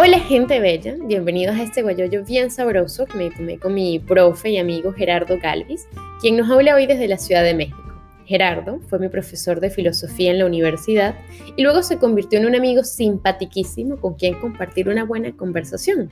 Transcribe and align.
Hola 0.00 0.20
gente 0.20 0.60
bella, 0.60 0.94
bienvenidos 1.06 1.56
a 1.56 1.64
este 1.64 1.82
guayoyo 1.82 2.24
bien 2.24 2.52
sabroso 2.52 3.04
que 3.04 3.18
me 3.18 3.32
tomé 3.32 3.58
con 3.58 3.74
mi 3.74 3.98
profe 3.98 4.50
y 4.50 4.56
amigo 4.56 4.92
Gerardo 4.92 5.40
Galvis, 5.42 5.88
quien 6.20 6.36
nos 6.36 6.48
habla 6.48 6.76
hoy 6.76 6.86
desde 6.86 7.08
la 7.08 7.18
Ciudad 7.18 7.42
de 7.42 7.52
México. 7.52 7.82
Gerardo 8.24 8.78
fue 8.88 9.00
mi 9.00 9.08
profesor 9.08 9.58
de 9.58 9.70
filosofía 9.70 10.30
en 10.30 10.38
la 10.38 10.46
universidad 10.46 11.16
y 11.56 11.64
luego 11.64 11.82
se 11.82 11.98
convirtió 11.98 12.38
en 12.38 12.46
un 12.46 12.54
amigo 12.54 12.84
simpaticísimo 12.84 13.96
con 13.96 14.14
quien 14.14 14.38
compartir 14.38 14.88
una 14.88 15.02
buena 15.02 15.32
conversación. 15.32 16.08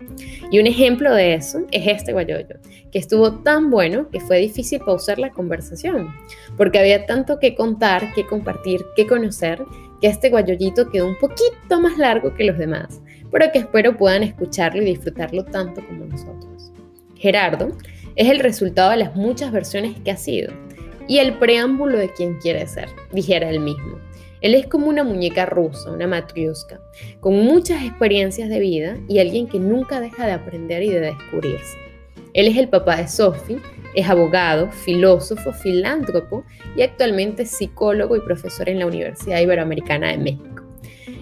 Y 0.50 0.58
un 0.58 0.66
ejemplo 0.66 1.14
de 1.14 1.34
eso 1.34 1.60
es 1.70 1.86
este 1.86 2.12
guayoyo, 2.12 2.56
que 2.90 2.98
estuvo 2.98 3.34
tan 3.34 3.70
bueno 3.70 4.10
que 4.10 4.18
fue 4.18 4.38
difícil 4.38 4.80
pausar 4.80 5.20
la 5.20 5.30
conversación, 5.30 6.12
porque 6.56 6.80
había 6.80 7.06
tanto 7.06 7.38
que 7.38 7.54
contar, 7.54 8.12
que 8.14 8.26
compartir, 8.26 8.80
que 8.96 9.06
conocer, 9.06 9.62
que 10.00 10.08
este 10.08 10.28
guayoyito 10.28 10.90
quedó 10.90 11.06
un 11.06 11.18
poquito 11.18 11.80
más 11.80 11.96
largo 11.98 12.34
que 12.34 12.42
los 12.42 12.58
demás 12.58 13.00
pero 13.30 13.50
que 13.52 13.58
espero 13.58 13.96
puedan 13.96 14.22
escucharlo 14.22 14.82
y 14.82 14.86
disfrutarlo 14.86 15.44
tanto 15.44 15.84
como 15.86 16.06
nosotros. 16.06 16.72
Gerardo 17.16 17.72
es 18.14 18.28
el 18.30 18.40
resultado 18.40 18.90
de 18.90 18.98
las 18.98 19.14
muchas 19.14 19.52
versiones 19.52 19.96
que 20.04 20.10
ha 20.10 20.16
sido 20.16 20.52
y 21.08 21.18
el 21.18 21.34
preámbulo 21.34 21.98
de 21.98 22.12
quien 22.12 22.34
quiere 22.38 22.66
ser, 22.66 22.88
dijera 23.12 23.50
él 23.50 23.60
mismo. 23.60 23.98
Él 24.40 24.54
es 24.54 24.66
como 24.66 24.86
una 24.88 25.02
muñeca 25.02 25.46
rusa, 25.46 25.90
una 25.90 26.06
matriosca, 26.06 26.80
con 27.20 27.34
muchas 27.34 27.82
experiencias 27.82 28.48
de 28.48 28.60
vida 28.60 28.96
y 29.08 29.18
alguien 29.18 29.48
que 29.48 29.58
nunca 29.58 30.00
deja 30.00 30.26
de 30.26 30.32
aprender 30.32 30.82
y 30.82 30.90
de 30.90 31.00
descubrirse. 31.00 31.78
Él 32.34 32.48
es 32.48 32.56
el 32.56 32.68
papá 32.68 32.96
de 32.96 33.08
Sophie, 33.08 33.58
es 33.94 34.08
abogado, 34.08 34.70
filósofo, 34.70 35.52
filántropo 35.52 36.44
y 36.76 36.82
actualmente 36.82 37.46
psicólogo 37.46 38.14
y 38.14 38.20
profesor 38.20 38.68
en 38.68 38.78
la 38.78 38.86
Universidad 38.86 39.40
Iberoamericana 39.40 40.08
de 40.08 40.18
México. 40.18 40.55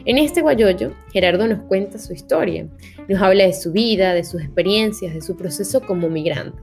En 0.04 0.18
este 0.18 0.40
guayoyo, 0.40 0.92
Gerardo 1.12 1.46
nos 1.46 1.62
cuenta 1.62 1.98
su 1.98 2.12
historia, 2.12 2.66
nos 3.08 3.20
habla 3.20 3.44
de 3.44 3.52
su 3.52 3.72
vida, 3.72 4.14
de 4.14 4.24
sus 4.24 4.40
experiencias, 4.40 5.14
de 5.14 5.20
su 5.20 5.36
proceso 5.36 5.80
como 5.82 6.08
migrante. 6.08 6.58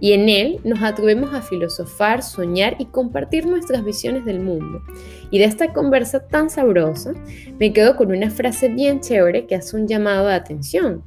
Y 0.00 0.12
en 0.12 0.28
él 0.28 0.60
nos 0.64 0.82
atrevemos 0.82 1.32
a 1.32 1.42
filosofar, 1.42 2.22
soñar 2.22 2.76
y 2.78 2.86
compartir 2.86 3.46
nuestras 3.46 3.84
visiones 3.84 4.24
del 4.24 4.40
mundo. 4.40 4.82
Y 5.30 5.38
de 5.38 5.44
esta 5.44 5.72
conversa 5.72 6.26
tan 6.26 6.50
sabrosa, 6.50 7.14
me 7.58 7.72
quedo 7.72 7.96
con 7.96 8.10
una 8.10 8.30
frase 8.30 8.68
bien 8.68 9.00
chévere 9.00 9.46
que 9.46 9.54
hace 9.54 9.76
un 9.76 9.86
llamado 9.86 10.26
de 10.26 10.34
atención. 10.34 11.02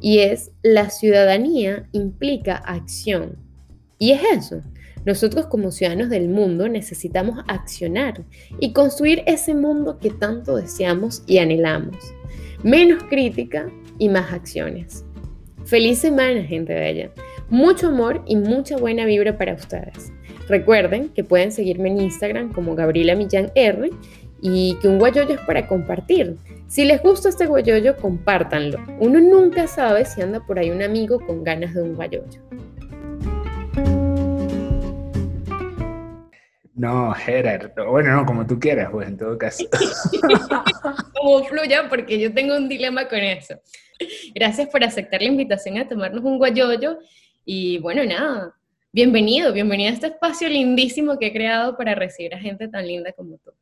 Y 0.00 0.18
es, 0.18 0.50
la 0.62 0.90
ciudadanía 0.90 1.88
implica 1.92 2.56
acción. 2.56 3.36
Y 3.98 4.12
es 4.12 4.20
eso, 4.30 4.62
nosotros 5.06 5.46
como 5.46 5.70
ciudadanos 5.70 6.10
del 6.10 6.28
mundo 6.28 6.68
necesitamos 6.68 7.38
accionar 7.46 8.24
y 8.58 8.72
construir 8.72 9.22
ese 9.26 9.54
mundo 9.54 9.98
que 9.98 10.10
tanto 10.10 10.56
deseamos 10.56 11.22
y 11.26 11.38
anhelamos. 11.38 11.96
Menos 12.64 13.04
crítica 13.04 13.70
y 13.98 14.08
más 14.08 14.32
acciones. 14.32 15.04
Feliz 15.64 16.00
semana, 16.00 16.42
gente 16.42 16.74
bella. 16.74 17.10
Mucho 17.48 17.86
amor 17.88 18.22
y 18.26 18.34
mucha 18.34 18.76
buena 18.76 19.04
vibra 19.04 19.38
para 19.38 19.54
ustedes. 19.54 20.12
Recuerden 20.48 21.10
que 21.10 21.22
pueden 21.22 21.52
seguirme 21.52 21.88
en 21.88 22.00
Instagram 22.00 22.52
como 22.52 22.74
Gabriela 22.74 23.14
Millán 23.14 23.52
R 23.54 23.88
y 24.40 24.76
que 24.82 24.88
un 24.88 24.98
guayoyo 24.98 25.34
es 25.34 25.40
para 25.40 25.68
compartir. 25.68 26.36
Si 26.66 26.84
les 26.84 27.00
gusta 27.00 27.28
este 27.28 27.46
guayoyo, 27.46 27.96
compártanlo. 27.96 28.78
Uno 28.98 29.20
nunca 29.20 29.68
sabe 29.68 30.04
si 30.04 30.20
anda 30.20 30.44
por 30.44 30.58
ahí 30.58 30.70
un 30.70 30.82
amigo 30.82 31.20
con 31.20 31.44
ganas 31.44 31.74
de 31.74 31.82
un 31.82 31.94
guayoyo. 31.94 32.45
No, 36.76 37.14
Gerard. 37.14 37.72
Bueno, 37.88 38.14
no, 38.14 38.26
como 38.26 38.46
tú 38.46 38.60
quieras, 38.60 38.90
pues 38.92 39.08
en 39.08 39.16
todo 39.16 39.38
caso. 39.38 39.64
como 41.14 41.42
fluya, 41.44 41.88
porque 41.88 42.20
yo 42.20 42.34
tengo 42.34 42.54
un 42.54 42.68
dilema 42.68 43.08
con 43.08 43.18
eso. 43.18 43.54
Gracias 44.34 44.68
por 44.68 44.84
aceptar 44.84 45.22
la 45.22 45.28
invitación 45.28 45.78
a 45.78 45.88
tomarnos 45.88 46.22
un 46.22 46.36
guayoyo. 46.36 46.98
Y 47.46 47.78
bueno, 47.78 48.04
nada, 48.04 48.54
bienvenido, 48.92 49.54
bienvenido 49.54 49.90
a 49.90 49.94
este 49.94 50.08
espacio 50.08 50.50
lindísimo 50.50 51.18
que 51.18 51.28
he 51.28 51.32
creado 51.32 51.78
para 51.78 51.94
recibir 51.94 52.34
a 52.34 52.38
gente 52.38 52.68
tan 52.68 52.86
linda 52.86 53.10
como 53.12 53.38
tú. 53.38 53.52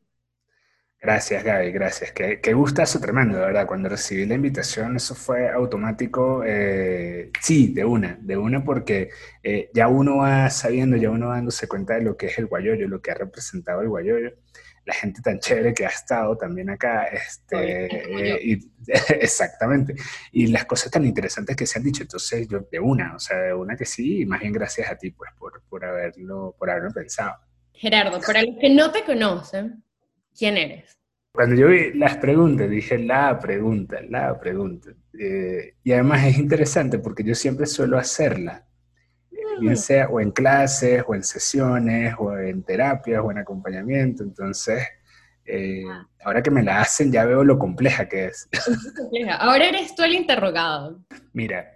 Gracias, 1.04 1.44
Gaby, 1.44 1.70
gracias. 1.70 2.12
Qué, 2.12 2.40
qué 2.40 2.54
gustazo 2.54 2.98
tremendo, 2.98 3.36
de 3.36 3.44
verdad. 3.44 3.66
Cuando 3.66 3.90
recibí 3.90 4.24
la 4.24 4.36
invitación, 4.36 4.96
eso 4.96 5.14
fue 5.14 5.50
automático. 5.50 6.42
Eh, 6.46 7.30
sí, 7.42 7.74
de 7.74 7.84
una, 7.84 8.16
de 8.22 8.38
una, 8.38 8.64
porque 8.64 9.10
eh, 9.42 9.68
ya 9.74 9.88
uno 9.88 10.16
va 10.16 10.48
sabiendo, 10.48 10.96
ya 10.96 11.10
uno 11.10 11.26
va 11.26 11.34
dándose 11.34 11.68
cuenta 11.68 11.92
de 11.92 12.00
lo 12.00 12.16
que 12.16 12.28
es 12.28 12.38
el 12.38 12.46
guayoyo, 12.46 12.88
lo 12.88 13.02
que 13.02 13.10
ha 13.10 13.16
representado 13.16 13.82
el 13.82 13.90
guayoyo. 13.90 14.30
La 14.86 14.94
gente 14.94 15.20
tan 15.20 15.40
chévere 15.40 15.74
que 15.74 15.84
ha 15.84 15.90
estado 15.90 16.38
también 16.38 16.70
acá, 16.70 17.04
este, 17.04 18.52
eh, 18.52 18.58
exactamente, 19.20 19.94
y 20.32 20.46
las 20.46 20.64
cosas 20.64 20.90
tan 20.90 21.04
interesantes 21.04 21.54
que 21.54 21.66
se 21.66 21.78
han 21.78 21.84
dicho, 21.84 22.02
entonces 22.02 22.48
yo 22.48 22.66
de 22.72 22.80
una, 22.80 23.14
o 23.14 23.18
sea, 23.18 23.38
de 23.40 23.52
una 23.52 23.76
que 23.76 23.84
sí, 23.84 24.22
y 24.22 24.26
más 24.26 24.40
bien 24.40 24.54
gracias 24.54 24.90
a 24.90 24.96
ti, 24.96 25.10
pues, 25.10 25.30
por, 25.38 25.62
por 25.68 25.84
haberlo, 25.84 26.56
por 26.58 26.70
haberlo 26.70 26.92
pensado. 26.92 27.36
Gerardo, 27.74 28.20
para 28.26 28.42
los 28.42 28.56
que 28.58 28.70
no 28.70 28.90
te 28.90 29.04
conocen, 29.04 29.84
¿Quién 30.36 30.56
eres? 30.56 30.98
Cuando 31.32 31.56
yo 31.56 31.68
vi 31.68 31.92
las 31.94 32.16
preguntas, 32.18 32.70
dije 32.70 32.98
la 32.98 33.38
pregunta, 33.38 33.98
la 34.08 34.38
pregunta. 34.38 34.90
Eh, 35.18 35.74
y 35.82 35.92
además 35.92 36.24
es 36.26 36.38
interesante 36.38 36.98
porque 36.98 37.24
yo 37.24 37.34
siempre 37.34 37.66
suelo 37.66 37.98
hacerla, 37.98 38.64
bien 39.60 39.72
mm. 39.72 39.76
sea 39.76 40.08
o 40.08 40.20
en 40.20 40.30
clases, 40.30 41.02
o 41.06 41.14
en 41.14 41.24
sesiones, 41.24 42.14
o 42.18 42.36
en 42.38 42.62
terapias, 42.62 43.20
o 43.24 43.32
en 43.32 43.38
acompañamiento. 43.38 44.22
Entonces, 44.22 44.86
eh, 45.44 45.82
ah. 45.90 46.06
ahora 46.24 46.42
que 46.42 46.50
me 46.50 46.62
la 46.62 46.80
hacen, 46.80 47.10
ya 47.10 47.24
veo 47.24 47.44
lo 47.44 47.58
compleja 47.58 48.08
que 48.08 48.26
es. 48.26 48.48
Ahora 49.38 49.68
eres 49.68 49.94
tú 49.94 50.04
el 50.04 50.14
interrogado. 50.14 51.04
Mira, 51.32 51.66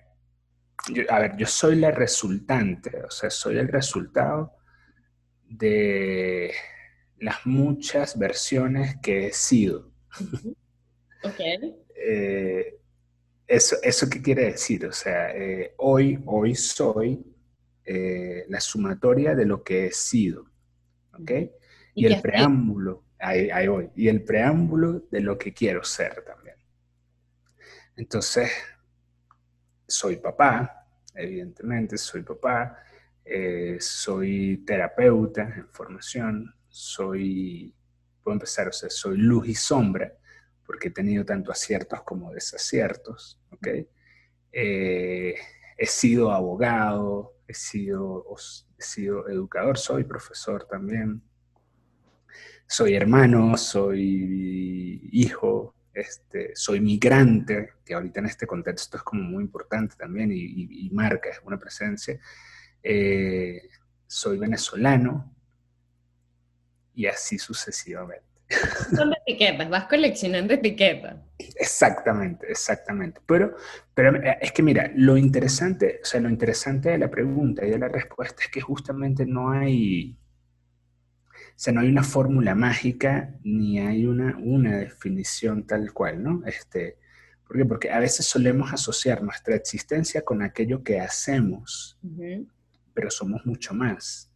a 1.08 1.18
ver, 1.18 1.36
yo 1.36 1.46
soy 1.46 1.76
la 1.76 1.90
resultante, 1.90 3.02
o 3.02 3.10
sea, 3.10 3.28
soy 3.28 3.58
el 3.58 3.68
resultado 3.68 4.52
de 5.48 6.52
las 7.20 7.46
muchas 7.46 8.18
versiones 8.18 8.96
que 9.02 9.26
he 9.26 9.32
sido. 9.32 9.90
Ok. 11.24 11.40
Eh, 11.96 12.78
eso, 13.46 13.76
¿Eso 13.82 14.08
qué 14.08 14.22
quiere 14.22 14.44
decir? 14.52 14.86
O 14.86 14.92
sea, 14.92 15.34
eh, 15.34 15.74
hoy, 15.78 16.22
hoy 16.26 16.54
soy 16.54 17.24
eh, 17.84 18.44
la 18.48 18.60
sumatoria 18.60 19.34
de 19.34 19.46
lo 19.46 19.62
que 19.62 19.86
he 19.86 19.92
sido. 19.92 20.46
¿Ok? 21.18 21.30
Y, 21.94 22.06
el 22.06 22.20
preámbulo, 22.20 23.04
ahí, 23.18 23.50
ahí 23.50 23.66
voy, 23.66 23.90
y 23.96 24.06
el 24.06 24.22
preámbulo 24.22 25.00
de 25.10 25.20
lo 25.20 25.36
que 25.36 25.52
quiero 25.52 25.82
ser 25.82 26.22
también. 26.22 26.54
Entonces, 27.96 28.50
soy 29.88 30.18
papá, 30.18 30.86
evidentemente, 31.12 31.98
soy 31.98 32.22
papá, 32.22 32.78
soy 33.80 34.62
terapeuta 34.64 35.42
en 35.42 35.68
formación, 35.70 36.54
soy, 36.68 37.74
puedo 38.22 38.34
empezar, 38.34 38.68
o 38.68 38.72
sea, 38.72 38.90
soy 38.90 39.16
luz 39.18 39.48
y 39.48 39.54
sombra, 39.54 40.12
porque 40.66 40.88
he 40.88 40.90
tenido 40.90 41.24
tanto 41.24 41.50
aciertos 41.50 42.02
como 42.02 42.32
desaciertos. 42.32 43.40
Eh, 44.52 45.34
he 45.76 45.86
sido 45.86 46.30
abogado, 46.32 47.34
he 47.46 47.54
sido, 47.54 48.24
he 48.78 48.82
sido 48.82 49.28
educador, 49.28 49.78
soy 49.78 50.04
profesor 50.04 50.66
también, 50.68 51.22
soy 52.66 52.94
hermano, 52.94 53.56
soy 53.56 55.08
hijo, 55.10 55.74
este, 55.94 56.52
soy 56.54 56.80
migrante, 56.80 57.70
que 57.84 57.94
ahorita 57.94 58.20
en 58.20 58.26
este 58.26 58.46
contexto 58.46 58.98
es 58.98 59.02
como 59.02 59.22
muy 59.22 59.44
importante 59.44 59.96
también 59.96 60.30
y, 60.32 60.90
marca, 60.92 61.30
es 61.30 61.40
una 61.44 61.58
presencia. 61.58 62.20
Eh, 62.82 63.62
soy 64.06 64.38
venezolano, 64.38 65.34
y 66.98 67.06
así 67.06 67.38
sucesivamente. 67.38 68.24
Son 68.96 69.12
etiquetas, 69.24 69.70
vas 69.70 69.84
coleccionando 69.84 70.52
etiquetas. 70.54 71.16
Exactamente, 71.38 72.50
exactamente. 72.50 73.20
Pero, 73.24 73.54
pero 73.94 74.16
eh, 74.16 74.38
es 74.40 74.50
que 74.50 74.64
mira, 74.64 74.90
lo 74.96 75.16
interesante, 75.16 76.00
o 76.02 76.04
sea, 76.04 76.20
lo 76.20 76.28
interesante 76.28 76.88
de 76.88 76.98
la 76.98 77.08
pregunta 77.08 77.64
y 77.64 77.70
de 77.70 77.78
la 77.78 77.86
respuesta 77.86 78.42
es 78.42 78.48
que 78.48 78.60
justamente 78.60 79.26
no 79.26 79.52
hay, 79.52 80.18
o 81.34 81.52
sea, 81.54 81.72
no 81.72 81.82
hay 81.82 81.88
una 81.88 82.02
fórmula 82.02 82.56
mágica 82.56 83.32
ni 83.44 83.78
hay 83.78 84.04
una, 84.04 84.36
una 84.38 84.78
definición 84.78 85.68
tal 85.68 85.92
cual, 85.92 86.20
¿no? 86.20 86.42
Este, 86.46 86.98
¿Por 87.46 87.58
qué? 87.58 87.64
Porque 87.64 87.92
a 87.92 88.00
veces 88.00 88.26
solemos 88.26 88.72
asociar 88.72 89.22
nuestra 89.22 89.54
existencia 89.54 90.22
con 90.22 90.42
aquello 90.42 90.82
que 90.82 90.98
hacemos, 90.98 91.96
pero 92.92 93.08
somos 93.08 93.46
mucho 93.46 93.72
más. 93.72 94.27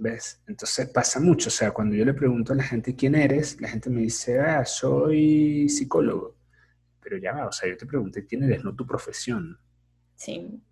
¿Ves? 0.00 0.42
Entonces 0.46 0.88
pasa 0.90 1.18
mucho, 1.18 1.48
o 1.48 1.50
sea, 1.50 1.72
cuando 1.72 1.96
yo 1.96 2.04
le 2.04 2.14
pregunto 2.14 2.52
a 2.52 2.56
la 2.56 2.62
gente 2.62 2.94
quién 2.94 3.16
eres, 3.16 3.60
la 3.60 3.68
gente 3.68 3.90
me 3.90 4.02
dice, 4.02 4.38
ah, 4.38 4.64
soy 4.64 5.68
psicólogo. 5.68 6.36
Pero 7.00 7.18
ya 7.18 7.32
va, 7.32 7.46
o 7.46 7.52
sea, 7.52 7.68
yo 7.68 7.76
te 7.76 7.84
pregunté 7.84 8.24
quién 8.24 8.44
eres, 8.44 8.62
no 8.62 8.76
tu 8.76 8.86
profesión. 8.86 9.58
Sí. 10.14 10.62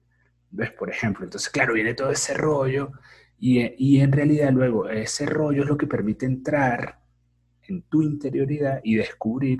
¿Ves? 0.50 0.70
Por 0.72 0.90
ejemplo, 0.90 1.24
entonces, 1.24 1.50
claro, 1.50 1.74
viene 1.74 1.94
todo 1.94 2.10
ese 2.10 2.34
rollo 2.34 2.92
y, 3.38 3.74
y 3.76 4.00
en 4.00 4.12
realidad 4.12 4.52
luego 4.52 4.88
ese 4.88 5.26
rollo 5.26 5.64
es 5.64 5.68
lo 5.68 5.76
que 5.76 5.88
permite 5.88 6.24
entrar 6.24 7.00
en 7.62 7.82
tu 7.82 8.02
interioridad 8.02 8.80
y 8.84 8.94
descubrir 8.94 9.58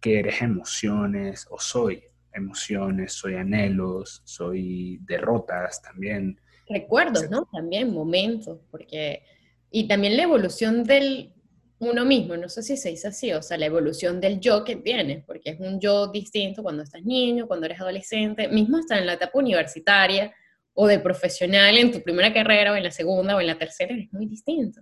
que 0.00 0.20
eres 0.20 0.40
emociones 0.40 1.46
o 1.50 1.58
soy 1.58 2.02
emociones, 2.32 3.12
soy 3.12 3.34
anhelos, 3.34 4.22
soy 4.24 4.98
derrotas 5.02 5.82
también. 5.82 6.40
Recuerdos, 6.68 7.30
¿no? 7.30 7.48
También 7.52 7.92
momentos, 7.92 8.60
porque... 8.70 9.22
Y 9.70 9.88
también 9.88 10.16
la 10.16 10.24
evolución 10.24 10.84
del 10.84 11.32
uno 11.78 12.04
mismo, 12.04 12.36
no 12.36 12.48
sé 12.48 12.62
si 12.62 12.76
se 12.76 12.90
dice 12.90 13.08
así, 13.08 13.32
o 13.32 13.42
sea, 13.42 13.58
la 13.58 13.66
evolución 13.66 14.20
del 14.20 14.38
yo 14.38 14.62
que 14.62 14.76
tienes, 14.76 15.24
porque 15.24 15.50
es 15.50 15.60
un 15.60 15.80
yo 15.80 16.12
distinto 16.12 16.62
cuando 16.62 16.84
estás 16.84 17.02
niño, 17.02 17.48
cuando 17.48 17.66
eres 17.66 17.80
adolescente, 17.80 18.46
mismo 18.48 18.78
hasta 18.78 18.98
en 18.98 19.06
la 19.06 19.14
etapa 19.14 19.36
universitaria 19.38 20.32
o 20.74 20.86
de 20.86 21.00
profesional 21.00 21.76
en 21.76 21.90
tu 21.90 22.00
primera 22.00 22.32
carrera 22.32 22.72
o 22.72 22.76
en 22.76 22.84
la 22.84 22.92
segunda 22.92 23.36
o 23.36 23.40
en 23.40 23.48
la 23.48 23.58
tercera, 23.58 23.96
es 23.96 24.12
muy 24.12 24.26
distinto. 24.26 24.80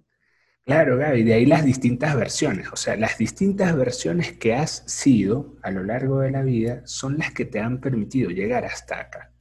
Claro, 0.65 0.99
Gaby, 0.99 1.23
de 1.23 1.35
ahí 1.35 1.47
las 1.47 1.65
distintas 1.65 2.15
versiones, 2.15 2.69
o 2.71 2.77
sea, 2.77 2.97
las 2.97 3.17
distintas 3.17 3.75
versiones 3.75 4.33
que 4.33 4.55
has 4.55 4.85
sido 4.87 5.57
a 5.63 5.71
lo 5.71 5.83
largo 5.83 6.21
de 6.21 6.31
la 6.31 6.43
vida 6.43 6.83
son 6.85 7.17
las 7.17 7.33
que 7.33 7.47
te 7.47 7.61
han 7.61 7.81
permitido 7.81 8.31
llegar 8.31 8.67
hasta 8.67 9.01
acá. 9.01 9.33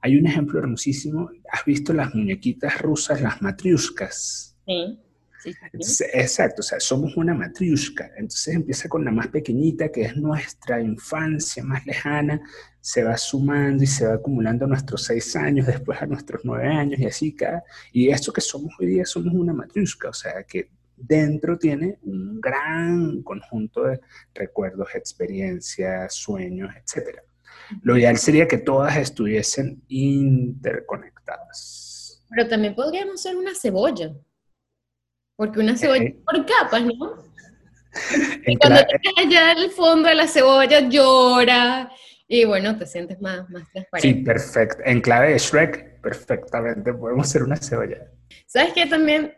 Hay 0.00 0.16
un 0.16 0.26
ejemplo 0.26 0.58
hermosísimo, 0.58 1.30
¿has 1.50 1.64
visto 1.64 1.92
las 1.92 2.14
muñequitas 2.14 2.80
rusas, 2.80 3.20
las 3.20 3.40
matriuscas? 3.42 4.56
Sí. 4.66 4.98
Exacto, 6.12 6.60
o 6.60 6.62
sea, 6.62 6.80
somos 6.80 7.16
una 7.16 7.34
matriushka, 7.34 8.10
entonces 8.16 8.54
empieza 8.54 8.88
con 8.88 9.04
la 9.04 9.10
más 9.10 9.28
pequeñita, 9.28 9.90
que 9.90 10.02
es 10.02 10.16
nuestra 10.16 10.80
infancia 10.80 11.64
más 11.64 11.86
lejana, 11.86 12.40
se 12.80 13.02
va 13.04 13.16
sumando 13.16 13.82
y 13.82 13.86
se 13.86 14.06
va 14.06 14.14
acumulando 14.14 14.66
a 14.66 14.68
nuestros 14.68 15.04
seis 15.04 15.34
años, 15.36 15.66
después 15.66 16.00
a 16.02 16.06
nuestros 16.06 16.42
nueve 16.44 16.68
años 16.68 17.00
y 17.00 17.06
así 17.06 17.34
cada, 17.34 17.62
y 17.92 18.10
esto 18.10 18.32
que 18.32 18.40
somos 18.40 18.74
hoy 18.78 18.86
día 18.86 19.06
somos 19.06 19.32
una 19.32 19.54
matriushka, 19.54 20.10
o 20.10 20.14
sea, 20.14 20.44
que 20.44 20.70
dentro 20.96 21.58
tiene 21.58 21.98
un 22.02 22.40
gran 22.40 23.22
conjunto 23.22 23.84
de 23.84 24.00
recuerdos, 24.34 24.88
experiencias, 24.94 26.14
sueños, 26.14 26.70
etc. 26.76 27.20
Lo 27.82 27.96
ideal 27.96 28.18
sería 28.18 28.48
que 28.48 28.58
todas 28.58 28.96
estuviesen 28.96 29.82
interconectadas. 29.88 32.24
Pero 32.30 32.48
también 32.48 32.74
podríamos 32.74 33.22
ser 33.22 33.36
una 33.36 33.54
cebolla. 33.54 34.12
Porque 35.36 35.60
una 35.60 35.76
cebolla 35.76 36.04
eh, 36.04 36.18
por 36.24 36.46
capas, 36.46 36.82
¿no? 36.84 37.30
Y 38.46 38.56
cuando 38.56 38.80
te 38.86 39.20
allá 39.20 39.50
al 39.50 39.70
fondo 39.70 40.08
de 40.08 40.14
la 40.14 40.28
cebolla 40.28 40.88
llora 40.88 41.90
y 42.28 42.44
bueno, 42.44 42.78
te 42.78 42.86
sientes 42.86 43.20
más, 43.20 43.50
más 43.50 43.68
transparente. 43.72 44.18
Sí, 44.18 44.24
perfecto. 44.24 44.78
En 44.84 45.00
clave 45.00 45.32
de 45.32 45.38
Shrek, 45.38 46.00
perfectamente 46.00 46.94
podemos 46.94 47.28
ser 47.28 47.42
una 47.42 47.56
cebolla. 47.56 48.06
¿Sabes 48.46 48.72
qué? 48.74 48.86
También 48.86 49.34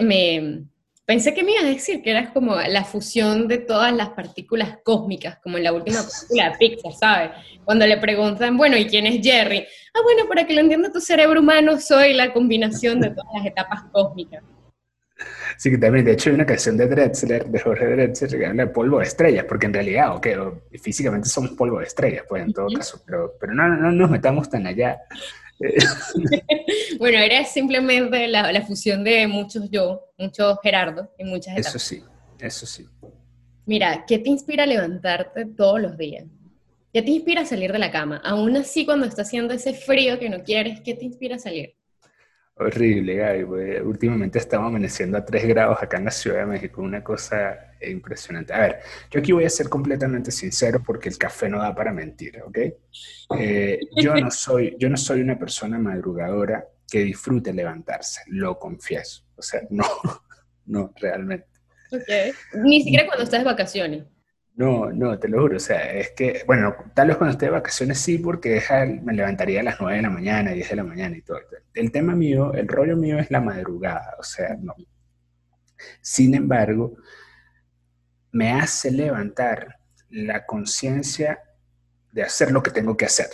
me 0.00 0.64
pensé 1.04 1.34
que 1.34 1.42
me 1.42 1.52
ibas 1.52 1.64
a 1.64 1.68
decir 1.68 2.02
que 2.02 2.10
eras 2.10 2.30
como 2.30 2.56
la 2.56 2.84
fusión 2.84 3.48
de 3.48 3.58
todas 3.58 3.92
las 3.92 4.10
partículas 4.10 4.78
cósmicas, 4.84 5.38
como 5.42 5.58
en 5.58 5.64
la 5.64 5.72
última 5.72 5.98
película 6.28 6.50
de 6.50 6.58
Pixar, 6.58 6.92
¿sabes? 6.92 7.30
Cuando 7.64 7.86
le 7.86 7.96
preguntan, 7.98 8.56
bueno, 8.56 8.76
¿y 8.76 8.86
quién 8.86 9.06
es 9.06 9.20
Jerry? 9.22 9.66
Ah, 9.94 10.00
bueno, 10.02 10.28
para 10.28 10.46
que 10.46 10.54
lo 10.54 10.60
entienda 10.60 10.92
tu 10.92 11.00
cerebro 11.00 11.40
humano, 11.40 11.78
soy 11.80 12.14
la 12.14 12.32
combinación 12.32 13.00
de 13.00 13.10
todas 13.10 13.30
las 13.34 13.46
etapas 13.46 13.84
cósmicas. 13.92 14.42
Sí, 15.56 15.70
que 15.70 15.78
también, 15.78 16.04
de 16.04 16.12
hecho, 16.12 16.30
hay 16.30 16.34
una 16.34 16.46
canción 16.46 16.76
de 16.76 16.88
Drexler, 16.88 17.46
de 17.46 17.60
Jorge 17.60 17.86
Drexler, 17.86 18.38
que 18.38 18.46
habla 18.46 18.64
de 18.64 18.70
polvo 18.70 18.98
de 18.98 19.04
estrellas, 19.04 19.44
porque 19.48 19.66
en 19.66 19.74
realidad, 19.74 20.16
ok, 20.16 20.26
físicamente 20.80 21.28
somos 21.28 21.52
polvo 21.52 21.78
de 21.78 21.84
estrellas, 21.84 22.24
pues 22.28 22.42
en 22.42 22.52
todo 22.52 22.66
caso, 22.74 23.02
pero, 23.06 23.34
pero 23.38 23.54
no, 23.54 23.68
no 23.68 23.92
nos 23.92 24.10
metamos 24.10 24.48
tan 24.50 24.66
allá. 24.66 24.98
bueno, 26.98 27.18
era 27.18 27.44
simplemente 27.44 28.26
la, 28.28 28.50
la, 28.52 28.62
fusión 28.62 29.04
de 29.04 29.26
muchos 29.26 29.70
yo, 29.70 30.12
muchos 30.18 30.58
Gerardo 30.62 31.10
y 31.18 31.24
muchas 31.24 31.54
etapas. 31.56 31.74
Eso 31.74 31.78
sí, 31.78 32.02
eso 32.40 32.66
sí. 32.66 32.88
Mira, 33.64 34.04
¿qué 34.06 34.18
te 34.18 34.28
inspira 34.28 34.64
a 34.64 34.66
levantarte 34.66 35.46
todos 35.46 35.80
los 35.80 35.96
días? 35.96 36.24
¿Qué 36.92 37.00
te 37.00 37.10
inspira 37.10 37.42
a 37.42 37.46
salir 37.46 37.72
de 37.72 37.78
la 37.78 37.90
cama? 37.90 38.20
Aún 38.24 38.56
así, 38.56 38.84
cuando 38.84 39.06
está 39.06 39.22
haciendo 39.22 39.54
ese 39.54 39.72
frío 39.72 40.18
que 40.18 40.28
no 40.28 40.42
quieres, 40.42 40.80
¿qué 40.80 40.94
te 40.94 41.04
inspira 41.04 41.36
a 41.36 41.38
salir? 41.38 41.74
Horrible, 42.56 43.14
Gaby. 43.14 43.80
Últimamente 43.82 44.38
estamos 44.38 44.68
amaneciendo 44.68 45.16
a 45.16 45.24
3 45.24 45.46
grados 45.46 45.78
acá 45.80 45.96
en 45.96 46.04
la 46.04 46.10
Ciudad 46.10 46.40
de 46.40 46.46
México, 46.46 46.82
una 46.82 47.02
cosa 47.02 47.71
impresionante. 47.90 48.52
A 48.52 48.60
ver, 48.60 48.80
yo 49.10 49.20
aquí 49.20 49.32
voy 49.32 49.44
a 49.44 49.50
ser 49.50 49.68
completamente 49.68 50.30
sincero 50.30 50.82
porque 50.84 51.08
el 51.08 51.18
café 51.18 51.48
no 51.48 51.58
da 51.58 51.74
para 51.74 51.92
mentir, 51.92 52.40
¿ok? 52.42 52.58
Eh, 53.38 53.80
yo, 53.96 54.14
no 54.14 54.30
soy, 54.30 54.76
yo 54.78 54.88
no 54.88 54.96
soy 54.96 55.20
una 55.20 55.38
persona 55.38 55.78
madrugadora 55.78 56.66
que 56.90 57.00
disfrute 57.00 57.52
levantarse, 57.52 58.22
lo 58.28 58.58
confieso. 58.58 59.24
O 59.36 59.42
sea, 59.42 59.62
no, 59.70 59.84
no, 60.66 60.92
realmente. 61.00 61.46
Okay. 61.90 62.32
Ni 62.54 62.82
siquiera 62.82 63.06
cuando 63.06 63.24
estás 63.24 63.40
de 63.40 63.44
vacaciones. 63.44 64.04
No, 64.54 64.92
no, 64.92 65.18
te 65.18 65.28
lo 65.28 65.40
juro. 65.40 65.56
O 65.56 65.60
sea, 65.60 65.92
es 65.92 66.10
que, 66.10 66.42
bueno, 66.46 66.74
tal 66.94 67.08
vez 67.08 67.16
cuando 67.16 67.32
esté 67.32 67.46
de 67.46 67.52
vacaciones 67.52 67.98
sí, 67.98 68.18
porque 68.18 68.62
me 69.02 69.14
levantaría 69.14 69.60
a 69.60 69.62
las 69.62 69.80
9 69.80 69.96
de 69.96 70.02
la 70.02 70.10
mañana, 70.10 70.52
10 70.52 70.70
de 70.70 70.76
la 70.76 70.84
mañana 70.84 71.16
y 71.16 71.22
todo. 71.22 71.38
El 71.74 71.90
tema 71.90 72.14
mío, 72.14 72.52
el 72.52 72.68
rollo 72.68 72.96
mío 72.96 73.18
es 73.18 73.30
la 73.30 73.40
madrugada, 73.40 74.16
o 74.18 74.22
sea, 74.22 74.56
no. 74.60 74.74
Sin 76.00 76.34
embargo, 76.34 76.96
me 78.32 78.52
hace 78.52 78.90
levantar 78.90 79.78
la 80.10 80.44
conciencia 80.46 81.40
de 82.12 82.22
hacer 82.22 82.50
lo 82.50 82.62
que 82.62 82.70
tengo 82.70 82.96
que 82.96 83.06
hacer. 83.06 83.28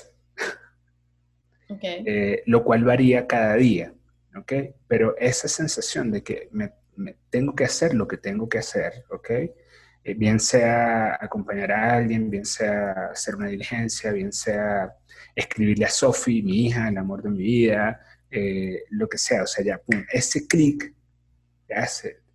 Eh, 1.80 2.42
lo 2.46 2.64
cual 2.64 2.84
varía 2.84 3.26
cada 3.26 3.54
día, 3.54 3.92
¿ok? 4.34 4.52
Pero 4.86 5.16
esa 5.18 5.48
sensación 5.48 6.10
de 6.10 6.22
que 6.22 6.48
me, 6.50 6.72
me 6.96 7.16
tengo 7.30 7.54
que 7.54 7.64
hacer 7.64 7.94
lo 7.94 8.08
que 8.08 8.16
tengo 8.16 8.48
que 8.48 8.58
hacer, 8.58 9.04
¿ok? 9.10 9.30
Eh, 9.30 10.14
bien 10.14 10.40
sea 10.40 11.18
acompañar 11.20 11.72
a 11.72 11.96
alguien, 11.96 12.30
bien 12.30 12.46
sea 12.46 13.10
hacer 13.12 13.36
una 13.36 13.48
diligencia, 13.48 14.12
bien 14.12 14.32
sea 14.32 14.94
escribirle 15.34 15.84
a 15.84 15.90
Sophie, 15.90 16.42
mi 16.42 16.66
hija, 16.66 16.88
el 16.88 16.96
amor 16.96 17.22
de 17.22 17.30
mi 17.30 17.42
vida, 17.42 18.00
eh, 18.30 18.84
lo 18.90 19.08
que 19.08 19.18
sea, 19.18 19.42
o 19.42 19.46
sea, 19.46 19.64
ya, 19.64 19.78
pum, 19.78 20.04
ese 20.10 20.46
clic 20.46 20.94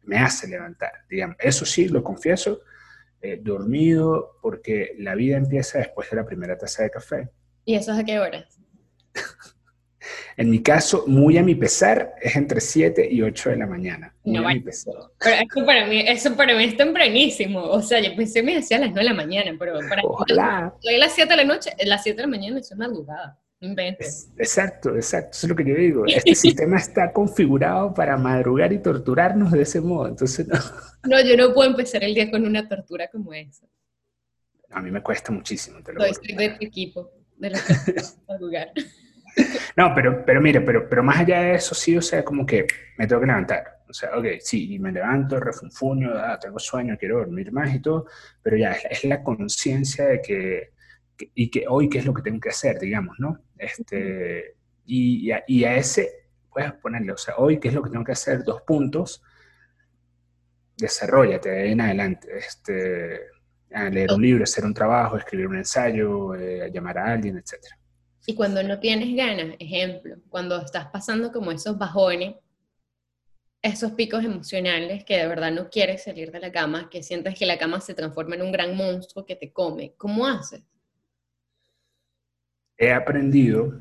me 0.04 0.18
hace 0.18 0.48
levantar, 0.48 0.92
digamos. 1.10 1.38
Eso 1.40 1.66
sí, 1.66 1.88
lo 1.88 2.04
confieso, 2.04 2.62
eh, 3.22 3.40
dormido, 3.42 4.38
porque 4.42 4.96
la 5.00 5.16
vida 5.16 5.38
empieza 5.38 5.80
después 5.80 6.10
de 6.10 6.18
la 6.18 6.26
primera 6.26 6.58
taza 6.58 6.84
de 6.84 6.90
café. 6.90 7.30
¿Y 7.66 7.76
eso 7.76 7.94
es 7.94 8.00
a 8.00 8.04
qué 8.04 8.20
horas? 8.20 8.60
En 10.36 10.50
mi 10.50 10.62
caso, 10.62 11.06
muy 11.08 11.38
a 11.38 11.44
mi 11.44 11.56
pesar, 11.56 12.16
es 12.22 12.36
entre 12.36 12.60
7 12.60 13.08
y 13.10 13.22
8 13.22 13.52
de 13.52 13.56
la 13.58 13.68
mañana. 13.68 14.16
Muy 14.24 14.38
a 14.38 14.48
mi 14.50 14.60
pesar. 14.60 14.96
Pero 15.20 15.36
eso 15.36 15.66
para, 15.66 15.86
mí, 15.86 16.04
eso 16.08 16.36
para 16.36 16.56
mí 16.56 16.64
es 16.66 16.76
tempranísimo. 16.76 17.62
O 17.64 17.82
sea, 17.82 18.00
yo 18.00 18.16
pensé 18.16 18.40
que 18.40 18.46
me 18.48 18.56
decía 18.56 18.78
a 18.78 18.82
las 18.82 18.90
9 18.90 19.04
de 19.04 19.10
la 19.10 19.16
mañana, 19.16 19.56
pero 19.58 19.80
para 19.88 20.02
Ojalá. 20.04 20.74
mí, 20.84 20.96
a 20.96 20.98
las 20.98 21.14
7 21.14 21.30
de 21.30 21.38
la 21.38 21.44
noche, 21.44 21.72
a 21.80 21.86
las 21.86 22.04
7 22.04 22.16
de 22.18 22.22
la 22.24 22.28
mañana 22.28 22.60
eso 22.60 22.74
es 22.74 22.78
madrugada. 22.78 23.40
Inventes. 23.64 24.30
Exacto, 24.38 24.94
exacto. 24.96 25.30
Eso 25.32 25.48
es 25.48 25.50
lo 25.50 25.56
que 25.56 25.66
yo 25.66 25.76
digo. 25.76 26.04
Este 26.06 26.36
sistema 26.36 26.78
está 26.78 27.14
configurado 27.14 27.94
para 27.94 28.18
madrugar 28.18 28.74
y 28.74 28.80
torturarnos 28.80 29.52
de 29.52 29.62
ese 29.62 29.80
modo. 29.80 30.10
Entonces, 30.10 30.48
no. 30.48 30.60
No, 31.06 31.22
yo 31.22 31.36
no 31.36 31.54
puedo 31.54 31.70
empezar 31.70 32.02
el 32.04 32.14
día 32.14 32.32
con 32.32 32.46
una 32.46 32.68
tortura 32.68 33.10
como 33.10 33.34
esa. 33.34 33.66
A 34.72 34.82
mí 34.82 34.90
me 34.90 35.02
cuesta 35.02 35.32
muchísimo. 35.32 35.84
Te 35.84 35.92
lo 35.92 36.02
soy, 36.02 36.36
de 36.36 36.50
tu 36.52 36.66
equipo, 36.66 37.12
de 37.38 37.50
los 37.50 37.62
que 37.62 37.96
madrugar. 38.28 38.72
No, 39.76 39.94
pero, 39.96 40.24
pero 40.24 40.40
mire, 40.40 40.62
pero, 40.62 40.88
pero 40.88 41.02
más 41.02 41.22
allá 41.22 41.42
de 41.42 41.56
eso, 41.56 41.74
sí, 41.74 41.98
o 41.98 42.02
sea, 42.04 42.24
como 42.24 42.46
que 42.46 42.68
me 43.00 43.08
tengo 43.08 43.20
que 43.20 43.26
levantar. 43.26 43.80
O 43.90 43.92
sea, 43.92 44.16
ok, 44.16 44.26
sí, 44.40 44.76
y 44.76 44.80
me 44.80 44.92
levanto, 44.92 45.40
refunfuño, 45.40 46.12
ah, 46.14 46.38
tengo 46.40 46.60
sueño, 46.60 46.96
quiero 47.00 47.18
dormir 47.18 47.52
más 47.52 47.74
y 47.74 47.80
todo, 47.80 48.06
pero 48.44 48.58
ya 48.58 48.74
es, 48.74 49.04
la 49.06 49.24
conciencia 49.24 50.06
de 50.06 50.22
que, 50.22 50.74
y 51.34 51.50
que 51.50 51.66
hoy 51.68 51.90
qué 51.90 52.00
es 52.00 52.06
lo 52.06 52.14
que 52.14 52.22
tengo 52.22 52.40
que 52.40 52.50
hacer, 52.50 52.80
digamos, 52.80 53.16
¿no? 53.20 53.40
Este, 53.58 54.56
y, 54.86 55.32
a, 55.32 55.44
y 55.48 55.64
a 55.64 55.76
ese, 55.76 56.28
puedes 56.52 56.74
ponerle, 56.74 57.12
o 57.12 57.18
sea, 57.18 57.36
hoy 57.38 57.60
qué 57.60 57.70
es 57.70 57.74
lo 57.74 57.84
que 57.84 57.90
tengo 57.90 58.04
que 58.04 58.12
hacer, 58.12 58.44
dos 58.44 58.62
puntos, 58.64 59.22
desarrollate 60.78 61.50
de 61.50 61.62
ahí 61.62 61.72
en 61.72 61.82
adelante. 61.82 62.28
Este, 62.38 63.20
leer 63.92 64.14
un 64.14 64.22
libro, 64.22 64.44
hacer 64.44 64.66
un 64.66 64.74
trabajo, 64.74 65.18
escribir 65.18 65.48
un 65.48 65.58
ensayo, 65.58 66.36
eh, 66.36 66.70
llamar 66.72 66.98
a 66.98 67.14
alguien, 67.14 67.38
etcétera. 67.38 67.78
Y 68.26 68.36
cuando 68.36 68.64
no 68.64 68.80
tienes 68.80 69.14
ganas, 69.16 69.56
ejemplo, 69.60 70.16
cuando 70.30 70.62
estás 70.62 70.88
pasando 70.88 71.32
como 71.32 71.52
esos 71.52 71.78
bajones, 71.78 72.36
esos 73.62 73.94
picos 73.94 74.24
emocionales 74.24 75.04
que 75.04 75.18
de 75.18 75.28
verdad 75.28 75.52
no 75.52 75.70
quieres 75.70 76.04
salir 76.04 76.32
de 76.32 76.40
la 76.40 76.52
cama, 76.52 76.90
que 76.90 77.04
sientes 77.04 77.38
que 77.38 77.46
la 77.46 77.58
cama 77.58 77.82
se 77.82 77.94
transforma 77.94 78.36
en 78.36 78.44
un 78.44 78.52
gran 78.52 78.76
monstruo 78.76 79.26
que 79.26 79.36
te 79.36 79.52
come, 79.52 79.94
¿cómo 79.98 80.28
haces? 80.28 80.64
He 82.84 82.94
aprendido, 82.94 83.80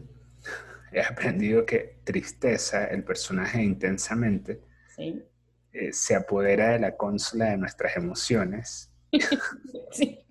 he 0.93 1.01
aprendido 1.01 1.65
que 1.65 2.01
tristeza, 2.05 2.87
el 2.87 3.05
personaje 3.05 3.63
intensamente, 3.63 4.61
eh, 4.99 5.93
se 5.93 6.15
apodera 6.15 6.71
de 6.71 6.79
la 6.79 6.97
consola 6.97 7.47
de 7.47 7.57
nuestras 7.57 7.97
emociones. 7.97 8.91
sí 9.93 10.23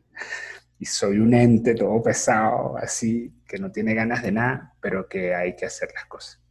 y 0.81 0.85
soy 0.85 1.19
un 1.19 1.35
ente 1.35 1.75
todo 1.75 2.01
pesado, 2.01 2.75
así, 2.75 3.31
que 3.47 3.59
no 3.59 3.71
tiene 3.71 3.93
ganas 3.93 4.23
de 4.23 4.31
nada, 4.31 4.73
pero 4.81 5.07
que 5.07 5.35
hay 5.35 5.55
que 5.55 5.67
hacer 5.67 5.89
las 5.93 6.05
cosas. 6.05 6.41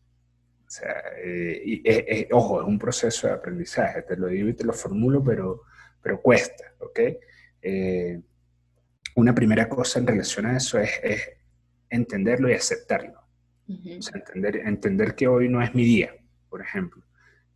O 0.68 0.70
sea, 0.70 1.02
eh, 1.16 1.60
y, 1.64 1.74
eh, 1.78 2.04
eh, 2.08 2.28
ojo, 2.30 2.60
es 2.60 2.68
un 2.68 2.78
proceso 2.78 3.26
de 3.26 3.32
aprendizaje, 3.32 4.02
te 4.02 4.16
lo 4.16 4.28
digo 4.28 4.48
y 4.48 4.54
te 4.54 4.62
lo 4.62 4.72
formulo, 4.72 5.24
pero, 5.24 5.62
pero 6.00 6.22
cuesta, 6.22 6.64
¿ok? 6.78 7.00
una 9.16 9.34
primera 9.34 9.68
cosa 9.68 9.98
en 9.98 10.06
relación 10.06 10.46
a 10.46 10.56
eso 10.56 10.78
es, 10.78 10.90
entenderlo 11.90 12.48
y 12.48 12.54
aceptarlo. 12.54 13.20
O 13.68 14.02
sea, 14.02 14.18
entender, 14.18 14.56
entender 14.56 15.14
que 15.14 15.28
hoy 15.28 15.48
no 15.48 15.62
es 15.62 15.74
mi 15.74 15.84
día, 15.84 16.12
por 16.48 16.60
ejemplo, 16.60 17.04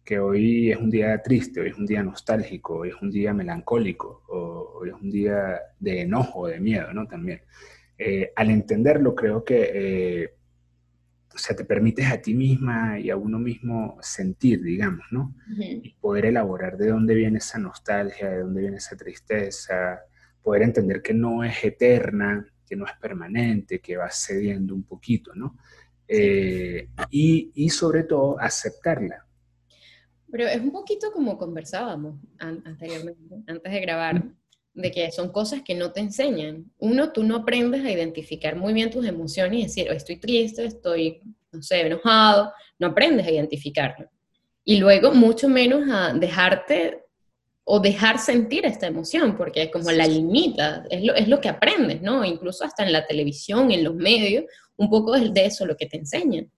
que 0.04 0.18
hoy 0.18 0.70
es 0.70 0.76
un 0.76 0.90
día 0.90 1.20
triste, 1.22 1.60
hoy 1.60 1.70
es 1.70 1.76
un 1.76 1.86
día 1.86 2.02
nostálgico, 2.02 2.76
hoy 2.78 2.90
es 2.90 3.02
un 3.02 3.10
día 3.10 3.32
melancólico, 3.32 4.22
o 4.28 4.78
hoy 4.78 4.90
es 4.90 4.94
un 4.94 5.10
día 5.10 5.60
de 5.80 6.02
enojo, 6.02 6.46
de 6.46 6.60
miedo, 6.60 6.92
¿no? 6.92 7.08
También. 7.08 7.40
Eh, 7.98 8.32
al 8.36 8.50
entenderlo, 8.50 9.14
creo 9.14 9.44
que, 9.44 9.70
eh, 9.74 10.34
o 11.34 11.38
sea, 11.38 11.56
te 11.56 11.64
permites 11.64 12.06
a 12.06 12.20
ti 12.20 12.34
misma 12.34 13.00
y 13.00 13.10
a 13.10 13.16
uno 13.16 13.40
mismo 13.40 13.98
sentir, 14.00 14.62
digamos, 14.62 15.06
¿no? 15.10 15.34
Y 15.58 15.94
poder 16.00 16.26
elaborar 16.26 16.76
de 16.76 16.88
dónde 16.88 17.14
viene 17.14 17.38
esa 17.38 17.58
nostalgia, 17.58 18.30
de 18.30 18.38
dónde 18.40 18.60
viene 18.60 18.76
esa 18.76 18.96
tristeza, 18.96 20.00
poder 20.42 20.62
entender 20.62 21.02
que 21.02 21.14
no 21.14 21.42
es 21.42 21.64
eterna, 21.64 22.46
que 22.66 22.76
no 22.76 22.86
es 22.86 22.92
permanente, 23.00 23.80
que 23.80 23.96
va 23.96 24.10
cediendo 24.10 24.74
un 24.74 24.84
poquito, 24.84 25.34
¿no? 25.34 25.56
Eh, 26.06 26.88
y, 27.10 27.50
y, 27.54 27.68
sobre 27.70 28.04
todo 28.04 28.38
aceptarla. 28.38 29.26
Pero 30.30 30.46
es 30.46 30.60
un 30.60 30.70
poquito 30.70 31.10
como 31.12 31.38
conversábamos 31.38 32.20
anteriormente, 32.38 33.36
antes 33.46 33.72
de 33.72 33.80
grabar, 33.80 34.22
de 34.74 34.90
que 34.90 35.10
son 35.12 35.30
cosas 35.30 35.62
que 35.62 35.74
no 35.74 35.92
te 35.92 36.00
enseñan. 36.00 36.70
Uno, 36.78 37.12
tú 37.12 37.22
no 37.22 37.36
aprendes 37.36 37.84
a 37.84 37.90
identificar 37.90 38.56
muy 38.56 38.72
bien 38.72 38.90
tus 38.90 39.06
emociones 39.06 39.58
y 39.58 39.62
decir, 39.62 39.86
oh, 39.88 39.94
estoy 39.94 40.16
triste, 40.16 40.64
estoy, 40.64 41.22
no 41.52 41.62
sé, 41.62 41.82
enojado, 41.82 42.52
no 42.78 42.88
aprendes 42.88 43.26
a 43.26 43.30
identificarlo. 43.30 44.10
Y 44.64 44.78
luego, 44.78 45.12
mucho 45.12 45.48
menos 45.48 45.88
a 45.90 46.12
dejarte 46.12 47.03
o 47.64 47.80
dejar 47.80 48.18
sentir 48.18 48.66
esta 48.66 48.86
emoción, 48.86 49.36
porque 49.36 49.70
como 49.70 49.90
la 49.90 50.06
limita, 50.06 50.84
es 50.90 51.02
lo, 51.02 51.14
es 51.14 51.28
lo 51.28 51.40
que 51.40 51.48
aprendes, 51.48 52.02
¿no? 52.02 52.24
Incluso 52.24 52.64
hasta 52.64 52.84
en 52.84 52.92
la 52.92 53.06
televisión, 53.06 53.70
en 53.70 53.82
los 53.82 53.94
medios, 53.94 54.44
un 54.76 54.90
poco 54.90 55.14
es 55.14 55.32
de 55.32 55.46
eso 55.46 55.64
lo 55.64 55.76
que 55.76 55.86
te 55.86 55.96
enseñan. 55.96 56.50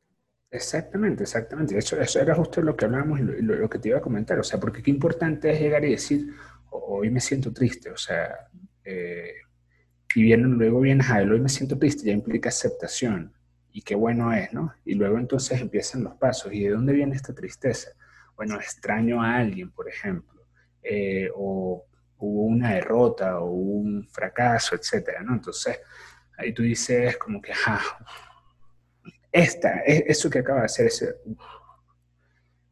Exactamente, 0.50 1.22
exactamente. 1.22 1.78
Eso, 1.78 2.00
eso 2.00 2.20
era 2.20 2.34
justo 2.34 2.60
lo 2.60 2.76
que 2.76 2.86
hablábamos 2.86 3.20
y 3.20 3.22
lo, 3.22 3.68
que 3.70 3.78
te 3.78 3.90
iba 3.90 3.98
a 3.98 4.02
comentar. 4.02 4.38
O 4.40 4.42
sea, 4.42 4.58
porque 4.58 4.82
qué 4.82 4.90
importante 4.90 5.52
es 5.52 5.60
llegar 5.60 5.84
y 5.84 5.92
decir, 5.92 6.26
hoy 6.70 7.10
me 7.10 7.20
siento 7.20 7.52
triste, 7.52 7.90
o 7.90 7.96
sea, 7.96 8.34
eh, 8.84 9.32
y 10.14 10.22
viene, 10.22 10.44
luego 10.44 10.80
vienes 10.80 11.08
a 11.10 11.20
él, 11.20 11.30
hoy 11.32 11.40
me 11.40 11.48
siento 11.48 11.78
triste, 11.78 12.06
ya 12.06 12.12
implica 12.12 12.48
aceptación, 12.48 13.32
y 13.70 13.82
qué 13.82 13.94
bueno 13.94 14.32
es, 14.32 14.52
¿no? 14.52 14.72
Y 14.84 14.94
luego 14.94 15.18
entonces 15.18 15.60
empiezan 15.60 16.04
los 16.04 16.14
pasos, 16.14 16.52
¿y 16.52 16.64
de 16.64 16.70
dónde 16.70 16.94
viene 16.94 17.14
esta 17.14 17.34
tristeza? 17.34 17.90
Bueno, 18.34 18.56
extraño 18.56 19.22
a 19.22 19.36
alguien, 19.36 19.70
por 19.70 19.88
ejemplo 19.88 20.36
eh, 20.88 21.28
o 21.35 21.85
hubo 22.19 22.43
una 22.45 22.75
derrota 22.75 23.40
o 23.40 23.50
un 23.50 24.07
fracaso, 24.09 24.75
etcétera, 24.75 25.23
¿no? 25.23 25.35
Entonces, 25.35 25.81
ahí 26.38 26.52
tú 26.52 26.62
dices 26.62 27.16
como 27.16 27.40
que, 27.40 27.52
ah, 27.66 27.83
esta, 29.33 29.81
eso 29.81 30.31
que 30.31 30.38
acaba 30.38 30.61
de 30.61 30.66
hacer 30.66 30.87
ese, 30.87 31.16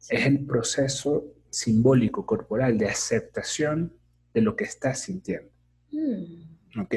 es 0.09 0.25
el 0.25 0.45
proceso 0.45 1.25
simbólico 1.49 2.25
corporal 2.25 2.77
de 2.77 2.87
aceptación 2.87 3.93
de 4.33 4.41
lo 4.41 4.55
que 4.55 4.65
estás 4.65 4.99
sintiendo. 4.99 5.51
Mm. 5.91 6.79
¿Ok? 6.81 6.95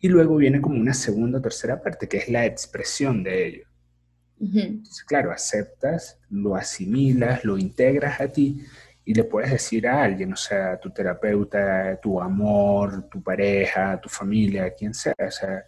Y 0.00 0.08
luego 0.08 0.36
viene 0.36 0.60
como 0.60 0.80
una 0.80 0.94
segunda 0.94 1.38
o 1.38 1.42
tercera 1.42 1.82
parte, 1.82 2.08
que 2.08 2.18
es 2.18 2.28
la 2.28 2.46
expresión 2.46 3.22
de 3.22 3.46
ello. 3.46 3.64
Entonces, 4.40 5.02
claro, 5.02 5.32
aceptas, 5.32 6.20
lo 6.30 6.54
asimilas, 6.54 7.44
lo 7.44 7.58
integras 7.58 8.20
a 8.20 8.28
ti 8.28 8.64
y 9.08 9.14
le 9.14 9.24
puedes 9.24 9.50
decir 9.50 9.88
a 9.88 10.04
alguien, 10.04 10.34
o 10.34 10.36
sea, 10.36 10.78
tu 10.78 10.90
terapeuta, 10.90 11.98
tu 11.98 12.20
amor, 12.20 13.08
tu 13.08 13.22
pareja, 13.22 13.98
tu 13.98 14.10
familia, 14.10 14.74
quien 14.74 14.92
sea, 14.92 15.14
o 15.18 15.30
sea, 15.30 15.64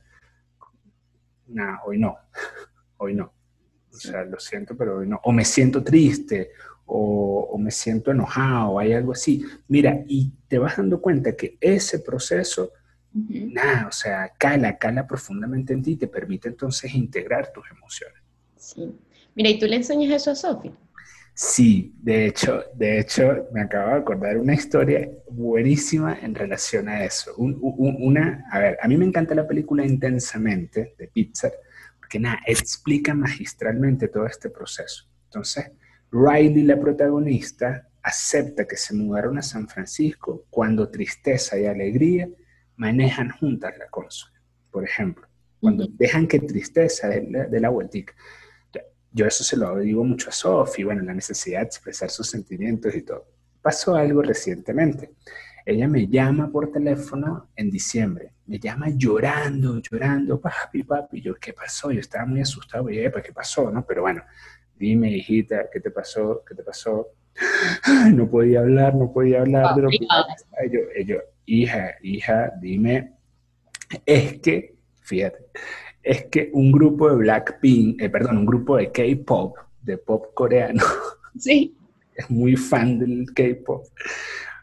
no, 1.46 1.78
hoy 1.86 1.98
no, 1.98 2.18
hoy 2.98 3.14
no. 3.14 3.32
O 3.90 3.96
sea, 3.96 4.24
lo 4.24 4.38
siento, 4.38 4.76
pero 4.76 4.98
hoy 4.98 5.08
no. 5.08 5.18
O 5.24 5.32
me 5.32 5.46
siento 5.46 5.82
triste, 5.82 6.50
o, 6.84 7.56
me 7.58 7.70
siento 7.70 8.10
enojado, 8.10 8.72
o 8.72 8.78
hay 8.78 8.92
algo 8.92 9.12
así. 9.12 9.42
Mira, 9.68 10.04
y 10.06 10.34
te 10.46 10.58
vas 10.58 10.76
dando 10.76 11.00
cuenta 11.00 11.34
que 11.34 11.56
ese 11.62 12.00
proceso, 12.00 12.72
nada, 13.14 13.86
o 13.88 13.92
sea, 13.92 14.34
cala, 14.36 14.76
cala 14.76 15.06
profundamente 15.06 15.72
en 15.72 15.82
ti 15.82 15.92
y 15.92 15.96
te 15.96 16.08
permite 16.08 16.48
entonces 16.48 16.94
integrar 16.94 17.50
tus 17.54 17.64
emociones. 17.70 18.22
Sí. 18.56 18.94
Mira, 19.34 19.48
¿y 19.48 19.58
tú 19.58 19.64
le 19.64 19.76
enseñas 19.76 20.12
eso 20.12 20.30
a 20.30 20.34
Sofi? 20.34 20.74
Sí, 21.42 21.94
de 22.02 22.26
hecho, 22.26 22.64
de 22.74 23.00
hecho, 23.00 23.48
me 23.50 23.62
acabo 23.62 23.92
de 23.92 23.96
acordar 23.96 24.36
una 24.36 24.52
historia 24.52 25.10
buenísima 25.30 26.18
en 26.20 26.34
relación 26.34 26.86
a 26.86 27.02
eso. 27.02 27.34
una, 27.38 28.44
a 28.52 28.58
ver, 28.58 28.78
a 28.82 28.86
mí 28.86 28.98
me 28.98 29.06
encanta 29.06 29.34
la 29.34 29.48
película 29.48 29.86
Intensamente 29.86 30.94
de 30.98 31.08
Pixar, 31.08 31.52
porque 31.98 32.20
nada, 32.20 32.40
explica 32.46 33.14
magistralmente 33.14 34.08
todo 34.08 34.26
este 34.26 34.50
proceso. 34.50 35.08
Entonces, 35.24 35.72
Riley, 36.12 36.62
la 36.62 36.78
protagonista, 36.78 37.88
acepta 38.02 38.66
que 38.66 38.76
se 38.76 38.94
mudaron 38.94 39.38
a 39.38 39.42
San 39.42 39.66
Francisco 39.66 40.44
cuando 40.50 40.90
tristeza 40.90 41.58
y 41.58 41.64
alegría 41.64 42.28
manejan 42.76 43.30
juntas 43.30 43.78
la 43.78 43.88
consola. 43.88 44.38
Por 44.70 44.84
ejemplo, 44.84 45.26
cuando 45.58 45.86
dejan 45.86 46.26
que 46.26 46.40
tristeza 46.40 47.08
de 47.08 47.30
la, 47.30 47.46
de 47.46 47.68
vueltica 47.68 48.12
yo 49.12 49.26
eso 49.26 49.44
se 49.44 49.56
lo 49.56 49.76
digo 49.78 50.04
mucho 50.04 50.30
a 50.30 50.32
Sophie, 50.32 50.84
bueno, 50.84 51.02
la 51.02 51.14
necesidad 51.14 51.60
de 51.60 51.66
expresar 51.66 52.10
sus 52.10 52.28
sentimientos 52.28 52.94
y 52.94 53.02
todo. 53.02 53.26
Pasó 53.60 53.94
algo 53.94 54.22
recientemente. 54.22 55.10
Ella 55.66 55.86
me 55.88 56.06
llama 56.06 56.50
por 56.50 56.72
teléfono 56.72 57.50
en 57.54 57.70
diciembre, 57.70 58.32
me 58.46 58.58
llama 58.58 58.88
llorando, 58.90 59.80
llorando, 59.80 60.40
papi, 60.40 60.84
papi, 60.84 61.20
yo, 61.20 61.34
¿qué 61.34 61.52
pasó? 61.52 61.90
Yo 61.90 62.00
estaba 62.00 62.24
muy 62.24 62.40
asustado, 62.40 62.88
y 62.90 63.08
pues, 63.08 63.24
¿qué 63.24 63.32
pasó? 63.32 63.70
¿no? 63.70 63.84
Pero 63.84 64.02
bueno, 64.02 64.22
dime, 64.76 65.10
hijita, 65.10 65.68
¿qué 65.70 65.80
te 65.80 65.90
pasó? 65.90 66.42
¿Qué 66.48 66.54
te 66.54 66.62
pasó? 66.62 67.08
no 68.12 68.28
podía 68.28 68.60
hablar, 68.60 68.94
no 68.94 69.12
podía 69.12 69.40
hablar 69.40 69.74
de 69.74 69.82
lo 69.82 69.88
que 69.88 69.98
yo, 70.70 70.80
yo, 71.04 71.16
hija, 71.46 71.94
hija, 72.02 72.52
dime, 72.60 73.14
es 74.06 74.40
que, 74.40 74.76
fíjate, 75.02 75.46
es 76.02 76.24
que 76.26 76.50
un 76.52 76.72
grupo 76.72 77.10
de 77.10 77.16
Blackpink, 77.16 78.00
eh, 78.00 78.08
perdón, 78.08 78.38
un 78.38 78.46
grupo 78.46 78.76
de 78.76 78.90
K-pop, 78.90 79.56
de 79.82 79.98
pop 79.98 80.34
coreano, 80.34 80.82
sí. 81.38 81.76
es 82.14 82.30
muy 82.30 82.56
fan 82.56 82.98
del 82.98 83.26
K-pop. 83.34 83.84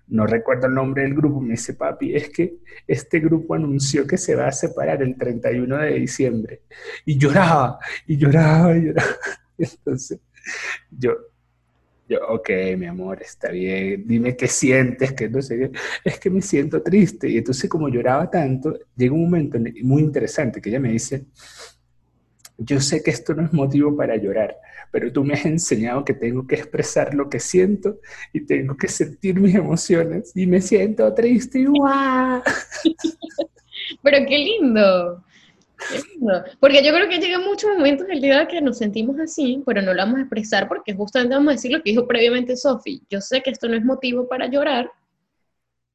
No 0.10 0.25
recuerdo 0.25 0.67
el 0.67 0.74
nombre 0.74 1.03
del 1.03 1.15
grupo, 1.15 1.41
me 1.41 1.51
dice 1.51 1.74
papi, 1.74 2.15
es 2.15 2.29
que 2.29 2.56
este 2.88 3.20
grupo 3.20 3.56
anunció 3.56 4.08
que 4.08 4.17
se 4.17 4.36
va 4.36 4.48
a 4.48 4.51
separar 4.53 5.01
el 5.01 5.17
31 5.17 5.77
de 5.79 5.94
diciembre. 5.96 6.62
Y 7.06 7.17
lloraba, 7.17 7.77
y 8.06 8.17
lloraba, 8.17 8.77
y 8.77 8.86
lloraba. 8.86 9.10
Entonces, 9.58 10.20
yo, 10.91 11.13
yo, 12.08 12.20
ok, 12.28 12.50
mi 12.78 12.86
amor, 12.86 13.22
está 13.22 13.50
bien, 13.50 14.06
dime 14.08 14.36
qué 14.36 14.48
sientes, 14.48 15.14
que 15.14 15.30
no 15.30 15.42
sé 15.42 15.72
es 16.04 16.20
que 16.20 16.30
me 16.30 16.42
siento 16.42 16.82
triste. 16.82 17.30
Y 17.30 17.38
entonces 17.38 17.70
como 17.70 17.90
lloraba 17.90 18.30
tanto, 18.30 18.78
llega 18.96 19.14
un 19.14 19.24
momento 19.24 19.60
muy 19.84 20.02
interesante 20.02 20.62
que 20.62 20.70
ella 20.70 20.80
me 20.80 20.92
dice, 20.92 21.26
yo 22.58 22.80
sé 22.82 23.04
que 23.04 23.12
esto 23.12 23.34
no 23.34 23.46
es 23.46 23.54
motivo 23.54 23.96
para 23.96 24.16
llorar, 24.16 24.58
pero 24.92 25.12
tú 25.12 25.24
me 25.24 25.34
has 25.34 25.46
enseñado 25.46 26.04
que 26.04 26.14
tengo 26.14 26.48
que 26.48 26.56
expresar 26.56 27.14
lo 27.14 27.30
que 27.30 27.40
siento 27.40 28.00
y 28.34 28.42
tengo 28.46 28.76
que 28.76 28.88
sentir 28.88 29.40
mis 29.40 29.56
emociones 29.56 30.32
y 30.36 30.48
me 30.48 30.62
siento 30.62 31.14
triste 31.14 31.66
¡guau! 31.66 32.42
pero 34.04 34.26
qué 34.28 34.38
lindo. 34.38 35.24
Porque 36.60 36.84
yo 36.84 36.91
creo 36.91 37.07
que 37.10 37.19
llega 37.19 37.39
muchos 37.39 37.69
momentos 37.75 38.07
del 38.07 38.22
día 38.22 38.48
que 38.48 38.62
nos 38.62 38.77
sentimos 38.77 39.19
así, 39.19 39.62
pero 39.65 39.81
no 39.81 39.93
lo 39.93 40.01
vamos 40.01 40.17
a 40.17 40.22
expresar 40.22 40.67
porque 40.67 40.93
justamente 40.93 41.36
vamos 41.36 41.50
a 41.50 41.55
decir 41.55 41.72
lo 41.72 41.81
que 41.81 41.91
dijo 41.91 42.07
previamente 42.07 42.55
Sofi. 42.57 43.01
Yo 43.10 43.22
sé 43.22 43.41
que 43.41 43.51
esto 43.51 43.67
no 43.67 43.75
es 43.75 43.86
motivo 43.86 44.27
para 44.27 44.48
llorar, 44.48 44.89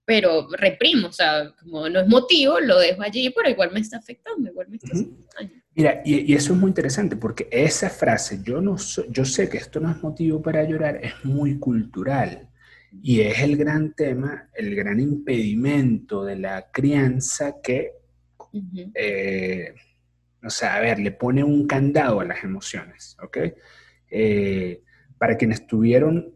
pero 0.04 0.48
reprimo, 0.52 1.08
o 1.08 1.12
sea, 1.12 1.52
como 1.60 1.88
no 1.88 2.00
es 2.00 2.08
motivo, 2.08 2.60
lo 2.60 2.78
dejo 2.78 3.02
allí, 3.02 3.30
pero 3.30 3.50
igual 3.50 3.72
me 3.72 3.80
está 3.80 3.98
afectando, 3.98 4.50
igual 4.50 4.68
me 4.68 4.76
está 4.76 4.96
Mira, 5.74 6.02
y, 6.04 6.34
eso 6.34 6.52
es 6.52 6.58
muy 6.58 6.68
interesante 6.68 7.16
porque 7.16 7.48
esa 7.50 7.88
frase, 7.88 8.40
yo, 8.44 8.60
no 8.60 8.76
yo 9.08 9.24
sé 9.24 9.48
que 9.48 9.56
esto 9.56 9.80
no 9.80 9.90
es 9.90 10.02
motivo 10.02 10.42
para 10.42 10.64
llorar, 10.64 11.00
es 11.02 11.24
muy 11.24 11.58
cultural. 11.58 12.48
Y 13.02 13.20
es 13.20 13.40
el 13.40 13.56
gran 13.56 13.94
tema, 13.94 14.50
el 14.54 14.74
gran 14.74 15.00
impedimento 15.00 16.24
de 16.24 16.36
la 16.36 16.70
crianza 16.70 17.56
que 17.62 18.01
eh, 18.94 19.75
o 20.44 20.50
sea, 20.50 20.76
a 20.76 20.80
ver, 20.80 20.99
le 20.99 21.12
pone 21.12 21.44
un 21.44 21.66
candado 21.66 22.21
a 22.21 22.25
las 22.25 22.42
emociones, 22.44 23.16
¿ok? 23.23 23.38
Eh, 24.11 24.82
para 25.18 25.37
quienes 25.37 25.66
tuvieron 25.66 26.35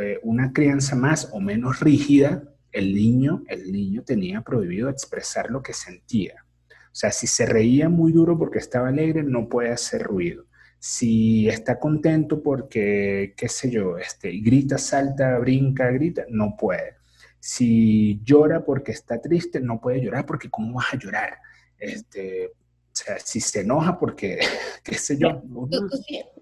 eh, 0.00 0.18
una 0.22 0.52
crianza 0.52 0.96
más 0.96 1.28
o 1.32 1.40
menos 1.40 1.80
rígida, 1.80 2.42
el 2.72 2.94
niño, 2.94 3.42
el 3.48 3.72
niño 3.72 4.02
tenía 4.04 4.42
prohibido 4.42 4.88
expresar 4.88 5.50
lo 5.50 5.62
que 5.62 5.72
sentía. 5.72 6.44
O 6.70 6.94
sea, 6.94 7.10
si 7.10 7.26
se 7.26 7.46
reía 7.46 7.88
muy 7.88 8.12
duro 8.12 8.38
porque 8.38 8.58
estaba 8.58 8.88
alegre, 8.88 9.22
no 9.22 9.48
puede 9.48 9.70
hacer 9.70 10.02
ruido. 10.02 10.44
Si 10.78 11.48
está 11.48 11.78
contento 11.78 12.42
porque, 12.42 13.34
qué 13.36 13.48
sé 13.48 13.70
yo, 13.70 13.98
este, 13.98 14.38
grita, 14.38 14.78
salta, 14.78 15.38
brinca, 15.38 15.90
grita, 15.90 16.24
no 16.28 16.56
puede. 16.56 16.96
Si 17.40 18.20
llora 18.24 18.64
porque 18.64 18.92
está 18.92 19.20
triste, 19.20 19.60
no 19.60 19.80
puede 19.80 20.00
llorar 20.00 20.26
porque 20.26 20.50
¿cómo 20.50 20.74
vas 20.74 20.94
a 20.94 20.98
llorar? 20.98 21.38
Este, 21.78 22.46
o 22.46 22.50
sea, 22.92 23.18
si 23.18 23.40
se 23.40 23.60
enoja 23.60 23.98
porque, 23.98 24.38
qué 24.84 24.94
sé 24.94 25.18
yo. 25.18 25.42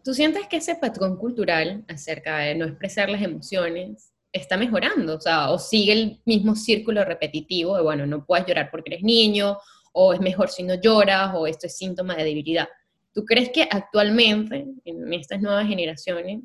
¿Tú, 0.02 0.14
sientes 0.14 0.47
que 0.49 0.59
ese 0.59 0.76
patrón 0.76 1.16
cultural 1.16 1.85
acerca 1.88 2.38
de 2.38 2.55
no 2.55 2.64
expresar 2.64 3.11
las 3.11 3.23
emociones 3.23 4.12
está 4.33 4.57
mejorando? 4.57 5.16
O 5.16 5.21
sea, 5.21 5.50
o 5.50 5.59
sigue 5.59 5.93
el 5.93 6.23
mismo 6.25 6.55
círculo 6.55 7.05
repetitivo 7.05 7.76
de, 7.76 7.83
bueno, 7.83 8.07
no 8.07 8.25
puedes 8.25 8.47
llorar 8.47 8.71
porque 8.71 8.95
eres 8.95 9.02
niño, 9.02 9.59
o 9.93 10.12
es 10.12 10.21
mejor 10.21 10.49
si 10.49 10.62
no 10.62 10.75
lloras, 10.75 11.33
o 11.35 11.47
esto 11.47 11.66
es 11.66 11.76
síntoma 11.76 12.16
de 12.16 12.25
debilidad. 12.25 12.69
¿Tú 13.12 13.25
crees 13.25 13.50
que 13.50 13.62
actualmente, 13.71 14.66
en 14.85 15.12
estas 15.14 15.40
nuevas 15.40 15.66
generaciones, 15.66 16.40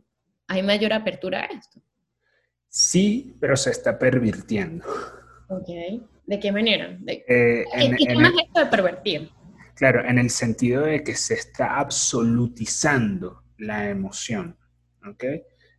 hay 0.47 0.63
mayor 0.63 0.93
apertura 0.93 1.41
a 1.41 1.45
esto? 1.45 1.81
Sí, 2.69 3.35
pero 3.39 3.57
se 3.57 3.71
está 3.71 3.99
pervirtiendo. 3.99 4.85
Ok. 5.49 5.69
¿De 6.25 6.39
qué 6.39 6.51
manera? 6.51 6.97
¿De, 6.99 7.25
eh, 7.27 7.65
¿Qué, 7.97 8.15
más 8.15 8.31
esto 8.41 8.59
de 8.59 8.65
pervertir? 8.67 9.29
Claro, 9.75 10.07
en 10.07 10.19
el 10.19 10.29
sentido 10.29 10.83
de 10.83 11.03
que 11.03 11.15
se 11.15 11.33
está 11.33 11.79
absolutizando 11.79 13.43
la 13.57 13.89
emoción, 13.89 14.57
¿ok? 15.07 15.23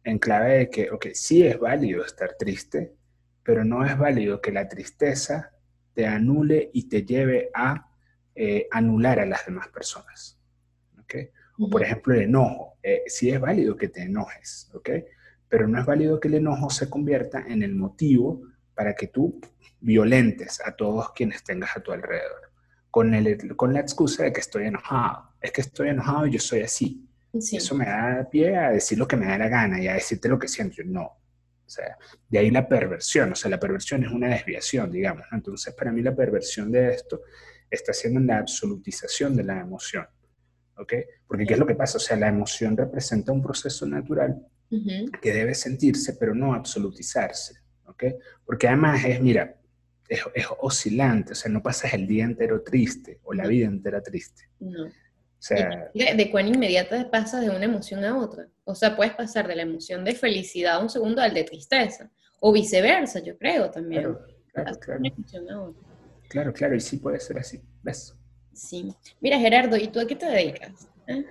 En 0.04 0.18
clave 0.18 0.58
de 0.58 0.70
que, 0.70 0.90
ok, 0.90 1.06
sí 1.14 1.46
es 1.46 1.58
válido 1.58 2.04
estar 2.04 2.34
triste, 2.38 2.94
pero 3.42 3.64
no 3.64 3.84
es 3.84 3.96
válido 3.96 4.40
que 4.40 4.52
la 4.52 4.68
tristeza 4.68 5.52
te 5.94 6.06
anule 6.06 6.70
y 6.72 6.88
te 6.88 7.04
lleve 7.04 7.50
a 7.54 7.90
eh, 8.34 8.66
anular 8.70 9.20
a 9.20 9.26
las 9.26 9.44
demás 9.46 9.68
personas, 9.68 10.38
¿ok? 11.00 11.14
O 11.58 11.68
por 11.68 11.82
ejemplo 11.82 12.14
el 12.14 12.22
enojo, 12.22 12.78
eh, 12.82 13.02
sí 13.06 13.30
es 13.30 13.38
válido 13.40 13.76
que 13.76 13.88
te 13.88 14.02
enojes, 14.02 14.70
¿ok? 14.74 14.90
Pero 15.48 15.68
no 15.68 15.78
es 15.78 15.86
válido 15.86 16.18
que 16.18 16.28
el 16.28 16.34
enojo 16.34 16.70
se 16.70 16.88
convierta 16.88 17.44
en 17.46 17.62
el 17.62 17.74
motivo 17.74 18.42
para 18.74 18.94
que 18.94 19.08
tú 19.08 19.40
violentes 19.82 20.60
a 20.64 20.74
todos 20.74 21.12
quienes 21.12 21.44
tengas 21.44 21.76
a 21.76 21.80
tu 21.80 21.92
alrededor 21.92 22.52
con, 22.92 23.14
el, 23.14 23.56
con 23.56 23.72
la 23.72 23.80
excusa 23.80 24.24
de 24.24 24.32
que 24.34 24.40
estoy 24.40 24.66
enojado. 24.66 25.30
Es 25.40 25.50
que 25.50 25.62
estoy 25.62 25.88
enojado 25.88 26.26
y 26.26 26.32
yo 26.32 26.38
soy 26.38 26.60
así. 26.60 27.08
Eso 27.32 27.74
me 27.74 27.86
da 27.86 28.28
pie 28.30 28.54
a 28.54 28.70
decir 28.70 28.98
lo 28.98 29.08
que 29.08 29.16
me 29.16 29.26
da 29.26 29.38
la 29.38 29.48
gana 29.48 29.82
y 29.82 29.88
a 29.88 29.94
decirte 29.94 30.28
lo 30.28 30.38
que 30.38 30.46
siento. 30.46 30.76
Yo 30.76 30.84
no. 30.84 31.04
O 31.04 31.68
sea, 31.68 31.96
de 32.28 32.38
ahí 32.38 32.50
la 32.50 32.68
perversión. 32.68 33.32
O 33.32 33.34
sea, 33.34 33.50
la 33.50 33.58
perversión 33.58 34.04
es 34.04 34.12
una 34.12 34.28
desviación, 34.28 34.92
digamos. 34.92 35.24
Entonces, 35.32 35.74
para 35.74 35.90
mí 35.90 36.02
la 36.02 36.14
perversión 36.14 36.70
de 36.70 36.90
esto 36.90 37.22
está 37.70 37.94
siendo 37.94 38.20
en 38.20 38.26
la 38.26 38.36
absolutización 38.36 39.34
de 39.34 39.44
la 39.44 39.60
emoción. 39.60 40.06
¿Ok? 40.76 40.92
Porque 41.26 41.46
¿qué 41.46 41.54
es 41.54 41.58
lo 41.58 41.66
que 41.66 41.74
pasa? 41.74 41.96
O 41.96 42.00
sea, 42.00 42.18
la 42.18 42.28
emoción 42.28 42.76
representa 42.76 43.32
un 43.32 43.42
proceso 43.42 43.86
natural 43.86 44.46
que 45.20 45.32
debe 45.32 45.54
sentirse, 45.54 46.14
pero 46.20 46.34
no 46.34 46.52
absolutizarse. 46.52 47.54
¿Ok? 47.86 48.04
Porque 48.44 48.68
además 48.68 49.02
es, 49.06 49.18
mira, 49.22 49.56
es, 50.12 50.46
oscilante, 50.60 51.32
o 51.32 51.34
sea, 51.34 51.50
no 51.50 51.62
pasas 51.62 51.94
el 51.94 52.06
día 52.06 52.24
entero 52.24 52.62
triste 52.62 53.20
o 53.24 53.32
la 53.32 53.46
vida 53.46 53.66
entera 53.66 54.02
triste. 54.02 54.48
No. 54.60 54.84
O 54.84 55.44
sea, 55.44 55.90
de, 55.92 56.30
cuán 56.30 56.46
inmediata 56.46 57.10
pasas 57.10 57.40
de 57.40 57.50
una 57.50 57.64
emoción 57.64 58.04
a 58.04 58.16
otra. 58.16 58.46
O 58.62 58.76
sea, 58.76 58.94
puedes 58.94 59.14
pasar 59.14 59.48
de 59.48 59.56
la 59.56 59.62
emoción 59.62 60.04
de 60.04 60.14
felicidad 60.14 60.80
un 60.80 60.88
segundo 60.88 61.20
al 61.20 61.34
de 61.34 61.42
tristeza. 61.42 62.10
O 62.38 62.52
viceversa, 62.52 63.18
yo 63.18 63.36
creo 63.36 63.68
también. 63.68 64.16
Claro, 64.52 64.78
claro. 64.78 65.74
Claro, 66.28 66.52
claro, 66.52 66.76
y 66.76 66.80
sí 66.80 66.98
puede 66.98 67.18
ser 67.18 67.38
así. 67.38 67.60
¿Ves? 67.82 68.14
Sí. 68.52 68.94
Mira, 69.20 69.38
Gerardo, 69.38 69.76
¿y 69.76 69.88
tú 69.88 69.98
a 69.98 70.06
qué 70.06 70.14
te 70.14 70.26
dedicas? 70.26 70.88
¿Eh? 71.08 71.24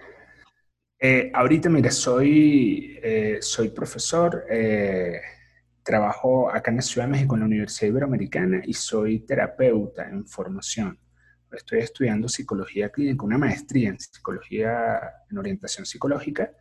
Eh, 0.99 1.31
ahorita, 1.33 1.69
mira, 1.69 1.89
soy, 1.89 2.99
eh, 3.01 3.37
soy 3.41 3.69
profesor 3.69 4.45
Trabajo 5.83 6.51
acá 6.51 6.71
en 6.71 6.77
la 6.77 6.83
Ciudad 6.83 7.07
de 7.07 7.11
México 7.11 7.35
en 7.35 7.41
la 7.41 7.45
Universidad 7.47 7.89
Iberoamericana 7.89 8.61
y 8.63 8.73
soy 8.73 9.19
terapeuta 9.19 10.07
en 10.07 10.25
formación. 10.25 10.99
Estoy 11.51 11.79
estudiando 11.79 12.29
psicología 12.29 12.89
clínica, 12.89 13.25
una 13.25 13.37
maestría 13.37 13.89
en 13.89 13.99
psicología, 13.99 15.01
en 15.29 15.37
orientación 15.37 15.85
psicológica. 15.85 16.51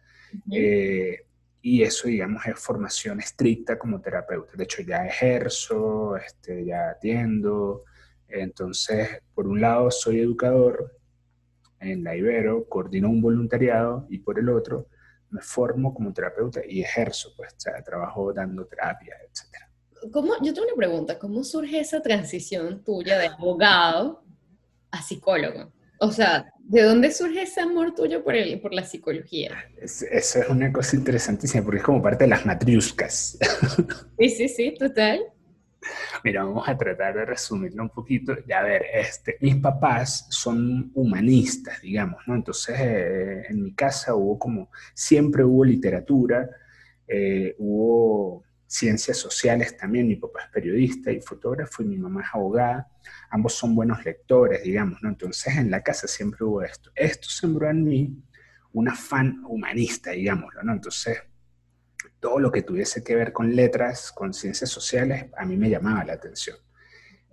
Eh, 0.51 1.27
y 1.63 1.83
eso, 1.83 2.09
digamos, 2.09 2.47
es 2.47 2.59
formación 2.59 3.21
estricta 3.21 3.79
como 3.79 4.01
terapeuta. 4.01 4.53
De 4.57 4.65
hecho, 4.65 4.83
ya 4.83 5.07
ejerzo, 5.07 6.17
este, 6.17 6.65
ya 6.65 6.91
atiendo. 6.91 7.85
Entonces, 8.27 9.23
por 9.35 9.47
un 9.47 9.61
lado, 9.61 9.91
soy 9.91 10.21
educador 10.21 10.97
en 11.81 12.05
la 12.05 12.17
Ibero, 12.17 12.69
coordino 12.69 13.09
un 13.09 13.21
voluntariado 13.21 14.07
y 14.09 14.19
por 14.19 14.39
el 14.39 14.49
otro, 14.49 14.87
me 15.31 15.41
formo 15.41 15.95
como 15.95 16.13
terapeuta 16.13 16.61
y 16.67 16.81
ejerzo, 16.83 17.33
pues, 17.37 17.53
o 17.53 17.61
sea, 17.61 17.83
trabajo 17.83 18.33
dando 18.33 18.67
terapia, 18.67 19.17
etc. 19.23 20.11
¿Cómo, 20.13 20.35
yo 20.43 20.53
tengo 20.55 20.67
una 20.67 20.77
pregunta, 20.77 21.19
¿cómo 21.19 21.45
surge 21.45 21.81
esa 21.81 22.01
transición 22.01 22.83
tuya 22.85 23.19
de 23.19 23.27
abogado 23.27 24.25
a 24.91 25.03
psicólogo? 25.03 25.73
O 25.99 26.11
sea, 26.11 26.53
¿de 26.59 26.83
dónde 26.83 27.13
surge 27.13 27.43
ese 27.43 27.61
amor 27.61 27.95
tuyo 27.95 28.25
por, 28.25 28.35
el, 28.35 28.61
por 28.61 28.73
la 28.73 28.85
psicología? 28.85 29.65
eso 29.83 30.07
es 30.11 30.49
una 30.49 30.73
cosa 30.73 30.97
interesantísima, 30.97 31.63
porque 31.63 31.79
es 31.79 31.85
como 31.85 32.03
parte 32.03 32.25
de 32.25 32.31
las 32.31 32.47
matriuscas. 32.47 33.39
Sí, 34.19 34.29
sí, 34.31 34.49
sí, 34.49 34.75
total. 34.79 35.21
Mira, 36.25 36.45
vamos 36.45 36.69
a 36.69 36.77
tratar 36.77 37.15
de 37.15 37.25
resumirlo 37.25 37.83
un 37.83 37.91
poquito. 37.91 38.33
A 38.33 38.63
ver, 38.63 38.85
este, 38.93 39.37
mis 39.41 39.57
papás 39.57 40.27
son 40.31 40.91
humanistas, 40.95 41.81
digamos, 41.81 42.21
¿no? 42.27 42.35
Entonces, 42.35 42.77
eh, 42.79 43.43
en 43.49 43.63
mi 43.63 43.75
casa 43.75 44.15
hubo 44.15 44.39
como, 44.39 44.71
siempre 44.95 45.45
hubo 45.45 45.65
literatura, 45.65 46.49
eh, 47.07 47.55
hubo 47.59 48.45
ciencias 48.67 49.17
sociales 49.17 49.77
también, 49.77 50.07
mi 50.07 50.17
papá 50.17 50.43
es 50.45 50.51
periodista 50.51 51.11
y 51.11 51.21
fotógrafo 51.21 51.83
y 51.83 51.87
mi 51.87 51.99
mamá 51.99 52.23
es 52.23 52.29
abogada, 52.33 52.89
ambos 53.31 53.55
son 53.55 53.75
buenos 53.75 54.05
lectores, 54.05 54.63
digamos, 54.63 55.03
¿no? 55.03 55.09
Entonces, 55.09 55.57
en 55.57 55.71
la 55.71 55.83
casa 55.83 56.07
siempre 56.07 56.45
hubo 56.45 56.63
esto. 56.63 56.91
Esto 56.95 57.29
sembró 57.29 57.69
en 57.69 57.85
mí 57.85 58.23
un 58.73 58.89
afán 58.89 59.43
humanista, 59.49 60.13
digámoslo, 60.13 60.63
¿no? 60.63 60.73
Entonces, 60.73 61.19
todo 62.21 62.39
lo 62.39 62.53
que 62.53 62.63
tuviese 62.63 63.03
que 63.03 63.17
ver 63.17 63.33
con 63.33 63.55
letras, 63.57 64.13
con 64.13 64.33
ciencias 64.35 64.71
sociales, 64.71 65.27
a 65.37 65.47
mí 65.47 65.57
me 65.57 65.71
llamaba 65.71 66.05
la 66.05 66.13
atención. 66.13 66.57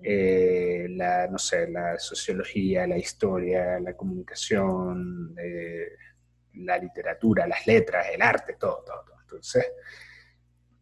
Eh, 0.01 0.87
la, 0.91 1.27
no 1.27 1.37
sé, 1.37 1.69
la 1.69 1.99
sociología, 1.99 2.87
la 2.87 2.97
historia, 2.97 3.79
la 3.79 3.95
comunicación, 3.95 5.35
eh, 5.37 5.89
la 6.53 6.77
literatura, 6.77 7.47
las 7.47 7.67
letras, 7.67 8.07
el 8.13 8.21
arte, 8.21 8.55
todo, 8.59 8.83
todo, 8.85 9.03
todo. 9.05 9.21
Entonces, 9.21 9.65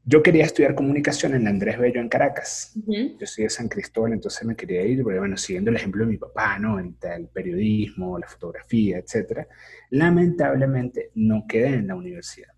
yo 0.04 0.22
quería 0.22 0.44
estudiar 0.44 0.76
comunicación 0.76 1.34
en 1.34 1.46
la 1.46 1.50
Andrés 1.50 1.80
Bello 1.80 2.00
en 2.00 2.10
Caracas. 2.10 2.74
Yo 2.76 3.26
soy 3.26 3.46
de 3.46 3.50
San 3.50 3.68
Cristóbal, 3.68 4.14
entonces 4.14 4.44
me 4.46 4.56
quería 4.56 4.84
ir, 4.84 5.02
porque 5.02 5.18
bueno, 5.18 5.36
siguiendo 5.36 5.72
el 5.72 5.78
ejemplo 5.78 6.06
de 6.06 6.12
mi 6.12 6.18
papá, 6.18 6.60
¿no? 6.60 6.78
El, 6.78 6.94
el 7.02 7.28
periodismo, 7.30 8.20
la 8.20 8.28
fotografía, 8.28 9.00
etc. 9.00 9.48
Lamentablemente 9.90 11.10
no 11.16 11.46
quedé 11.48 11.70
en 11.70 11.88
la 11.88 11.96
universidad. 11.96 12.55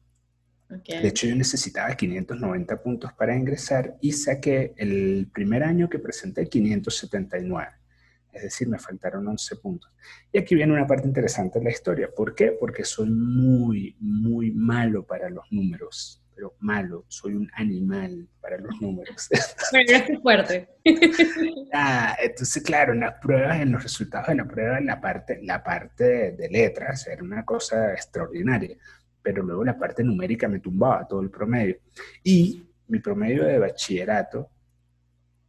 De 0.70 1.08
hecho, 1.08 1.28
yo 1.28 1.36
necesitaba 1.36 1.96
590 1.96 2.82
puntos 2.82 3.14
para 3.14 3.36
ingresar 3.36 3.96
y 4.02 4.12
saqué 4.12 4.74
el 4.76 5.30
primer 5.34 5.64
año 5.64 5.90
que 5.90 6.00
presenté 6.00 6.48
579. 6.48 7.72
Es 8.34 8.44
decir, 8.44 8.68
me 8.68 8.78
faltaron 8.78 9.28
11 9.28 9.56
puntos. 9.58 9.92
Y 10.32 10.38
aquí 10.38 10.56
viene 10.56 10.74
una 10.74 10.86
parte 10.86 11.08
interesante 11.08 11.60
de 11.60 11.66
la 11.66 11.72
historia. 11.72 12.10
¿Por 12.14 12.36
qué? 12.36 12.52
Porque 12.52 12.84
soy 12.84 13.10
muy, 13.10 13.96
muy 14.00 14.52
malo 14.52 15.06
para 15.06 15.30
los 15.30 15.46
números. 15.52 16.22
Pero 16.36 16.56
malo, 16.60 17.06
soy 17.08 17.34
un 17.34 17.50
animal 17.54 18.28
para 18.40 18.60
los 18.60 18.80
números. 18.80 19.28
Pero 19.72 19.98
es 19.98 20.22
fuerte. 20.22 20.70
ah, 21.74 22.16
entonces, 22.22 22.62
claro, 22.62 22.94
en 22.94 23.00
las 23.00 23.16
pruebas, 23.20 23.60
en 23.60 23.72
los 23.72 23.82
resultados 23.82 24.28
de 24.28 24.36
la 24.36 24.46
prueba, 24.46 24.80
la 24.82 25.02
parte, 25.02 25.40
la 25.42 25.64
parte 25.64 26.34
de 26.34 26.50
letras 26.50 27.08
era 27.08 27.24
una 27.24 27.44
cosa 27.44 27.94
extraordinaria 27.94 28.78
pero 29.28 29.44
luego 29.44 29.66
la 29.66 29.78
parte 29.78 30.06
numérica 30.06 30.48
me 30.48 30.62
tumbaba 30.62 31.06
todo 31.06 31.20
el 31.20 31.30
promedio. 31.30 31.80
Y 32.24 32.64
mi 32.88 33.00
promedio 33.00 33.44
de 33.44 33.60
bachillerato 33.60 34.50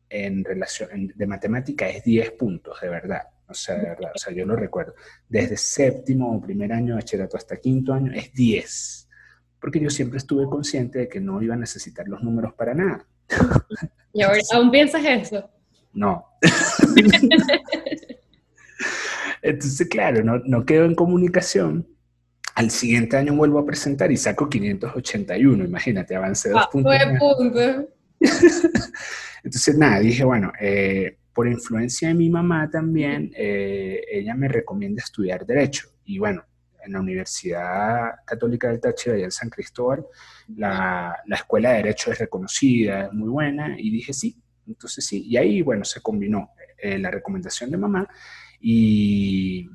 en 0.08 0.42
relación 0.42 1.12
de 1.14 1.26
matemática 1.28 1.88
es 1.88 2.02
10 2.02 2.32
puntos, 2.32 2.80
de 2.80 2.88
verdad. 2.88 3.22
O 3.46 3.54
sea, 3.54 3.76
de 3.76 3.84
verdad, 3.84 4.10
o 4.12 4.18
sea, 4.18 4.34
yo 4.34 4.44
lo 4.44 4.56
recuerdo. 4.56 4.94
Desde 5.28 5.56
séptimo 5.56 6.34
o 6.34 6.40
primer 6.40 6.72
año 6.72 6.88
de 6.88 6.94
bachillerato 6.94 7.36
hasta 7.36 7.58
quinto 7.58 7.94
año 7.94 8.12
es 8.12 8.32
10. 8.32 9.08
Porque 9.60 9.78
yo 9.78 9.90
siempre 9.90 10.18
estuve 10.18 10.46
consciente 10.46 10.98
de 10.98 11.08
que 11.08 11.20
no 11.20 11.40
iba 11.40 11.54
a 11.54 11.58
necesitar 11.58 12.08
los 12.08 12.20
números 12.20 12.54
para 12.54 12.74
nada. 12.74 13.06
¿Y 14.12 14.22
ahora 14.22 14.40
aún 14.54 14.72
piensas 14.72 15.04
eso? 15.04 15.48
No. 15.92 16.26
Entonces, 19.40 19.88
claro, 19.88 20.24
no, 20.24 20.38
no 20.38 20.66
quedo 20.66 20.84
en 20.84 20.96
comunicación 20.96 21.86
al 22.58 22.72
siguiente 22.72 23.16
año 23.16 23.36
vuelvo 23.36 23.60
a 23.60 23.64
presentar 23.64 24.10
y 24.10 24.16
saco 24.16 24.48
581, 24.48 25.64
imagínate, 25.64 26.16
avance 26.16 26.50
dos 26.50 26.62
ah, 26.64 26.68
puntos. 26.72 26.92
Entonces, 29.44 29.78
nada, 29.78 30.00
dije, 30.00 30.24
bueno, 30.24 30.52
eh, 30.60 31.18
por 31.32 31.46
influencia 31.46 32.08
de 32.08 32.14
mi 32.14 32.28
mamá 32.28 32.68
también, 32.68 33.30
eh, 33.36 34.00
ella 34.10 34.34
me 34.34 34.48
recomienda 34.48 35.04
estudiar 35.04 35.46
Derecho. 35.46 35.88
Y 36.04 36.18
bueno, 36.18 36.44
en 36.84 36.94
la 36.94 37.00
Universidad 37.00 38.10
Católica 38.24 38.66
del 38.66 38.80
Táchira, 38.80 39.14
allá 39.14 39.26
en 39.26 39.30
San 39.30 39.50
Cristóbal, 39.50 40.04
la, 40.56 41.16
la, 41.26 41.36
Escuela 41.36 41.70
de 41.70 41.76
Derecho 41.76 42.10
es 42.10 42.18
reconocida, 42.18 43.04
es 43.04 43.12
muy 43.12 43.28
buena, 43.28 43.76
y 43.78 43.88
dije, 43.88 44.12
sí, 44.12 44.36
Entonces 44.66 45.06
sí, 45.06 45.22
y 45.28 45.36
ahí, 45.36 45.62
bueno, 45.62 45.84
se 45.84 46.00
combinó 46.00 46.50
eh, 46.76 46.98
la 46.98 47.12
recomendación 47.12 47.70
de 47.70 47.76
mamá 47.76 48.08
y, 48.60 49.70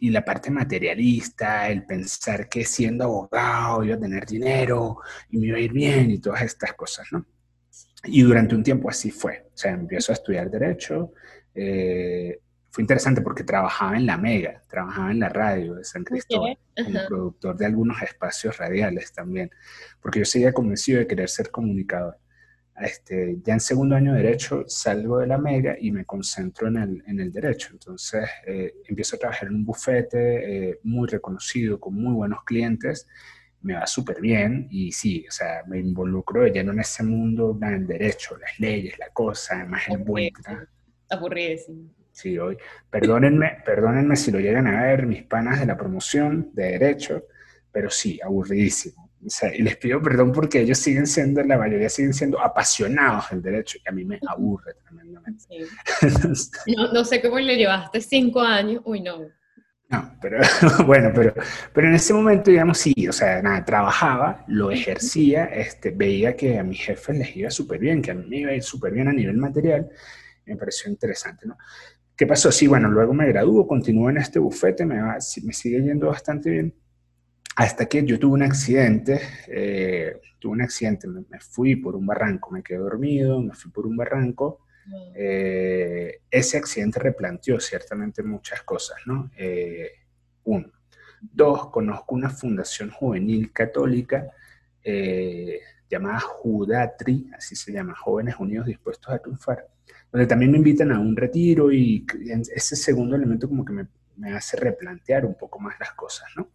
y, 0.00 0.10
la 0.10 0.24
parte 0.24 0.50
materialista, 0.50 1.68
el 1.68 1.84
pensar 1.84 2.48
que 2.48 2.64
siendo 2.64 3.04
abogado 3.04 3.84
iba 3.84 3.96
a 3.96 4.00
tener 4.00 4.26
dinero 4.26 4.98
y 5.30 5.38
me 5.38 5.46
iba 5.48 5.56
a 5.58 5.60
ir 5.60 5.72
bien 5.72 6.10
y 6.10 6.18
todas 6.18 6.42
estas 6.42 6.72
cosas, 6.74 7.06
¿no? 7.12 7.24
Y 8.04 8.22
durante 8.22 8.54
un 8.54 8.62
tiempo 8.62 8.88
así 8.88 9.10
fue. 9.10 9.48
O 9.52 9.56
sea, 9.56 9.72
empiezo 9.72 10.12
a 10.12 10.14
estudiar 10.14 10.50
derecho. 10.50 11.12
Eh, 11.54 12.40
fue 12.70 12.82
interesante 12.82 13.20
porque 13.20 13.44
trabajaba 13.44 13.96
en 13.96 14.06
la 14.06 14.16
Mega, 14.16 14.62
trabajaba 14.68 15.10
en 15.10 15.20
la 15.20 15.28
radio 15.28 15.74
de 15.74 15.84
San 15.84 16.04
Cristóbal, 16.04 16.56
como 16.76 17.06
productor 17.06 17.56
de 17.56 17.66
algunos 17.66 18.00
espacios 18.00 18.56
radiales 18.58 19.12
también, 19.12 19.50
porque 20.00 20.20
yo 20.20 20.24
seguía 20.24 20.52
convencido 20.52 21.00
de 21.00 21.06
querer 21.06 21.28
ser 21.28 21.50
comunicador. 21.50 22.16
Este, 22.80 23.38
ya 23.44 23.54
en 23.54 23.60
segundo 23.60 23.94
año 23.94 24.14
de 24.14 24.22
Derecho 24.22 24.64
salgo 24.66 25.18
de 25.18 25.26
la 25.26 25.38
Mega 25.38 25.76
y 25.78 25.90
me 25.90 26.04
concentro 26.04 26.68
en 26.68 26.76
el, 26.76 27.02
en 27.06 27.20
el 27.20 27.30
Derecho. 27.30 27.70
Entonces 27.72 28.28
eh, 28.46 28.74
empiezo 28.88 29.16
a 29.16 29.18
trabajar 29.18 29.48
en 29.48 29.56
un 29.56 29.64
bufete 29.64 30.70
eh, 30.70 30.80
muy 30.84 31.08
reconocido, 31.08 31.78
con 31.78 31.94
muy 31.94 32.14
buenos 32.14 32.44
clientes, 32.44 33.06
me 33.62 33.74
va 33.74 33.86
súper 33.86 34.20
bien 34.20 34.68
y 34.70 34.90
sí, 34.92 35.26
o 35.28 35.30
sea, 35.30 35.62
me 35.66 35.78
involucro 35.78 36.42
de 36.42 36.50
lleno 36.50 36.72
en 36.72 36.80
ese 36.80 37.02
mundo 37.02 37.52
del 37.52 37.86
derecho, 37.86 38.36
las 38.38 38.58
leyes, 38.58 38.98
la 38.98 39.10
cosa, 39.10 39.56
además 39.56 39.82
el 39.88 39.98
buen... 39.98 40.30
Aburridísimo. 41.10 41.90
Sí, 42.12 42.38
hoy. 42.38 42.56
Perdónenme, 42.90 43.58
perdónenme 43.64 44.16
si 44.16 44.30
lo 44.30 44.40
llegan 44.40 44.66
a 44.66 44.82
ver 44.82 45.06
mis 45.06 45.22
panas 45.22 45.60
de 45.60 45.66
la 45.66 45.76
promoción 45.76 46.50
de 46.52 46.72
derecho, 46.72 47.24
pero 47.72 47.90
sí, 47.90 48.20
aburridísimo. 48.22 48.99
O 49.24 49.28
sea, 49.28 49.54
y 49.54 49.62
les 49.62 49.76
pido 49.76 50.00
perdón 50.00 50.32
porque 50.32 50.60
ellos 50.60 50.78
siguen 50.78 51.06
siendo, 51.06 51.42
la 51.42 51.58
mayoría 51.58 51.88
siguen 51.88 52.14
siendo 52.14 52.40
apasionados 52.40 53.30
del 53.30 53.42
derecho 53.42 53.78
y 53.84 53.88
a 53.88 53.92
mí 53.92 54.04
me 54.04 54.18
aburre 54.26 54.74
tremendamente. 54.82 55.44
no, 56.76 56.92
no 56.92 57.04
sé 57.04 57.20
cómo 57.20 57.38
le 57.38 57.56
llevaste 57.56 58.00
cinco 58.00 58.40
años, 58.40 58.82
uy 58.84 59.00
no, 59.00 59.18
no, 59.90 60.16
pero 60.22 60.38
bueno, 60.86 61.10
pero, 61.12 61.34
pero 61.72 61.88
en 61.88 61.94
ese 61.94 62.14
momento, 62.14 62.50
digamos, 62.50 62.78
sí, 62.78 62.94
o 63.08 63.12
sea, 63.12 63.42
nada, 63.42 63.64
trabajaba, 63.64 64.44
lo 64.46 64.70
ejercía, 64.70 65.46
este, 65.46 65.90
veía 65.90 66.36
que 66.36 66.58
a 66.58 66.62
mis 66.62 66.80
jefes 66.80 67.16
les 67.16 67.36
iba 67.36 67.50
súper 67.50 67.80
bien, 67.80 68.00
que 68.00 68.12
a 68.12 68.14
mí 68.14 68.24
me 68.28 68.36
iba 68.38 68.50
a 68.52 68.54
ir 68.54 68.62
súper 68.62 68.92
bien 68.92 69.08
a 69.08 69.12
nivel 69.12 69.36
material, 69.36 69.90
me 70.46 70.56
pareció 70.56 70.90
interesante, 70.90 71.46
¿no? 71.46 71.58
¿Qué 72.16 72.24
pasó? 72.24 72.52
Sí, 72.52 72.68
bueno, 72.68 72.88
luego 72.88 73.14
me 73.14 73.26
graduó, 73.26 73.66
continúo 73.66 74.10
en 74.10 74.18
este 74.18 74.38
bufete, 74.38 74.86
me, 74.86 75.00
va, 75.00 75.18
me 75.42 75.52
sigue 75.52 75.82
yendo 75.82 76.06
bastante 76.06 76.50
bien, 76.50 76.74
hasta 77.60 77.84
que 77.86 78.02
yo 78.06 78.18
tuve 78.18 78.32
un 78.32 78.42
accidente, 78.42 79.20
eh, 79.46 80.18
tuve 80.38 80.52
un 80.52 80.62
accidente, 80.62 81.06
me, 81.06 81.24
me 81.28 81.38
fui 81.40 81.76
por 81.76 81.94
un 81.94 82.06
barranco, 82.06 82.50
me 82.50 82.62
quedé 82.62 82.78
dormido, 82.78 83.42
me 83.42 83.52
fui 83.52 83.70
por 83.70 83.86
un 83.86 83.98
barranco, 83.98 84.60
eh, 85.14 86.22
ese 86.30 86.56
accidente 86.56 86.98
replanteó 86.98 87.60
ciertamente 87.60 88.22
muchas 88.22 88.62
cosas, 88.62 88.96
¿no? 89.04 89.30
Eh, 89.36 89.90
uno. 90.44 90.72
Dos, 91.20 91.68
conozco 91.68 92.14
una 92.14 92.30
fundación 92.30 92.90
juvenil 92.90 93.52
católica 93.52 94.30
eh, 94.82 95.60
llamada 95.90 96.18
Judatri, 96.18 97.30
así 97.36 97.54
se 97.54 97.72
llama, 97.72 97.94
Jóvenes 97.94 98.36
Unidos 98.38 98.68
Dispuestos 98.68 99.12
a 99.12 99.18
Triunfar, 99.18 99.68
donde 100.10 100.26
también 100.26 100.50
me 100.50 100.56
invitan 100.56 100.92
a 100.92 100.98
un 100.98 101.14
retiro 101.14 101.70
y 101.70 102.06
ese 102.54 102.74
segundo 102.74 103.16
elemento 103.16 103.46
como 103.50 103.66
que 103.66 103.74
me, 103.74 103.86
hace 104.34 104.56
replantear 104.56 105.26
un 105.26 105.34
poco 105.34 105.58
más 105.60 105.78
las 105.78 105.92
cosas, 105.92 106.28
¿no? 106.36 106.48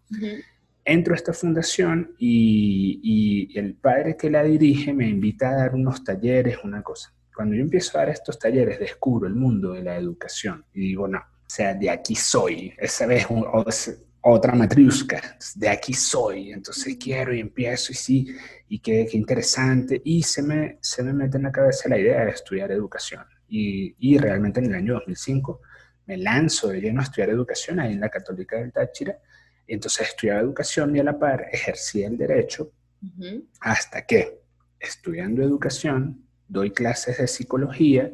Entro 0.88 1.16
a 1.16 1.18
esta 1.18 1.34
fundación 1.34 2.16
y, 2.20 3.52
el 3.58 3.74
padre 3.74 4.16
que 4.16 4.30
la 4.30 4.44
dirige 4.44 4.94
me 4.94 5.10
invita 5.10 5.50
a 5.50 5.56
dar 5.56 5.74
unos 5.74 6.04
talleres, 6.04 6.60
una 6.64 6.84
cosa. 6.84 7.12
Cuando 7.36 7.56
yo 7.56 7.62
empiezo 7.62 7.98
a 7.98 8.02
dar 8.02 8.10
estos 8.10 8.38
talleres, 8.38 8.80
descubro 8.80 9.28
el 9.28 9.34
mundo 9.34 9.74
de 9.74 9.82
la 9.82 9.98
educación 9.98 10.64
y 10.74 10.82
digo, 10.82 11.08
no, 11.08 11.18
o 11.18 11.50
sea, 11.50 11.74
de 11.74 11.90
aquí 11.90 12.16
soy, 12.16 12.72
esa 12.78 13.08
vez 13.08 13.26
otra 14.22 14.54
matriusca, 14.54 15.38
de 15.56 15.70
aquí 15.70 15.94
soy, 15.94 16.52
entonces 16.52 16.98
quiero 16.98 17.34
y 17.34 17.40
empiezo 17.40 17.92
y 17.92 17.96
sí, 17.96 18.36
y 18.70 18.80
qué, 18.80 19.08
qué 19.10 19.18
interesante, 19.18 20.02
y 20.04 20.22
se 20.22 20.44
me, 20.44 20.78
se 20.82 21.02
me 21.02 21.14
mete 21.14 21.38
en 21.38 21.44
la 21.44 21.52
cabeza 21.52 21.90
la 21.90 21.98
idea 21.98 22.26
de 22.26 22.32
estudiar 22.32 22.72
educación. 22.72 23.24
Y, 23.48 23.96
y, 24.00 24.18
realmente 24.18 24.60
en 24.60 24.68
el 24.68 24.76
año 24.76 24.94
2005 24.96 25.62
me 26.08 26.18
lanzo 26.18 26.70
de 26.70 26.82
lleno 26.82 27.02
a 27.02 27.04
estudiar 27.04 27.30
educación 27.30 27.80
ahí 27.80 27.94
en 27.94 28.00
la 28.00 28.10
Católica 28.10 28.58
del 28.58 28.72
Táchira, 28.72 29.20
entonces 29.68 30.10
estudiaba 30.10 30.42
educación 30.42 30.96
y 30.96 31.00
a 31.00 31.04
la 31.04 31.18
par 31.18 31.48
ejercía 31.52 32.08
el 32.08 32.18
derecho, 32.18 32.72
hasta 33.60 34.06
que, 34.06 34.40
estudiando 34.80 35.44
educación, 35.44 36.26
doy 36.48 36.72
clases 36.72 37.18
de 37.18 37.28
psicología, 37.28 38.12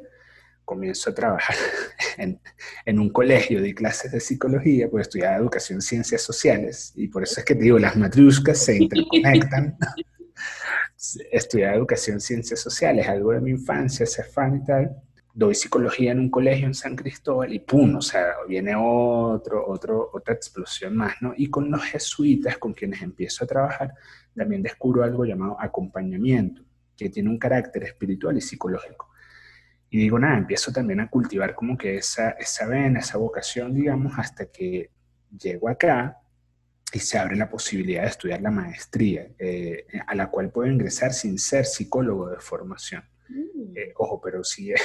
comienzo 0.65 1.09
a 1.09 1.13
trabajar 1.13 1.55
en, 2.17 2.99
un 2.99 3.09
colegio 3.09 3.61
de 3.61 3.73
clases 3.73 4.11
de 4.11 4.19
psicología, 4.19 4.89
pues 4.89 5.07
estudiaba 5.07 5.37
educación 5.37 5.81
ciencias 5.81 6.21
sociales, 6.21 6.93
y 6.95 7.07
por 7.07 7.23
eso 7.23 7.39
es 7.39 7.45
que 7.45 7.55
te 7.55 7.63
digo, 7.63 7.79
las 7.79 7.95
matruscas 7.95 8.57
se 8.57 8.77
interconectan. 8.83 9.77
estudiaba 11.31 11.75
educación 11.75 12.19
ciencias 12.19 12.59
sociales, 12.59 13.07
algo 13.07 13.31
de 13.31 13.41
mi 13.41 13.51
infancia, 13.51 14.05
ser 14.05 14.25
fan 14.25 14.57
y 14.57 14.63
tal. 14.63 14.95
Doy 15.33 15.55
psicología 15.55 16.11
en 16.11 16.19
un 16.19 16.29
colegio 16.29 16.67
en 16.67 16.73
San 16.73 16.95
Cristóbal 16.95 17.53
y 17.53 17.59
¡pum! 17.59 17.95
O 17.95 18.01
sea, 18.01 18.33
viene 18.47 18.73
otro, 18.75 19.65
otro, 19.67 20.09
otra 20.13 20.33
explosión 20.33 20.95
más, 20.95 21.21
¿no? 21.21 21.33
Y 21.35 21.47
con 21.47 21.71
los 21.71 21.83
jesuitas 21.83 22.57
con 22.57 22.73
quienes 22.73 23.01
empiezo 23.01 23.43
a 23.43 23.47
trabajar, 23.47 23.93
también 24.35 24.61
descubro 24.61 25.03
algo 25.03 25.25
llamado 25.25 25.57
acompañamiento 25.59 26.63
que 26.97 27.09
tiene 27.09 27.29
un 27.29 27.39
carácter 27.39 27.83
espiritual 27.83 28.37
y 28.37 28.41
psicológico. 28.41 29.09
Y 29.89 29.97
digo, 29.97 30.19
nada, 30.19 30.37
empiezo 30.37 30.71
también 30.71 31.01
a 31.01 31.09
cultivar 31.09 31.53
como 31.53 31.77
que 31.77 31.97
esa, 31.97 32.31
esa 32.31 32.65
vena, 32.67 32.99
esa 32.99 33.17
vocación, 33.17 33.73
digamos, 33.73 34.13
hasta 34.17 34.45
que 34.45 34.89
llego 35.37 35.67
acá 35.67 36.17
y 36.93 36.99
se 36.99 37.17
abre 37.17 37.35
la 37.35 37.49
posibilidad 37.49 38.03
de 38.03 38.09
estudiar 38.09 38.41
la 38.41 38.51
maestría, 38.51 39.27
eh, 39.39 39.85
a 40.07 40.15
la 40.15 40.29
cual 40.29 40.51
puedo 40.51 40.69
ingresar 40.71 41.13
sin 41.13 41.37
ser 41.37 41.65
psicólogo 41.65 42.29
de 42.29 42.39
formación. 42.39 43.03
Mm. 43.29 43.77
Eh, 43.77 43.93
ojo, 43.95 44.21
pero 44.21 44.43
sí 44.43 44.71
es, 44.71 44.81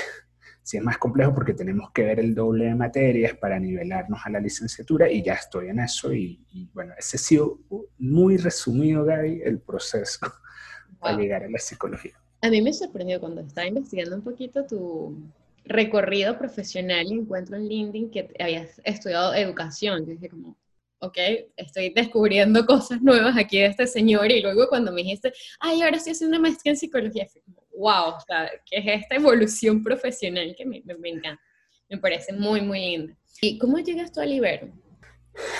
sí 0.67 0.79
es 0.79 0.83
más 0.83 0.99
complejo 0.99 1.33
porque 1.33 1.55
tenemos 1.55 1.93
que 1.93 2.03
ver 2.03 2.19
el 2.19 2.35
doble 2.35 2.65
de 2.65 2.75
materias 2.75 3.35
para 3.35 3.57
nivelarnos 3.61 4.19
a 4.25 4.31
la 4.31 4.41
licenciatura 4.41 5.09
y 5.09 5.23
ya 5.23 5.35
estoy 5.35 5.69
en 5.69 5.79
eso. 5.79 6.13
Y, 6.13 6.41
y 6.51 6.69
bueno, 6.75 6.93
ese 6.99 7.19
ha 7.19 7.21
sido 7.21 7.61
muy 7.99 8.37
resumido, 8.37 9.05
Gaby, 9.05 9.43
el 9.45 9.61
proceso 9.61 10.27
para 10.99 11.17
llegar 11.17 11.45
a 11.45 11.49
la 11.49 11.61
psicología. 11.61 12.21
A 12.41 12.51
mí 12.51 12.61
me 12.61 12.73
sorprendió 12.73 13.21
cuando 13.21 13.43
estaba 13.43 13.69
investigando 13.69 14.17
un 14.17 14.23
poquito 14.23 14.67
tu 14.67 15.17
recorrido 15.65 16.37
profesional 16.37 17.07
y 17.07 17.15
encuentro 17.15 17.57
en 17.57 17.69
LinkedIn 17.69 18.11
que 18.11 18.29
habías 18.41 18.81
estudiado 18.83 19.35
educación. 19.35 20.05
Yo 20.05 20.15
dije 20.15 20.31
como, 20.31 20.57
ok, 20.99 21.17
estoy 21.57 21.91
descubriendo 21.91 22.67
cosas 22.67 23.01
nuevas 23.03 23.37
aquí 23.37 23.59
de 23.59 23.67
este 23.67 23.87
señor 23.87 24.33
y 24.33 24.43
luego 24.43 24.67
cuando 24.69 24.91
me 24.91 25.03
dijiste, 25.03 25.33
ay, 25.61 25.83
ahora 25.83 25.97
estoy 25.99 26.13
haciendo 26.13 26.37
una 26.37 26.49
maestría 26.49 26.73
en 26.73 26.77
psicología, 26.77 27.29
wow, 27.77 28.15
o 28.17 28.21
sea, 28.21 28.51
que 28.65 28.79
es 28.79 29.03
esta 29.03 29.17
evolución 29.17 29.83
profesional 29.83 30.55
que 30.57 30.65
me, 30.65 30.83
me, 30.99 31.11
encanta, 31.11 31.41
me 31.89 31.99
parece 31.99 32.33
muy, 32.33 32.61
muy 32.61 32.81
linda. 32.81 33.17
¿Y 33.41 33.59
cómo 33.59 33.79
llegas 33.79 34.13
tú 34.13 34.21
al 34.21 34.33
Ibero? 34.33 34.69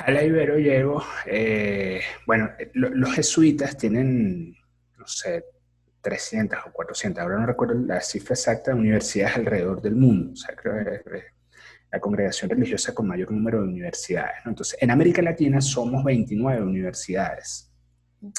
A 0.01 0.11
la 0.11 0.25
Ibero 0.25 0.59
llego, 0.59 1.05
eh, 1.27 2.01
bueno, 2.27 2.51
los 2.73 3.15
jesuitas 3.15 3.77
tienen 3.77 4.57
no 5.07 5.07
sé, 5.07 5.45
300 6.01 6.59
o 6.67 6.73
400, 6.73 7.23
ahora 7.23 7.39
no 7.39 7.47
recuerdo 7.47 7.75
la 7.75 8.01
cifra 8.01 8.35
exacta, 8.35 8.73
de 8.73 8.79
universidades 8.79 9.37
alrededor 9.37 9.81
del 9.81 9.95
mundo. 9.95 10.33
O 10.33 10.37
sea, 10.37 10.55
creo 10.57 10.85
que 10.85 11.17
es 11.19 11.25
la 11.91 12.01
congregación 12.01 12.51
religiosa 12.51 12.95
con 12.95 13.07
mayor 13.07 13.31
número 13.31 13.61
de 13.61 13.69
universidades. 13.69 14.37
Entonces, 14.45 14.77
en 14.81 14.91
América 14.91 15.23
Latina 15.23 15.61
somos 15.61 16.05
29 16.05 16.63
universidades. 16.63 17.73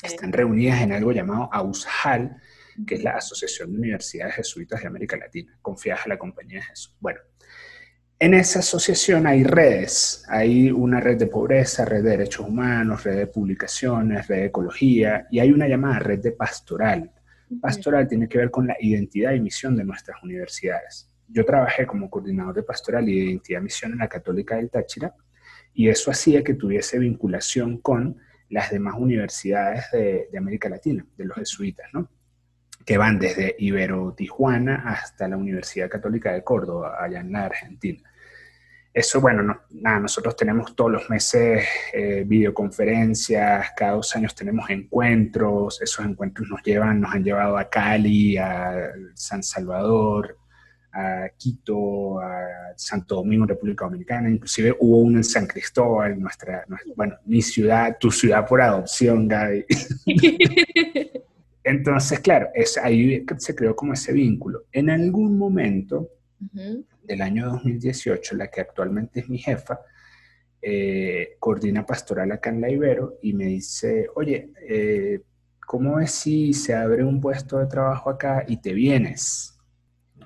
Están 0.03 0.33
reunidas 0.33 0.81
en 0.81 0.91
algo 0.91 1.11
llamado 1.11 1.49
AUSJAL, 1.53 2.41
que 2.85 2.95
es 2.95 3.03
la 3.03 3.11
Asociación 3.11 3.71
de 3.71 3.77
Universidades 3.79 4.35
Jesuitas 4.35 4.81
de 4.81 4.87
América 4.87 5.17
Latina, 5.17 5.57
confiadas 5.61 6.05
a 6.05 6.09
la 6.09 6.17
Compañía 6.17 6.59
de 6.59 6.65
Jesús. 6.65 6.95
Bueno, 6.99 7.19
en 8.19 8.33
esa 8.33 8.59
asociación 8.59 9.27
hay 9.27 9.43
redes, 9.43 10.25
hay 10.27 10.71
una 10.71 10.99
red 10.99 11.17
de 11.17 11.27
pobreza, 11.27 11.85
red 11.85 12.03
de 12.03 12.11
derechos 12.11 12.47
humanos, 12.47 13.03
red 13.03 13.15
de 13.15 13.27
publicaciones, 13.27 14.27
red 14.27 14.37
de 14.37 14.45
ecología 14.45 15.27
y 15.29 15.39
hay 15.39 15.51
una 15.51 15.67
llamada 15.67 15.99
red 15.99 16.19
de 16.19 16.31
pastoral. 16.31 17.11
Pastoral 17.61 18.07
tiene 18.07 18.27
que 18.27 18.39
ver 18.39 18.49
con 18.49 18.65
la 18.65 18.75
identidad 18.79 19.33
y 19.33 19.39
misión 19.39 19.77
de 19.77 19.83
nuestras 19.83 20.21
universidades. 20.23 21.11
Yo 21.27 21.45
trabajé 21.45 21.85
como 21.85 22.09
coordinador 22.09 22.55
de 22.55 22.63
pastoral 22.63 23.07
y 23.07 23.19
de 23.19 23.25
identidad 23.25 23.59
y 23.59 23.65
misión 23.65 23.91
en 23.91 23.99
la 23.99 24.09
Católica 24.09 24.55
del 24.55 24.71
Táchira 24.71 25.13
y 25.71 25.87
eso 25.87 26.09
hacía 26.09 26.43
que 26.43 26.55
tuviese 26.55 26.97
vinculación 26.97 27.77
con 27.77 28.17
las 28.49 28.71
demás 28.71 28.95
universidades 28.97 29.91
de, 29.91 30.27
de 30.31 30.37
América 30.39 30.69
Latina, 30.69 31.05
de 31.15 31.25
los 31.25 31.37
jesuitas, 31.37 31.85
¿no? 31.93 32.09
Que 32.88 32.97
van 32.97 33.19
desde 33.19 33.54
Ibero 33.60 34.13
Tijuana 34.13 34.84
hasta 34.86 35.28
la 35.28 35.36
Universidad 35.36 35.89
Católica 35.89 36.32
de 36.32 36.41
Córdoba, 36.41 36.95
allá 36.97 37.19
en 37.19 37.34
la 37.34 37.43
Argentina. 37.43 38.02
Eso, 38.93 39.19
bueno, 39.19 39.60
nada, 39.71 40.00
nosotros 40.00 40.38
tenemos 40.38 40.73
todos 40.73 40.91
los 40.91 41.10
meses 41.10 41.67
eh, 41.91 42.23
videoconferencias, 42.26 43.71
cada 43.76 43.91
dos 43.91 44.15
años 44.15 44.34
tenemos 44.34 44.69
encuentros, 44.69 45.82
esos 45.82 46.06
encuentros 46.06 46.47
nos 46.50 46.63
llevan, 46.63 47.02
nos 47.02 47.13
han 47.13 47.26
llevado 47.26 47.58
a 47.58 47.69
Cali, 47.69 48.38
a 48.38 48.93
San 49.15 49.43
Salvador, 49.43 50.38
a 50.93 51.28
Quito, 51.38 52.21
a 52.21 52.71
Santo 52.78 53.15
Domingo, 53.15 53.45
República 53.45 53.84
Dominicana, 53.84 54.30
inclusive 54.30 54.73
hubo 54.80 55.00
uno 55.00 55.17
en 55.17 55.26
San 55.26 55.45
Cristóbal, 55.45 56.17
nuestra, 56.17 56.63
bueno, 56.95 57.17
mi 57.26 57.41
ciudad, 57.41 57.97
tu 58.00 58.10
ciudad 58.10 58.47
por 58.47 58.62
adopción, 58.62 59.28
Gaby. 59.28 59.65
Entonces, 61.67 62.21
claro, 62.21 62.47
es, 62.56 62.77
ahí 62.77 63.25
se 63.38 63.53
creó 63.53 63.75
como 63.75 63.91
ese 63.91 64.13
vínculo. 64.13 64.63
En 64.71 64.89
algún 64.89 65.38
momento 65.38 66.10
del 67.03 67.21
año 67.21 67.49
2018, 67.49 68.36
la 68.36 68.47
que 68.49 68.62
actualmente 68.62 69.19
es 69.19 69.27
mi 69.27 69.38
jefa, 69.38 69.82
eh, 70.62 71.36
coordina 71.39 71.86
pastoral 71.86 72.32
acá 72.32 72.51
en 72.51 72.62
La 72.62 72.69
Ibero 72.69 73.19
y 73.21 73.34
me 73.34 73.45
dice, 73.45 74.08
oye, 74.15 74.53
eh, 74.62 75.21
¿cómo 75.65 75.99
es 75.99 76.12
si 76.12 76.53
se 76.53 76.73
abre 76.73 77.03
un 77.03 77.19
puesto 77.19 77.58
de 77.58 77.67
trabajo 77.67 78.10
acá 78.12 78.45
y 78.47 78.62
te 78.62 78.71
vienes? 78.71 79.60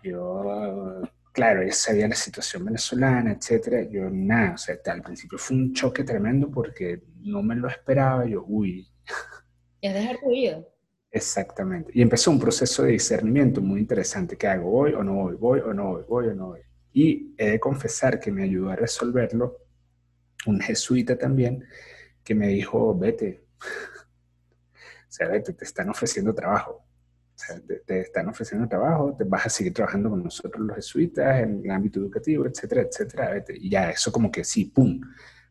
Yo, 0.04 1.02
claro, 1.32 1.64
ya 1.66 1.74
sabía 1.74 2.08
la 2.08 2.16
situación 2.16 2.66
venezolana, 2.66 3.32
etcétera. 3.32 3.82
Yo, 3.90 4.12
nada, 4.12 4.54
o 4.54 4.58
sea, 4.60 4.76
al 4.86 5.02
principio 5.02 5.40
fue 5.40 5.58
un 5.58 5.74
choque 5.74 6.04
tremendo 6.04 6.52
porque 6.52 7.02
no 7.22 7.42
me 7.42 7.56
lo 7.56 7.68
esperaba. 7.68 8.28
Yo, 8.28 8.46
uy. 8.48 8.88
Es 9.82 9.92
dejar 9.92 10.20
tu 10.20 10.30
vida. 10.30 10.64
Exactamente. 11.12 11.92
Y 11.94 12.02
empezó 12.02 12.32
un 12.32 12.40
proceso 12.40 12.84
de 12.84 12.92
discernimiento 12.94 13.62
muy 13.62 13.82
interesante. 13.82 14.38
¿Qué 14.38 14.48
hago? 14.48 14.70
¿Voy 14.70 14.94
o 14.94 15.04
no 15.04 15.16
voy? 15.16 15.36
¿Voy 15.36 15.60
o 15.60 15.74
no 15.74 15.90
voy? 15.92 16.04
¿Voy 16.08 16.28
o 16.28 16.36
no 16.36 16.48
voy? 16.48 16.62
Y 16.94 17.36
he 17.38 17.52
de 17.52 17.60
confesar 17.60 18.20
que 18.20 18.32
me 18.32 18.44
ayudó 18.44 18.70
a 18.70 18.76
resolverlo 18.76 19.58
un 20.48 20.60
jesuita 20.60 21.18
también, 21.18 21.64
que 22.24 22.34
me 22.36 22.48
dijo, 22.48 22.98
vete. 22.98 23.46
o 23.60 25.12
sea, 25.12 25.28
vete, 25.28 25.54
te 25.54 25.66
están 25.66 25.90
ofreciendo 25.90 26.34
trabajo 26.34 26.86
te, 27.86 28.02
están 28.02 28.30
ofreciendo 28.30 28.68
trabajo, 28.68 29.16
te 29.18 29.24
vas 29.24 29.46
a 29.46 29.50
seguir 29.50 29.74
trabajando 29.74 30.10
con 30.10 30.24
nosotros 30.24 30.66
los 30.66 30.76
jesuitas 30.76 31.42
en 31.42 31.62
el 31.64 31.72
ámbito 31.72 32.00
educativo, 32.00 32.46
etcétera, 32.46 32.84
etcétera. 32.84 33.44
Y 33.56 33.70
ya 33.70 33.90
eso 33.90 34.12
como 34.12 34.32
que 34.32 34.44
sí, 34.44 34.66
¡pum! 34.66 35.00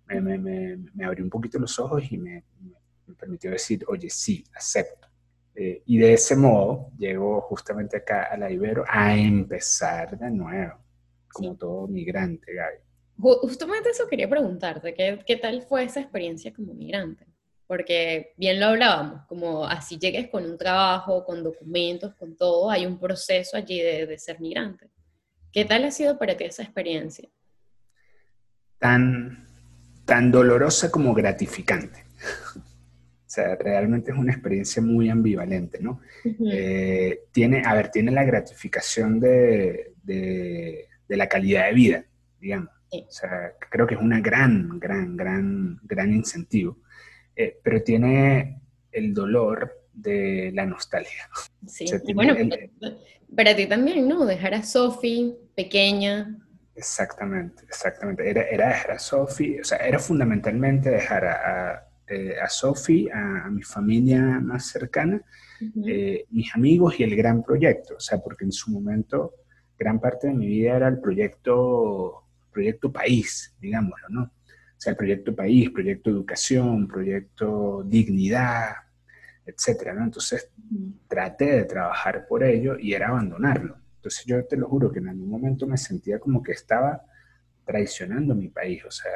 Me, 0.07 0.21
me, 0.21 0.39
me, 0.39 0.77
me 0.95 1.05
abrió 1.05 1.25
un 1.25 1.31
poquito 1.31 1.59
los 1.59 1.79
ojos 1.79 2.03
y 2.11 2.19
me, 2.19 2.45
permitió 3.19 3.51
decir, 3.51 3.85
oye, 3.89 4.09
sí, 4.11 4.45
acepto. 4.55 5.09
Eh, 5.63 5.83
y 5.85 5.99
de 5.99 6.15
ese 6.15 6.37
modo 6.37 6.91
llego 6.97 7.43
justamente 7.43 7.99
acá 7.99 8.25
a 8.25 8.37
la 8.39 8.51
Ibero 8.51 8.83
a 8.89 9.15
empezar 9.15 10.19
de 10.19 10.31
nuevo, 10.31 10.79
como 11.29 11.55
todo 11.55 11.87
migrante, 11.87 12.55
Gaby. 12.55 12.79
Justamente 13.19 13.91
eso 13.91 14.07
quería 14.09 14.29
preguntarte, 14.29 14.95
¿qué, 14.95 15.19
¿qué 15.27 15.37
tal 15.37 15.61
fue 15.61 15.85
esa 15.85 16.01
experiencia 16.01 16.51
como 16.55 16.73
migrante? 16.73 17.27
porque 17.71 18.33
bien 18.37 18.59
lo 18.59 18.67
hablábamos, 18.67 19.27
como 19.29 19.65
así 19.65 19.97
llegues 19.97 20.29
con 20.29 20.45
un 20.45 20.59
trabajo, 20.59 21.25
con 21.25 21.45
documentos, 21.45 22.13
con 22.17 22.37
todo, 22.37 22.69
hay 22.69 22.85
un 22.85 22.99
proceso 22.99 23.57
allí 23.57 23.81
de, 23.81 24.19
ser 24.19 24.41
migrante. 24.41 24.91
¿Qué 25.53 25.65
tal 25.65 25.85
ha 25.85 25.93
sido 25.93 26.19
para 26.19 26.37
ti 26.37 26.43
esa 26.43 26.65
experiencia? 26.65 27.29
Tan, 28.81 29.47
tan 30.05 30.33
dolorosa 30.33 30.91
como 30.91 31.15
gratificante. 31.15 32.05
O 33.31 33.33
sea, 33.33 33.55
realmente 33.55 34.11
es 34.11 34.19
una 34.19 34.33
experiencia 34.33 34.83
muy 34.83 35.09
ambivalente, 35.09 35.79
¿no? 35.81 36.01
Eh, 36.51 37.27
tiene, 37.31 37.63
a 37.65 37.75
ver, 37.75 37.89
tiene 37.89 38.11
la 38.11 38.25
gratificación 38.25 39.21
de, 39.21 39.93
de, 40.03 40.89
la 41.07 41.29
calidad 41.29 41.67
de 41.67 41.73
vida, 41.73 42.05
digamos. 42.41 42.71
O 42.91 43.07
sea, 43.09 43.53
creo 43.71 43.87
que 43.87 43.95
es 43.95 44.01
una 44.01 44.19
gran, 44.19 44.81
gran, 44.81 45.17
gran, 45.17 45.79
gran 45.85 46.13
incentivo. 46.13 46.79
Eh, 47.37 47.57
pero 47.63 47.85
tiene 47.85 48.63
el 48.91 49.15
dolor 49.15 49.81
de 49.93 50.51
la 50.53 50.67
nostalgia. 50.67 51.31
Sí, 51.69 51.87
bueno, 52.13 52.35
para 53.37 53.55
ti 53.55 53.67
también, 53.67 54.09
¿no? 54.09 54.27
Dejar 54.27 54.55
a 54.55 54.65
Sophie 54.65 55.37
pequeña. 55.55 56.37
Exactamente, 56.75 57.63
exactamente. 57.63 58.29
Era, 58.29 58.43
era 58.43 58.69
dejar 58.71 58.91
a 58.91 58.99
Sophie, 58.99 59.61
o 59.61 59.65
sea, 59.65 59.79
era 59.79 60.01
fundamentalmente 60.01 60.91
dejar 60.91 61.27
a, 61.27 61.71
a, 61.71 61.90
eh, 62.11 62.37
Sophie, 62.49 63.11
a, 63.13 63.49
mi 63.51 63.63
familia 63.63 64.21
más 64.41 64.67
cercana, 64.67 65.23
eh, 65.87 66.27
mis 66.31 66.55
amigos 66.55 66.99
y 66.99 67.05
el 67.05 67.17
gran 67.17 67.43
proyecto, 67.43 67.97
o 67.97 68.01
sea, 68.01 68.19
porque 68.19 68.45
en 68.45 68.53
su 68.53 68.71
momento 68.71 69.35
gran 69.79 70.01
parte 70.01 70.27
de 70.27 70.35
mi 70.35 70.47
vida 70.47 70.77
era 70.77 70.89
el 70.89 71.01
proyecto, 71.01 72.25
proyecto 72.53 72.93
país, 72.93 73.55
digámoslo, 73.61 74.09
¿no? 74.09 74.23
o 74.81 74.83
sea, 74.83 74.93
el 74.93 74.97
proyecto 74.97 75.37
país, 75.37 75.69
proyecto 75.69 76.09
educación, 76.09 76.89
proyecto 76.89 77.83
dignidad, 77.85 78.77
etcétera, 79.45 79.93
¿no? 79.93 80.05
Entonces 80.05 80.51
traté 81.07 81.45
de 81.45 81.65
trabajar 81.65 82.27
por 82.27 82.43
ello 82.43 82.79
y 82.79 82.95
era 82.95 83.09
abandonarlo. 83.09 83.77
Entonces 83.97 84.25
yo 84.25 84.43
te 84.47 84.57
lo 84.57 84.69
juro 84.69 84.91
que 84.91 85.01
en 85.01 85.09
algún 85.09 85.29
momento 85.29 85.67
me 85.67 85.77
sentía 85.77 86.19
como 86.19 86.43
que 86.43 86.53
estaba 86.53 87.03
traicionando 87.67 88.35
mi 88.35 88.49
país, 88.49 88.83
o 88.87 88.91
sea, 88.91 89.11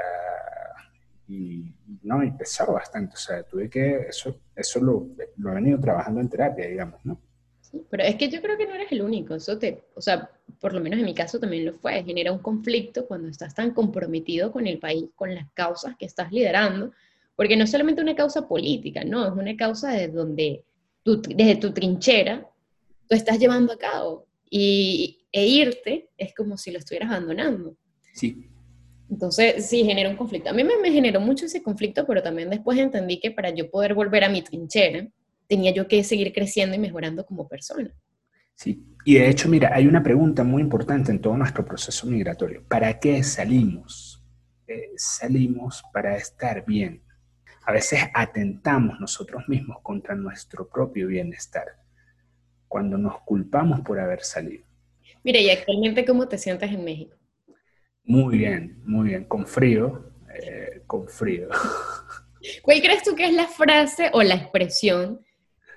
y 1.26 1.74
no, 2.02 2.22
y 2.22 2.30
pesaba 2.32 2.74
bastante, 2.74 3.14
o 3.14 3.18
sea, 3.18 3.42
tuve 3.42 3.70
que, 3.70 4.06
eso, 4.08 4.40
eso 4.54 4.80
lo, 4.80 5.08
lo 5.36 5.50
he 5.50 5.54
venido 5.54 5.80
trabajando 5.80 6.20
en 6.20 6.28
terapia, 6.28 6.68
digamos, 6.68 7.00
¿no? 7.04 7.20
pero 7.90 8.04
es 8.04 8.16
que 8.16 8.28
yo 8.28 8.40
creo 8.40 8.56
que 8.56 8.66
no 8.66 8.74
eres 8.74 8.90
el 8.92 9.02
único, 9.02 9.34
eso 9.34 9.58
te, 9.58 9.84
o 9.94 10.00
sea, 10.00 10.30
por 10.60 10.72
lo 10.72 10.80
menos 10.80 10.98
en 10.98 11.04
mi 11.04 11.14
caso 11.14 11.38
también 11.38 11.64
lo 11.64 11.72
fue, 11.72 12.02
genera 12.04 12.32
un 12.32 12.38
conflicto 12.38 13.06
cuando 13.06 13.28
estás 13.28 13.54
tan 13.54 13.72
comprometido 13.72 14.52
con 14.52 14.66
el 14.66 14.78
país, 14.78 15.06
con 15.14 15.34
las 15.34 15.50
causas 15.52 15.96
que 15.96 16.06
estás 16.06 16.32
liderando, 16.32 16.92
porque 17.36 17.56
no 17.56 17.64
es 17.64 17.70
solamente 17.70 18.02
una 18.02 18.14
causa 18.14 18.46
política, 18.46 19.04
no, 19.04 19.26
es 19.26 19.32
una 19.32 19.56
causa 19.56 19.92
de 19.92 20.08
donde 20.08 20.64
tú, 21.02 21.20
desde 21.20 21.56
tu 21.56 21.72
trinchera 21.72 22.48
tú 23.08 23.14
estás 23.14 23.38
llevando 23.38 23.72
a 23.72 23.78
cabo 23.78 24.26
y, 24.48 25.26
e 25.32 25.46
irte 25.46 26.10
es 26.16 26.32
como 26.34 26.56
si 26.56 26.70
lo 26.70 26.78
estuvieras 26.78 27.10
abandonando. 27.10 27.76
Sí. 28.12 28.48
Entonces, 29.10 29.66
sí, 29.66 29.84
genera 29.84 30.08
un 30.08 30.16
conflicto. 30.16 30.50
A 30.50 30.52
mí 30.52 30.64
me, 30.64 30.76
me 30.78 30.90
generó 30.90 31.20
mucho 31.20 31.46
ese 31.46 31.62
conflicto, 31.62 32.06
pero 32.06 32.22
también 32.22 32.50
después 32.50 32.78
entendí 32.78 33.20
que 33.20 33.30
para 33.30 33.50
yo 33.50 33.70
poder 33.70 33.94
volver 33.94 34.24
a 34.24 34.28
mi 34.28 34.42
trinchera, 34.42 35.06
tenía 35.46 35.72
yo 35.72 35.86
que 35.86 36.02
seguir 36.04 36.32
creciendo 36.32 36.74
y 36.74 36.78
mejorando 36.78 37.24
como 37.24 37.48
persona. 37.48 37.94
Sí, 38.54 38.84
y 39.04 39.14
de 39.14 39.28
hecho, 39.28 39.48
mira, 39.48 39.74
hay 39.74 39.86
una 39.86 40.02
pregunta 40.02 40.44
muy 40.44 40.62
importante 40.62 41.10
en 41.10 41.20
todo 41.20 41.36
nuestro 41.36 41.64
proceso 41.64 42.06
migratorio. 42.06 42.64
¿Para 42.68 42.98
qué 42.98 43.22
salimos? 43.22 44.22
Eh, 44.66 44.92
salimos 44.96 45.82
para 45.92 46.16
estar 46.16 46.64
bien. 46.64 47.02
A 47.66 47.72
veces 47.72 48.00
atentamos 48.14 49.00
nosotros 49.00 49.44
mismos 49.48 49.78
contra 49.82 50.14
nuestro 50.14 50.68
propio 50.68 51.08
bienestar 51.08 51.66
cuando 52.68 52.96
nos 52.96 53.20
culpamos 53.22 53.80
por 53.80 53.98
haber 54.00 54.22
salido. 54.22 54.64
Mira, 55.22 55.40
¿y 55.40 55.50
actualmente 55.50 56.04
cómo 56.04 56.28
te 56.28 56.38
sientes 56.38 56.70
en 56.70 56.84
México? 56.84 57.16
Muy 58.04 58.38
bien, 58.38 58.82
muy 58.84 59.08
bien, 59.08 59.24
con 59.24 59.46
frío, 59.46 60.12
eh, 60.34 60.82
con 60.86 61.08
frío. 61.08 61.48
¿Cuál 62.62 62.82
crees 62.82 63.02
tú 63.02 63.14
que 63.14 63.24
es 63.24 63.32
la 63.32 63.46
frase 63.46 64.10
o 64.12 64.22
la 64.22 64.34
expresión 64.34 65.20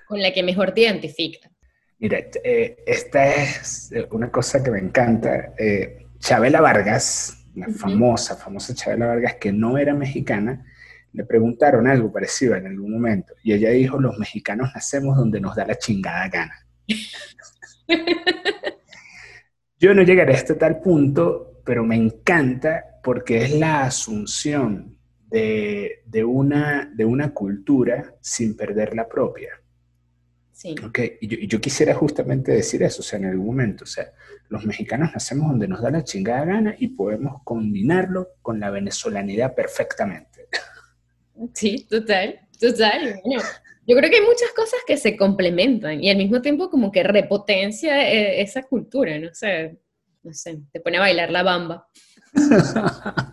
con 0.06 0.20
la 0.20 0.32
que 0.32 0.42
mejor 0.42 0.72
te 0.72 0.82
identifica? 0.82 1.50
Mira, 1.98 2.18
eh, 2.44 2.76
esta 2.86 3.26
es 3.34 3.90
una 4.10 4.30
cosa 4.30 4.62
que 4.62 4.70
me 4.70 4.78
encanta. 4.78 5.54
Eh, 5.58 6.06
Chabela 6.18 6.60
Vargas, 6.60 7.46
la 7.54 7.68
famosa, 7.68 8.36
famosa 8.36 8.74
Chabela 8.74 9.06
Vargas, 9.06 9.36
que 9.36 9.52
no 9.52 9.78
era 9.78 9.94
mexicana, 9.94 10.64
le 11.12 11.24
preguntaron 11.24 11.86
algo 11.88 12.12
parecido 12.12 12.54
en 12.56 12.66
algún 12.66 12.92
momento. 12.92 13.34
Y 13.42 13.54
ella 13.54 13.70
dijo, 13.70 13.98
los 13.98 14.18
mexicanos 14.18 14.70
nacemos 14.74 15.16
donde 15.16 15.40
nos 15.40 15.56
da 15.56 15.66
la 15.66 15.78
chingada 15.78 16.28
gana. 16.28 16.54
Yo 19.80 19.94
no 19.94 20.02
llegaré 20.02 20.34
a 20.34 20.36
este 20.36 20.54
tal 20.54 20.80
punto, 20.80 21.47
pero 21.68 21.84
me 21.84 21.96
encanta 21.96 22.98
porque 23.02 23.42
es 23.42 23.52
la 23.52 23.82
asunción 23.82 24.96
de, 25.26 26.00
de, 26.06 26.24
una, 26.24 26.90
de 26.96 27.04
una 27.04 27.34
cultura 27.34 28.14
sin 28.22 28.56
perder 28.56 28.96
la 28.96 29.06
propia. 29.06 29.50
Sí. 30.50 30.74
Okay. 30.82 31.18
Y, 31.20 31.46
yo, 31.46 31.60
quisiera 31.60 31.92
justamente 31.92 32.52
decir 32.52 32.82
eso, 32.82 33.00
o 33.00 33.04
sea, 33.04 33.18
en 33.18 33.26
algún 33.26 33.48
momento, 33.48 33.84
o 33.84 33.86
sea, 33.86 34.10
los 34.48 34.64
mexicanos 34.64 35.10
nacemos 35.12 35.50
donde 35.50 35.68
nos 35.68 35.82
da 35.82 35.90
la 35.90 36.04
chingada 36.04 36.46
gana 36.46 36.74
y 36.78 36.88
podemos 36.88 37.42
combinarlo 37.44 38.30
con 38.40 38.58
la 38.58 38.70
venezolanidad 38.70 39.54
perfectamente. 39.54 40.48
Sí, 41.52 41.86
total, 41.86 42.48
total. 42.58 43.20
Bueno, 43.26 43.42
yo 43.86 43.94
creo 43.94 44.08
que 44.08 44.16
hay 44.16 44.26
muchas 44.26 44.52
cosas 44.56 44.80
que 44.86 44.96
se 44.96 45.18
complementan 45.18 46.02
y 46.02 46.08
al 46.08 46.16
mismo 46.16 46.40
tiempo 46.40 46.70
como 46.70 46.90
que 46.90 47.02
repotencia 47.02 48.10
eh, 48.10 48.40
esa 48.40 48.62
cultura, 48.62 49.18
no 49.18 49.34
sé, 49.34 49.76
no 50.22 50.32
sé, 50.32 50.60
te 50.72 50.80
pone 50.80 50.98
a 50.98 51.00
bailar 51.00 51.30
la 51.30 51.42
bamba. 51.42 51.86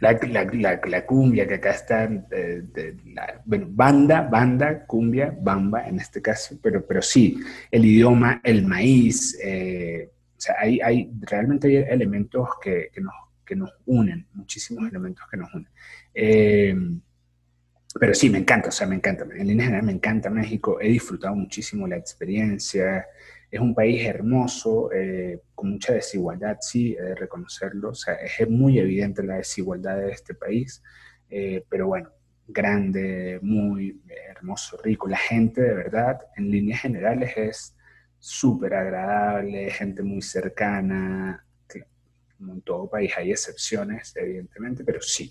la, 0.00 1.04
cumbia 1.06 1.46
que 1.48 1.54
acá 1.54 1.70
está, 1.70 2.08
bueno, 3.44 3.66
banda, 3.70 4.22
banda, 4.22 4.86
cumbia, 4.86 5.34
bamba 5.40 5.88
en 5.88 5.98
este 5.98 6.22
caso, 6.22 6.58
pero, 6.62 6.86
pero 6.86 7.02
sí, 7.02 7.38
el 7.70 7.84
idioma, 7.84 8.40
el 8.44 8.64
maíz, 8.64 9.38
eh, 9.42 10.10
o 10.36 10.40
sea, 10.40 10.56
hay, 10.58 10.80
hay, 10.80 11.10
realmente 11.20 11.68
hay 11.68 11.76
elementos 11.76 12.48
que, 12.62 12.90
que, 12.92 13.00
nos, 13.00 13.14
que 13.44 13.56
nos 13.56 13.70
unen, 13.86 14.26
muchísimos 14.34 14.88
elementos 14.88 15.24
que 15.30 15.36
nos 15.36 15.52
unen. 15.52 15.68
Eh, 16.14 16.74
pero 17.98 18.14
sí, 18.14 18.30
me 18.30 18.38
encanta, 18.38 18.68
o 18.68 18.72
sea, 18.72 18.86
me 18.86 18.94
encanta, 18.94 19.24
en 19.24 19.48
línea 19.48 19.66
general 19.66 19.86
me 19.86 19.92
encanta 19.92 20.30
México, 20.30 20.78
he 20.80 20.88
disfrutado 20.88 21.34
muchísimo 21.34 21.88
la 21.88 21.96
experiencia, 21.96 23.04
Es 23.50 23.60
un 23.60 23.74
país 23.74 24.04
hermoso, 24.06 24.92
eh, 24.92 25.40
con 25.54 25.72
mucha 25.72 25.92
desigualdad, 25.92 26.58
sí, 26.60 26.96
he 26.98 27.02
de 27.02 27.14
reconocerlo. 27.14 27.90
O 27.90 27.94
sea, 27.94 28.14
es 28.14 28.48
muy 28.48 28.78
evidente 28.78 29.22
la 29.22 29.36
desigualdad 29.36 29.96
de 29.96 30.12
este 30.12 30.34
país, 30.34 30.82
eh, 31.28 31.64
pero 31.68 31.88
bueno, 31.88 32.10
grande, 32.46 33.38
muy 33.42 34.00
hermoso, 34.28 34.76
rico. 34.82 35.08
La 35.08 35.18
gente, 35.18 35.62
de 35.62 35.74
verdad, 35.74 36.20
en 36.36 36.50
líneas 36.50 36.80
generales 36.80 37.36
es 37.36 37.76
súper 38.18 38.74
agradable, 38.74 39.70
gente 39.70 40.02
muy 40.02 40.22
cercana, 40.22 41.44
como 42.40 42.54
en 42.54 42.62
todo 42.62 42.88
país 42.88 43.12
hay 43.18 43.32
excepciones, 43.32 44.14
evidentemente, 44.16 44.82
pero 44.82 45.00
sí. 45.02 45.30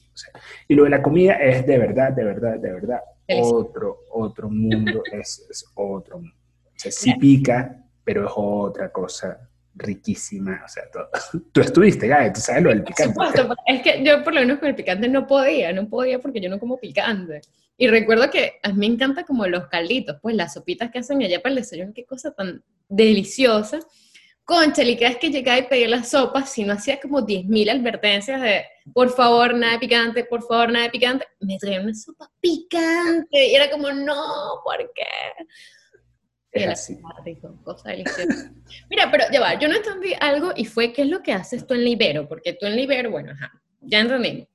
y 0.68 0.76
lo 0.76 0.84
de 0.84 0.92
la 0.92 1.02
comida 1.02 1.34
es 1.34 1.66
de 1.66 1.78
verdad, 1.80 2.14
de 2.14 2.24
verdad, 2.24 2.60
de 2.60 2.72
verdad, 2.72 3.00
otro, 3.42 4.02
otro 4.12 4.50
mundo, 4.50 5.02
es, 5.12 5.66
otro 5.74 6.20
mundo. 6.20 6.36
O 6.66 6.72
sea, 6.76 6.92
sí 6.92 7.16
pica, 7.16 7.84
pero 8.10 8.26
es 8.26 8.32
otra 8.36 8.92
cosa 8.92 9.40
riquísima, 9.76 10.64
o 10.66 10.68
sea, 10.68 10.90
todo. 10.92 11.10
Tú 11.54 11.62
estuviste, 11.62 12.08
Gaby, 12.08 12.34
tú 12.34 12.40
sabes 12.40 12.64
lo 12.64 12.70
del 12.72 12.84
picante. 12.84 13.14
Por 13.14 13.28
supuesto, 13.28 13.56
es 13.68 13.84
que 13.84 14.04
yo 14.04 14.24
por 14.24 14.34
lo 14.34 14.40
menos 14.40 14.58
con 14.58 14.68
el 14.68 14.74
picante 14.74 15.08
no 15.08 15.28
podía, 15.28 15.72
no 15.74 15.88
podía 15.88 16.18
porque 16.18 16.42
yo 16.42 16.50
no 16.50 16.58
como 16.60 16.80
picante. 16.80 17.42
Y 17.78 17.86
recuerdo 17.86 18.32
que 18.32 18.60
a 18.64 18.70
mí 18.70 18.80
me 18.80 18.86
encanta 18.88 19.26
como 19.26 19.46
los 19.46 19.68
calditos, 19.68 20.18
pues 20.24 20.36
las 20.36 20.56
sopitas 20.56 20.90
que 20.90 20.98
hacen 20.98 21.22
allá 21.22 21.40
para 21.40 21.52
el 21.52 21.58
desayuno, 21.58 21.92
qué 21.94 22.04
cosa 22.04 22.32
tan 22.32 22.64
deliciosa. 22.88 23.78
Concha, 24.44 24.82
y 24.82 24.98
cada 24.98 25.12
vez 25.12 25.20
que 25.20 25.30
llegaba 25.30 25.60
y 25.60 25.68
pedía 25.68 25.88
las 25.88 26.10
sopas, 26.10 26.52
si 26.52 26.64
no 26.64 26.74
hacía 26.74 27.00
como 27.00 27.22
10.000 27.22 27.70
advertencias 27.70 28.42
de 28.42 28.64
por 28.92 29.12
favor, 29.12 29.54
nada 29.54 29.74
de 29.74 29.80
picante, 29.80 30.24
por 30.24 30.42
favor, 30.42 30.72
nada 30.72 30.86
de 30.86 30.90
picante, 30.90 31.28
me 31.42 31.60
traía 31.60 31.80
una 31.80 31.94
sopa 31.94 32.28
picante. 32.42 33.50
Y 33.50 33.54
era 33.54 33.70
como, 33.70 33.92
no, 33.92 34.62
¿por 34.64 34.78
qué? 34.96 35.06
Es 36.52 36.68
así. 36.68 37.00
cosa 37.64 37.90
deliciosa. 37.90 38.52
Mira, 38.90 39.10
pero 39.12 39.26
ya 39.32 39.40
va, 39.40 39.60
yo 39.60 39.68
no 39.68 39.76
entendí 39.76 40.14
algo 40.20 40.52
y 40.56 40.66
fue 40.66 40.94
qué 40.94 41.04
es 41.04 41.10
lo 41.10 41.22
que 41.22 41.34
haces 41.34 41.66
tú 41.68 41.74
en 41.74 41.84
Libero, 41.84 42.28
porque 42.28 42.54
tú 42.54 42.66
en 42.66 42.76
Libero, 42.76 43.12
bueno, 43.12 43.32
ajá, 43.32 43.52
ya 43.82 44.00
entendí, 44.00 44.48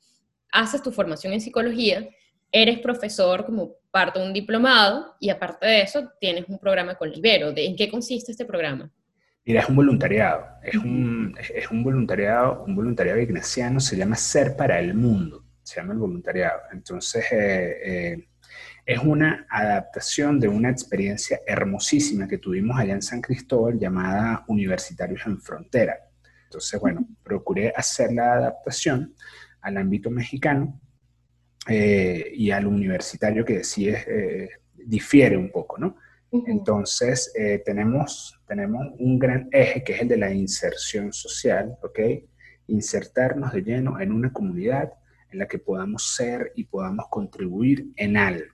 haces 0.50 0.82
tu 0.82 0.90
formación 0.90 1.32
en 1.32 1.40
psicología, 1.40 2.08
eres 2.50 2.78
profesor 2.78 3.44
como 3.44 3.76
parte 3.90 4.18
de 4.18 4.26
un 4.26 4.32
diplomado 4.32 5.14
y 5.20 5.30
aparte 5.30 5.66
de 5.66 5.82
eso 5.82 6.10
tienes 6.20 6.44
un 6.48 6.58
programa 6.58 6.96
con 6.96 7.10
Libero. 7.10 7.52
¿En 7.54 7.76
qué 7.76 7.88
consiste 7.90 8.32
este 8.32 8.44
programa? 8.44 8.90
Mira, 9.44 9.60
es 9.60 9.68
un 9.68 9.76
voluntariado, 9.76 10.46
es 10.62 10.74
un, 10.76 11.36
es 11.38 11.70
un 11.70 11.84
voluntariado, 11.84 12.64
un 12.66 12.74
voluntariado 12.74 13.20
ignaciano, 13.20 13.78
se 13.78 13.96
llama 13.96 14.16
Ser 14.16 14.56
para 14.56 14.80
el 14.80 14.94
Mundo, 14.94 15.44
se 15.62 15.80
llama 15.80 15.92
el 15.92 15.98
voluntariado. 15.98 16.60
Entonces, 16.72 17.24
eh, 17.30 17.76
eh, 17.84 18.28
es 18.86 18.98
una 18.98 19.46
adaptación 19.48 20.38
de 20.38 20.48
una 20.48 20.70
experiencia 20.70 21.40
hermosísima 21.46 22.28
que 22.28 22.38
tuvimos 22.38 22.78
allá 22.78 22.94
en 22.94 23.02
San 23.02 23.20
Cristóbal 23.20 23.78
llamada 23.78 24.44
Universitarios 24.48 25.22
en 25.26 25.40
Frontera. 25.40 25.96
Entonces, 26.44 26.80
bueno, 26.80 27.06
procuré 27.22 27.72
hacer 27.74 28.12
la 28.12 28.34
adaptación 28.34 29.14
al 29.62 29.76
ámbito 29.78 30.10
mexicano 30.10 30.80
eh, 31.66 32.30
y 32.34 32.50
al 32.50 32.66
universitario 32.66 33.44
que 33.44 33.64
sí 33.64 33.90
difiere 34.74 35.36
un 35.36 35.50
poco, 35.50 35.78
¿no? 35.78 35.96
Entonces, 36.46 37.32
eh, 37.36 37.62
tenemos, 37.64 38.40
tenemos 38.46 38.88
un 38.98 39.18
gran 39.18 39.48
eje 39.52 39.84
que 39.84 39.92
es 39.94 40.02
el 40.02 40.08
de 40.08 40.16
la 40.16 40.32
inserción 40.32 41.12
social, 41.12 41.76
¿ok? 41.82 42.00
Insertarnos 42.66 43.52
de 43.52 43.62
lleno 43.62 44.00
en 44.00 44.12
una 44.12 44.32
comunidad 44.32 44.92
en 45.30 45.38
la 45.38 45.46
que 45.46 45.58
podamos 45.58 46.14
ser 46.16 46.52
y 46.56 46.64
podamos 46.64 47.06
contribuir 47.08 47.86
en 47.96 48.16
algo, 48.16 48.53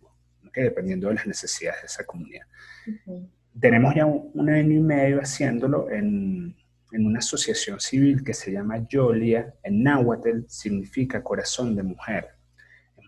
Dependiendo 0.55 1.09
de 1.09 1.15
las 1.15 1.27
necesidades 1.27 1.83
de 1.83 1.87
esa 1.87 2.05
comunidad. 2.05 2.47
Tenemos 3.59 3.95
ya 3.95 4.07
un, 4.07 4.49
año 4.49 4.77
y 4.77 4.81
medio 4.81 5.21
haciéndolo 5.21 5.91
en, 5.91 6.57
en 6.93 7.07
una 7.07 7.19
asociación 7.19 7.81
civil 7.81 8.23
que 8.25 8.35
se 8.35 8.53
llama 8.53 8.87
Yolia, 8.89 9.55
en 9.63 9.83
náhuatl 9.83 10.45
significa 10.49 11.23
corazón 11.23 11.75
de 11.75 11.83
mujer 11.83 12.41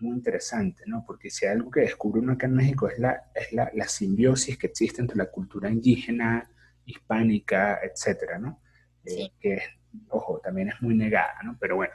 muy 0.03 0.17
interesante, 0.17 0.83
¿no? 0.85 1.03
Porque 1.05 1.29
si 1.31 1.45
hay 1.45 1.53
algo 1.53 1.71
que 1.71 1.81
descubre 1.81 2.19
uno 2.21 2.33
acá 2.33 2.45
en 2.45 2.53
México 2.53 2.87
es 2.87 2.99
la, 2.99 3.31
es 3.33 3.51
la, 3.53 3.71
la 3.73 3.87
simbiosis 3.87 4.57
que 4.57 4.67
existe 4.67 5.01
entre 5.01 5.17
la 5.17 5.31
cultura 5.31 5.69
indígena, 5.69 6.49
hispánica, 6.85 7.79
etcétera, 7.81 8.37
¿no? 8.37 8.61
Eh, 9.05 9.31
que, 9.39 9.61
ojo, 10.09 10.39
también 10.43 10.69
es 10.69 10.81
muy 10.81 10.95
negada, 10.95 11.35
¿no? 11.43 11.57
Pero 11.59 11.77
bueno, 11.77 11.93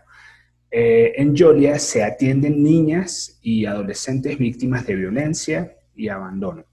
eh, 0.71 1.13
en 1.17 1.35
Yolia 1.35 1.79
se 1.79 2.03
atienden 2.03 2.63
niñas 2.63 3.39
y 3.43 3.65
adolescentes 3.65 4.39
víctimas 4.39 4.87
de 4.87 4.95
violencia 4.95 5.77
y 5.95 6.09
abandono. 6.09 6.65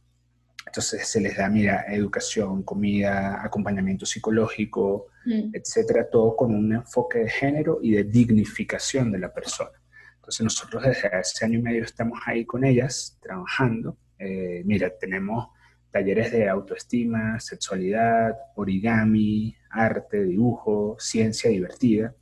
Entonces 0.65 1.07
se 1.07 1.21
les 1.21 1.37
da, 1.37 1.49
mira, 1.49 1.85
educación, 1.87 2.63
comida, 2.63 3.41
acompañamiento 3.43 4.05
psicológico, 4.05 5.07
mm. 5.25 5.51
etcétera, 5.53 6.09
todo 6.09 6.35
con 6.35 6.53
un 6.53 6.73
enfoque 6.73 7.19
de 7.19 7.29
género 7.29 7.79
y 7.81 7.91
de 7.91 8.03
dignificación 8.03 9.11
de 9.11 9.19
la 9.19 9.33
persona. 9.33 9.71
Entonces 10.15 10.43
nosotros 10.43 10.83
desde 10.83 11.07
hace 11.07 11.45
año 11.45 11.59
y 11.59 11.61
medio 11.61 11.83
estamos 11.83 12.19
ahí 12.25 12.45
con 12.45 12.65
ellas, 12.65 13.17
trabajando. 13.21 13.97
Eh, 14.19 14.63
mira, 14.65 14.91
tenemos 14.97 15.47
talleres 15.91 16.31
de 16.33 16.49
autoestima, 16.49 17.39
sexualidad, 17.39 18.35
origami, 18.55 19.55
arte, 19.69 20.25
dibujo, 20.25 20.97
ciencia 20.99 21.49
divertida. 21.49 22.13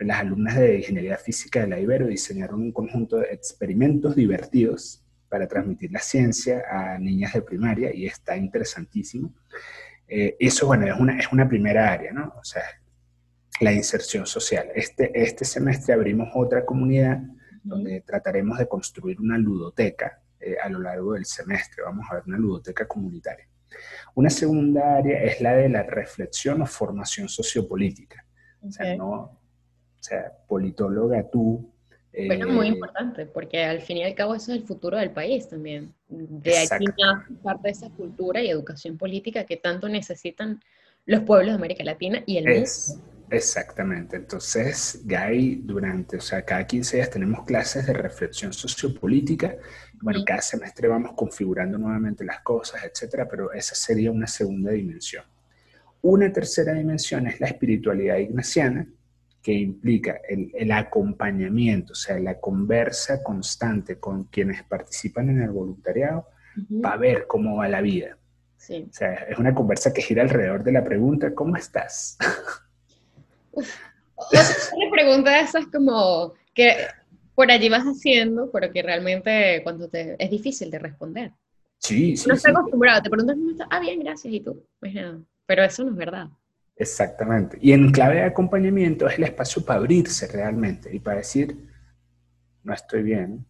Las 0.00 0.20
alumnas 0.20 0.56
de 0.56 0.78
Ingeniería 0.78 1.16
Física 1.18 1.60
de 1.60 1.68
la 1.68 1.78
Ibero 1.78 2.06
diseñaron 2.06 2.60
un 2.60 2.72
conjunto 2.72 3.18
de 3.18 3.26
experimentos 3.32 4.16
divertidos 4.16 5.04
para 5.28 5.46
transmitir 5.46 5.92
la 5.92 6.00
ciencia 6.00 6.64
a 6.70 6.98
niñas 6.98 7.34
de 7.34 7.42
primaria 7.42 7.94
y 7.94 8.06
está 8.06 8.36
interesantísimo. 8.36 9.34
Eh, 10.08 10.36
eso, 10.40 10.66
bueno, 10.66 10.86
es 10.86 10.98
una, 10.98 11.18
es 11.18 11.30
una 11.32 11.48
primera 11.48 11.92
área, 11.92 12.12
¿no? 12.12 12.34
O 12.40 12.44
sea, 12.44 12.62
la 13.60 13.72
inserción 13.72 14.26
social. 14.26 14.68
Este, 14.74 15.10
este 15.14 15.44
semestre 15.44 15.94
abrimos 15.94 16.30
otra 16.34 16.64
comunidad 16.64 17.20
donde 17.62 18.00
trataremos 18.00 18.58
de 18.58 18.66
construir 18.66 19.20
una 19.20 19.36
ludoteca 19.36 20.20
eh, 20.40 20.56
a 20.62 20.68
lo 20.70 20.80
largo 20.80 21.12
del 21.12 21.26
semestre. 21.26 21.82
Vamos 21.84 22.06
a 22.10 22.14
ver 22.14 22.24
una 22.26 22.38
ludoteca 22.38 22.88
comunitaria. 22.88 23.46
Una 24.14 24.30
segunda 24.30 24.96
área 24.96 25.22
es 25.22 25.40
la 25.40 25.52
de 25.52 25.68
la 25.68 25.82
reflexión 25.82 26.62
o 26.62 26.66
formación 26.66 27.28
sociopolítica. 27.28 28.24
O 28.62 28.70
sea, 28.72 28.96
no, 28.96 29.39
o 30.00 30.02
sea, 30.02 30.32
politóloga 30.48 31.30
tú. 31.30 31.70
bueno, 32.26 32.48
muy 32.48 32.66
eh, 32.66 32.70
importante, 32.70 33.26
porque 33.26 33.62
al 33.62 33.82
fin 33.82 33.98
y 33.98 34.04
al 34.04 34.14
cabo 34.14 34.34
eso 34.34 34.52
es 34.52 34.60
el 34.60 34.66
futuro 34.66 34.96
del 34.96 35.10
país 35.10 35.48
también. 35.48 35.92
De 36.08 36.58
aquí 36.58 36.86
parte 37.42 37.62
de 37.64 37.70
esa 37.70 37.90
cultura 37.90 38.42
y 38.42 38.48
educación 38.48 38.96
política 38.96 39.44
que 39.44 39.58
tanto 39.58 39.88
necesitan 39.88 40.60
los 41.06 41.22
pueblos 41.22 41.48
de 41.48 41.56
América 41.56 41.84
Latina 41.84 42.22
y 42.26 42.38
el 42.38 42.44
mundo. 42.44 42.70
Exactamente. 43.30 44.16
Entonces, 44.16 45.02
Guy, 45.04 45.62
durante, 45.64 46.16
o 46.16 46.20
sea, 46.20 46.44
cada 46.44 46.66
15 46.66 46.96
días 46.96 47.10
tenemos 47.10 47.44
clases 47.44 47.86
de 47.86 47.92
reflexión 47.92 48.52
sociopolítica. 48.52 49.56
Bueno, 50.00 50.24
cada 50.24 50.40
semestre 50.40 50.88
vamos 50.88 51.12
configurando 51.14 51.78
nuevamente 51.78 52.24
las 52.24 52.40
cosas, 52.40 52.82
etcétera, 52.84 53.28
pero 53.28 53.52
esa 53.52 53.74
sería 53.74 54.10
una 54.10 54.26
segunda 54.26 54.72
dimensión. 54.72 55.24
Una 56.02 56.32
tercera 56.32 56.72
dimensión 56.72 57.26
es 57.26 57.38
la 57.40 57.46
espiritualidad 57.46 58.16
ignaciana, 58.16 58.86
que 59.42 59.52
implica 59.52 60.20
el, 60.28 60.70
acompañamiento, 60.70 61.92
o 61.92 61.96
sea, 61.96 62.18
la 62.18 62.38
conversa 62.38 63.22
constante 63.22 63.98
con 63.98 64.24
quienes 64.24 64.62
participan 64.64 65.30
en 65.30 65.42
el 65.42 65.50
voluntariado 65.50 66.26
para 66.82 66.96
ver 66.98 67.26
cómo 67.26 67.56
va 67.56 67.68
la 67.68 67.80
vida. 67.80 68.18
Sí. 68.56 68.86
O 68.90 68.92
sea, 68.92 69.14
es 69.14 69.38
una 69.38 69.54
conversa 69.54 69.92
que 69.92 70.02
gira 70.02 70.22
alrededor 70.22 70.62
de 70.62 70.72
la 70.72 70.84
pregunta, 70.84 71.34
¿cómo 71.34 71.56
estás? 71.56 72.18
Una 73.52 73.66
pregunta 74.92 75.30
de 75.30 75.40
esas 75.40 75.66
como 75.68 76.34
que 76.52 76.74
por 77.34 77.50
allí 77.50 77.70
vas 77.70 77.84
haciendo, 77.84 78.50
pero 78.50 78.70
que 78.70 78.82
realmente 78.82 79.62
cuando 79.62 79.88
te, 79.88 80.16
es 80.22 80.30
difícil 80.30 80.70
de 80.70 80.78
responder. 80.78 81.32
Sí, 81.78 82.14
sí. 82.14 82.28
No 82.28 82.34
estás 82.34 82.54
acostumbrado, 82.54 83.00
te 83.00 83.08
preguntas, 83.08 83.66
ah, 83.70 83.80
bien, 83.80 84.00
gracias, 84.00 84.34
y 84.34 84.40
tú. 84.40 84.62
Pues 84.78 84.92
pero 85.46 85.64
eso 85.64 85.82
no 85.82 85.90
es 85.90 85.96
verdad. 85.96 86.28
Exactamente. 86.80 87.58
Y 87.60 87.72
en 87.72 87.92
clave 87.92 88.16
de 88.16 88.22
acompañamiento 88.22 89.06
es 89.06 89.18
el 89.18 89.24
espacio 89.24 89.62
para 89.62 89.80
abrirse 89.80 90.26
realmente 90.26 90.88
y 90.90 90.98
para 90.98 91.18
decir, 91.18 91.68
no 92.64 92.72
estoy 92.72 93.02
bien, 93.02 93.44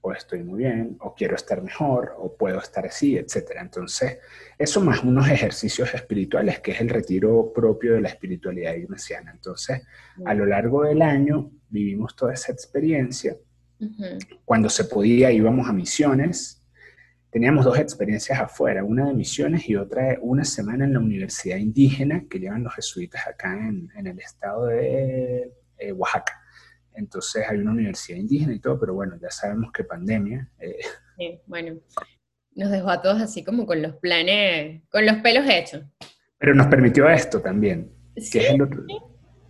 o 0.00 0.12
estoy 0.14 0.42
muy 0.42 0.60
bien, 0.60 0.96
o 1.00 1.14
quiero 1.14 1.36
estar 1.36 1.62
mejor, 1.62 2.14
o 2.16 2.34
puedo 2.34 2.58
estar 2.58 2.86
así, 2.86 3.18
etc. 3.18 3.58
Entonces, 3.60 4.18
eso 4.56 4.80
más 4.80 5.04
unos 5.04 5.28
ejercicios 5.28 5.92
espirituales, 5.92 6.60
que 6.60 6.70
es 6.70 6.80
el 6.80 6.88
retiro 6.88 7.52
propio 7.54 7.92
de 7.92 8.00
la 8.00 8.08
espiritualidad 8.08 8.74
ignaciana. 8.74 9.30
Entonces, 9.30 9.82
a 10.24 10.32
lo 10.32 10.46
largo 10.46 10.84
del 10.84 11.02
año 11.02 11.50
vivimos 11.68 12.16
toda 12.16 12.32
esa 12.32 12.50
experiencia. 12.50 13.36
Cuando 14.46 14.70
se 14.70 14.84
podía 14.84 15.30
íbamos 15.30 15.68
a 15.68 15.74
misiones. 15.74 16.59
Teníamos 17.30 17.64
dos 17.64 17.78
experiencias 17.78 18.40
afuera, 18.40 18.82
una 18.82 19.06
de 19.06 19.14
misiones 19.14 19.68
y 19.68 19.76
otra 19.76 20.18
una 20.20 20.44
semana 20.44 20.84
en 20.84 20.94
la 20.94 20.98
universidad 20.98 21.58
indígena 21.58 22.24
que 22.28 22.40
llevan 22.40 22.64
los 22.64 22.74
jesuitas 22.74 23.26
acá 23.26 23.56
en, 23.56 23.88
el 23.94 24.18
estado 24.18 24.66
de 24.66 25.52
eh, 25.78 25.92
Oaxaca. 25.92 26.42
Entonces 26.92 27.46
hay 27.48 27.58
una 27.58 27.70
universidad 27.70 28.18
indígena 28.18 28.52
y 28.52 28.58
todo, 28.58 28.80
pero 28.80 28.94
bueno, 28.94 29.16
ya 29.20 29.30
sabemos 29.30 29.70
que 29.72 29.84
pandemia. 29.84 30.50
Eh, 30.58 30.80
sí, 31.16 31.40
bueno, 31.46 31.80
nos 32.56 32.70
dejó 32.70 32.90
a 32.90 33.00
todos 33.00 33.20
así 33.20 33.44
como 33.44 33.64
con 33.64 33.80
los 33.80 33.94
planes, 33.96 34.82
con 34.90 35.06
los 35.06 35.16
pelos 35.18 35.44
hechos. 35.48 35.84
Pero 36.36 36.54
nos 36.54 36.66
permitió 36.66 37.08
esto 37.08 37.40
también. 37.40 37.92
Sí, 38.16 38.40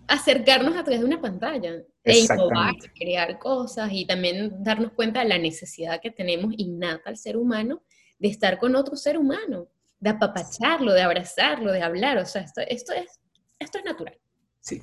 acercarnos 0.07 0.77
a 0.77 0.85
través 0.85 1.01
de 1.01 1.07
una 1.07 1.21
pantalla 1.21 1.83
e 2.05 2.19
innovar, 2.19 2.75
crear 2.95 3.39
cosas 3.39 3.91
y 3.93 4.07
también 4.07 4.63
darnos 4.63 4.93
cuenta 4.93 5.21
de 5.21 5.29
la 5.29 5.39
necesidad 5.39 6.01
que 6.01 6.11
tenemos 6.11 6.55
innata 6.57 7.11
al 7.11 7.17
ser 7.17 7.37
humano 7.37 7.83
de 8.19 8.29
estar 8.29 8.59
con 8.59 8.77
otro 8.77 8.97
ser 8.97 9.19
humano, 9.19 9.69
de 9.99 10.11
apapacharlo, 10.11 10.93
de 10.93 11.03
abrazarlo, 11.03 11.73
de 11.73 11.83
hablar. 11.83 12.19
O 12.19 12.27
sea, 12.27 12.43
esto, 12.43 12.61
esto, 12.63 12.93
es, 12.93 13.21
esto 13.59 13.79
es 13.79 13.85
natural. 13.85 14.19
Sí. 14.61 14.83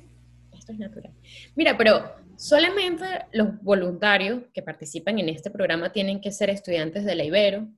Esto 0.56 0.72
es 0.72 0.78
natural. 0.78 1.12
Mira, 1.54 1.76
pero 1.76 2.14
solamente 2.36 3.04
los 3.32 3.60
voluntarios 3.62 4.42
que 4.52 4.62
participan 4.62 5.18
en 5.18 5.28
este 5.28 5.50
programa 5.50 5.92
tienen 5.92 6.20
que 6.20 6.32
ser 6.32 6.50
estudiantes 6.50 7.04
de 7.04 7.14
la 7.14 7.24
Ibero 7.24 7.68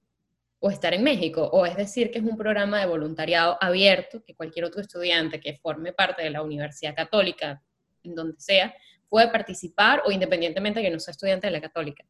o 0.62 0.70
estar 0.70 0.92
en 0.92 1.02
México, 1.02 1.48
o 1.52 1.64
es 1.64 1.74
decir, 1.74 2.10
que 2.10 2.18
es 2.18 2.24
un 2.24 2.36
programa 2.36 2.80
de 2.80 2.86
voluntariado 2.86 3.56
abierto 3.62 4.22
que 4.22 4.34
cualquier 4.34 4.66
otro 4.66 4.82
estudiante 4.82 5.40
que 5.40 5.56
forme 5.56 5.94
parte 5.94 6.22
de 6.22 6.28
la 6.28 6.42
Universidad 6.42 6.94
Católica, 6.94 7.62
en 8.02 8.14
donde 8.14 8.38
sea, 8.38 8.74
puede 9.10 9.28
participar 9.28 10.02
o 10.06 10.10
independientemente 10.10 10.80
de 10.80 10.86
que 10.86 10.92
no 10.92 11.00
sea 11.00 11.12
estudiante 11.12 11.48
de 11.48 11.52
la 11.52 11.60
Católica. 11.60 12.04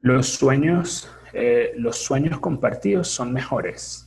Los 0.00 0.28
sueños, 0.28 1.10
eh, 1.32 1.72
los 1.76 1.96
sueños 1.96 2.38
compartidos 2.40 3.08
son 3.08 3.32
mejores. 3.32 4.04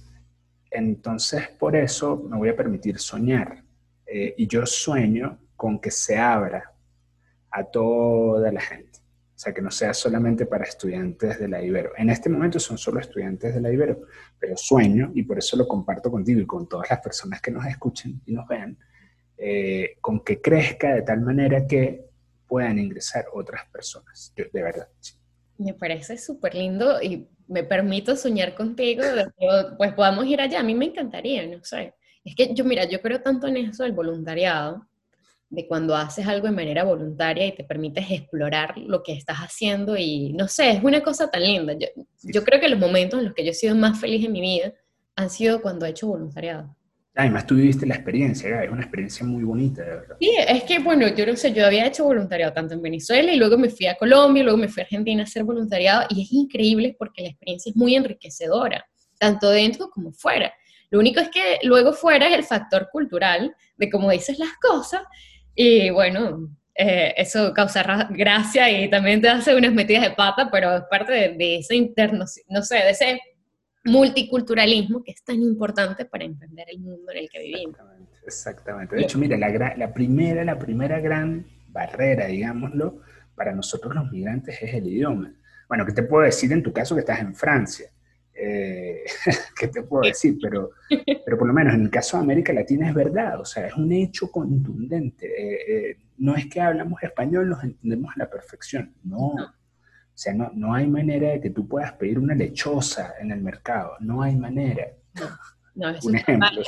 Entonces, 0.70 1.50
por 1.50 1.76
eso 1.76 2.18
me 2.18 2.38
voy 2.38 2.50
a 2.50 2.56
permitir 2.56 3.00
soñar. 3.00 3.64
Eh, 4.06 4.36
y 4.38 4.48
yo 4.48 4.66
sueño 4.66 5.40
con 5.56 5.80
que 5.80 5.92
se 5.92 6.18
abra 6.18 6.74
a 7.50 7.64
toda 7.64 8.52
la 8.52 8.62
gente. 8.62 9.00
O 9.00 9.40
sea, 9.44 9.54
que 9.54 9.62
no 9.62 9.72
sea 9.72 9.94
solamente 9.94 10.46
para 10.46 10.66
estudiantes 10.66 11.40
de 11.40 11.48
la 11.48 11.64
Ibero. 11.64 11.94
En 11.98 12.10
este 12.10 12.30
momento 12.30 12.60
son 12.60 12.78
solo 12.78 13.00
estudiantes 13.00 13.56
de 13.56 13.62
la 13.62 13.72
Ibero, 13.72 14.02
pero 14.38 14.56
sueño, 14.56 15.12
y 15.16 15.24
por 15.24 15.40
eso 15.40 15.58
lo 15.58 15.68
comparto 15.68 16.12
contigo 16.12 16.40
y 16.40 16.46
con 16.46 16.70
todas 16.70 16.90
las 16.90 17.00
personas 17.00 17.42
que 17.42 17.52
nos 17.52 17.66
escuchen 17.66 18.22
y 18.26 18.34
nos 18.34 18.48
vean, 18.48 18.78
eh, 19.44 19.98
con 20.00 20.24
que 20.24 20.40
crezca 20.40 20.94
de 20.94 21.02
tal 21.02 21.22
manera 21.22 21.66
que 21.66 22.06
puedan 22.48 22.78
ingresar 22.78 23.26
otras 23.34 23.68
personas. 23.72 24.32
de 24.36 24.62
verdad. 24.62 24.88
Sí. 25.00 25.16
Me 25.58 25.74
parece 25.74 26.18
súper 26.18 26.54
lindo 26.54 27.02
y 27.02 27.28
me 27.48 27.64
permito 27.64 28.16
soñar 28.16 28.54
contigo, 28.54 29.04
pues 29.78 29.94
podamos 29.94 30.28
ir 30.28 30.42
allá. 30.42 30.60
A 30.60 30.64
mí 30.64 30.76
me 30.76 30.86
encantaría, 30.86 31.46
no 31.48 31.64
sé. 31.64 31.96
Es 32.24 32.36
que 32.36 32.54
yo, 32.54 32.64
mira, 32.64 32.86
yo 32.86 33.02
creo 33.02 33.20
tanto 33.22 33.48
en 33.48 33.58
eso 33.58 33.84
del 33.84 33.94
voluntariado, 33.94 34.86
de 35.50 35.68
cuando 35.68 35.96
haces 35.96 36.28
algo 36.28 36.46
de 36.46 36.54
manera 36.54 36.84
voluntaria 36.84 37.48
y 37.48 37.56
te 37.56 37.64
permites 37.64 38.12
explorar 38.12 38.78
lo 38.78 39.02
que 39.02 39.14
estás 39.14 39.38
haciendo 39.38 39.98
y 39.98 40.34
no 40.34 40.48
sé, 40.48 40.70
es 40.72 40.84
una 40.84 41.02
cosa 41.02 41.32
tan 41.32 41.42
linda. 41.42 41.74
Yo, 41.74 41.88
yo 42.22 42.44
creo 42.44 42.62
que 42.62 42.70
los 42.70 42.80
momentos 42.80 43.20
en 43.20 43.26
los 43.26 43.34
que 43.34 43.44
yo 43.44 43.52
he 43.52 43.56
sido 43.56 43.76
más 43.76 44.00
feliz 44.00 44.24
en 44.24 44.32
mi 44.32 44.42
vida 44.42 44.74
han 45.16 45.32
sido 45.32 45.64
cuando 45.64 45.86
he 45.86 45.90
hecho 45.90 46.08
voluntariado. 46.08 46.76
Además, 47.16 47.46
tú 47.46 47.56
viviste 47.56 47.86
la 47.86 47.96
experiencia, 47.96 48.64
es 48.64 48.72
una 48.72 48.82
experiencia 48.82 49.26
muy 49.26 49.44
bonita, 49.44 49.84
de 49.84 49.90
verdad. 49.90 50.16
Sí, 50.20 50.34
es 50.48 50.64
que, 50.64 50.80
bueno, 50.80 51.10
yo 51.10 51.26
no 51.26 51.36
sé, 51.36 51.52
yo 51.52 51.66
había 51.66 51.86
hecho 51.86 52.06
voluntariado 52.06 52.54
tanto 52.54 52.74
en 52.74 52.82
Venezuela 52.82 53.34
y 53.34 53.38
luego 53.38 53.58
me 53.58 53.70
fui 53.70 53.88
a 53.88 53.96
Colombia, 53.96 54.44
luego 54.44 54.58
me 54.58 54.70
fui 54.70 54.82
a 54.82 54.86
Argentina 54.86 55.22
a 55.22 55.26
hacer 55.26 55.44
voluntariado 55.44 56.06
y 56.10 56.24
es 56.24 56.32
increíble 56.32 56.96
porque 56.98 57.24
la 57.24 57.30
experiencia 57.30 57.70
es 57.70 57.76
muy 57.76 57.96
enriquecedora, 57.96 58.86
tanto 59.20 59.50
dentro 59.50 59.90
como 59.90 60.14
fuera. 60.14 60.54
Lo 60.90 61.00
único 61.00 61.20
es 61.20 61.30
que 61.30 61.60
luego 61.64 61.92
fuera 61.92 62.28
es 62.30 62.34
el 62.34 62.44
factor 62.44 62.88
cultural 62.90 63.54
de 63.76 63.90
cómo 63.90 64.10
dices 64.10 64.40
las 64.40 64.54
cosas 64.62 65.02
y 65.54 65.90
bueno, 65.90 66.50
eh, 66.76 67.14
eso 67.18 67.54
causa 67.54 68.08
gracia 68.10 68.72
y 68.72 68.90
también 68.90 69.22
te 69.22 69.28
hace 69.28 69.54
unas 69.54 69.74
metidas 69.74 70.04
de 70.04 70.12
pata, 70.12 70.50
pero 70.50 70.78
es 70.78 70.84
parte 70.90 71.12
de, 71.12 71.30
de 71.38 71.58
ese 71.58 71.76
interno, 71.76 72.24
no 72.48 72.62
sé, 72.62 72.76
de 72.76 72.90
ese 72.92 73.22
multiculturalismo 73.84 75.04
que 75.04 75.12
es 75.12 75.24
tan 75.24 75.42
importante 75.42 76.06
para 76.06 76.24
entender 76.24 76.68
el 76.70 76.80
mundo 76.80 77.12
en 77.12 77.18
el 77.18 77.30
que 77.30 77.40
vivimos. 77.40 77.78
Exactamente, 78.26 78.96
De 78.96 79.02
hecho, 79.02 79.18
mira, 79.18 79.38
la, 79.38 79.76
la, 79.76 79.94
primera, 79.94 80.44
la 80.44 80.60
primera 80.60 81.00
gran 81.00 81.46
barrera, 81.70 82.28
digámoslo, 82.28 83.02
para 83.36 83.54
nosotros 83.54 83.96
los 83.96 84.12
migrantes 84.12 84.62
es 84.62 84.74
el 84.74 84.88
idioma. 84.88 85.34
Bueno, 85.68 85.86
¿qué 85.86 85.94
te 85.94 86.04
puedo 86.04 86.24
decir 86.24 86.52
en 86.52 86.62
tu 86.62 86.72
caso 86.72 86.96
que 86.96 87.00
estás 87.00 87.20
en 87.20 87.34
Francia? 87.34 87.90
Eh, 88.34 89.04
¿Qué 89.60 89.68
te 89.68 89.84
puedo 89.84 90.04
decir? 90.04 90.38
Pero, 90.42 90.72
pero 91.26 91.38
por 91.38 91.48
lo 91.48 91.54
menos 91.54 91.74
en 91.74 91.82
el 91.82 91.90
caso 91.90 92.18
de 92.18 92.24
América 92.24 92.54
Latina 92.54 92.90
es 92.90 92.94
verdad, 92.94 93.40
o 93.40 93.46
sea, 93.46 93.68
es 93.68 93.76
un 93.76 93.92
hecho 93.92 94.32
contundente. 94.32 95.28
Eh, 95.28 95.60
eh, 95.68 95.98
no 96.18 96.36
es 96.36 96.48
que 96.48 96.62
hablamos 96.62 97.02
español, 97.02 97.50
nos 97.50 97.64
entendemos 97.64 98.14
a 98.16 98.20
la 98.20 98.30
perfección, 98.30 98.94
no. 99.04 99.34
O 100.14 100.18
sea, 100.22 100.34
no, 100.34 100.52
no 100.54 100.74
hay 100.74 100.88
manera 100.88 101.30
de 101.30 101.42
que 101.42 101.50
tú 101.50 101.68
puedas 101.68 101.94
pedir 101.94 102.20
una 102.20 102.36
lechosa 102.36 103.16
en 103.20 103.32
el 103.32 103.42
mercado. 103.42 103.96
No 104.00 104.22
hay 104.22 104.36
manera. 104.36 104.88
No, 105.74 105.90
eso 105.90 106.08
Un 106.08 106.18
ejemplo. 106.18 106.62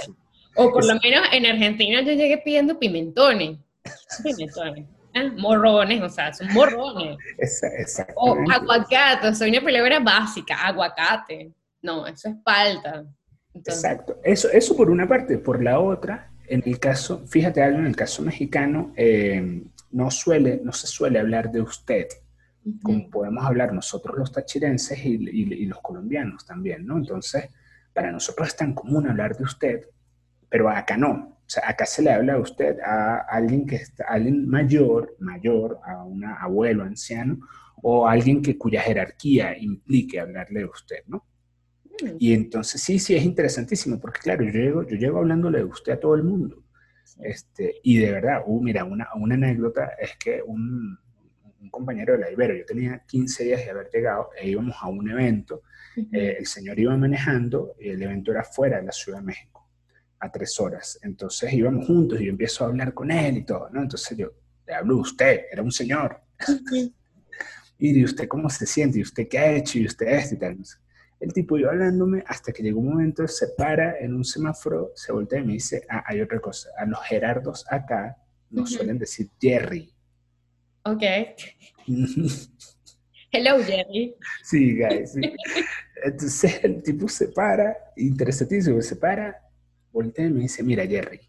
O 0.55 0.71
por 0.71 0.85
lo 0.85 0.93
menos 0.99 1.27
en 1.31 1.45
Argentina 1.45 2.01
yo 2.01 2.13
llegué 2.13 2.37
pidiendo 2.37 2.79
pimentones. 2.79 3.57
Pimentones. 4.23 4.85
¿eh? 5.13 5.31
Morrones, 5.37 6.01
o 6.01 6.09
sea, 6.09 6.33
son 6.33 6.51
morrones. 6.53 7.17
Exacto. 7.37 8.13
O 8.17 8.37
aguacate, 8.51 9.27
o 9.27 9.33
sea, 9.33 9.47
una 9.47 9.61
palabra 9.61 9.99
básica, 9.99 10.55
aguacate. 10.55 11.51
No, 11.81 12.07
eso 12.07 12.29
es 12.29 12.35
palta. 12.43 13.05
Exacto. 13.53 14.19
Eso, 14.23 14.49
eso 14.51 14.75
por 14.75 14.89
una 14.89 15.07
parte. 15.07 15.37
Por 15.37 15.63
la 15.63 15.79
otra, 15.79 16.31
en 16.47 16.63
el 16.65 16.79
caso, 16.79 17.25
fíjate 17.27 17.61
algo, 17.61 17.79
en 17.79 17.87
el 17.87 17.95
caso 17.95 18.21
mexicano, 18.21 18.93
eh, 18.95 19.63
no, 19.91 20.11
suele, 20.11 20.61
no 20.63 20.71
se 20.71 20.87
suele 20.87 21.19
hablar 21.19 21.51
de 21.51 21.61
usted 21.61 22.07
como 22.81 23.09
podemos 23.09 23.45
hablar 23.45 23.73
nosotros 23.73 24.17
los 24.17 24.31
tachirenses 24.31 25.05
y, 25.05 25.65
los 25.65 25.81
colombianos 25.81 26.45
también, 26.45 26.85
¿no? 26.85 26.97
Entonces, 26.97 27.49
para 27.93 28.11
nosotros 28.11 28.47
es 28.47 28.55
tan 28.55 28.73
común 28.73 29.07
hablar 29.07 29.35
de 29.35 29.43
usted, 29.43 29.89
pero 30.49 30.69
acá 30.69 30.97
no. 30.97 31.39
O 31.45 31.49
sea, 31.49 31.63
acá 31.67 31.85
se 31.85 32.01
le 32.01 32.11
habla 32.11 32.33
a 32.33 32.39
usted 32.39 32.79
a 32.79 33.17
alguien 33.29 33.65
que 33.65 33.75
está, 33.75 34.05
alguien 34.07 34.47
mayor, 34.47 35.15
mayor, 35.19 35.79
a 35.85 36.03
un 36.03 36.23
abuelo, 36.23 36.83
anciano, 36.83 37.39
o 37.81 38.07
alguien 38.07 38.41
que 38.41 38.57
cuya 38.57 38.81
jerarquía 38.81 39.57
implique 39.57 40.19
hablarle 40.19 40.61
de 40.61 40.65
usted, 40.65 41.03
¿no? 41.07 41.25
Mm. 42.01 42.15
Y 42.17 42.33
entonces 42.33 42.81
sí, 42.81 42.97
sí, 42.97 43.15
es 43.15 43.23
interesantísimo, 43.23 43.99
porque 43.99 44.21
claro, 44.21 44.43
yo 44.45 44.51
llego, 44.51 44.83
yo 44.83 44.95
llego 44.95 45.19
hablándole 45.19 45.59
de 45.59 45.65
usted 45.65 45.93
a 45.93 45.99
todo 45.99 46.15
el 46.15 46.23
mundo. 46.23 46.63
Este, 47.19 47.75
y 47.83 47.97
de 47.97 48.11
verdad, 48.11 48.41
uh, 48.45 48.61
mira, 48.61 48.85
una, 48.85 49.09
una 49.15 49.35
anécdota 49.35 49.91
es 49.99 50.15
que 50.17 50.41
un, 50.41 50.97
un 51.63 51.69
compañero 51.69 52.13
de 52.13 52.19
la 52.19 52.31
Ibero, 52.31 52.55
yo 52.55 52.65
tenía 52.65 53.03
15 53.07 53.43
días 53.45 53.65
de 53.65 53.71
haber 53.71 53.89
llegado 53.91 54.29
e 54.37 54.49
íbamos 54.49 54.75
a 54.79 54.87
un 54.87 55.09
evento, 55.09 55.63
eh, 56.11 56.35
el 56.39 56.45
señor 56.45 56.77
iba 56.77 56.95
manejando 56.97 57.75
y 57.79 57.89
el 57.89 58.01
evento 58.03 58.31
era 58.31 58.43
fuera 58.43 58.77
de 58.77 58.83
la 58.83 58.91
Ciudad 58.91 59.19
de 59.19 59.25
México, 59.25 59.69
a 60.19 60.31
tres 60.31 60.59
horas, 60.59 60.99
entonces 61.01 61.53
íbamos 61.53 61.87
juntos 61.87 62.19
y 62.19 62.25
yo 62.25 62.31
empiezo 62.31 62.63
a 62.63 62.67
hablar 62.67 62.93
con 62.93 63.11
él 63.11 63.37
y 63.37 63.45
todo, 63.45 63.69
¿no? 63.71 63.81
Entonces 63.81 64.17
yo, 64.17 64.31
le 64.67 64.73
hablo 64.73 64.95
de 64.95 65.01
usted, 65.01 65.41
era 65.51 65.61
un 65.61 65.71
señor. 65.71 66.21
y 67.77 67.93
de 67.93 68.03
usted 68.03 68.27
cómo 68.27 68.49
se 68.49 68.65
siente, 68.65 68.99
y 68.99 69.01
usted 69.01 69.27
qué 69.27 69.39
ha 69.39 69.51
hecho, 69.51 69.79
y 69.79 69.85
usted 69.85 70.07
esto 70.07 70.35
y 70.35 70.39
tal. 70.39 70.57
El 71.19 71.31
tipo 71.31 71.57
iba 71.57 71.71
hablándome 71.71 72.23
hasta 72.27 72.51
que 72.51 72.61
llegó 72.61 72.81
un 72.81 72.89
momento, 72.89 73.25
se 73.27 73.47
para 73.57 73.97
en 73.99 74.13
un 74.13 74.25
semáforo, 74.25 74.91
se 74.95 75.13
voltea 75.13 75.39
y 75.39 75.45
me 75.45 75.53
dice, 75.53 75.85
ah, 75.89 76.03
hay 76.05 76.19
otra 76.19 76.39
cosa, 76.39 76.69
a 76.77 76.85
los 76.85 77.01
Gerardos 77.03 77.65
acá 77.69 78.17
nos 78.49 78.71
suelen 78.71 78.99
decir 78.99 79.29
Jerry. 79.39 79.92
Ok. 80.85 81.03
Hello, 83.31 83.63
Jerry. 83.63 84.15
Sí, 84.43 84.77
guys. 84.77 85.15
Entonces 86.03 86.59
el 86.63 86.83
tipo 86.83 87.07
se 87.07 87.29
para, 87.29 87.75
interesantísimo, 87.95 88.81
se 88.81 88.97
para, 88.97 89.41
voltea 89.91 90.25
y 90.25 90.31
me 90.31 90.41
dice, 90.41 90.61
mira, 90.61 90.85
Jerry, 90.85 91.21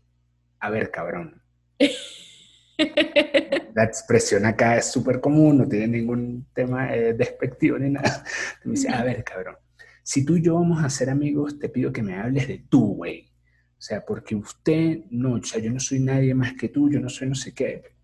a 0.58 0.70
ver, 0.70 0.90
cabrón. 0.90 1.40
La 3.74 3.84
expresión 3.84 4.44
acá 4.44 4.76
es 4.76 4.90
súper 4.90 5.20
común, 5.20 5.58
no 5.58 5.68
tiene 5.68 5.86
ningún 5.86 6.48
tema 6.52 6.92
eh, 6.94 7.14
despectivo 7.14 7.78
ni 7.78 7.90
nada. 7.90 8.24
Me 8.64 8.72
dice, 8.72 8.88
a 8.88 9.04
ver, 9.04 9.22
cabrón, 9.22 9.56
si 10.02 10.24
tú 10.24 10.36
y 10.36 10.42
yo 10.42 10.54
vamos 10.54 10.82
a 10.82 10.90
ser 10.90 11.10
amigos, 11.10 11.60
te 11.60 11.68
pido 11.68 11.92
que 11.92 12.02
me 12.02 12.16
hables 12.16 12.48
de 12.48 12.64
tú, 12.68 12.96
güey. 12.96 13.30
O 13.78 13.80
sea, 13.80 14.04
porque 14.04 14.34
usted 14.34 15.04
no, 15.10 15.34
o 15.34 15.42
sea, 15.42 15.60
yo 15.60 15.70
no 15.70 15.78
soy 15.78 16.00
nadie 16.00 16.34
más 16.34 16.54
que 16.54 16.70
tú, 16.70 16.90
yo 16.90 16.98
no 16.98 17.08
soy 17.08 17.28
no 17.28 17.36
sé 17.36 17.54
qué. 17.54 17.94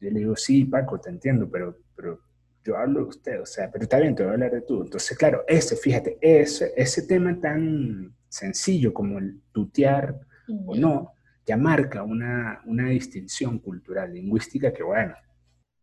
Yo 0.00 0.10
le 0.10 0.20
digo, 0.20 0.36
sí, 0.36 0.64
Paco, 0.64 1.00
te 1.00 1.10
entiendo, 1.10 1.48
pero, 1.50 1.76
pero 1.94 2.20
yo 2.64 2.76
hablo 2.76 3.00
de 3.00 3.06
usted, 3.06 3.40
o 3.40 3.46
sea, 3.46 3.70
pero 3.70 3.84
está 3.84 3.98
bien, 3.98 4.14
te 4.14 4.22
voy 4.22 4.30
a 4.30 4.34
hablar 4.34 4.52
de 4.52 4.62
tú. 4.62 4.82
Entonces, 4.82 5.16
claro, 5.16 5.44
ese, 5.48 5.76
fíjate, 5.76 6.18
ese, 6.20 6.72
ese 6.76 7.06
tema 7.06 7.38
tan 7.40 8.14
sencillo 8.28 8.92
como 8.92 9.18
el 9.18 9.40
tutear 9.52 10.18
o 10.66 10.74
no, 10.74 11.12
ya 11.46 11.56
marca 11.56 12.02
una, 12.02 12.62
una 12.66 12.88
distinción 12.88 13.58
cultural, 13.58 14.12
lingüística 14.14 14.72
que, 14.72 14.82
bueno, 14.82 15.14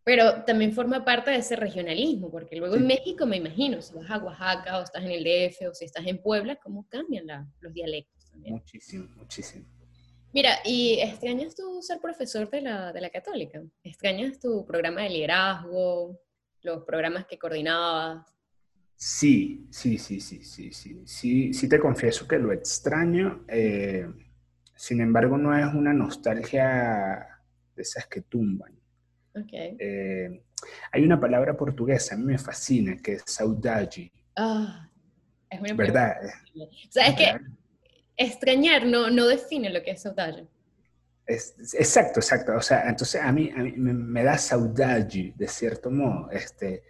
pero 0.05 0.43
también 0.43 0.71
forma 0.71 1.03
parte 1.03 1.31
de 1.31 1.37
ese 1.37 1.55
regionalismo, 1.55 2.29
porque 2.29 2.55
luego 2.55 2.75
en 2.75 2.85
México, 2.85 3.25
me 3.25 3.37
imagino, 3.37 3.81
si 3.81 3.95
vas 3.95 4.07
a 4.11 4.19
Oaxaca 4.19 4.77
o 4.77 4.83
estás 4.83 5.03
en 5.03 5.09
el 5.09 5.23
DF 5.23 5.67
o 5.67 5.73
si 5.73 5.85
estás 5.85 6.05
en 6.05 6.21
Puebla, 6.21 6.57
¿cómo 6.57 6.87
cambian 6.87 7.25
los 7.59 7.73
dialectos 7.73 8.29
también? 8.29 8.53
Muchísimo, 8.53 9.07
muchísimo. 9.15 9.65
Mira, 10.35 10.59
¿y 10.65 10.99
extrañas 10.99 11.55
tú 11.55 11.81
ser 11.81 12.01
profesor 12.01 12.49
de 12.49 12.59
la, 12.59 12.91
de 12.91 12.99
la 12.99 13.09
Católica? 13.09 13.63
¿Extrañas 13.81 14.37
tu 14.37 14.65
programa 14.65 15.03
de 15.03 15.09
liderazgo, 15.11 16.19
los 16.61 16.83
programas 16.83 17.25
que 17.25 17.39
coordinabas? 17.39 18.27
Sí, 18.97 19.65
sí, 19.71 19.97
sí, 19.97 20.19
sí, 20.19 20.43
sí, 20.43 20.73
sí, 20.73 21.01
sí, 21.05 21.53
sí 21.53 21.69
te 21.69 21.79
confieso 21.79 22.27
que 22.27 22.37
lo 22.37 22.51
extraño. 22.51 23.45
Eh, 23.47 24.11
Sin 24.75 24.99
embargo, 24.99 25.37
no 25.37 25.57
es 25.57 25.73
una 25.73 25.93
nostalgia 25.93 27.39
de 27.73 27.81
esas 27.81 28.05
que 28.07 28.23
tumban. 28.23 28.77
Okay. 29.33 29.77
Eh, 29.79 30.43
hay 30.91 31.03
una 31.05 31.17
palabra 31.17 31.55
portuguesa, 31.55 32.15
a 32.15 32.17
mí 32.17 32.25
me 32.25 32.37
fascina, 32.37 32.97
que 33.01 33.13
es 33.13 33.23
saudade. 33.25 34.11
Ah, 34.35 34.91
es 35.49 35.61
muy 35.61 35.71
¿Verdad? 35.71 36.17
O 36.57 36.91
sea, 36.91 37.07
es 37.07 37.15
que 37.15 37.39
extrañar 38.17 38.85
no, 38.85 39.09
no 39.09 39.27
define 39.27 39.69
lo 39.69 39.81
que 39.83 39.91
es 39.91 40.01
saudade. 40.01 40.47
Es, 41.25 41.55
exacto, 41.73 42.19
exacto. 42.19 42.55
O 42.55 42.61
sea, 42.61 42.87
entonces 42.87 43.21
a 43.21 43.31
mí, 43.31 43.51
a 43.55 43.63
mí 43.63 43.73
me, 43.77 44.23
da 44.23 44.37
saudade, 44.37 45.33
de 45.35 45.47
cierto 45.47 45.89
modo, 45.89 46.29
este, 46.31 46.83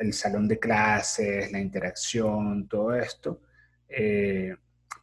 el 0.00 0.12
salón 0.12 0.46
de 0.46 0.58
clases, 0.58 1.50
la 1.50 1.60
interacción, 1.60 2.68
todo 2.68 2.94
esto. 2.94 3.42
Eh, 3.88 4.54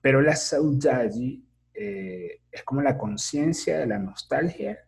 pero 0.01 0.21
la 0.21 0.35
saudade 0.35 1.39
eh, 1.73 2.41
es 2.51 2.63
como 2.63 2.81
la 2.81 2.97
conciencia 2.97 3.79
de 3.79 3.87
la 3.87 3.99
nostalgia, 3.99 4.79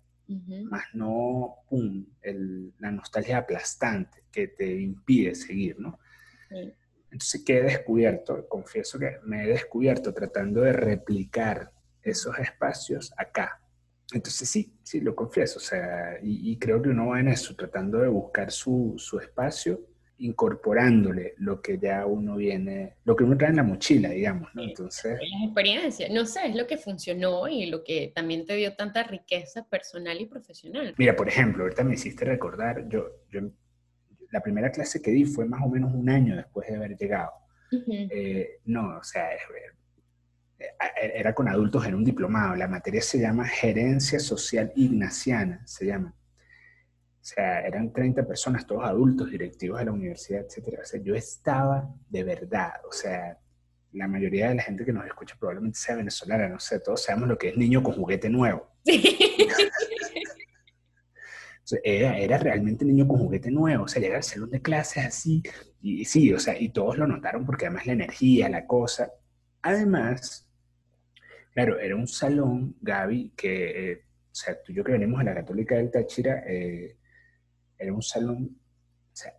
más 0.65 0.85
no, 0.93 1.57
pum, 1.69 2.05
la 2.79 2.89
nostalgia 2.89 3.37
aplastante 3.37 4.23
que 4.31 4.47
te 4.47 4.65
impide 4.81 5.35
seguir, 5.35 5.79
¿no? 5.79 5.99
Entonces, 7.13 7.43
¿qué 7.45 7.59
he 7.59 7.61
descubierto? 7.61 8.47
Confieso 8.49 8.97
que 8.97 9.17
me 9.23 9.43
he 9.43 9.47
descubierto 9.47 10.13
tratando 10.15 10.61
de 10.61 10.73
replicar 10.73 11.71
esos 12.01 12.37
espacios 12.39 13.13
acá. 13.15 13.61
Entonces, 14.11 14.49
sí, 14.49 14.73
sí, 14.81 14.99
lo 14.99 15.15
confieso, 15.15 15.59
o 15.59 15.61
sea, 15.61 16.17
y, 16.21 16.57
creo 16.57 16.81
que 16.81 16.89
uno 16.89 17.09
va 17.09 17.19
en 17.19 17.27
eso, 17.27 17.55
tratando 17.55 17.99
de 17.99 18.07
buscar 18.07 18.51
su, 18.51 18.95
su 18.97 19.19
espacio 19.19 19.79
incorporándole 20.17 21.33
lo 21.37 21.61
que 21.61 21.77
ya 21.77 22.05
uno 22.05 22.35
viene, 22.37 22.95
lo 23.03 23.15
que 23.15 23.23
uno 23.23 23.37
trae 23.37 23.49
en 23.51 23.57
la 23.57 23.63
mochila, 23.63 24.09
digamos, 24.09 24.49
¿no? 24.53 24.63
Entonces... 24.63 25.19
Las 25.19 25.43
experiencias, 25.45 26.09
no 26.11 26.25
sé, 26.25 26.47
es 26.47 26.55
lo 26.55 26.65
que 26.65 26.77
funcionó 26.77 27.47
y 27.47 27.67
lo 27.67 27.83
que 27.83 28.11
también 28.15 28.45
te 28.45 28.55
dio 28.55 28.75
tanta 28.75 29.03
riqueza 29.03 29.67
personal 29.67 30.19
y 30.19 30.25
profesional. 30.25 30.95
Mira, 30.97 31.15
por 31.15 31.27
ejemplo, 31.27 31.63
ahorita 31.63 31.83
me 31.83 31.95
hiciste 31.95 32.25
recordar, 32.25 32.87
yo, 32.89 33.23
yo 33.29 33.41
la 34.33 34.41
primera 34.41 34.71
clase 34.71 34.99
que 34.99 35.11
di 35.11 35.25
fue 35.25 35.45
más 35.45 35.61
o 35.61 35.69
menos 35.69 35.93
un 35.93 36.09
año 36.09 36.35
después 36.35 36.67
de 36.67 36.75
haber 36.75 36.97
llegado. 36.97 37.31
Eh, 37.71 38.61
no, 38.65 38.97
o 38.97 39.03
sea, 39.03 39.31
eh, 39.31 39.39
era 41.13 41.35
con 41.35 41.47
adultos 41.47 41.85
en 41.85 41.93
un 41.93 42.03
diplomado, 42.03 42.55
la 42.55 42.67
materia 42.67 43.01
se 43.01 43.19
llama 43.19 43.47
Gerencia 43.47 44.19
Social 44.19 44.73
Ignaciana, 44.75 45.61
se 45.67 45.85
llama. 45.85 46.15
O 46.17 47.23
sea, 47.25 47.61
eran 47.61 47.93
30 47.93 48.25
personas, 48.27 48.65
todos 48.65 48.83
adultos, 48.83 49.29
directivos 49.29 49.77
de 49.77 49.85
la 49.85 49.91
universidad, 49.91 50.41
etc. 50.41 50.79
O 50.81 50.85
sea, 50.85 50.99
yo 50.99 51.13
estaba 51.13 51.93
de 52.09 52.23
verdad, 52.23 52.73
o 52.89 52.91
sea, 52.91 53.37
la 53.91 54.07
mayoría 54.07 54.49
de 54.49 54.55
la 54.55 54.63
gente 54.63 54.83
que 54.83 54.93
nos 54.93 55.05
escucha 55.05 55.35
probablemente 55.39 55.77
sea 55.77 55.95
venezolana, 55.95 56.49
no 56.49 56.59
sé, 56.59 56.79
todos 56.79 57.03
sabemos 57.03 57.29
lo 57.29 57.37
que 57.37 57.49
es 57.49 57.57
niño 57.57 57.83
con 57.83 57.93
juguete 57.93 58.31
nuevo. 58.31 58.67
era, 61.83 62.17
era, 62.17 62.37
realmente 62.37 62.85
niño 62.85 63.07
con 63.07 63.19
juguete 63.19 63.51
nuevo, 63.51 63.85
o 63.85 63.87
sea, 63.87 64.01
llegar 64.01 64.17
al 64.17 64.23
salón 64.23 64.49
de 64.49 64.61
clases 64.61 65.05
así, 65.05 65.41
y, 65.81 66.05
sí, 66.05 66.33
o 66.33 66.39
sea, 66.39 66.59
y 66.59 66.69
todos 66.69 66.97
lo 66.97 67.07
notaron 67.07 67.45
porque 67.45 67.65
además 67.65 67.85
la 67.85 67.93
energía, 67.93 68.49
la 68.49 68.65
cosa. 68.67 69.11
Además, 69.61 70.49
claro, 71.53 71.79
era 71.79 71.95
un 71.95 72.07
salón, 72.07 72.75
Gaby, 72.81 73.33
que, 73.35 73.91
eh, 73.91 74.01
o 74.31 74.35
sea, 74.35 74.61
tú 74.61 74.71
y 74.71 74.75
yo 74.75 74.83
que 74.83 74.93
venimos 74.93 75.19
a 75.21 75.23
la 75.23 75.35
Católica 75.35 75.75
del 75.75 75.91
Táchira, 75.91 76.43
eh, 76.47 76.97
era 77.77 77.93
un 77.93 78.01
salón, 78.01 78.57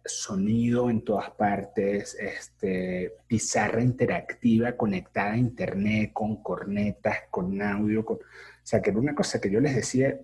sonido 0.04 0.88
en 0.88 1.02
todas 1.02 1.30
partes, 1.32 2.14
este, 2.14 3.12
pizarra 3.26 3.82
interactiva 3.82 4.76
conectada 4.76 5.32
a 5.32 5.38
internet, 5.38 6.12
con 6.12 6.42
cornetas, 6.42 7.24
con 7.30 7.60
audio, 7.60 8.00
o 8.00 8.20
sea, 8.62 8.80
que 8.80 8.90
era 8.90 8.98
una 8.98 9.14
cosa 9.14 9.40
que 9.40 9.50
yo 9.50 9.60
les 9.60 9.74
decía, 9.74 10.20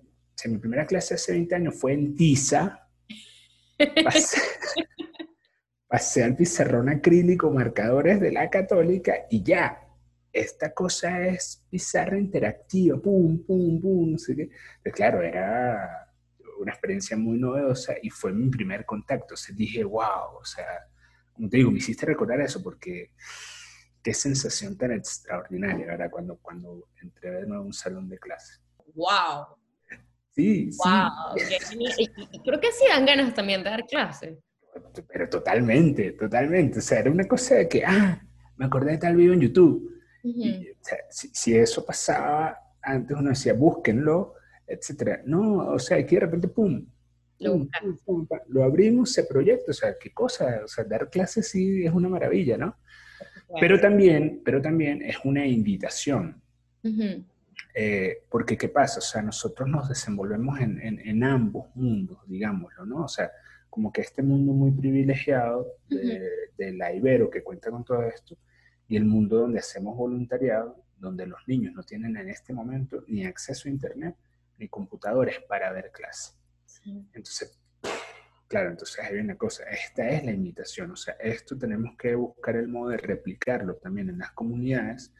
o 0.47 0.51
mi 0.51 0.57
primera 0.57 0.85
clase 0.85 1.15
hace 1.15 1.33
20 1.33 1.55
años 1.55 1.79
fue 1.79 1.93
en 1.93 2.15
Tiza, 2.15 2.87
pasé, 5.87 6.23
al 6.23 6.35
pizarrón 6.35 6.89
acrílico, 6.89 7.51
marcadores 7.51 8.19
de 8.19 8.31
la 8.31 8.49
católica 8.49 9.13
y 9.29 9.43
ya, 9.43 9.79
esta 10.31 10.73
cosa 10.73 11.27
es 11.27 11.65
pizarra 11.69 12.17
interactiva, 12.17 12.99
pum, 12.99 13.43
pum, 13.45 13.81
pum, 13.81 14.11
no 14.11 14.17
sé 14.17 14.35
qué. 14.35 14.49
Pues 14.81 14.95
claro, 14.95 15.21
era 15.21 16.07
una 16.59 16.71
experiencia 16.71 17.17
muy 17.17 17.37
novedosa 17.37 17.95
y 18.01 18.09
fue 18.09 18.31
mi 18.31 18.49
primer 18.49 18.85
contacto. 18.85 19.33
O 19.33 19.37
sea, 19.37 19.53
dije, 19.55 19.83
wow, 19.83 20.37
o 20.39 20.45
sea, 20.45 20.65
como 21.33 21.49
te 21.49 21.57
digo, 21.57 21.71
me 21.71 21.79
hiciste 21.79 22.05
recordar 22.05 22.39
eso 22.39 22.63
porque 22.63 23.11
qué 24.01 24.13
sensación 24.13 24.77
tan 24.77 24.93
extraordinaria, 24.93 25.87
¿verdad? 25.87 26.09
Cuando, 26.09 26.37
cuando 26.37 26.87
entré 27.01 27.31
de 27.31 27.45
nuevo 27.45 27.63
a 27.63 27.65
un 27.65 27.73
salón 27.73 28.07
de 28.07 28.17
clase. 28.17 28.61
¡Wow! 28.93 29.60
Sí, 30.33 30.69
wow, 30.77 31.37
sí. 31.37 31.77
Y, 32.31 32.39
creo 32.39 32.59
que 32.59 32.71
sí 32.71 32.85
dan 32.87 33.05
ganas 33.05 33.33
también 33.33 33.63
de 33.63 33.69
dar 33.69 33.85
clase. 33.85 34.39
Pero 35.11 35.29
totalmente, 35.29 36.13
totalmente. 36.13 36.79
O 36.79 36.81
sea, 36.81 36.99
era 36.99 37.11
una 37.11 37.27
cosa 37.27 37.55
de 37.55 37.67
que, 37.67 37.83
ah, 37.85 38.21
me 38.55 38.65
acordé 38.65 38.91
de 38.91 38.97
tal 38.97 39.15
video 39.15 39.33
en 39.33 39.41
YouTube. 39.41 39.91
o 40.23 40.83
sea, 40.83 40.97
si, 41.09 41.29
si, 41.33 41.55
eso 41.55 41.85
pasaba, 41.85 42.57
antes 42.81 43.17
uno 43.17 43.29
decía, 43.29 43.53
búsquenlo, 43.53 44.35
etcétera. 44.65 45.21
No, 45.25 45.73
o 45.73 45.79
sea, 45.79 45.97
aquí 45.97 46.15
de 46.15 46.21
repente, 46.21 46.47
pum, 46.47 46.85
lo 48.47 48.63
abrimos, 48.63 49.11
se 49.11 49.23
proyecta, 49.23 49.71
o 49.71 49.73
sea, 49.73 49.95
qué 49.99 50.11
cosa, 50.13 50.61
o 50.63 50.67
sea, 50.67 50.83
dar 50.83 51.09
clases 51.09 51.49
sí 51.49 51.85
es 51.85 51.91
una 51.91 52.09
maravilla, 52.09 52.57
¿no? 52.57 52.77
Pero 53.59 53.79
también, 53.79 54.41
pero 54.45 54.61
también 54.61 55.01
es 55.01 55.17
una 55.23 55.45
invitación. 55.45 56.41
Eh, 57.73 58.23
porque, 58.29 58.57
¿qué 58.57 58.69
pasa? 58.69 58.99
O 58.99 59.01
sea, 59.01 59.21
nosotros 59.21 59.69
nos 59.69 59.87
desenvolvemos 59.87 60.59
en, 60.59 60.79
en, 60.81 61.23
ambos 61.23 61.73
mundos, 61.75 62.19
digámoslo, 62.27 62.85
¿no? 62.85 63.05
O 63.05 63.07
sea, 63.07 63.31
como 63.69 63.91
que 63.91 64.01
este 64.01 64.21
mundo 64.21 64.51
muy 64.51 64.71
privilegiado 64.71 65.67
de, 65.87 66.29
de, 66.57 66.73
la 66.73 66.93
Ibero 66.93 67.29
que 67.29 67.43
cuenta 67.43 67.71
con 67.71 67.85
todo 67.85 68.03
esto, 68.03 68.37
y 68.87 68.97
el 68.97 69.05
mundo 69.05 69.37
donde 69.37 69.59
hacemos 69.59 69.95
voluntariado, 69.95 70.83
donde 70.97 71.25
los 71.25 71.39
niños 71.47 71.73
no 71.73 71.83
tienen 71.83 72.17
en 72.17 72.29
este 72.29 72.53
momento 72.53 73.05
ni 73.07 73.25
acceso 73.25 73.69
a 73.69 73.71
Internet, 73.71 74.15
ni 74.57 74.67
computadores 74.67 75.39
para 75.47 75.71
ver 75.71 75.91
clase. 75.91 76.33
Entonces, 77.13 77.59
claro, 78.47 78.69
entonces 78.69 78.99
hay 79.03 79.17
una 79.17 79.37
cosa, 79.37 79.63
esta 79.63 80.07
es 80.09 80.25
la 80.25 80.31
invitación, 80.31 80.91
o 80.91 80.95
sea, 80.95 81.15
esto 81.19 81.57
tenemos 81.57 81.95
que 81.97 82.15
buscar 82.15 82.55
el 82.57 82.67
modo 82.67 82.89
de 82.89 82.97
replicarlo 82.97 83.75
también 83.75 84.09
en 84.09 84.17
las 84.19 84.31
comunidades, 84.31 85.13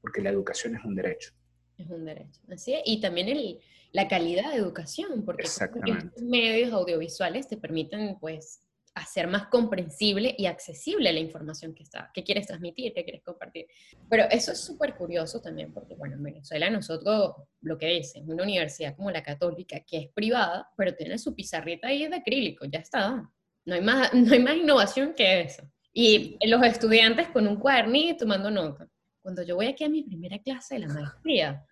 porque 0.00 0.22
la 0.22 0.30
educación 0.30 0.76
es 0.76 0.84
un 0.84 0.94
derecho. 0.94 1.32
Es 1.80 1.90
un 1.90 2.04
derecho, 2.04 2.40
así 2.52 2.74
es, 2.74 2.82
y 2.84 3.00
también 3.00 3.28
el, 3.28 3.58
la 3.92 4.06
calidad 4.06 4.50
de 4.50 4.58
educación, 4.58 5.24
porque 5.24 5.44
los 5.44 6.22
medios 6.22 6.72
audiovisuales 6.72 7.48
te 7.48 7.56
permiten, 7.56 8.18
pues, 8.20 8.60
hacer 8.94 9.28
más 9.28 9.46
comprensible 9.46 10.34
y 10.36 10.46
accesible 10.46 11.12
la 11.12 11.20
información 11.20 11.74
que, 11.74 11.84
está, 11.84 12.10
que 12.12 12.24
quieres 12.24 12.46
transmitir, 12.46 12.92
que 12.92 13.04
quieres 13.04 13.22
compartir. 13.22 13.66
Pero 14.08 14.24
eso 14.30 14.52
es 14.52 14.60
súper 14.60 14.96
curioso 14.96 15.40
también, 15.40 15.72
porque 15.72 15.94
bueno, 15.94 16.16
en 16.16 16.22
Venezuela 16.22 16.68
nosotros, 16.70 17.34
lo 17.60 17.78
que 17.78 17.98
es, 17.98 18.14
una 18.26 18.42
universidad 18.42 18.96
como 18.96 19.10
la 19.10 19.22
católica, 19.22 19.80
que 19.80 19.98
es 19.98 20.08
privada, 20.12 20.68
pero 20.76 20.94
tiene 20.94 21.18
su 21.18 21.34
pizarrita 21.34 21.88
ahí 21.88 22.06
de 22.06 22.16
acrílico, 22.16 22.66
ya 22.66 22.80
está. 22.80 23.30
No 23.64 23.74
hay 23.74 23.80
más, 23.80 24.12
no 24.14 24.32
hay 24.32 24.40
más 24.40 24.56
innovación 24.56 25.14
que 25.14 25.42
eso. 25.42 25.62
Y 25.92 26.38
los 26.46 26.62
estudiantes 26.62 27.28
con 27.28 27.46
un 27.46 27.56
cuadernillo 27.56 28.16
tomando 28.16 28.50
nota. 28.50 28.88
Cuando 29.22 29.42
yo 29.42 29.56
voy 29.56 29.66
aquí 29.66 29.84
a 29.84 29.88
mi 29.88 30.02
primera 30.02 30.38
clase 30.38 30.74
de 30.74 30.80
la 30.80 30.88
maestría, 30.88 31.66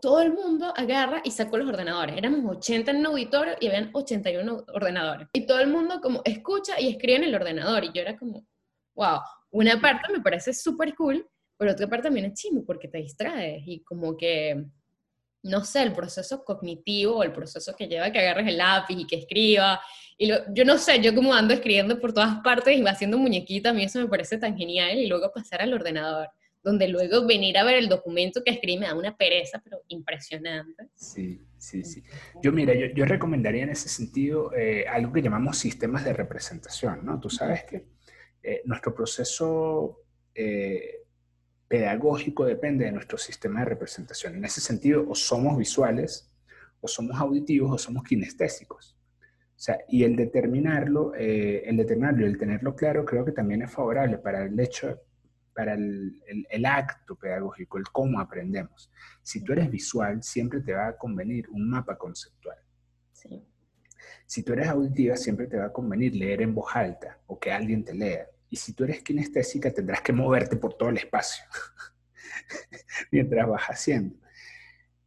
todo 0.00 0.20
el 0.20 0.32
mundo 0.32 0.72
agarra 0.76 1.22
y 1.24 1.30
sacó 1.30 1.56
los 1.56 1.68
ordenadores. 1.68 2.16
Éramos 2.16 2.56
80 2.56 2.90
en 2.90 2.96
un 2.98 3.06
auditorio 3.06 3.54
y 3.60 3.68
habían 3.68 3.90
81 3.92 4.64
ordenadores. 4.74 5.28
Y 5.32 5.46
todo 5.46 5.60
el 5.60 5.68
mundo 5.68 6.00
como 6.02 6.20
escucha 6.24 6.78
y 6.78 6.88
escribe 6.88 7.16
en 7.16 7.24
el 7.24 7.34
ordenador. 7.34 7.84
Y 7.84 7.92
yo 7.92 8.02
era 8.02 8.16
como, 8.16 8.46
wow, 8.94 9.20
una 9.50 9.80
parte 9.80 10.12
me 10.12 10.20
parece 10.20 10.52
súper 10.52 10.94
cool, 10.94 11.26
pero 11.56 11.72
otra 11.72 11.86
parte 11.88 12.04
también 12.04 12.26
es 12.26 12.34
chimo 12.34 12.64
porque 12.64 12.88
te 12.88 12.98
distraes 12.98 13.62
y 13.66 13.80
como 13.80 14.16
que, 14.16 14.66
no 15.42 15.64
sé, 15.64 15.82
el 15.82 15.92
proceso 15.92 16.44
cognitivo 16.44 17.16
o 17.16 17.22
el 17.22 17.32
proceso 17.32 17.74
que 17.74 17.88
lleva 17.88 18.12
que 18.12 18.18
agarres 18.18 18.48
el 18.48 18.58
lápiz 18.58 18.96
y 18.98 19.06
que 19.06 19.16
escriba. 19.16 19.80
Y 20.18 20.28
yo 20.28 20.64
no 20.66 20.76
sé, 20.76 21.00
yo 21.00 21.14
como 21.14 21.32
ando 21.32 21.54
escribiendo 21.54 21.98
por 21.98 22.12
todas 22.12 22.40
partes 22.44 22.76
y 22.76 22.82
va 22.82 22.90
haciendo 22.90 23.16
muñequitas, 23.16 23.70
a 23.70 23.74
mí 23.74 23.84
eso 23.84 23.98
me 23.98 24.08
parece 24.08 24.36
tan 24.36 24.56
genial 24.58 24.98
y 24.98 25.06
luego 25.06 25.32
pasar 25.32 25.62
al 25.62 25.72
ordenador 25.72 26.28
donde 26.68 26.88
luego 26.88 27.26
venir 27.26 27.56
a 27.56 27.64
ver 27.64 27.76
el 27.76 27.88
documento 27.88 28.42
que 28.44 28.52
escribe 28.52 28.80
me 28.80 28.86
da 28.86 28.94
una 28.94 29.16
pereza, 29.16 29.60
pero 29.64 29.80
impresionante. 29.88 30.88
Sí, 30.94 31.40
sí, 31.56 31.82
sí. 31.82 32.04
Yo, 32.42 32.52
mira, 32.52 32.74
yo, 32.74 32.86
yo 32.94 33.06
recomendaría 33.06 33.62
en 33.62 33.70
ese 33.70 33.88
sentido 33.88 34.52
eh, 34.54 34.86
algo 34.86 35.12
que 35.12 35.22
llamamos 35.22 35.56
sistemas 35.56 36.04
de 36.04 36.12
representación, 36.12 37.04
¿no? 37.04 37.18
Tú 37.18 37.30
sabes 37.30 37.64
que 37.64 37.86
eh, 38.42 38.60
nuestro 38.66 38.94
proceso 38.94 40.02
eh, 40.34 41.04
pedagógico 41.66 42.44
depende 42.44 42.84
de 42.84 42.92
nuestro 42.92 43.16
sistema 43.16 43.60
de 43.60 43.66
representación. 43.66 44.36
En 44.36 44.44
ese 44.44 44.60
sentido, 44.60 45.06
o 45.08 45.14
somos 45.14 45.56
visuales, 45.56 46.30
o 46.80 46.86
somos 46.86 47.18
auditivos, 47.18 47.72
o 47.72 47.78
somos 47.78 48.04
kinestésicos. 48.04 48.94
O 49.56 49.60
sea, 49.60 49.78
y 49.88 50.04
el 50.04 50.16
determinarlo, 50.16 51.14
el 51.14 51.76
determinarlo 51.76 52.26
el 52.26 52.38
tenerlo 52.38 52.76
claro, 52.76 53.04
creo 53.04 53.24
que 53.24 53.32
también 53.32 53.62
es 53.62 53.72
favorable 53.72 54.18
para 54.18 54.44
el 54.44 54.60
hecho 54.60 55.00
para 55.58 55.74
el, 55.74 56.22
el, 56.48 56.64
acto 56.66 57.16
pedagógico, 57.16 57.78
el 57.78 57.84
cómo 57.90 58.20
aprendemos. 58.20 58.92
Si 59.24 59.42
tú 59.42 59.54
eres 59.54 59.68
visual, 59.68 60.22
siempre 60.22 60.60
te 60.60 60.72
va 60.72 60.86
a 60.86 60.96
convenir 60.96 61.48
un 61.50 61.68
mapa 61.68 61.98
conceptual. 61.98 62.58
Sí. 63.10 63.44
Si 64.24 64.44
tú 64.44 64.52
eres 64.52 64.68
auditiva, 64.68 65.16
siempre 65.16 65.48
te 65.48 65.56
va 65.56 65.64
a 65.64 65.72
convenir 65.72 66.14
leer 66.14 66.42
en 66.42 66.54
voz 66.54 66.76
alta 66.76 67.18
o 67.26 67.40
que 67.40 67.50
alguien 67.50 67.82
te 67.84 67.92
lea. 67.92 68.28
Y 68.48 68.54
si 68.54 68.72
tú 68.72 68.84
eres 68.84 69.02
kinestésica, 69.02 69.72
tendrás 69.72 70.00
que 70.00 70.12
moverte 70.12 70.54
por 70.54 70.74
todo 70.74 70.90
el 70.90 70.98
espacio 70.98 71.42
mientras 73.10 73.48
vas 73.48 73.64
haciendo. 73.64 74.14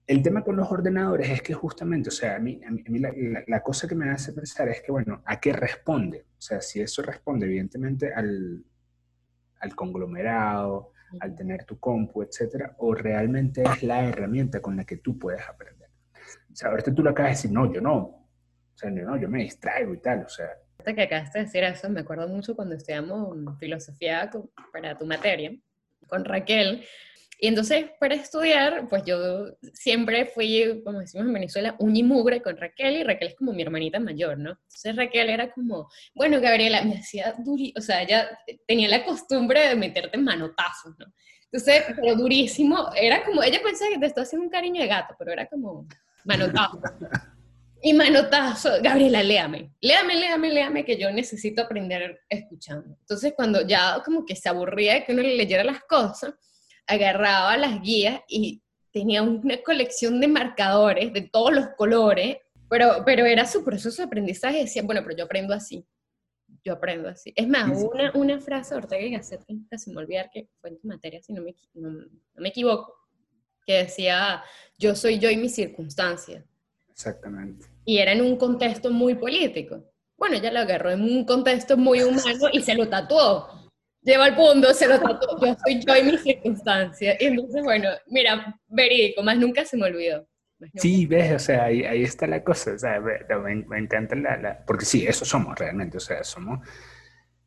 El 0.06 0.22
tema 0.22 0.44
con 0.44 0.58
los 0.58 0.70
ordenadores 0.70 1.30
es 1.30 1.42
que 1.42 1.54
justamente, 1.54 2.10
o 2.10 2.12
sea, 2.12 2.36
a 2.36 2.40
mí, 2.40 2.60
a 2.68 2.72
mí 2.72 3.00
la, 3.00 3.64
cosa 3.64 3.88
que 3.88 3.96
me 3.96 4.10
hace 4.10 4.34
pensar 4.34 4.68
es 4.68 4.82
que, 4.82 4.92
bueno, 4.92 5.24
¿a 5.26 5.40
qué 5.40 5.54
responde? 5.54 6.26
O 6.38 6.42
sea, 6.42 6.60
si 6.60 6.82
eso 6.82 7.02
responde 7.04 7.46
evidentemente 7.46 8.14
al, 8.14 8.66
al 9.62 9.76
conglomerado, 9.76 10.92
al 11.20 11.36
tener 11.36 11.66
tu 11.66 11.80
compu, 11.80 12.24
etcétera, 12.24 12.76
o 12.80 12.94
realmente 12.94 13.64
es 13.64 13.84
la 13.84 14.04
herramienta 14.04 14.62
con 14.62 14.76
la 14.76 14.86
que 14.86 14.98
tú 14.98 15.18
puedes 15.18 15.42
aprender. 15.48 15.90
O 16.52 16.56
sea, 16.56 16.70
ahorita 16.70 16.94
tú 16.94 17.04
lo 17.04 17.12
acabas 17.12 17.32
de 17.32 17.36
decir, 17.36 17.52
no, 17.52 17.72
yo 17.72 17.82
no. 17.82 17.98
O 17.98 18.76
sea, 18.76 18.90
yo 18.90 19.04
no, 19.04 19.18
yo 19.18 19.30
me 19.30 19.40
distraigo 19.40 19.94
y 19.94 20.02
tal, 20.02 20.24
o 20.26 20.30
sea. 20.30 20.50
Hasta 20.80 20.94
que 20.96 21.04
acabaste 21.04 21.40
de 21.40 21.46
decir 21.46 21.64
eso, 21.64 21.90
me 21.90 22.02
acuerdo 22.02 22.28
mucho 22.28 22.56
cuando 22.56 22.76
estudiamos 22.76 23.38
filosofía 23.60 24.30
para 24.74 24.98
tu 24.98 25.06
materia, 25.06 25.52
con 26.08 26.26
Raquel, 26.26 26.84
y 27.44 27.48
entonces, 27.48 27.86
para 28.00 28.14
estudiar, 28.14 28.88
pues 28.88 29.02
yo 29.04 29.48
siempre 29.74 30.28
fui, 30.28 30.80
como 30.86 31.00
decimos 31.00 31.26
en 31.26 31.34
Venezuela, 31.34 31.76
uñimugre 31.80 32.40
con 32.40 32.56
Raquel, 32.56 32.98
y 32.98 33.04
Raquel 33.04 33.30
es 33.30 33.36
como 33.36 33.52
mi 33.52 33.64
hermanita 33.64 34.00
mayor, 34.00 34.38
¿no? 34.38 34.52
Entonces 34.52 34.96
Raquel 34.96 35.28
era 35.28 35.52
como, 35.52 35.90
bueno, 36.14 36.40
Gabriela, 36.40 36.84
me 36.84 37.00
hacía 37.00 37.34
durísimo, 37.40 37.80
o 37.80 37.82
sea, 37.82 38.04
ella 38.04 38.30
tenía 38.68 38.88
la 38.90 39.04
costumbre 39.04 39.70
de 39.70 39.76
meterte 39.76 40.20
manotazos, 40.20 40.94
¿no? 41.00 41.08
Entonces, 41.46 41.84
pero 41.96 42.16
durísimo, 42.16 42.92
era 42.96 43.26
como, 43.26 43.42
ella 43.42 43.60
pensaba 43.64 43.90
que 43.90 43.98
te 43.98 44.06
estaba 44.06 44.24
haciendo 44.24 44.46
un 44.46 44.52
cariño 44.52 44.80
de 44.80 44.88
gato, 44.88 45.16
pero 45.18 45.32
era 45.32 45.48
como 45.48 45.88
manotazo. 46.26 46.80
Y 47.82 47.94
manotazo, 47.94 48.70
Gabriela, 48.84 49.24
léame, 49.24 49.74
léame, 49.82 50.16
léame, 50.16 50.50
léame, 50.54 50.86
que 50.86 50.96
yo 50.96 51.12
necesito 51.12 51.64
aprender 51.64 52.20
escuchando. 52.30 52.96
Entonces, 53.00 53.34
cuando 53.36 53.66
ya 53.66 54.00
como 54.06 54.24
que 54.28 54.36
se 54.36 54.48
aburría 54.48 54.94
de 54.94 55.06
que 55.06 55.14
uno 55.14 55.24
le 55.24 55.36
leyera 55.36 55.64
las 55.64 55.82
cosas, 55.86 56.36
agarraba 56.88 57.58
las 57.58 57.82
guías 57.82 58.22
y 58.28 58.62
tenía 58.92 59.22
una 59.24 59.62
colección 59.64 60.20
de 60.20 60.28
marcadores 60.28 61.14
de 61.14 61.22
todos 61.22 61.54
los 61.54 61.68
colores, 61.78 62.38
pero, 62.70 63.04
pero 63.06 63.26
era 63.26 63.46
su 63.46 63.64
proceso 63.64 64.02
de 64.02 64.08
aprendizaje. 64.08 64.60
Decía, 64.60 64.84
bueno, 64.84 65.02
pero 65.04 65.18
yo 65.18 65.24
aprendo 65.26 65.54
así. 65.54 65.86
Yo 66.64 66.74
aprendo 66.74 67.10
así. 67.10 67.34
Es 67.36 67.48
más, 67.48 67.70
una, 67.82 68.12
una 68.14 68.40
frase 68.40 68.76
de 68.76 68.82
Ortega 68.82 69.02
y 69.02 69.12
Gasset, 69.12 69.44
que 69.46 69.54
nunca 69.54 69.78
se 69.78 69.92
me 69.92 69.98
olvidar 69.98 70.30
que 70.32 70.50
fue 70.60 70.70
en 70.70 70.80
tu 70.80 70.88
materia, 70.88 71.22
si 71.22 71.34
no 71.34 71.42
me, 71.42 71.56
no, 71.74 72.06
me 72.36 72.50
equivoco, 72.50 72.94
que 73.66 73.84
decía, 73.84 74.44
yo 74.78 74.96
soy 74.96 75.18
yo 75.18 75.30
y 75.30 75.38
mis 75.38 75.56
circunstancias. 75.56 76.44
Exactamente. 76.90 77.68
Y 77.86 77.98
era 77.98 78.12
en 78.12 78.22
un 78.22 78.36
contexto 78.36 78.92
muy 78.92 79.16
político. 79.16 79.84
Bueno, 80.18 80.36
ella 80.36 80.52
lo 80.52 80.60
agarró 80.60 80.92
en 80.92 81.02
un 81.02 81.26
contexto 81.26 81.78
muy 81.78 82.04
humano 82.04 82.50
y 82.52 82.62
se 82.62 82.76
lo 82.76 82.88
tatuó 82.90 83.61
lleva 84.02 84.26
al 84.26 84.36
punto, 84.36 84.74
se 84.74 84.88
lo 84.88 85.00
trató, 85.00 85.38
yo 85.40 85.56
soy 85.64 85.84
yo 85.86 85.96
y 85.96 86.04
mis 86.04 86.22
circunstancias. 86.22 87.18
Y 87.20 87.26
entonces, 87.26 87.64
bueno, 87.64 87.90
mira, 88.08 88.60
verídico, 88.68 89.24
más 89.24 89.38
nunca 89.38 89.66
se 89.66 89.78
me 89.78 89.86
olvidó. 89.86 90.28
Sí, 90.76 91.08
ves, 91.08 91.34
o 91.34 91.40
sea, 91.40 91.66
ahí, 91.66 91.84
ahí, 91.84 92.04
está 92.04 92.28
la 92.28 92.44
cosa, 92.44 92.74
o 92.74 92.78
sea, 92.78 93.00
me, 93.00 93.56
me 93.66 93.80
encanta 93.80 94.16
la, 94.16 94.38
la, 94.38 94.66
porque 94.66 94.86
sí, 94.86 95.08
eso 95.08 95.26
somos 95.26 95.58
realmente, 95.58 95.98
o 95.98 96.00
sea, 96.00 96.24
somos 96.24 96.60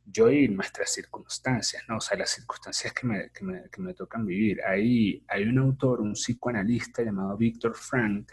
yo 0.04 0.30
y 0.30 0.48
nuestras 0.48 0.92
circunstancias, 0.92 1.82
¿no? 1.88 1.98
O 1.98 2.00
sea, 2.00 2.18
las 2.18 2.30
circunstancias 2.30 2.92
que 2.92 3.06
me, 3.06 3.30
que 3.30 3.44
me, 3.44 3.70
que 3.70 3.80
me 3.80 3.94
tocan 3.94 4.26
vivir. 4.26 4.60
Ahí 4.66 5.24
hay 5.28 5.44
un 5.44 5.58
autor, 5.58 6.00
un 6.00 6.12
psicoanalista 6.14 7.02
llamado 7.02 7.36
Víctor 7.36 7.74
Frank, 7.76 8.32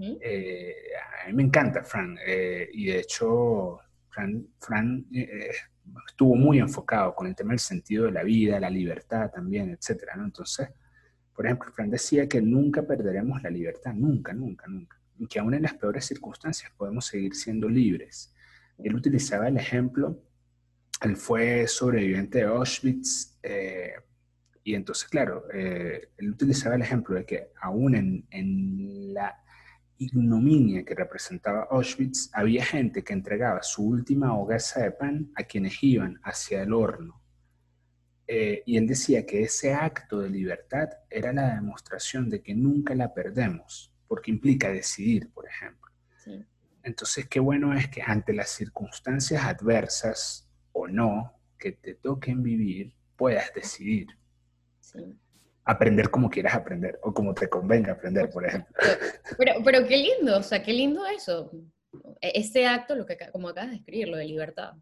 eh, 0.00 0.74
a 1.24 1.26
mí 1.26 1.34
me 1.34 1.42
encanta 1.42 1.82
Frank, 1.82 2.18
eh, 2.24 2.68
y 2.72 2.86
de 2.86 3.00
hecho, 3.00 3.80
Frank, 4.08 4.44
Frank 4.60 5.06
eh, 5.12 5.50
estuvo 6.06 6.34
muy 6.34 6.58
enfocado 6.58 7.14
con 7.14 7.26
el 7.26 7.34
tema 7.34 7.50
del 7.50 7.58
sentido 7.58 8.06
de 8.06 8.12
la 8.12 8.22
vida, 8.22 8.60
la 8.60 8.70
libertad 8.70 9.30
también, 9.30 9.70
etcétera, 9.70 10.16
¿no? 10.16 10.24
Entonces, 10.24 10.68
por 11.34 11.46
ejemplo, 11.46 11.72
Fran 11.72 11.90
decía 11.90 12.28
que 12.28 12.40
nunca 12.40 12.82
perderemos 12.82 13.42
la 13.42 13.50
libertad, 13.50 13.94
nunca, 13.94 14.32
nunca, 14.32 14.66
nunca, 14.68 15.00
y 15.18 15.26
que 15.26 15.38
aún 15.38 15.54
en 15.54 15.62
las 15.62 15.74
peores 15.74 16.04
circunstancias 16.04 16.70
podemos 16.76 17.06
seguir 17.06 17.34
siendo 17.34 17.68
libres. 17.68 18.34
Él 18.78 18.94
utilizaba 18.94 19.48
el 19.48 19.56
ejemplo, 19.56 20.22
él 21.02 21.16
fue 21.16 21.66
sobreviviente 21.66 22.38
de 22.38 22.44
Auschwitz, 22.44 23.38
eh, 23.42 23.94
y 24.64 24.74
entonces, 24.74 25.08
claro, 25.08 25.44
eh, 25.52 26.10
él 26.16 26.30
utilizaba 26.30 26.76
el 26.76 26.82
ejemplo 26.82 27.16
de 27.16 27.24
que 27.24 27.48
aún 27.60 27.94
en, 27.96 28.26
en 28.30 29.14
la 29.14 29.41
ignominia 30.04 30.84
que 30.84 30.94
representaba 30.94 31.68
Auschwitz, 31.70 32.30
había 32.32 32.64
gente 32.64 33.02
que 33.02 33.12
entregaba 33.12 33.62
su 33.62 33.86
última 33.86 34.36
hogaza 34.36 34.82
de 34.82 34.92
pan 34.92 35.32
a 35.34 35.44
quienes 35.44 35.82
iban 35.82 36.20
hacia 36.22 36.62
el 36.62 36.72
horno. 36.72 37.22
Eh, 38.26 38.62
y 38.66 38.76
él 38.76 38.86
decía 38.86 39.26
que 39.26 39.42
ese 39.42 39.74
acto 39.74 40.20
de 40.20 40.30
libertad 40.30 40.88
era 41.10 41.32
la 41.32 41.54
demostración 41.54 42.28
de 42.28 42.42
que 42.42 42.54
nunca 42.54 42.94
la 42.94 43.12
perdemos, 43.12 43.92
porque 44.06 44.30
implica 44.30 44.70
decidir, 44.70 45.30
por 45.32 45.46
ejemplo. 45.46 45.90
Entonces, 46.84 47.28
qué 47.28 47.38
bueno 47.38 47.72
es 47.74 47.88
que 47.88 48.02
ante 48.02 48.32
las 48.32 48.50
circunstancias 48.50 49.44
adversas 49.44 50.48
o 50.72 50.88
no 50.88 51.32
que 51.56 51.72
te 51.72 51.94
toquen 51.94 52.42
vivir, 52.42 52.92
puedas 53.16 53.54
decidir. 53.54 54.08
Sí 54.80 55.16
aprender 55.64 56.10
como 56.10 56.28
quieras 56.28 56.54
aprender 56.54 56.98
o 57.02 57.12
como 57.12 57.34
te 57.34 57.48
convenga 57.48 57.92
aprender, 57.92 58.30
por 58.30 58.46
ejemplo. 58.46 58.74
Pero, 59.38 59.52
pero 59.64 59.86
qué 59.86 59.96
lindo, 59.96 60.38
o 60.38 60.42
sea, 60.42 60.62
qué 60.62 60.72
lindo 60.72 61.06
eso. 61.06 61.50
Este 62.20 62.66
acto, 62.66 62.94
lo 62.94 63.06
que, 63.06 63.16
como 63.32 63.48
acabas 63.48 63.70
de 63.70 63.76
escribir, 63.76 64.08
lo 64.08 64.16
de 64.16 64.26
libertad. 64.26 64.74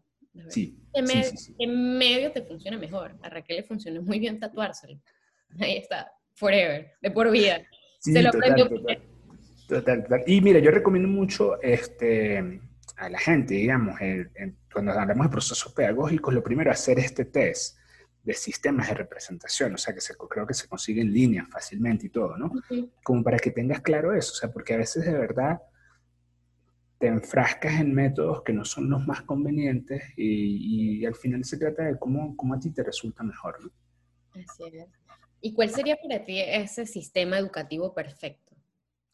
Sí, 0.49 0.77
en 0.93 1.05
medio, 1.05 1.31
en 1.59 1.97
medio 1.97 2.31
te 2.31 2.41
funciona 2.41 2.77
mejor. 2.77 3.15
A 3.21 3.29
Raquel 3.29 3.57
le 3.57 3.63
funciona 3.63 4.01
muy 4.01 4.19
bien 4.19 4.39
tatuárselo. 4.39 4.99
Ahí 5.59 5.77
está, 5.77 6.11
forever, 6.33 6.93
de 7.01 7.11
por 7.11 7.31
vida. 7.31 7.61
Se 7.99 8.21
lo 8.21 8.31
total, 8.31 8.55
total, 9.67 10.03
total, 10.03 10.23
Y 10.25 10.41
mira, 10.41 10.59
yo 10.59 10.71
recomiendo 10.71 11.07
mucho 11.07 11.61
este, 11.61 12.59
a 12.97 13.09
la 13.09 13.19
gente, 13.19 13.53
digamos, 13.53 13.99
cuando 14.73 14.91
hablamos 14.91 15.27
de 15.27 15.31
procesos 15.31 15.71
pedagógicos, 15.73 16.33
lo 16.33 16.43
primero, 16.43 16.71
hacer 16.71 16.99
este 16.99 17.25
test 17.25 17.77
de 18.23 18.33
sistemas 18.33 18.87
de 18.87 18.93
representación, 18.93 19.73
o 19.73 19.77
sea, 19.77 19.93
que 19.93 20.01
se, 20.01 20.15
creo 20.15 20.45
que 20.45 20.53
se 20.53 20.67
consigue 20.67 21.01
en 21.01 21.11
línea 21.11 21.47
fácilmente 21.49 22.05
y 22.05 22.09
todo, 22.09 22.37
¿no? 22.37 22.51
Como 23.03 23.23
para 23.23 23.37
que 23.37 23.51
tengas 23.51 23.81
claro 23.81 24.13
eso, 24.13 24.33
o 24.33 24.35
sea, 24.35 24.51
porque 24.51 24.73
a 24.73 24.77
veces 24.77 25.05
de 25.05 25.13
verdad 25.13 25.59
te 26.99 27.07
enfrascas 27.07 27.81
en 27.81 27.95
métodos 27.95 28.43
que 28.43 28.53
no 28.53 28.63
son 28.63 28.89
los 28.89 29.05
más 29.07 29.23
convenientes 29.23 30.03
y, 30.15 31.03
al 31.03 31.15
final 31.15 31.43
se 31.43 31.57
trata 31.57 31.83
de 31.83 31.97
cómo, 31.97 32.37
cómo, 32.37 32.53
a 32.53 32.59
ti 32.59 32.69
te 32.71 32.83
resulta 32.83 33.23
mejor, 33.23 33.57
¿no? 33.63 33.71
Así 34.39 34.63
es. 34.65 34.85
¿Y 35.41 35.53
cuál 35.53 35.71
sería 35.71 35.97
para 35.97 36.23
ti 36.23 36.39
ese 36.39 36.85
sistema 36.85 37.39
educativo 37.39 37.95
perfecto? 37.95 38.55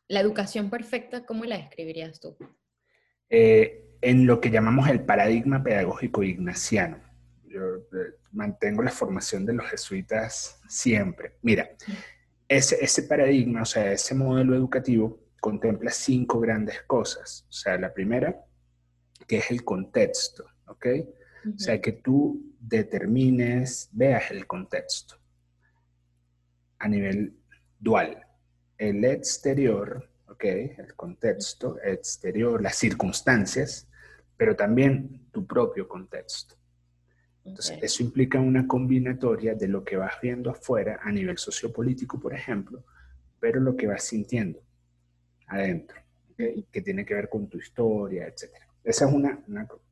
La 0.10 0.20
educación 0.20 0.70
perfecta, 0.70 1.26
¿cómo 1.26 1.45
la 1.45 1.58
describirías 1.58 2.20
tú? 2.20 2.36
Eh, 3.30 3.88
en 4.01 4.28
lo 4.28 4.41
que 4.41 4.51
llamamos 4.51 4.89
el 4.89 5.05
paradigma 5.05 5.64
pedagógico 5.64 6.24
ignaciano. 6.24 6.99
Yo 7.45 7.78
eh, 7.78 8.16
mantengo 8.38 8.84
la 8.84 8.92
formación 8.92 9.46
de 9.46 9.54
los 9.54 9.68
jesuitas 9.68 10.62
siempre. 10.68 11.38
Mira, 11.42 11.70
ese, 12.48 12.78
ese 12.84 13.04
paradigma, 13.04 13.64
o 13.64 13.66
sea, 13.66 13.92
ese 13.92 14.14
modelo 14.14 14.56
educativo 14.56 15.20
contempla 15.42 15.92
cinco 15.92 16.40
grandes 16.40 16.84
cosas. 16.84 17.46
O 17.50 17.52
sea, 17.52 17.78
la 17.78 17.94
primera, 17.94 18.46
que 19.28 19.38
es 19.38 19.52
el 19.52 19.64
contexto, 19.64 20.46
¿ok? 20.68 20.86
O 21.56 21.58
sea, 21.58 21.82
que 21.82 21.94
tú 21.94 22.54
determines, 22.60 23.90
veas 23.92 24.30
el 24.32 24.46
contexto 24.46 25.16
a 26.80 26.88
nivel 26.88 27.40
dual. 27.80 28.24
El 28.78 29.04
exterior, 29.04 30.08
¿ok? 30.28 30.44
El 30.44 30.96
contexto 30.96 31.80
exterior, 31.82 32.62
las 32.62 32.76
circunstancias, 32.76 33.88
pero 34.36 34.56
también 34.56 35.28
tu 35.32 35.48
propio 35.48 35.88
contexto. 35.88 36.56
Entonces, 37.48 37.80
eso 37.82 38.04
implica 38.04 38.39
una 38.39 38.68
combinatoria 38.68 39.56
de 39.56 39.70
lo 39.70 39.84
que 39.84 39.95
vas 39.95 40.16
viendo 40.22 40.50
afuera 40.50 41.00
a 41.02 41.12
nivel 41.12 41.38
sociopolítico, 41.38 42.20
por 42.20 42.34
ejemplo, 42.34 42.84
pero 43.39 43.62
lo 43.62 43.76
que 43.76 43.88
vas 43.88 44.04
sintiendo 44.04 44.60
adentro, 45.48 45.98
que 46.36 46.82
tiene 46.82 47.06
que 47.06 47.14
ver 47.14 47.30
con 47.30 47.48
tu 47.48 47.58
historia, 47.58 48.28
etc. 48.28 48.52
Ese 48.84 49.06
es 49.06 49.12
un 49.12 49.39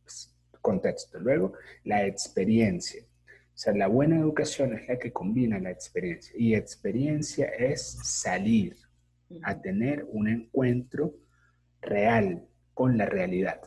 pues, 0.03 0.36
contexto. 0.62 1.18
Luego, 1.20 1.53
la 1.86 2.06
experiencia. 2.06 3.03
O 3.03 3.58
sea, 3.58 3.74
la 3.74 3.88
buena 3.88 4.18
educación 4.18 4.74
es 4.74 4.88
la 4.89 4.99
que 4.99 5.14
combina 5.14 5.58
la 5.58 5.72
experiencia. 5.72 6.36
Y 6.38 6.56
experiencia 6.56 7.45
es 7.45 7.82
salir 8.03 8.76
a 9.43 9.62
tener 9.62 10.06
un 10.12 10.28
encuentro 10.28 11.16
real 11.82 12.45
con 12.74 12.97
la 12.97 13.06
realidad. 13.06 13.62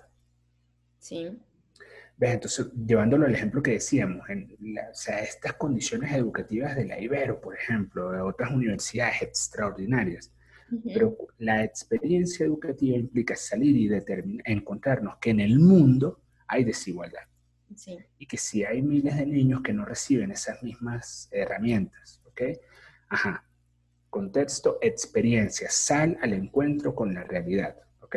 Sí. 0.98 1.38
¿Ves? 2.18 2.34
Entonces, 2.34 2.66
llevándolo 2.84 3.26
al 3.26 3.34
ejemplo 3.34 3.62
que 3.62 3.72
decíamos, 3.72 4.28
en 4.28 4.50
o 4.50 4.94
sea, 4.94 5.20
estas 5.20 5.52
condiciones 5.54 6.12
educativas 6.12 6.74
de 6.74 6.84
la 6.84 7.00
Ibero, 7.00 7.40
por 7.40 7.54
ejemplo, 7.54 8.10
de 8.10 8.20
otras 8.20 8.50
universidades 8.50 9.22
extraordinarias, 9.22 10.32
pero 10.84 11.16
la 11.38 11.64
experiencia 11.64 12.44
educativa 12.44 12.96
implica 12.96 13.36
salir 13.36 13.76
y 13.76 13.88
encontrarnos 14.44 15.16
que 15.18 15.30
en 15.30 15.40
el 15.40 15.60
mundo 15.60 16.20
hay 16.46 16.64
desigualdad. 16.64 17.22
Y 18.18 18.26
que 18.26 18.36
si 18.36 18.64
hay 18.64 18.82
miles 18.82 19.16
de 19.16 19.26
niños 19.26 19.62
que 19.62 19.72
no 19.72 19.84
reciben 19.84 20.32
esas 20.32 20.62
mismas 20.62 21.28
herramientas, 21.30 22.20
¿ok? 22.24 22.42
Ajá. 23.08 23.44
Contexto, 24.10 24.78
experiencia, 24.80 25.68
sal 25.70 26.18
al 26.20 26.32
encuentro 26.32 26.94
con 26.94 27.14
la 27.14 27.22
realidad, 27.22 27.76
¿ok? 28.00 28.16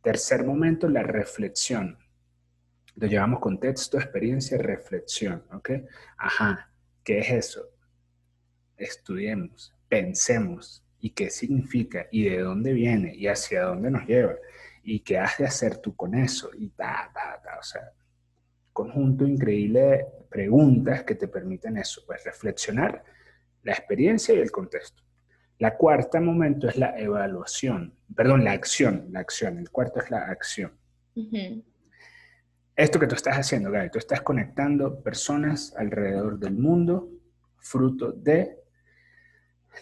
Tercer 0.00 0.44
momento, 0.44 0.88
la 0.88 1.02
reflexión. 1.02 1.98
Lo 2.96 3.06
llevamos 3.06 3.40
contexto, 3.40 3.98
experiencia, 3.98 4.58
reflexión, 4.58 5.44
¿ok? 5.52 5.70
Ajá. 6.16 6.70
¿Qué 7.02 7.18
es 7.18 7.30
eso? 7.30 7.68
Estudiemos, 8.76 9.74
pensemos, 9.88 10.82
y 11.02 11.10
qué 11.10 11.28
significa 11.30 12.06
y 12.12 12.30
de 12.30 12.38
dónde 12.38 12.72
viene 12.72 13.14
y 13.14 13.26
hacia 13.26 13.64
dónde 13.64 13.90
nos 13.90 14.06
lleva 14.06 14.36
y 14.84 15.00
qué 15.00 15.18
has 15.18 15.36
de 15.36 15.44
hacer 15.44 15.78
tú 15.78 15.94
con 15.96 16.14
eso 16.14 16.50
y 16.56 16.68
ta, 16.70 17.10
ta, 17.12 17.40
ta. 17.42 17.58
O 17.58 17.62
sea, 17.62 17.92
conjunto 18.72 19.26
increíble 19.26 19.80
de 19.80 20.06
preguntas 20.30 21.02
que 21.02 21.16
te 21.16 21.26
permiten 21.26 21.76
eso, 21.76 22.02
pues 22.06 22.24
reflexionar 22.24 23.04
la 23.64 23.72
experiencia 23.72 24.32
y 24.34 24.38
el 24.38 24.52
contexto. 24.52 25.02
La 25.58 25.76
cuarta 25.76 26.20
momento 26.20 26.68
es 26.68 26.76
la 26.76 26.96
evaluación, 26.98 27.94
perdón, 28.14 28.44
la 28.44 28.52
acción, 28.52 29.08
la 29.10 29.20
acción. 29.20 29.58
El 29.58 29.70
cuarto 29.70 30.00
es 30.00 30.10
la 30.10 30.26
acción. 30.26 30.72
Esto 32.82 32.98
que 32.98 33.06
tú 33.06 33.14
estás 33.14 33.36
haciendo, 33.36 33.70
Gaby, 33.70 33.90
tú 33.90 33.98
estás 33.98 34.22
conectando 34.22 35.04
personas 35.04 35.72
alrededor 35.76 36.40
del 36.40 36.54
mundo, 36.54 37.10
fruto 37.60 38.10
de 38.10 38.58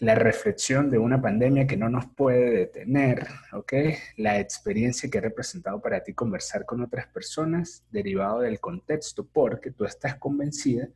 la 0.00 0.14
reflexión 0.14 0.90
de 0.90 0.98
una 0.98 1.18
pandemia 1.18 1.66
que 1.66 1.78
no 1.78 1.88
nos 1.88 2.08
puede 2.08 2.50
detener, 2.50 3.26
¿ok? 3.54 3.72
La 4.18 4.38
experiencia 4.38 5.08
que 5.08 5.16
ha 5.16 5.22
representado 5.22 5.80
para 5.80 6.02
ti 6.02 6.12
conversar 6.12 6.66
con 6.66 6.82
otras 6.82 7.06
personas 7.06 7.86
derivado 7.90 8.40
del 8.40 8.60
contexto, 8.60 9.26
porque 9.26 9.70
tú 9.70 9.86
estás 9.86 10.16
convencida 10.16 10.86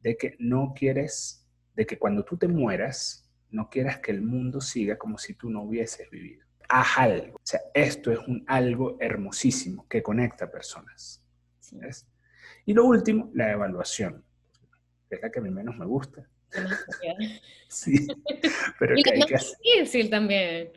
de 0.00 0.16
que 0.16 0.36
no 0.38 0.74
quieres, 0.76 1.44
de 1.74 1.86
que 1.86 1.98
cuando 1.98 2.24
tú 2.24 2.36
te 2.36 2.46
mueras, 2.46 3.28
no 3.50 3.68
quieras 3.68 3.98
que 3.98 4.12
el 4.12 4.22
mundo 4.22 4.60
siga 4.60 4.96
como 4.96 5.18
si 5.18 5.34
tú 5.34 5.50
no 5.50 5.64
hubieses 5.64 6.08
vivido. 6.08 6.46
Haz 6.68 6.98
algo. 6.98 7.34
O 7.34 7.40
sea, 7.42 7.62
esto 7.74 8.12
es 8.12 8.20
un 8.28 8.44
algo 8.46 8.96
hermosísimo 9.00 9.88
que 9.88 10.04
conecta 10.04 10.48
personas. 10.48 11.17
Y 12.64 12.74
lo 12.74 12.84
último, 12.84 13.30
la 13.34 13.52
evaluación. 13.52 14.24
Es 15.10 15.22
la 15.22 15.30
que 15.30 15.38
a 15.38 15.42
mí 15.42 15.50
menos 15.50 15.76
me 15.76 15.86
gusta 15.86 16.28
sí, 17.68 18.06
pero 18.78 18.98
y 18.98 19.02
que 19.02 19.34
es 19.34 19.58
difícil 19.62 20.10
también. 20.10 20.72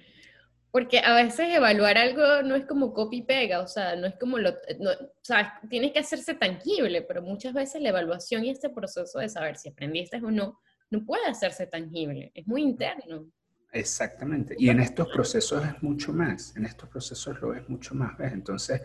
Porque 0.72 1.00
a 1.00 1.14
veces 1.16 1.54
evaluar 1.54 1.98
algo 1.98 2.44
no 2.44 2.56
es 2.56 2.66
como 2.66 2.94
copy 2.94 3.24
pega, 3.24 3.60
o 3.60 3.68
sea, 3.68 3.96
no 3.96 4.08
es 4.08 4.16
como 4.16 4.38
lo, 4.38 4.52
no, 4.80 4.92
o 4.92 5.10
sea, 5.22 5.60
tienes 5.70 5.92
que 5.92 6.00
hacerse 6.00 6.34
tangible, 6.34 7.02
pero 7.02 7.22
muchas 7.22 7.54
veces 7.54 7.82
la 7.82 7.90
evaluación 7.90 8.46
y 8.46 8.52
este 8.52 8.70
proceso 8.70 9.20
de 9.20 9.28
saber 9.28 9.58
si 9.58 9.70
aprendiste 9.70 10.18
o 10.18 10.32
no, 10.32 10.60
no 10.90 11.06
puede 11.06 11.26
hacerse 11.28 11.68
tangible, 11.68 12.32
es 12.34 12.48
muy 12.48 12.62
interno. 12.62 13.26
Exactamente, 13.74 14.54
y 14.60 14.70
en 14.70 14.82
estos 14.82 15.08
procesos 15.08 15.66
es 15.66 15.82
mucho 15.82 16.12
más, 16.12 16.54
en 16.58 16.66
estos 16.66 16.90
procesos 16.90 17.40
lo 17.42 17.54
es 17.54 17.70
mucho 17.70 17.96
más, 17.96 18.18
¿ves? 18.18 18.34
Entonces, 18.34 18.82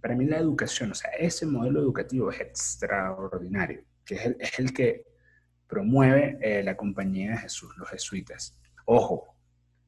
para 0.00 0.14
mí 0.14 0.26
la 0.26 0.38
educación, 0.38 0.92
o 0.92 0.94
sea, 0.94 1.10
ese 1.10 1.44
modelo 1.44 1.80
educativo 1.80 2.30
es 2.30 2.40
extraordinario, 2.40 3.82
que 4.04 4.14
es 4.14 4.26
el, 4.26 4.36
es 4.38 4.58
el 4.60 4.72
que 4.72 5.06
promueve 5.66 6.38
eh, 6.40 6.62
la 6.62 6.76
compañía 6.76 7.32
de 7.32 7.38
Jesús, 7.38 7.76
los 7.76 7.90
jesuitas. 7.90 8.56
Ojo, 8.86 9.36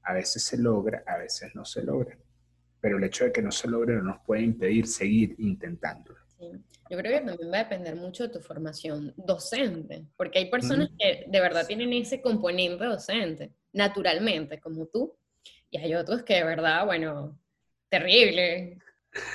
a 0.02 0.14
veces 0.14 0.42
se 0.42 0.58
logra, 0.58 1.04
a 1.06 1.16
veces 1.18 1.54
no 1.54 1.64
se 1.64 1.84
logra, 1.84 2.18
pero 2.80 2.98
el 2.98 3.04
hecho 3.04 3.24
de 3.24 3.32
que 3.32 3.42
no 3.42 3.52
se 3.52 3.68
logre 3.68 3.94
no 3.94 4.02
nos 4.02 4.18
puede 4.26 4.42
impedir 4.42 4.88
seguir 4.88 5.36
intentándolo. 5.38 6.18
Yo 6.40 6.98
creo 6.98 7.20
que 7.20 7.26
también 7.26 7.52
va 7.52 7.58
a 7.58 7.64
depender 7.64 7.94
mucho 7.94 8.24
de 8.24 8.30
tu 8.30 8.40
formación 8.40 9.14
docente, 9.16 10.06
porque 10.16 10.40
hay 10.40 10.50
personas 10.50 10.88
que 10.98 11.26
de 11.28 11.40
verdad 11.40 11.66
tienen 11.66 11.92
ese 11.92 12.20
componente 12.20 12.84
docente, 12.84 13.52
naturalmente, 13.72 14.60
como 14.60 14.86
tú, 14.86 15.16
y 15.70 15.78
hay 15.78 15.94
otros 15.94 16.22
que 16.22 16.34
de 16.34 16.44
verdad, 16.44 16.84
bueno, 16.86 17.38
terrible, 17.88 18.78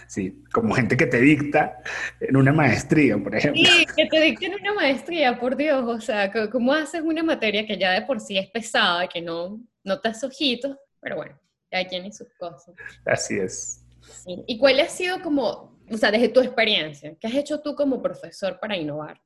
Sí, 0.07 0.43
como 0.53 0.73
gente 0.73 0.95
que 0.95 1.05
te 1.05 1.19
dicta 1.19 1.77
en 2.19 2.38
una 2.38 2.53
maestría, 2.53 3.17
por 3.17 3.36
ejemplo. 3.36 3.61
Sí, 3.63 3.86
que 3.95 4.05
te 4.05 4.21
dicta 4.21 4.45
en 4.45 4.55
una 4.55 4.73
maestría, 4.73 5.38
por 5.38 5.55
Dios. 5.55 5.83
O 5.86 5.99
sea, 5.99 6.31
¿cómo 6.49 6.73
haces 6.73 7.01
una 7.01 7.23
materia 7.23 7.65
que 7.65 7.77
ya 7.77 7.91
de 7.91 8.03
por 8.03 8.21
sí 8.21 8.38
es 8.38 8.49
pesada, 8.49 9.07
que 9.07 9.21
no, 9.21 9.59
no 9.83 9.99
te 9.99 10.09
hace 10.09 10.25
ojitos? 10.25 10.77
Pero 11.01 11.17
bueno, 11.17 11.38
hay 11.71 11.86
quien 11.86 12.05
y 12.05 12.11
sus 12.11 12.27
cosas. 12.38 12.73
Así 13.05 13.38
es. 13.38 13.81
¿Y 14.25 14.57
cuál 14.57 14.79
ha 14.79 14.88
sido 14.88 15.21
como, 15.21 15.77
o 15.89 15.97
sea, 15.97 16.11
desde 16.11 16.29
tu 16.29 16.39
experiencia, 16.39 17.15
qué 17.19 17.27
has 17.27 17.36
hecho 17.36 17.61
tú 17.61 17.75
como 17.75 18.01
profesor 18.01 18.59
para 18.59 18.77
innovar? 18.77 19.21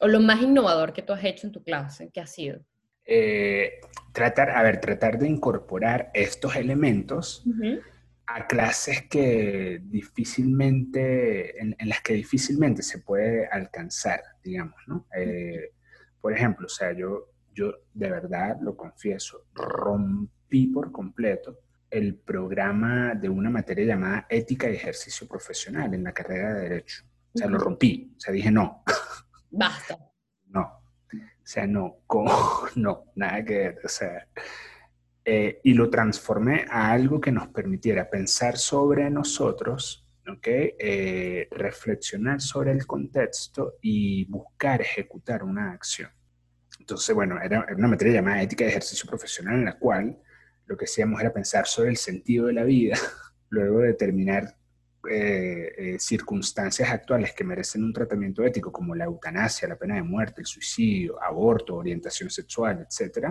O 0.00 0.06
lo 0.06 0.20
más 0.20 0.42
innovador 0.42 0.92
que 0.92 1.02
tú 1.02 1.12
has 1.12 1.24
hecho 1.24 1.46
en 1.46 1.52
tu 1.52 1.62
clase, 1.62 2.10
¿qué 2.12 2.20
ha 2.20 2.26
sido? 2.26 2.60
Eh, 3.04 3.80
tratar, 4.18 4.50
a 4.50 4.64
ver, 4.64 4.80
tratar 4.80 5.16
de 5.16 5.28
incorporar 5.28 6.10
estos 6.12 6.56
elementos 6.56 7.44
a 8.26 8.48
clases 8.48 9.02
que 9.08 9.80
difícilmente, 9.84 11.62
en, 11.62 11.76
las 11.88 12.00
que 12.00 12.14
difícilmente 12.14 12.82
se 12.82 12.98
puede 12.98 13.46
alcanzar, 13.46 14.20
digamos, 14.42 14.74
¿no? 14.88 15.06
Eh, 15.16 15.70
por 16.20 16.32
ejemplo, 16.32 16.66
o 16.66 16.68
sea, 16.68 16.92
yo, 16.92 17.30
yo 17.54 17.72
de 17.94 18.10
verdad 18.10 18.56
lo 18.60 18.76
confieso, 18.76 19.44
rompí 19.54 20.66
por 20.66 20.90
completo 20.90 21.60
el 21.88 22.16
programa 22.16 23.14
de 23.14 23.28
una 23.28 23.50
materia 23.50 23.86
llamada 23.86 24.26
ética 24.28 24.68
y 24.68 24.74
ejercicio 24.74 25.28
profesional 25.28 25.94
en 25.94 26.02
la 26.02 26.12
carrera 26.12 26.54
de 26.54 26.62
Derecho. 26.62 27.04
O 27.32 27.38
sea, 27.38 27.46
lo 27.46 27.56
rompí. 27.56 28.14
O 28.16 28.20
sea, 28.20 28.32
dije 28.32 28.50
no. 28.50 28.82
Basta. 29.48 30.07
O 31.48 31.50
sea, 31.50 31.66
no, 31.66 32.00
¿cómo? 32.06 32.30
No, 32.76 33.04
nada 33.14 33.42
que 33.42 33.56
ver. 33.56 33.78
O 33.82 33.88
sea, 33.88 34.28
eh, 35.24 35.60
y 35.64 35.72
lo 35.72 35.88
transformé 35.88 36.66
a 36.68 36.90
algo 36.92 37.22
que 37.22 37.32
nos 37.32 37.48
permitiera 37.48 38.10
pensar 38.10 38.58
sobre 38.58 39.08
nosotros, 39.08 40.06
¿okay? 40.30 40.74
Eh, 40.78 41.48
reflexionar 41.50 42.42
sobre 42.42 42.72
el 42.72 42.86
contexto 42.86 43.76
y 43.80 44.26
buscar 44.26 44.82
ejecutar 44.82 45.42
una 45.42 45.72
acción. 45.72 46.10
Entonces, 46.80 47.14
bueno, 47.14 47.40
era, 47.42 47.66
una 47.74 47.88
materia 47.88 48.16
llamada 48.16 48.42
ética 48.42 48.64
de 48.64 48.70
ejercicio 48.72 49.08
profesional 49.08 49.54
en 49.54 49.64
la 49.64 49.78
cual 49.78 50.18
lo 50.66 50.76
que 50.76 50.84
hacíamos 50.84 51.18
era 51.18 51.32
pensar 51.32 51.66
sobre 51.66 51.88
el 51.88 51.96
sentido 51.96 52.48
de 52.48 52.52
la 52.52 52.64
vida, 52.64 52.98
luego 53.48 53.78
determinar 53.78 54.54
eh, 55.08 55.74
eh, 55.78 55.96
circunstancias 55.98 56.90
actuales 56.90 57.32
que 57.32 57.44
merecen 57.44 57.84
un 57.84 57.92
tratamiento 57.92 58.42
ético, 58.44 58.72
como 58.72 58.94
la 58.94 59.04
eutanasia, 59.04 59.68
la 59.68 59.78
pena 59.78 59.94
de 59.94 60.02
muerte, 60.02 60.40
el 60.40 60.46
suicidio, 60.46 61.22
aborto, 61.22 61.76
orientación 61.76 62.30
sexual, 62.30 62.84
etc. 62.84 63.28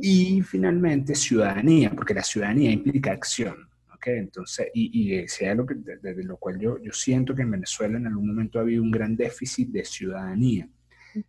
Y 0.00 0.40
finalmente 0.40 1.14
ciudadanía, 1.14 1.90
porque 1.90 2.14
la 2.14 2.22
ciudadanía 2.22 2.70
implica 2.70 3.12
acción. 3.12 3.68
¿okay? 3.94 4.18
Entonces, 4.18 4.68
y, 4.72 5.12
y 5.22 5.28
sea 5.28 5.54
lo 5.54 5.66
que, 5.66 5.74
desde 5.74 6.24
lo 6.24 6.38
cual 6.38 6.58
yo, 6.58 6.78
yo 6.82 6.92
siento 6.92 7.34
que 7.34 7.42
en 7.42 7.50
Venezuela 7.50 7.98
en 7.98 8.06
algún 8.06 8.28
momento 8.28 8.58
ha 8.58 8.62
habido 8.62 8.82
un 8.82 8.90
gran 8.90 9.16
déficit 9.16 9.68
de 9.68 9.84
ciudadanía, 9.84 10.66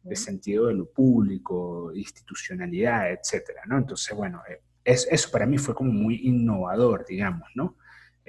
de 0.02 0.16
sentido 0.16 0.68
de 0.68 0.76
lo 0.76 0.90
público, 0.90 1.92
institucionalidad, 1.94 3.12
etc. 3.12 3.52
¿no? 3.68 3.78
Entonces, 3.78 4.16
bueno, 4.16 4.42
eh, 4.50 4.62
es, 4.84 5.08
eso 5.12 5.30
para 5.30 5.46
mí 5.46 5.58
fue 5.58 5.76
como 5.76 5.92
muy 5.92 6.22
innovador, 6.24 7.06
digamos, 7.06 7.50
¿no? 7.54 7.76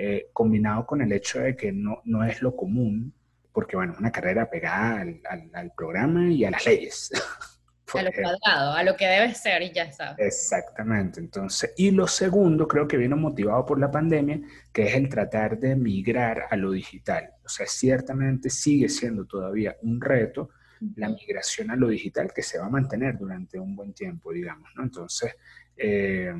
Eh, 0.00 0.30
combinado 0.32 0.86
con 0.86 1.02
el 1.02 1.10
hecho 1.10 1.40
de 1.40 1.56
que 1.56 1.72
no, 1.72 2.02
no 2.04 2.22
es 2.22 2.40
lo 2.40 2.54
común, 2.54 3.12
porque 3.52 3.74
bueno, 3.74 3.96
una 3.98 4.12
carrera 4.12 4.48
pegada 4.48 5.00
al, 5.00 5.20
al, 5.52 5.72
programa 5.76 6.30
y 6.30 6.44
a 6.44 6.52
las 6.52 6.64
leyes. 6.64 7.10
a 7.94 8.02
lo 8.04 8.12
cuadrado, 8.12 8.72
a 8.74 8.84
lo 8.84 8.94
que 8.94 9.08
debe 9.08 9.34
ser 9.34 9.60
y 9.62 9.72
ya 9.72 9.82
está. 9.82 10.14
Exactamente, 10.16 11.18
entonces, 11.18 11.74
y 11.76 11.90
lo 11.90 12.06
segundo 12.06 12.68
creo 12.68 12.86
que 12.86 12.96
vino 12.96 13.16
motivado 13.16 13.66
por 13.66 13.80
la 13.80 13.90
pandemia, 13.90 14.40
que 14.72 14.84
es 14.84 14.94
el 14.94 15.08
tratar 15.08 15.58
de 15.58 15.74
migrar 15.74 16.44
a 16.48 16.54
lo 16.54 16.70
digital. 16.70 17.30
O 17.44 17.48
sea, 17.48 17.66
ciertamente 17.66 18.50
sigue 18.50 18.88
siendo 18.88 19.26
todavía 19.26 19.76
un 19.82 20.00
reto 20.00 20.50
la 20.94 21.08
migración 21.08 21.72
a 21.72 21.76
lo 21.76 21.88
digital 21.88 22.32
que 22.32 22.44
se 22.44 22.60
va 22.60 22.66
a 22.66 22.70
mantener 22.70 23.18
durante 23.18 23.58
un 23.58 23.74
buen 23.74 23.92
tiempo, 23.94 24.32
digamos, 24.32 24.70
¿no? 24.76 24.84
Entonces, 24.84 25.34
eh, 25.76 26.32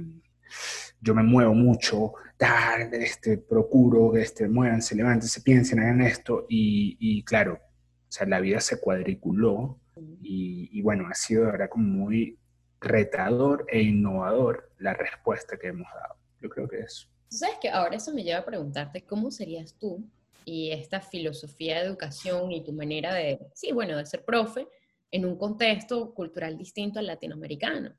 yo 1.01 1.15
me 1.15 1.23
muevo 1.23 1.55
mucho, 1.55 2.15
tal, 2.37 2.93
este, 2.95 3.39
procuro 3.39 4.13
que 4.13 4.23
este, 4.23 4.49
muevan, 4.49 4.81
levanten, 4.93 5.29
se 5.29 5.41
piensen, 5.41 5.81
hagan 5.81 6.01
esto, 6.03 6.47
y, 6.49 6.97
y 7.01 7.23
claro, 7.25 7.55
o 7.55 8.11
sea, 8.13 8.27
la 8.27 8.41
vida 8.41 8.61
se 8.61 8.81
cuadriculó 8.81 9.79
y, 10.23 10.71
y, 10.73 10.83
bueno, 10.83 11.09
ha 11.09 11.15
sido 11.15 11.45
de 11.45 11.53
verdad 11.53 11.69
como 11.69 11.85
muy 11.85 12.39
retador 12.81 13.67
e 13.69 13.83
innovador 13.83 14.71
la 14.79 14.95
respuesta 14.95 15.59
que 15.59 15.69
hemos 15.69 15.89
dado. 15.93 16.15
Yo 16.41 16.49
creo 16.49 16.69
que 16.69 16.79
eso. 16.81 17.09
¿Sabes 17.29 17.57
que 17.61 17.69
Ahora 17.69 17.97
eso 17.97 18.15
me 18.15 18.23
lleva 18.23 18.39
a 18.39 18.45
preguntarte 18.45 19.03
cómo 19.03 19.31
serías 19.31 19.75
tú 19.75 20.05
y 20.45 20.71
esta 20.71 21.01
filosofía 21.01 21.79
de 21.79 21.87
educación 21.87 22.53
y 22.53 22.65
tu 22.65 22.73
manera 22.73 23.13
de, 23.13 23.39
sí, 23.55 23.73
bueno, 23.73 23.99
de 23.99 24.07
ser 24.07 24.25
profe 24.25 24.67
en 25.11 25.27
un 25.27 25.37
contexto 25.37 26.15
cultural 26.15 26.57
distinto 26.57 26.99
al 26.99 27.07
latinoamericano. 27.07 27.93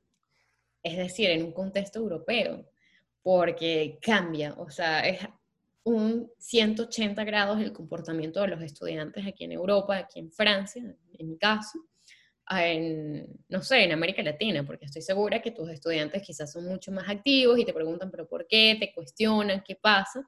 Es 0.83 0.97
decir, 0.97 1.29
en 1.29 1.43
un 1.43 1.51
contexto 1.51 1.99
europeo, 1.99 2.65
porque 3.21 3.99
cambia, 4.01 4.53
o 4.57 4.69
sea, 4.69 5.01
es 5.01 5.19
un 5.83 6.31
180 6.37 7.23
grados 7.23 7.59
el 7.59 7.73
comportamiento 7.73 8.41
de 8.41 8.47
los 8.49 8.61
estudiantes 8.61 9.25
aquí 9.25 9.43
en 9.43 9.51
Europa, 9.53 9.97
aquí 9.97 10.19
en 10.19 10.31
Francia, 10.31 10.83
en 11.17 11.29
mi 11.29 11.37
caso, 11.37 11.79
en, 12.49 13.27
no 13.47 13.61
sé, 13.61 13.83
en 13.83 13.91
América 13.91 14.23
Latina, 14.23 14.65
porque 14.65 14.85
estoy 14.85 15.01
segura 15.01 15.41
que 15.41 15.51
tus 15.51 15.69
estudiantes 15.69 16.23
quizás 16.23 16.51
son 16.51 16.65
mucho 16.65 16.91
más 16.91 17.07
activos 17.07 17.59
y 17.59 17.65
te 17.65 17.73
preguntan, 17.73 18.09
pero 18.09 18.27
¿por 18.27 18.47
qué? 18.47 18.75
Te 18.79 18.93
cuestionan, 18.93 19.63
¿qué 19.65 19.75
pasa? 19.75 20.27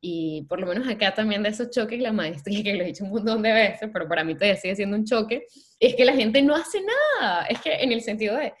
Y 0.00 0.42
por 0.48 0.58
lo 0.60 0.66
menos 0.66 0.88
acá 0.88 1.14
también 1.14 1.44
de 1.44 1.50
esos 1.50 1.70
choques, 1.70 2.00
la 2.00 2.12
maestría, 2.12 2.62
que 2.64 2.74
lo 2.74 2.82
he 2.82 2.86
dicho 2.86 3.04
un 3.04 3.10
montón 3.10 3.42
de 3.42 3.52
veces, 3.52 3.88
pero 3.92 4.08
para 4.08 4.24
mí 4.24 4.34
todavía 4.34 4.56
sigue 4.56 4.74
siendo 4.74 4.96
un 4.96 5.04
choque, 5.04 5.46
es 5.78 5.94
que 5.94 6.04
la 6.04 6.14
gente 6.14 6.42
no 6.42 6.54
hace 6.54 6.80
nada. 7.20 7.46
Es 7.46 7.60
que 7.60 7.72
en 7.74 7.92
el 7.92 8.00
sentido 8.00 8.36
de, 8.36 8.52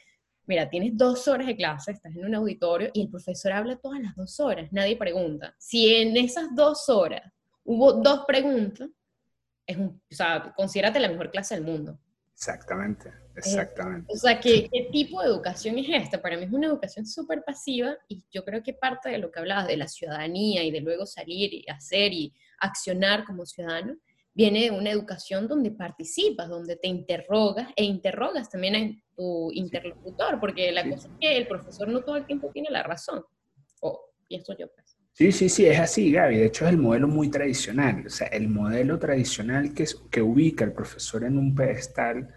mira, 0.46 0.68
tienes 0.68 0.96
dos 0.96 1.28
horas 1.28 1.46
de 1.46 1.56
clase, 1.56 1.92
estás 1.92 2.14
en 2.14 2.24
un 2.24 2.34
auditorio 2.34 2.90
y 2.92 3.02
el 3.02 3.08
profesor 3.08 3.52
habla 3.52 3.76
todas 3.76 4.00
las 4.00 4.14
dos 4.16 4.40
horas, 4.40 4.72
nadie 4.72 4.96
pregunta. 4.96 5.54
Si 5.58 5.94
en 5.94 6.16
esas 6.16 6.54
dos 6.54 6.88
horas 6.88 7.22
hubo 7.64 7.92
dos 7.92 8.24
preguntas, 8.26 8.88
es 9.66 9.76
un, 9.76 10.00
o 10.10 10.14
sea, 10.14 10.52
considérate 10.56 10.98
la 11.00 11.08
mejor 11.08 11.30
clase 11.30 11.54
del 11.54 11.64
mundo. 11.64 11.98
Exactamente, 12.34 13.08
eh, 13.08 13.36
exactamente. 13.36 14.12
o 14.12 14.16
sea, 14.16 14.40
¿qué, 14.40 14.68
¿qué, 14.68 14.88
tipo 14.90 15.20
de 15.20 15.28
educación 15.28 15.78
es 15.78 15.86
esta? 15.88 16.20
Para 16.20 16.36
mí 16.36 16.44
es 16.44 16.52
una 16.52 16.66
educación 16.66 17.06
súper 17.06 17.44
pasiva 17.44 17.96
y 18.08 18.24
yo 18.32 18.44
creo 18.44 18.62
que 18.62 18.74
parte 18.74 19.10
de 19.10 19.18
lo 19.18 19.30
que 19.30 19.38
hablabas 19.38 19.68
de 19.68 19.76
la 19.76 19.86
ciudadanía 19.86 20.64
y 20.64 20.72
de 20.72 20.80
luego 20.80 21.06
salir 21.06 21.54
y 21.54 21.64
hacer 21.70 22.12
y 22.12 22.34
accionar 22.58 23.24
como 23.24 23.46
ciudadano, 23.46 23.96
viene 24.34 24.62
de 24.64 24.70
una 24.70 24.90
educación 24.90 25.48
donde 25.48 25.70
participas, 25.70 26.48
donde 26.48 26.76
te 26.76 26.88
interrogas 26.88 27.68
e 27.76 27.84
interrogas 27.84 28.50
también 28.50 28.76
a 28.76 29.14
tu 29.14 29.50
interlocutor, 29.52 30.40
porque 30.40 30.72
la 30.72 30.88
cosa 30.88 31.08
es 31.08 31.14
que 31.20 31.36
el 31.36 31.46
profesor 31.46 31.88
no 31.88 32.02
todo 32.02 32.16
el 32.16 32.26
tiempo 32.26 32.50
tiene 32.52 32.70
la 32.70 32.82
razón. 32.82 33.24
O 33.80 34.12
pienso 34.28 34.56
yo. 34.56 34.68
Pues. 34.72 34.96
Sí, 35.12 35.30
sí, 35.30 35.48
sí, 35.48 35.66
es 35.66 35.78
así, 35.78 36.10
Gaby. 36.10 36.38
De 36.38 36.46
hecho, 36.46 36.64
es 36.64 36.70
el 36.70 36.78
modelo 36.78 37.06
muy 37.06 37.30
tradicional. 37.30 38.06
O 38.06 38.10
sea, 38.10 38.28
el 38.28 38.48
modelo 38.48 38.98
tradicional 38.98 39.74
que, 39.74 39.86
que 40.10 40.22
ubica 40.22 40.64
al 40.64 40.72
profesor 40.72 41.24
en 41.24 41.36
un 41.36 41.54
pedestal 41.54 42.32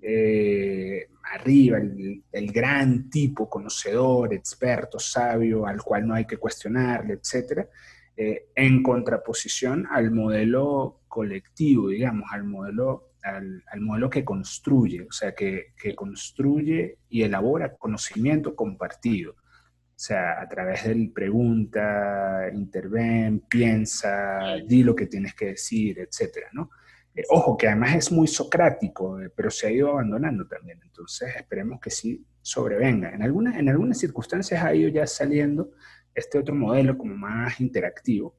eh, 0.00 1.08
arriba, 1.32 1.78
el, 1.78 2.52
gran 2.52 3.08
tipo, 3.08 3.48
conocedor, 3.48 4.34
experto, 4.34 4.98
sabio, 4.98 5.64
al 5.66 5.80
cual 5.82 6.06
no 6.06 6.14
hay 6.14 6.26
que 6.26 6.36
cuestionarle, 6.36 7.14
etcétera, 7.14 7.68
eh, 8.16 8.48
en 8.54 8.82
contraposición 8.82 9.86
al 9.90 10.10
modelo 10.10 11.00
colectivo, 11.08 11.88
digamos, 11.88 12.30
al 12.32 12.44
modelo, 12.44 13.12
al, 13.22 13.62
modelo 13.80 14.10
que 14.10 14.24
construye, 14.24 15.02
o 15.02 15.12
sea, 15.12 15.34
que, 15.34 15.72
que 15.80 15.94
construye 15.94 16.98
y 17.08 17.22
elabora 17.22 17.74
conocimiento 17.76 18.54
compartido. 18.54 19.32
O 19.32 20.04
sea, 20.04 20.40
a 20.40 20.48
través 20.48 20.84
del 20.84 21.12
pregunta, 21.12 22.48
interven, 22.52 23.40
piensa, 23.48 24.56
di 24.66 24.82
lo 24.82 24.96
que 24.96 25.06
tienes 25.06 25.34
que 25.34 25.46
decir, 25.46 26.00
etcétera, 26.00 26.48
¿no? 26.52 26.70
Eh, 27.14 27.24
ojo, 27.28 27.56
que 27.56 27.68
además 27.68 27.94
es 27.96 28.12
muy 28.12 28.26
socrático, 28.26 29.20
eh, 29.20 29.30
pero 29.34 29.50
se 29.50 29.66
ha 29.66 29.70
ido 29.70 29.90
abandonando 29.90 30.46
también. 30.46 30.80
Entonces, 30.82 31.34
esperemos 31.36 31.80
que 31.80 31.90
sí 31.90 32.26
sobrevenga. 32.40 33.10
En, 33.10 33.22
algunas 33.22 33.56
en 33.56 33.68
algunas 33.68 33.98
circunstancias 33.98 34.64
ha 34.64 34.74
ido 34.74 34.88
ya 34.88 35.06
saliendo 35.06 35.70
este 36.14 36.38
otro 36.38 36.54
modelo 36.54 36.96
como 36.96 37.14
más 37.14 37.60
interactivo. 37.60 38.36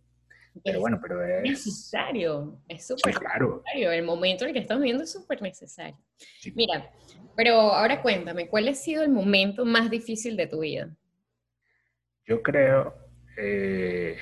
Pero 0.63 0.80
bueno, 0.82 0.99
pero 1.01 1.24
es... 1.24 1.41
Necesario, 1.41 2.61
es 2.67 2.86
súper 2.86 3.15
claro. 3.15 3.63
necesario. 3.65 3.91
El 3.91 4.05
momento 4.05 4.43
en 4.43 4.49
el 4.49 4.53
que 4.53 4.59
estamos 4.59 4.84
viendo 4.84 5.03
es 5.03 5.11
súper 5.11 5.41
necesario. 5.41 5.97
Mira, 6.53 6.91
pero 7.36 7.55
ahora 7.55 8.01
cuéntame, 8.01 8.47
¿cuál 8.47 8.67
ha 8.67 8.76
sido 8.76 9.03
el 9.03 9.09
momento 9.09 9.65
más 9.65 9.89
difícil 9.89 10.38
de 10.38 10.47
tu 10.47 10.59
vida? 10.59 10.95
Yo 12.26 12.41
creo, 12.43 12.93
eh, 13.38 14.15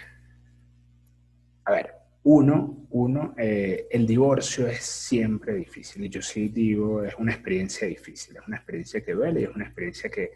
a 1.66 1.72
ver, 1.72 1.93
uno, 2.24 2.88
uno 2.91 3.36
eh, 3.38 3.88
el 3.91 4.08
divorcio 4.08 4.68
es 4.68 4.84
siempre 4.84 5.54
difícil. 5.56 6.06
Y 6.06 6.10
yo 6.10 6.22
sí 6.22 6.47
digo, 6.47 7.04
es 7.04 7.14
una 7.16 7.34
experiencia 7.34 7.88
difícil, 7.88 8.38
es 8.38 8.47
una 8.47 8.58
experiencia 8.58 9.04
que 9.04 9.14
duele 9.14 9.41
y 9.41 9.43
es 9.43 9.56
una 9.56 9.66
experiencia 9.66 10.10
que 10.10 10.32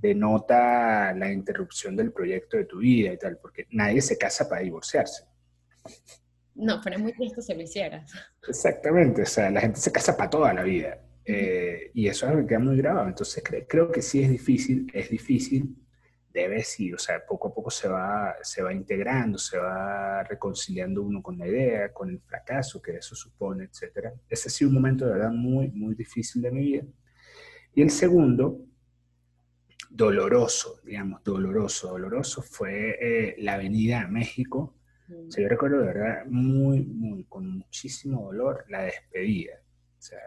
denota 0.00 1.12
la 1.14 1.32
interrupción 1.32 1.96
del 1.96 2.12
proyecto 2.12 2.56
de 2.56 2.64
tu 2.64 2.78
vida 2.78 3.12
y 3.12 3.18
tal, 3.18 3.38
porque 3.38 3.66
nadie 3.70 4.00
se 4.00 4.18
casa 4.18 4.48
para 4.48 4.62
divorciarse. 4.62 5.24
No, 6.54 6.80
pero 6.82 6.96
es 6.96 7.02
muy 7.02 7.12
triste 7.12 7.42
si 7.42 7.54
lo 7.54 7.62
Exactamente, 8.48 9.22
o 9.22 9.26
sea, 9.26 9.50
la 9.50 9.60
gente 9.60 9.80
se 9.80 9.92
casa 9.92 10.16
para 10.16 10.30
toda 10.30 10.52
la 10.52 10.62
vida. 10.62 11.00
Eh, 11.24 11.90
y 11.94 12.08
eso 12.08 12.26
es 12.26 12.30
algo 12.30 12.42
que 12.42 12.48
queda 12.48 12.58
muy 12.58 12.76
grabado. 12.76 13.08
Entonces 13.08 13.42
creo 13.68 13.90
que 13.90 14.02
sí 14.02 14.22
es 14.22 14.30
difícil, 14.30 14.90
es 14.92 15.08
difícil 15.10 15.76
debe 16.32 16.62
sí, 16.62 16.92
o 16.92 16.98
sea, 16.98 17.24
poco 17.26 17.48
a 17.48 17.54
poco 17.54 17.70
se 17.70 17.88
va, 17.88 18.36
se 18.42 18.62
va 18.62 18.72
integrando, 18.72 19.36
se 19.38 19.58
va 19.58 20.22
reconciliando 20.22 21.02
uno 21.02 21.22
con 21.22 21.36
la 21.38 21.46
idea, 21.46 21.92
con 21.92 22.10
el 22.10 22.20
fracaso 22.20 22.80
que 22.80 22.96
eso 22.96 23.14
supone, 23.14 23.64
etc. 23.64 24.10
Ese 24.28 24.48
ha 24.48 24.50
sido 24.50 24.68
un 24.68 24.76
momento 24.76 25.06
de 25.06 25.12
verdad 25.12 25.32
muy, 25.32 25.68
muy 25.70 25.94
difícil 25.94 26.42
de 26.42 26.50
mi 26.50 26.62
vida. 26.62 26.84
Y 27.74 27.82
el 27.82 27.90
segundo, 27.90 28.60
doloroso, 29.90 30.80
digamos, 30.84 31.22
doloroso, 31.22 31.88
doloroso, 31.88 32.42
fue 32.42 32.96
eh, 33.00 33.36
la 33.38 33.58
venida 33.58 34.02
a 34.02 34.08
México. 34.08 34.76
O 35.08 35.30
sea, 35.30 35.42
yo 35.42 35.48
recuerdo 35.48 35.80
de 35.80 35.86
verdad 35.86 36.26
muy, 36.26 36.84
muy, 36.84 37.24
con 37.24 37.58
muchísimo 37.58 38.22
dolor 38.26 38.64
la 38.68 38.82
despedida. 38.82 39.54
O 39.98 40.02
sea, 40.02 40.20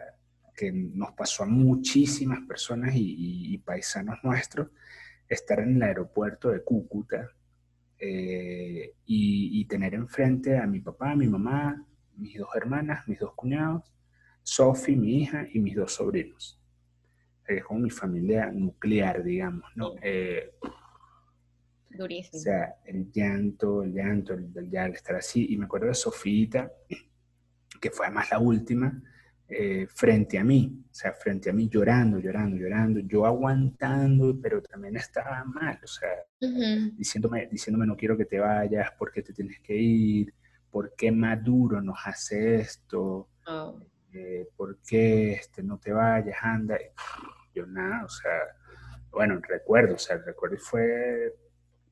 que 0.56 0.72
nos 0.72 1.14
pasó 1.14 1.44
a 1.44 1.48
muchísimas 1.48 2.40
personas 2.48 2.92
y 2.96 3.58
paisanos 3.60 4.18
nuestros 4.24 4.68
estar 5.34 5.60
en 5.60 5.76
el 5.76 5.84
aeropuerto 5.84 6.50
de 6.50 6.64
Cúcuta 6.64 7.30
eh, 8.00 8.96
y, 9.06 9.66
tener 9.66 9.94
enfrente 9.94 10.58
a 10.58 10.68
mi 10.68 10.82
papá, 10.82 11.16
mi 11.16 11.28
mamá, 11.28 11.86
mis 12.18 12.38
dos 12.38 12.50
hermanas, 12.56 13.08
mis 13.08 13.20
dos 13.20 13.34
cuñados, 13.34 13.94
Sophie, 14.44 14.96
mi 14.96 15.22
hija, 15.22 15.48
y 15.52 15.60
mis 15.60 15.76
dos 15.76 15.94
sobrinos. 15.94 16.60
Es 17.48 17.64
como 17.64 17.82
mi 17.82 17.90
familia 17.90 18.52
nuclear, 18.52 19.24
digamos, 19.24 19.70
¿no? 19.76 19.94
Eh, 20.02 20.54
Durísimo. 21.90 22.40
O 22.40 22.42
sea, 22.42 22.76
el 22.86 23.12
llanto, 23.12 23.84
el 23.84 23.94
llanto, 23.94 24.34
el, 24.34 24.50
el, 24.56 24.76
el, 24.76 24.94
estar 24.94 25.16
así. 25.16 25.54
Y 25.54 25.58
me 25.58 25.66
acuerdo 25.66 25.88
de 25.88 25.94
Sofita, 25.94 26.72
que 27.80 27.92
fue 27.92 28.08
además 28.08 28.32
la 28.32 28.40
última, 28.40 29.02
eh, 29.56 29.86
frente 29.88 30.40
a 30.40 30.44
mí, 30.44 30.84
o 30.90 30.94
sea, 30.94 31.14
frente 31.14 31.50
a 31.50 31.54
mí 31.54 31.70
llorando, 31.70 32.18
llorando, 32.18 32.58
llorando, 32.58 33.02
yo 33.02 33.26
aguantando, 33.26 34.40
pero 34.42 34.64
también 34.64 34.96
estaba 34.96 35.44
mal, 35.44 35.78
o 35.84 35.88
sea, 35.88 36.10
diciéndome, 36.96 37.48
diciéndome 37.48 37.86
no 37.86 37.96
quiero 37.96 38.18
que 38.18 38.26
te 38.26 38.40
vayas, 38.40 38.92
¿por 38.98 39.12
qué 39.12 39.22
te 39.22 39.34
tienes 39.34 39.60
que 39.60 39.76
ir? 39.76 40.34
¿Por 40.72 40.96
qué 40.96 41.12
Maduro 41.12 41.82
nos 41.82 42.00
hace 42.06 42.56
esto? 42.56 43.30
Oh. 43.46 43.80
Eh, 44.14 44.48
¿Por 44.56 44.78
qué 44.88 45.34
este, 45.34 45.64
no 45.64 45.80
te 45.80 45.92
vayas? 45.92 46.38
Anda. 46.42 46.78
Yo 47.54 47.66
nada, 47.66 48.06
o 48.06 48.10
sea, 48.10 48.40
bueno, 49.12 49.40
recuerdo, 49.48 49.96
o 49.96 50.00
sea, 50.00 50.16
el 50.18 50.26
recuerdo 50.26 50.58
fue... 50.58 51.36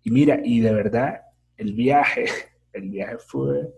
Y 0.04 0.12
mira, 0.12 0.40
y 0.44 0.60
de 0.60 0.74
verdad, 0.74 1.22
el 1.58 1.74
viaje, 1.74 2.26
el 2.74 2.90
viaje 2.90 3.18
fue 3.20 3.72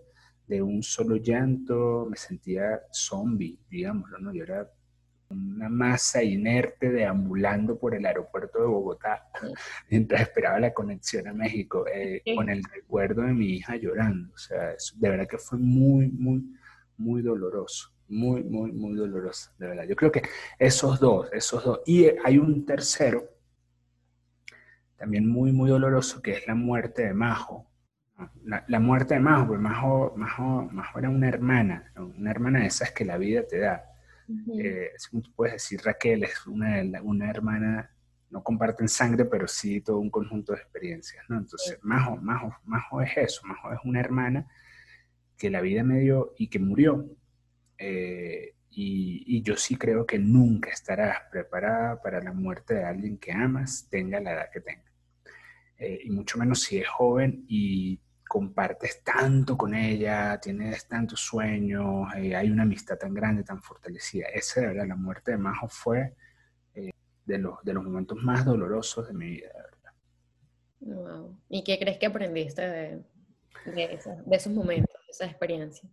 de 0.46 0.62
un 0.62 0.82
solo 0.82 1.16
llanto, 1.16 2.06
me 2.08 2.16
sentía 2.16 2.82
zombie, 2.92 3.58
digámoslo, 3.70 4.18
¿no? 4.18 4.32
Yo 4.32 4.44
era 4.44 4.70
una 5.30 5.68
masa 5.68 6.22
inerte 6.22 6.90
deambulando 6.90 7.78
por 7.78 7.94
el 7.94 8.04
aeropuerto 8.04 8.60
de 8.60 8.66
Bogotá 8.66 9.26
mientras 9.90 10.20
esperaba 10.22 10.60
la 10.60 10.74
conexión 10.74 11.26
a 11.28 11.32
México, 11.32 11.86
eh, 11.92 12.22
con 12.36 12.48
el 12.48 12.62
recuerdo 12.64 13.22
de 13.22 13.32
mi 13.32 13.56
hija 13.56 13.76
llorando. 13.76 14.32
O 14.34 14.38
sea, 14.38 14.74
de 14.94 15.08
verdad 15.08 15.26
que 15.26 15.38
fue 15.38 15.58
muy, 15.58 16.08
muy, 16.08 16.44
muy 16.98 17.22
doloroso. 17.22 17.93
Muy, 18.08 18.42
muy, 18.44 18.72
muy 18.72 18.96
doloroso, 18.96 19.50
de 19.58 19.68
verdad. 19.68 19.84
Yo 19.84 19.96
creo 19.96 20.12
que 20.12 20.22
esos 20.58 21.00
dos, 21.00 21.28
esos 21.32 21.64
dos. 21.64 21.80
Y 21.86 22.06
hay 22.24 22.38
un 22.38 22.66
tercero, 22.66 23.24
también 24.96 25.28
muy, 25.28 25.52
muy 25.52 25.70
doloroso, 25.70 26.20
que 26.22 26.32
es 26.32 26.46
la 26.46 26.54
muerte 26.54 27.06
de 27.06 27.14
Majo, 27.14 27.70
la, 28.44 28.80
muerte 28.80 29.14
de 29.14 29.20
Majo, 29.20 29.48
pues 29.48 29.60
Majo, 29.60 30.14
Majo, 30.16 30.68
Majo, 30.70 30.98
era 30.98 31.10
una 31.10 31.28
hermana, 31.28 31.92
una 31.96 32.30
hermana 32.30 32.60
de 32.60 32.66
esas 32.66 32.92
que 32.92 33.04
la 33.04 33.18
vida 33.18 33.46
te 33.46 33.58
da. 33.58 33.84
Eh, 34.58 34.92
tú 35.10 35.22
puedes 35.34 35.54
decir, 35.54 35.80
Raquel 35.82 36.24
es 36.24 36.46
una, 36.46 36.82
una 37.02 37.28
hermana, 37.28 37.90
no 38.30 38.42
comparten 38.42 38.88
sangre, 38.88 39.24
pero 39.24 39.48
sí 39.48 39.80
todo 39.80 39.98
un 39.98 40.10
conjunto 40.10 40.52
de 40.52 40.60
experiencias, 40.60 41.24
¿no? 41.28 41.38
Entonces, 41.38 41.78
Majo, 41.82 42.16
Majo, 42.16 42.54
Majo 42.64 43.02
es 43.02 43.16
eso, 43.16 43.42
Majo 43.46 43.72
es 43.72 43.80
una 43.84 44.00
hermana 44.00 44.46
que 45.36 45.50
la 45.50 45.60
vida 45.60 45.82
me 45.82 45.98
dio 45.98 46.34
y 46.38 46.48
que 46.48 46.58
murió. 46.58 47.08
Eh, 47.86 48.54
y, 48.76 49.42
yo 49.42 49.56
sí 49.56 49.76
creo 49.76 50.06
que 50.06 50.18
nunca 50.18 50.70
estarás 50.70 51.18
preparada 51.30 52.00
para 52.00 52.22
la 52.22 52.32
muerte 52.32 52.74
de 52.74 52.84
alguien 52.84 53.18
que 53.18 53.32
amas, 53.32 53.88
tenga 53.90 54.20
la 54.20 54.32
edad 54.32 54.50
que 54.52 54.60
tenga. 54.60 54.90
Eh, 55.78 56.00
y 56.04 56.10
mucho 56.10 56.38
menos 56.38 56.62
si 56.62 56.78
es 56.78 56.88
joven 56.88 57.44
y 57.48 58.00
compartes 58.26 59.02
tanto 59.04 59.56
con 59.56 59.74
ella, 59.74 60.40
tienes 60.40 60.88
tantos 60.88 61.20
sueños, 61.20 62.08
eh, 62.16 62.34
hay 62.34 62.50
una 62.50 62.62
amistad 62.62 62.96
tan 62.96 63.14
grande, 63.14 63.44
tan 63.44 63.62
fortalecida. 63.62 64.26
Esa, 64.28 64.62
de 64.62 64.68
verdad, 64.68 64.86
la 64.88 64.96
muerte 64.96 65.32
de 65.32 65.38
Majo 65.38 65.68
fue 65.68 66.14
eh, 66.74 66.90
de, 67.26 67.38
los, 67.38 67.62
de 67.62 67.74
los 67.74 67.84
momentos 67.84 68.18
más 68.22 68.44
dolorosos 68.44 69.06
de 69.08 69.14
mi 69.14 69.30
vida. 69.30 69.50
Wow. 70.80 71.38
¿Y 71.48 71.64
qué 71.64 71.78
crees 71.78 71.98
que 71.98 72.06
aprendiste 72.06 72.62
de, 72.62 73.02
de, 73.66 74.00
esos 74.32 74.52
momentos, 74.52 74.94
de 75.06 75.10
esa 75.10 75.26
experiencia? 75.26 75.88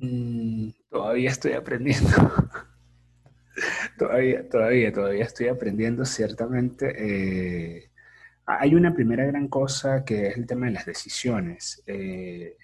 Mm, 0.00 0.70
todavía 0.90 1.30
estoy 1.30 1.52
aprendiendo. 1.52 2.10
todavía, 3.98 4.48
todavía, 4.48 4.92
todavía 4.92 5.24
estoy 5.24 5.48
aprendiendo, 5.48 6.04
ciertamente. 6.04 6.94
Eh, 6.96 7.90
hay 8.46 8.74
una 8.74 8.94
primera 8.94 9.24
gran 9.24 9.48
cosa 9.48 10.04
que 10.04 10.28
es 10.28 10.36
el 10.36 10.46
tema 10.46 10.66
de 10.66 10.72
las 10.72 10.86
decisiones. 10.86 11.82
Eh, 11.86 12.56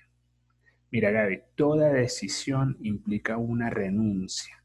mira, 0.90 1.10
Gaby, 1.10 1.42
toda 1.54 1.92
decisión 1.92 2.76
implica 2.80 3.36
una 3.36 3.70
renuncia. 3.70 4.62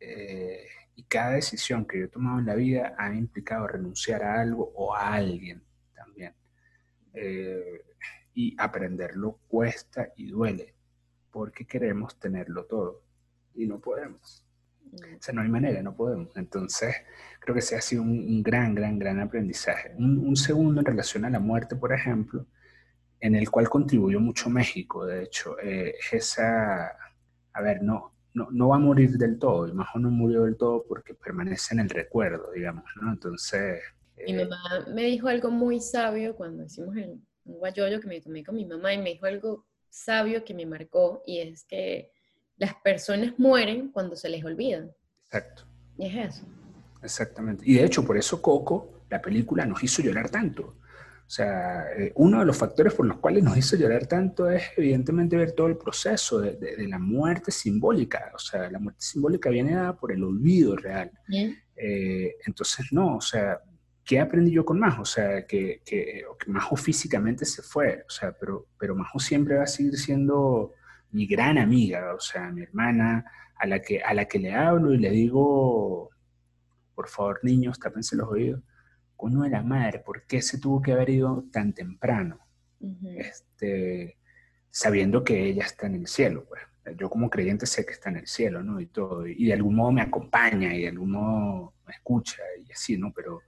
Eh, 0.00 0.66
y 0.96 1.04
cada 1.04 1.34
decisión 1.34 1.86
que 1.86 1.98
yo 1.98 2.04
he 2.06 2.08
tomado 2.08 2.38
en 2.40 2.46
la 2.46 2.54
vida 2.54 2.94
ha 2.98 3.14
implicado 3.14 3.66
renunciar 3.66 4.22
a 4.22 4.40
algo 4.40 4.72
o 4.74 4.94
a 4.94 5.14
alguien 5.14 5.62
también. 5.94 6.34
y 8.36 8.56
aprenderlo 8.58 9.38
cuesta 9.46 10.08
y 10.16 10.26
duele, 10.26 10.73
porque 11.34 11.66
queremos 11.66 12.16
tenerlo 12.20 12.64
todo 12.66 13.02
y 13.56 13.66
no 13.66 13.80
podemos. 13.80 14.46
O 14.92 15.20
sea, 15.20 15.34
no 15.34 15.42
hay 15.42 15.48
manera, 15.48 15.82
no 15.82 15.96
podemos. 15.96 16.36
Entonces, 16.36 16.94
creo 17.40 17.54
que 17.54 17.58
ese 17.58 17.74
ha 17.74 17.80
sido 17.80 18.02
un, 18.02 18.40
gran, 18.40 18.72
gran, 18.72 19.00
gran 19.00 19.18
aprendizaje. 19.18 19.92
Un, 19.98 20.36
segundo 20.36 20.80
en 20.80 20.86
relación 20.86 21.24
a 21.24 21.30
la 21.30 21.40
muerte, 21.40 21.74
por 21.74 21.92
ejemplo, 21.92 22.46
en 23.18 23.34
el 23.34 23.50
cual 23.50 23.68
contribuyó 23.68 24.20
mucho 24.20 24.48
México, 24.48 25.04
de 25.06 25.24
hecho, 25.24 25.58
eh, 25.58 25.96
es 25.98 26.12
esa, 26.12 26.92
a 27.52 27.62
ver, 27.62 27.82
no, 27.82 28.14
no, 28.34 28.46
no, 28.52 28.68
va 28.68 28.76
a 28.76 28.78
morir 28.78 29.10
del 29.18 29.36
todo, 29.36 29.66
y 29.66 29.72
Majo 29.72 29.98
no 29.98 30.10
murió 30.10 30.44
del 30.44 30.56
todo 30.56 30.84
porque 30.86 31.14
permanece 31.14 31.74
en 31.74 31.80
el 31.80 31.90
recuerdo, 31.90 32.52
digamos, 32.52 32.84
¿no? 33.02 33.12
Entonces... 33.12 33.82
Mi 34.24 34.34
eh, 34.34 34.44
mamá 34.44 34.86
me 34.94 35.02
dijo 35.02 35.26
algo 35.26 35.50
muy 35.50 35.80
sabio 35.80 36.36
cuando 36.36 36.62
hicimos 36.62 36.96
el, 36.96 37.20
un 37.44 37.58
guayoyo 37.58 38.00
que 38.00 38.06
me 38.06 38.20
tomé 38.20 38.44
con 38.44 38.54
mi 38.54 38.66
mamá 38.66 38.94
y 38.94 38.98
me 38.98 39.10
dijo 39.10 39.26
algo 39.26 39.66
sabio 39.94 40.44
que 40.44 40.54
me 40.54 40.66
marcó 40.66 41.22
y 41.24 41.38
es 41.38 41.64
que 41.64 42.10
las 42.56 42.74
personas 42.74 43.34
mueren 43.38 43.92
cuando 43.92 44.16
se 44.16 44.28
les 44.28 44.44
olvida. 44.44 44.88
Exacto. 45.26 45.64
Y 45.96 46.06
es 46.06 46.34
eso. 46.34 46.46
Exactamente. 47.02 47.64
Y 47.66 47.74
de 47.74 47.84
hecho, 47.84 48.04
por 48.04 48.16
eso 48.16 48.42
Coco, 48.42 49.04
la 49.08 49.22
película, 49.22 49.64
nos 49.64 49.82
hizo 49.84 50.02
llorar 50.02 50.30
tanto. 50.30 50.78
O 51.26 51.30
sea, 51.30 51.84
eh, 51.96 52.12
uno 52.16 52.40
de 52.40 52.44
los 52.44 52.56
factores 52.56 52.92
por 52.92 53.06
los 53.06 53.18
cuales 53.18 53.44
nos 53.44 53.56
hizo 53.56 53.76
llorar 53.76 54.06
tanto 54.06 54.50
es 54.50 54.64
evidentemente 54.76 55.36
ver 55.36 55.52
todo 55.52 55.68
el 55.68 55.76
proceso 55.76 56.40
de, 56.40 56.86
la 56.88 56.98
muerte 56.98 57.50
simbólica. 57.50 58.32
O 58.34 58.38
sea, 58.38 58.70
la 58.70 58.78
muerte 58.78 59.00
simbólica 59.00 59.48
viene 59.48 59.74
dada 59.74 59.96
por 59.96 60.12
el 60.12 60.22
olvido 60.24 60.76
real. 60.76 61.10
Eh, 61.76 62.34
entonces, 62.46 62.86
no, 62.90 63.16
o 63.16 63.20
sea, 63.20 63.60
¿qué 64.04 64.20
aprendí 64.20 64.52
yo 64.52 64.64
con 64.64 64.78
Majo? 64.78 65.02
O 65.02 65.06
sea, 65.06 65.46
que, 65.46 65.82
que, 65.84 66.24
que 66.38 66.50
Majo 66.50 66.76
físicamente 66.76 67.44
se 67.44 67.62
fue, 67.62 68.04
o 68.06 68.10
sea, 68.10 68.32
pero, 68.32 68.66
pero 68.78 68.94
Majo 68.94 69.18
siempre 69.18 69.56
va 69.56 69.64
a 69.64 69.66
seguir 69.66 69.96
siendo 69.96 70.72
mi 71.10 71.26
gran 71.26 71.58
amiga, 71.58 72.14
o 72.14 72.20
sea, 72.20 72.50
mi 72.50 72.62
hermana, 72.62 73.24
a 73.56 73.66
la 73.66 73.80
que, 73.80 74.02
a 74.02 74.14
la 74.14 74.26
que 74.26 74.38
le 74.38 74.52
hablo 74.52 74.92
y 74.92 74.98
le 74.98 75.10
digo, 75.10 76.10
por 76.94 77.08
favor, 77.08 77.40
niños, 77.42 77.78
tápense 77.78 78.16
los 78.16 78.28
oídos, 78.28 78.62
coño 79.16 79.42
de 79.42 79.50
la 79.50 79.62
madre, 79.62 80.00
¿por 80.00 80.26
qué 80.26 80.42
se 80.42 80.58
tuvo 80.58 80.82
que 80.82 80.92
haber 80.92 81.10
ido 81.10 81.44
tan 81.52 81.72
temprano? 81.72 82.40
este, 83.16 84.18
sabiendo 84.70 85.24
que 85.24 85.46
ella 85.46 85.64
está 85.64 85.86
en 85.86 85.94
el 85.94 86.06
cielo, 86.06 86.44
pues. 86.48 86.62
Yo 86.98 87.08
como 87.08 87.30
creyente 87.30 87.64
sé 87.64 87.86
que 87.86 87.92
está 87.92 88.10
en 88.10 88.18
el 88.18 88.26
cielo, 88.26 88.62
¿no? 88.62 88.78
Y 88.78 88.86
todo, 88.86 89.26
y 89.26 89.46
de 89.46 89.54
algún 89.54 89.74
modo 89.74 89.90
me 89.90 90.02
acompaña 90.02 90.74
y 90.74 90.82
de 90.82 90.88
algún 90.88 91.12
modo 91.12 91.72
me 91.86 91.94
escucha 91.94 92.42
y 92.62 92.70
así, 92.70 92.98
¿no? 92.98 93.10
Pero, 93.14 93.40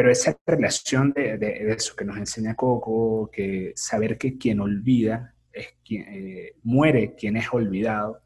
pero 0.00 0.12
esa 0.12 0.34
relación 0.46 1.12
de, 1.12 1.36
de 1.36 1.74
eso 1.74 1.94
que 1.94 2.06
nos 2.06 2.16
enseña 2.16 2.54
Coco, 2.54 3.30
que 3.30 3.74
saber 3.76 4.16
que 4.16 4.38
quien 4.38 4.60
olvida 4.60 5.34
es 5.52 5.74
quien, 5.84 6.06
eh, 6.08 6.54
muere 6.62 7.14
quien 7.14 7.36
es 7.36 7.52
olvidado, 7.52 8.22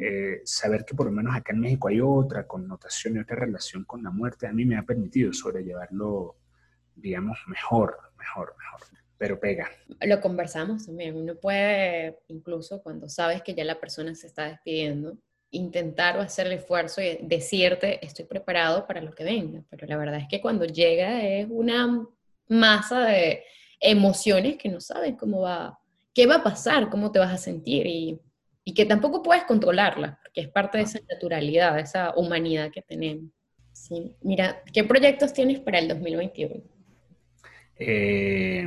eh, 0.00 0.40
saber 0.44 0.86
que 0.86 0.94
por 0.94 1.04
lo 1.04 1.12
menos 1.12 1.36
acá 1.36 1.52
en 1.52 1.60
México 1.60 1.88
hay 1.88 2.00
otra 2.00 2.46
connotación 2.46 3.16
y 3.16 3.18
otra 3.18 3.36
relación 3.36 3.84
con 3.84 4.02
la 4.02 4.10
muerte, 4.10 4.46
a 4.46 4.52
mí 4.54 4.64
me 4.64 4.78
ha 4.78 4.82
permitido 4.82 5.30
sobrellevarlo, 5.34 6.36
digamos, 6.94 7.38
mejor, 7.48 7.98
mejor, 8.18 8.54
mejor. 8.56 8.80
Pero 9.18 9.38
pega. 9.38 9.68
Lo 10.00 10.22
conversamos 10.22 10.86
también. 10.86 11.16
Uno 11.16 11.34
puede, 11.34 12.20
incluso 12.28 12.82
cuando 12.82 13.10
sabes 13.10 13.42
que 13.42 13.52
ya 13.52 13.64
la 13.64 13.78
persona 13.78 14.14
se 14.14 14.26
está 14.26 14.46
despidiendo, 14.46 15.18
intentar 15.50 16.16
o 16.16 16.20
hacer 16.20 16.46
el 16.46 16.54
esfuerzo 16.54 17.00
y 17.00 17.18
decirte, 17.22 18.04
estoy 18.04 18.24
preparado 18.24 18.86
para 18.86 19.00
lo 19.00 19.12
que 19.12 19.24
venga. 19.24 19.62
Pero 19.68 19.86
la 19.86 19.96
verdad 19.96 20.20
es 20.20 20.28
que 20.28 20.40
cuando 20.40 20.64
llega 20.64 21.22
es 21.24 21.46
una 21.50 22.06
masa 22.48 23.00
de 23.06 23.44
emociones 23.80 24.56
que 24.56 24.68
no 24.68 24.80
sabes 24.80 25.14
cómo 25.18 25.42
va, 25.42 25.78
qué 26.14 26.26
va 26.26 26.36
a 26.36 26.44
pasar, 26.44 26.90
cómo 26.90 27.10
te 27.10 27.18
vas 27.18 27.32
a 27.32 27.38
sentir 27.38 27.86
y, 27.86 28.20
y 28.64 28.74
que 28.74 28.84
tampoco 28.84 29.22
puedes 29.22 29.44
controlarla, 29.44 30.18
porque 30.22 30.42
es 30.42 30.48
parte 30.48 30.78
de 30.78 30.84
esa 30.84 31.00
naturalidad, 31.10 31.74
de 31.74 31.82
esa 31.82 32.14
humanidad 32.16 32.70
que 32.70 32.82
tenemos. 32.82 33.30
Sí. 33.72 34.14
Mira, 34.22 34.62
¿qué 34.72 34.84
proyectos 34.84 35.32
tienes 35.32 35.60
para 35.60 35.78
el 35.78 35.88
2021? 35.88 36.62
Eh, 37.76 38.64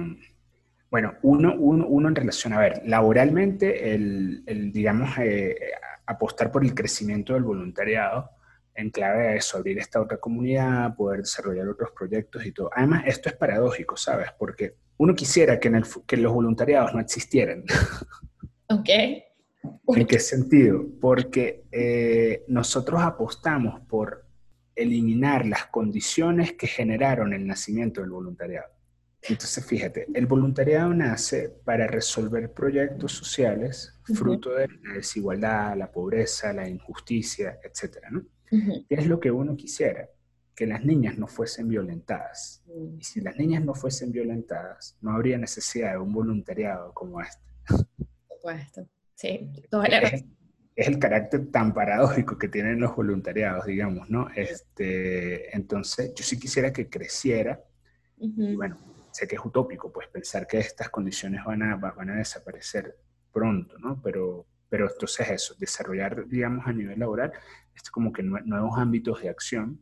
bueno, 0.90 1.16
uno, 1.22 1.56
uno, 1.58 1.86
uno, 1.88 2.08
en 2.08 2.16
relación, 2.16 2.54
a 2.54 2.60
ver, 2.60 2.82
laboralmente, 2.86 3.94
el, 3.94 4.44
el 4.48 4.72
digamos, 4.72 5.10
eh, 5.20 5.56
apostar 6.06 6.52
por 6.52 6.64
el 6.64 6.74
crecimiento 6.74 7.34
del 7.34 7.44
voluntariado 7.44 8.30
en 8.76 8.90
clave 8.90 9.28
a 9.28 9.36
eso, 9.36 9.58
abrir 9.58 9.78
esta 9.78 10.02
otra 10.02 10.18
comunidad, 10.18 10.96
poder 10.96 11.22
desarrollar 11.22 11.68
otros 11.68 11.92
proyectos 11.92 12.46
y 12.46 12.52
todo. 12.52 12.70
Además, 12.76 13.04
esto 13.06 13.30
es 13.30 13.36
paradójico, 13.36 13.96
¿sabes? 13.96 14.30
Porque 14.38 14.76
uno 14.98 15.14
quisiera 15.14 15.60
que, 15.60 15.68
en 15.68 15.76
el, 15.76 15.86
que 16.08 16.18
los 16.18 16.34
voluntariados 16.34 16.94
no 16.94 17.00
existieran. 17.00 17.64
Ok. 18.70 18.90
¿En 19.88 20.08
qué 20.08 20.20
sentido? 20.20 20.84
Porque 21.00 21.66
eh, 21.72 22.44
nosotros 22.48 23.02
apostamos 23.04 23.82
por 23.82 24.26
eliminar 24.76 25.46
las 25.46 25.68
condiciones 25.68 26.54
que 26.54 26.66
generaron 26.66 27.34
el 27.34 27.46
nacimiento 27.46 28.02
del 28.02 28.10
voluntariado. 28.10 28.70
Entonces, 29.30 29.66
fíjate, 29.66 30.08
el 30.14 30.26
voluntariado 30.26 30.94
nace 30.94 31.50
para 31.64 31.88
resolver 31.88 32.52
proyectos 32.52 33.14
sociales 33.14 33.98
fruto 34.04 34.54
de 34.54 34.68
la 34.68 34.94
desigualdad, 34.96 35.78
la 35.78 35.92
pobreza, 35.92 36.52
la 36.52 36.68
injusticia, 36.68 37.58
etc. 37.64 37.98
¿no? 38.12 38.26
¿Qué 38.50 38.96
es 38.96 39.08
lo 39.08 39.20
que 39.20 39.32
uno 39.32 39.56
quisiera? 39.56 40.10
Que 40.54 40.68
las 40.68 40.84
niñas 40.84 41.18
no 41.18 41.28
fuesen 41.28 41.70
violentadas. 41.70 42.64
Mm. 42.68 43.00
Y 43.00 43.04
si 43.04 43.22
las 43.22 43.38
niñas 43.38 43.64
no 43.64 43.74
fuesen 43.74 44.12
violentadas, 44.12 44.98
no 45.02 45.12
habría 45.12 45.38
necesidad 45.38 45.94
de 45.94 45.98
un 46.00 46.12
voluntariado 46.12 46.94
como 46.94 47.22
este. 47.22 47.42
Por 47.66 47.88
supuesto, 48.38 48.88
sí, 49.16 49.52
toda 49.70 49.88
la 49.88 50.00
es, 50.00 50.26
es, 50.76 50.88
el 50.88 51.00
carácter 51.00 51.50
tan 51.50 51.74
paradójico 51.74 52.38
que 52.38 52.50
tienen 52.50 52.80
los 52.80 52.96
voluntariados, 52.96 53.66
digamos, 53.66 54.10
¿no? 54.10 54.28
Este, 54.36 55.56
entonces, 55.56 56.14
yo 56.14 56.24
sí 56.24 56.38
quisiera 56.38 56.74
que 56.74 56.90
creciera. 56.90 57.64
Y 58.18 58.56
bueno, 58.56 58.93
sé 59.14 59.28
que 59.28 59.36
es 59.36 59.46
utópico, 59.46 59.92
pues 59.92 60.08
pensar 60.08 60.48
que 60.48 60.58
estas 60.60 60.90
condiciones 60.90 61.46
van 61.46 61.62
a, 61.64 61.76
van 61.76 62.10
a 62.10 62.16
desaparecer 62.16 62.98
pronto, 63.32 63.78
¿no? 63.78 64.02
Pero, 64.02 64.48
pero 64.68 64.92
entonces 64.92 65.30
eso, 65.30 65.56
desarrollar, 65.60 66.28
digamos, 66.28 66.66
a 66.66 66.74
nivel 66.74 67.00
laboral, 67.00 67.32
es 67.76 67.90
como 67.90 68.12
que 68.12 68.24
nuevos 68.24 68.78
ámbitos 68.78 69.22
de 69.22 69.30
acción. 69.30 69.80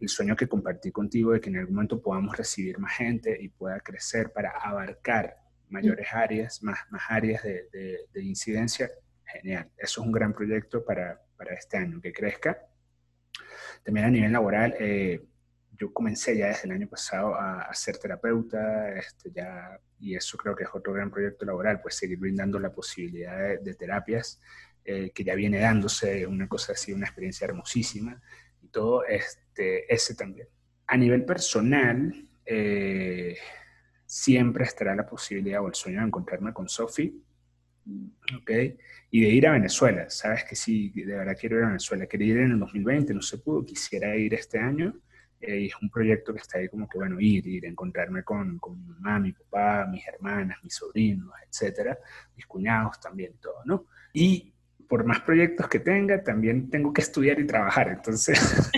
El 0.00 0.08
sueño 0.08 0.34
que 0.34 0.48
compartí 0.48 0.90
contigo 0.90 1.32
de 1.32 1.40
que 1.40 1.50
en 1.50 1.58
algún 1.58 1.74
momento 1.74 2.00
podamos 2.00 2.36
recibir 2.36 2.78
más 2.78 2.96
gente 2.96 3.36
y 3.38 3.50
pueda 3.50 3.80
crecer 3.80 4.32
para 4.32 4.50
abarcar 4.50 5.36
mayores 5.68 6.08
áreas, 6.12 6.62
más, 6.62 6.78
más 6.90 7.02
áreas 7.08 7.42
de, 7.42 7.68
de, 8.12 8.22
incidencia, 8.22 8.90
genial. 9.24 9.70
Eso 9.76 10.00
es 10.00 10.06
un 10.06 10.12
gran 10.12 10.32
proyecto 10.32 10.84
para, 10.84 11.20
para, 11.36 11.54
este 11.54 11.76
año, 11.76 12.00
que 12.00 12.12
crezca. 12.12 12.66
También 13.84 14.06
a 14.06 14.10
nivel 14.10 14.32
laboral, 14.32 14.74
eh, 14.78 15.22
yo 15.80 15.92
comencé 15.92 16.36
ya 16.36 16.48
desde 16.48 16.68
el 16.68 16.72
año 16.72 16.88
pasado 16.88 17.34
a, 17.34 17.62
a 17.62 17.74
ser 17.74 17.96
terapeuta, 17.96 18.92
este, 18.96 19.32
ya 19.32 19.80
y 20.00 20.14
eso 20.14 20.36
creo 20.38 20.56
que 20.56 20.64
es 20.64 20.70
otro 20.72 20.92
gran 20.92 21.10
proyecto 21.10 21.44
laboral, 21.44 21.80
pues 21.80 21.94
seguir 21.94 22.18
brindando 22.18 22.58
la 22.58 22.72
posibilidad 22.72 23.60
de, 23.60 23.74
terapias 23.74 24.40
eh, 24.84 25.10
que 25.14 25.22
ya 25.22 25.34
viene 25.34 25.58
dándose, 25.58 26.26
una 26.26 26.48
cosa 26.48 26.72
así, 26.72 26.92
una 26.92 27.06
experiencia 27.06 27.44
hermosísima, 27.44 28.20
y 28.62 28.68
todo 28.68 29.04
este, 29.04 29.92
ese 29.92 30.14
también. 30.14 30.48
A 30.86 30.96
nivel 30.96 31.24
personal, 31.24 32.12
eh, 32.46 33.36
siempre 34.06 34.64
estará 34.64 34.96
la 34.96 35.06
posibilidad 35.06 35.62
o 35.62 35.68
el 35.68 35.74
sueño 35.74 36.00
de 36.00 36.06
encontrarme 36.06 36.52
con 36.52 36.68
Sofi, 36.68 37.22
¿ok? 38.40 38.50
Y 39.10 39.20
de 39.20 39.28
ir 39.28 39.46
a 39.46 39.52
Venezuela, 39.52 40.08
sabes 40.08 40.44
que 40.44 40.56
sí, 40.56 40.90
de 40.90 41.14
verdad 41.14 41.36
quiero 41.38 41.58
ir 41.58 41.64
a 41.64 41.68
Venezuela, 41.68 42.06
quería 42.06 42.34
ir 42.34 42.38
en 42.38 42.52
el 42.52 42.58
2020, 42.58 43.14
no 43.14 43.22
se 43.22 43.38
pudo, 43.38 43.64
quisiera 43.64 44.16
ir 44.16 44.32
este 44.34 44.58
año, 44.58 44.98
Eh, 45.40 45.60
y 45.60 45.66
es 45.66 45.74
un 45.80 45.88
proyecto 45.88 46.34
que 46.34 46.40
está 46.40 46.58
ahí 46.58 46.68
como 46.68 46.86
que, 46.86 46.98
bueno, 46.98 47.18
ir, 47.18 47.46
ir, 47.46 47.64
encontrarme 47.64 48.22
con, 48.22 48.58
con 48.58 48.78
mi 48.78 48.86
mamá, 48.86 49.18
mi 49.18 49.32
papá, 49.32 49.86
mis 49.90 50.06
hermanas, 50.06 50.58
mis 50.62 50.74
sobrinos, 50.74 51.32
etcétera, 51.48 51.98
mis 52.36 52.46
cuñados 52.46 53.00
también, 53.00 53.38
todo, 53.40 53.62
¿no? 53.64 53.86
Y 54.12 54.52
por 54.86 55.04
más 55.04 55.20
proyectos 55.20 55.66
que 55.68 55.80
tenga, 55.80 56.22
también 56.22 56.68
tengo 56.68 56.92
que 56.92 57.00
estudiar 57.00 57.40
y 57.40 57.46
trabajar, 57.46 57.88
entonces... 57.88 58.38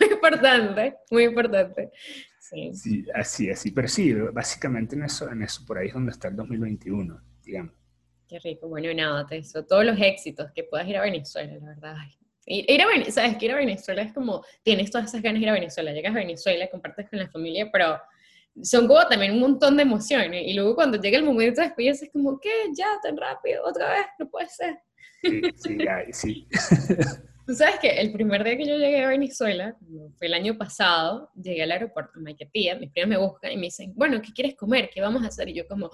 muy 0.00 0.10
importante, 0.10 0.96
muy 1.10 1.24
importante. 1.24 1.90
Sí. 2.38 2.74
sí. 2.74 3.06
así, 3.14 3.50
así, 3.50 3.70
pero 3.70 3.88
sí, 3.88 4.12
básicamente 4.12 4.94
en 4.94 5.04
eso, 5.04 5.30
en 5.30 5.42
eso 5.42 5.64
por 5.64 5.78
ahí 5.78 5.88
es 5.88 5.94
donde 5.94 6.10
está 6.10 6.28
el 6.28 6.36
2021, 6.36 7.18
digamos. 7.42 7.72
Qué 8.28 8.38
rico, 8.40 8.68
bueno, 8.68 8.92
nada, 8.92 9.26
te 9.26 9.38
eso, 9.38 9.64
todos 9.64 9.84
los 9.84 9.98
éxitos, 9.98 10.52
que 10.52 10.64
puedas 10.64 10.86
ir 10.86 10.98
a 10.98 11.02
Venezuela, 11.02 11.54
la 11.60 11.66
verdad. 11.66 11.96
Ir, 12.52 12.82
a 12.82 12.86
Venezuela, 12.86 13.12
sabes 13.12 13.36
que 13.36 13.44
ir 13.44 13.52
a 13.52 13.56
Venezuela 13.56 14.02
es 14.02 14.12
como, 14.12 14.44
tienes 14.64 14.90
todas 14.90 15.08
esas 15.08 15.22
ganas 15.22 15.40
de 15.40 15.44
ir 15.44 15.50
a 15.50 15.54
Venezuela, 15.54 15.92
llegas 15.92 16.12
a 16.12 16.18
Venezuela, 16.18 16.68
compartes 16.68 17.08
con 17.08 17.20
la 17.20 17.28
familia, 17.30 17.70
pero 17.72 17.96
son 18.60 18.88
como 18.88 19.06
también 19.06 19.34
un 19.34 19.40
montón 19.40 19.76
de 19.76 19.84
emociones. 19.84 20.42
Y 20.44 20.54
luego 20.54 20.74
cuando 20.74 21.00
llega 21.00 21.16
el 21.16 21.24
momento 21.24 21.60
de 21.60 21.68
despedirse 21.68 22.06
es 22.06 22.10
como, 22.10 22.40
¿qué? 22.40 22.50
Ya, 22.76 22.88
tan 23.02 23.16
rápido, 23.16 23.64
otra 23.64 23.90
vez, 23.90 24.06
no 24.18 24.28
puede 24.28 24.48
ser. 24.48 24.78
Sí, 25.22 25.42
sí, 25.54 25.78
sí. 26.12 26.48
Tú 27.46 27.54
sabes 27.54 27.78
que 27.80 27.88
el 27.88 28.12
primer 28.12 28.44
día 28.44 28.56
que 28.56 28.66
yo 28.66 28.76
llegué 28.76 29.02
a 29.02 29.08
Venezuela, 29.08 29.76
fue 30.18 30.26
el 30.26 30.34
año 30.34 30.56
pasado, 30.56 31.30
llegué 31.34 31.62
al 31.62 31.72
aeropuerto 31.72 32.12
en 32.16 32.24
Maiquetía, 32.24 32.76
mis 32.76 32.90
primas 32.90 33.08
me 33.08 33.16
buscan 33.16 33.52
y 33.52 33.56
me 33.56 33.66
dicen, 33.66 33.92
bueno, 33.94 34.20
¿qué 34.22 34.32
quieres 34.32 34.54
comer? 34.56 34.90
¿Qué 34.92 35.00
vamos 35.00 35.24
a 35.24 35.28
hacer? 35.28 35.48
Y 35.48 35.54
yo 35.54 35.66
como, 35.66 35.90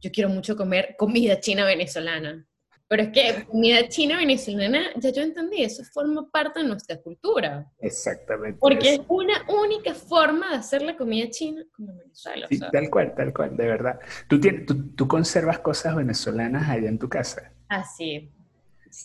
yo 0.00 0.10
quiero 0.10 0.28
mucho 0.28 0.56
comer 0.56 0.96
comida 0.98 1.40
china 1.40 1.64
venezolana. 1.64 2.46
Pero 2.90 3.04
es 3.04 3.10
que 3.10 3.44
comida 3.44 3.88
china 3.88 4.16
venezolana, 4.16 4.80
ya 4.96 5.10
yo 5.10 5.22
entendí, 5.22 5.62
eso 5.62 5.84
forma 5.84 6.28
parte 6.28 6.58
de 6.58 6.66
nuestra 6.66 7.00
cultura. 7.00 7.70
Exactamente. 7.78 8.58
Porque 8.58 8.94
es 8.94 9.00
una 9.06 9.44
única 9.46 9.94
forma 9.94 10.50
de 10.50 10.56
hacer 10.56 10.82
la 10.82 10.96
comida 10.96 11.30
china 11.30 11.62
como 11.72 11.92
en 11.92 11.98
Venezuela. 11.98 12.48
Sí, 12.50 12.58
tal 12.58 12.90
cual, 12.90 13.14
tal 13.14 13.32
cual, 13.32 13.56
de 13.56 13.64
verdad. 13.64 14.00
¿Tú, 14.26 14.40
tienes, 14.40 14.66
tú, 14.66 15.06
conservas 15.06 15.60
cosas 15.60 15.94
venezolanas 15.94 16.68
allá 16.68 16.88
en 16.88 16.98
tu 16.98 17.08
casa? 17.08 17.52
Ah, 17.68 17.84
sí. 17.84 18.28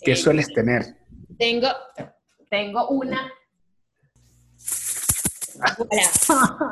¿Qué 0.02 0.16
sueles 0.16 0.52
tener? 0.52 0.98
Tengo, 1.38 1.68
tengo 2.50 2.88
una... 2.88 3.32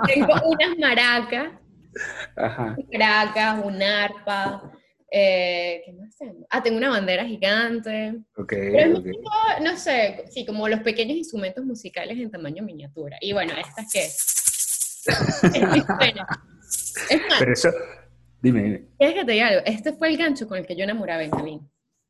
tengo 0.08 0.34
unas 0.48 0.78
maracas. 0.80 1.54
Ajá. 2.36 2.76
Maracas, 2.92 3.64
un 3.64 3.84
arpa 3.84 4.74
eh, 5.16 5.84
¿Qué 5.86 5.94
más 5.94 6.18
tengo? 6.18 6.44
Ah, 6.50 6.64
tengo 6.64 6.78
una 6.78 6.90
bandera 6.90 7.24
gigante. 7.24 8.16
Ok. 8.36 8.50
Pero 8.50 9.04
no 9.62 9.78
sé, 9.78 10.26
sí, 10.32 10.44
como 10.44 10.68
los 10.68 10.80
pequeños 10.80 11.16
instrumentos 11.16 11.64
musicales 11.64 12.18
en 12.18 12.32
tamaño 12.32 12.64
miniatura. 12.64 13.18
Y 13.22 13.32
bueno, 13.32 13.54
esta 13.54 13.86
que 13.92 14.06
es. 14.06 14.18
es 17.12 17.22
Pero 17.38 17.54
eso, 17.54 17.70
dime, 18.42 18.64
dime. 18.64 18.86
¿Quieres 18.98 19.16
que 19.18 19.26
te 19.26 19.32
diga 19.34 19.50
algo? 19.50 19.62
Este 19.68 19.94
fue 19.94 20.08
el 20.08 20.18
gancho 20.18 20.48
con 20.48 20.58
el 20.58 20.66
que 20.66 20.76
yo 20.76 20.84
enamoré 20.84 21.14
a 21.14 21.18
Benjamín. 21.18 21.70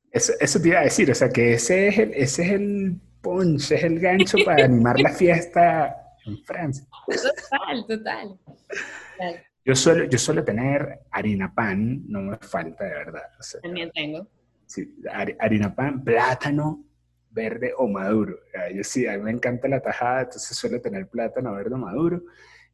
Eso, 0.09 0.31
eso 0.39 0.61
te 0.61 0.69
iba 0.69 0.79
a 0.79 0.83
decir, 0.83 1.11
o 1.11 1.15
sea, 1.15 1.27
que 1.27 1.55
ese 1.55 1.89
es 1.89 1.97
el, 1.97 2.13
ese 2.13 2.43
es 2.43 2.51
el 2.51 3.01
punch, 3.19 3.71
es 3.73 3.83
el 3.83 3.99
gancho 3.99 4.37
para 4.45 4.63
animar 4.63 4.97
la 5.01 5.11
fiesta 5.11 5.93
en 6.25 6.41
Francia. 6.45 6.85
Total, 7.05 7.85
total. 7.85 8.39
total. 9.17 9.45
Yo 9.65 9.75
suelo, 9.75 10.03
yo 10.05 10.17
suelo 10.17 10.43
tener 10.43 10.99
harina 11.09 11.53
pan, 11.53 12.03
no 12.07 12.21
me 12.21 12.37
falta 12.37 12.83
de 12.83 12.89
verdad. 12.89 13.23
También 13.61 13.91
tengo. 13.91 14.27
Sí, 14.65 14.93
harina 15.39 15.73
pan, 15.73 16.03
plátano 16.03 16.83
verde 17.29 17.73
o 17.77 17.87
maduro. 17.87 18.37
Yo 18.73 18.83
sí, 18.83 19.07
a 19.07 19.17
mí 19.17 19.23
me 19.23 19.31
encanta 19.31 19.69
la 19.69 19.81
tajada, 19.81 20.21
entonces 20.21 20.57
suelo 20.57 20.81
tener 20.81 21.07
plátano 21.07 21.53
verde 21.53 21.75
o 21.75 21.77
maduro. 21.77 22.23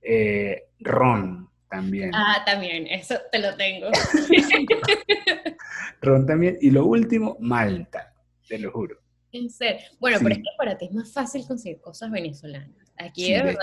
Eh, 0.01 0.69
ron 0.79 1.47
también. 1.69 2.11
Ah, 2.13 2.41
también, 2.43 2.87
eso 2.87 3.15
te 3.31 3.39
lo 3.39 3.55
tengo. 3.55 3.89
ron 6.01 6.25
también. 6.25 6.57
Y 6.59 6.71
lo 6.71 6.85
último, 6.85 7.37
malta, 7.39 8.15
te 8.47 8.57
lo 8.57 8.71
juro. 8.71 8.97
En 9.31 9.51
serio. 9.51 9.85
Bueno, 9.99 10.17
pero 10.23 10.33
es 10.33 10.39
que 10.39 10.49
para 10.57 10.75
ti 10.75 10.85
es 10.85 10.91
más 10.91 11.13
fácil 11.13 11.45
conseguir 11.45 11.79
cosas 11.81 12.09
venezolanas. 12.09 12.91
Aquí 12.97 13.31
de 13.31 13.43
verdad 13.43 13.61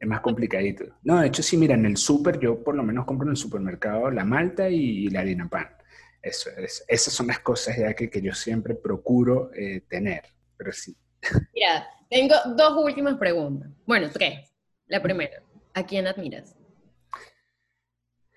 es 0.00 0.08
más 0.08 0.20
complicadito. 0.20 0.86
No, 1.02 1.20
de 1.20 1.26
hecho, 1.26 1.42
sí, 1.42 1.58
mira, 1.58 1.74
en 1.74 1.84
el 1.84 1.98
súper, 1.98 2.40
yo 2.40 2.64
por 2.64 2.74
lo 2.74 2.82
menos 2.82 3.04
compro 3.04 3.26
en 3.26 3.32
el 3.32 3.36
supermercado 3.36 4.10
la 4.10 4.24
malta 4.24 4.70
y, 4.70 5.10
la 5.10 5.20
harina 5.20 5.46
pan. 5.46 5.68
Eso 6.22 6.48
es, 6.56 6.82
esas 6.88 7.12
son 7.12 7.26
las 7.26 7.40
cosas 7.40 7.76
ya 7.76 7.92
que, 7.94 8.08
que 8.08 8.22
yo 8.22 8.32
siempre 8.32 8.74
procuro 8.74 9.50
eh, 9.54 9.82
tener, 9.88 10.22
pero 10.56 10.72
sí. 10.72 10.96
Mira, 11.54 11.86
tengo 12.08 12.34
dos 12.56 12.82
últimas 12.82 13.18
preguntas. 13.18 13.68
Bueno, 13.86 14.08
tres. 14.10 14.50
La 14.86 15.02
primera, 15.02 15.42
¿a 15.74 15.84
quién 15.84 16.06
admiras? 16.06 16.56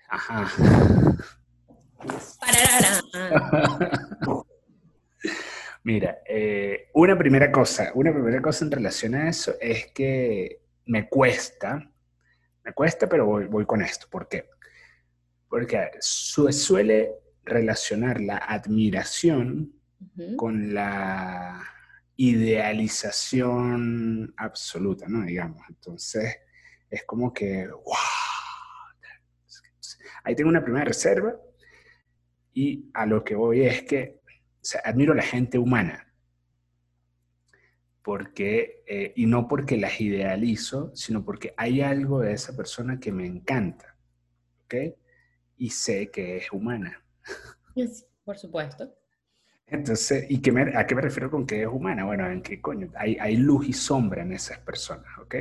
Ajá. 0.08 0.50
Mira, 5.82 6.18
eh, 6.26 6.88
una 6.92 7.16
primera 7.16 7.50
cosa, 7.50 7.90
una 7.94 8.12
primera 8.12 8.42
cosa 8.42 8.66
en 8.66 8.70
relación 8.70 9.14
a 9.14 9.28
eso 9.28 9.54
es 9.60 9.86
que 9.92 10.63
me 10.86 11.08
cuesta, 11.08 11.88
me 12.64 12.72
cuesta, 12.72 13.08
pero 13.08 13.26
voy, 13.26 13.66
con 13.66 13.82
esto. 13.82 14.08
¿Por 14.10 14.28
qué? 14.28 14.48
Porque 15.48 15.90
suele 16.00 17.12
relacionar 17.44 18.20
la 18.20 18.38
admiración 18.38 19.72
con 20.36 20.74
la 20.74 21.62
idealización 22.16 24.34
absoluta, 24.36 25.06
¿no? 25.08 25.24
Digamos. 25.24 25.62
Entonces, 25.68 26.36
es 26.90 27.04
como 27.04 27.32
que, 27.32 27.68
wow. 27.68 27.94
Ahí 30.24 30.34
tengo 30.34 30.48
una 30.48 30.64
primera 30.64 30.86
reserva 30.86 31.36
y 32.54 32.90
a 32.94 33.04
lo 33.04 33.22
que 33.22 33.34
voy 33.34 33.62
es 33.62 33.82
que 33.82 34.22
admiro 34.84 35.12
a 35.12 35.16
la 35.16 35.22
gente 35.22 35.58
humana 35.58 36.13
porque, 38.04 38.84
eh, 38.86 39.14
y 39.16 39.24
no 39.24 39.48
porque 39.48 39.78
las 39.78 39.98
idealizo, 39.98 40.94
sino 40.94 41.24
porque 41.24 41.54
hay 41.56 41.80
algo 41.80 42.20
de 42.20 42.34
esa 42.34 42.54
persona 42.54 43.00
que 43.00 43.10
me 43.10 43.24
encanta, 43.24 43.96
¿ok? 44.66 44.74
Y 45.56 45.70
sé 45.70 46.10
que 46.10 46.36
es 46.36 46.52
humana. 46.52 47.02
por 48.24 48.36
supuesto. 48.36 48.94
Entonces, 49.66 50.26
¿y 50.28 50.42
qué 50.42 50.50
a 50.76 50.86
qué 50.86 50.94
me 50.94 51.00
refiero 51.00 51.30
con 51.30 51.46
que 51.46 51.62
es 51.62 51.66
humana? 51.66 52.04
Bueno, 52.04 52.30
¿en 52.30 52.42
qué 52.42 52.60
coño? 52.60 52.92
Hay, 52.94 53.16
hay 53.18 53.38
luz 53.38 53.68
y 53.68 53.72
sombra 53.72 54.20
en 54.20 54.34
esas 54.34 54.58
personas, 54.58 55.18
¿ok? 55.18 55.36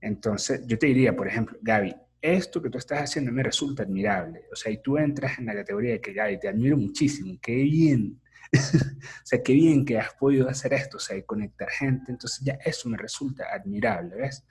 Entonces, 0.00 0.66
yo 0.66 0.78
te 0.78 0.86
diría, 0.86 1.14
por 1.14 1.28
ejemplo, 1.28 1.58
Gaby, 1.60 1.94
esto 2.22 2.62
que 2.62 2.70
tú 2.70 2.78
estás 2.78 3.02
haciendo 3.02 3.30
me 3.32 3.42
resulta 3.42 3.82
admirable. 3.82 4.46
O 4.50 4.56
sea, 4.56 4.72
y 4.72 4.80
tú 4.80 4.96
entras 4.96 5.38
en 5.38 5.44
la 5.44 5.54
categoría 5.54 5.92
de 5.92 6.00
que, 6.00 6.14
Gaby, 6.14 6.40
te 6.40 6.48
admiro 6.48 6.78
muchísimo, 6.78 7.38
qué 7.42 7.54
bien 7.54 8.18
o 8.54 9.24
sea, 9.24 9.42
qué 9.42 9.52
bien 9.52 9.84
que 9.84 9.98
has 9.98 10.14
podido 10.14 10.48
hacer 10.48 10.72
esto, 10.74 10.96
o 10.96 11.00
sea, 11.00 11.20
conectar 11.24 11.68
gente, 11.70 12.12
entonces 12.12 12.40
ya 12.44 12.58
eso 12.64 12.88
me 12.88 12.96
resulta 12.96 13.44
admirable, 13.52 14.16
¿ves? 14.16 14.44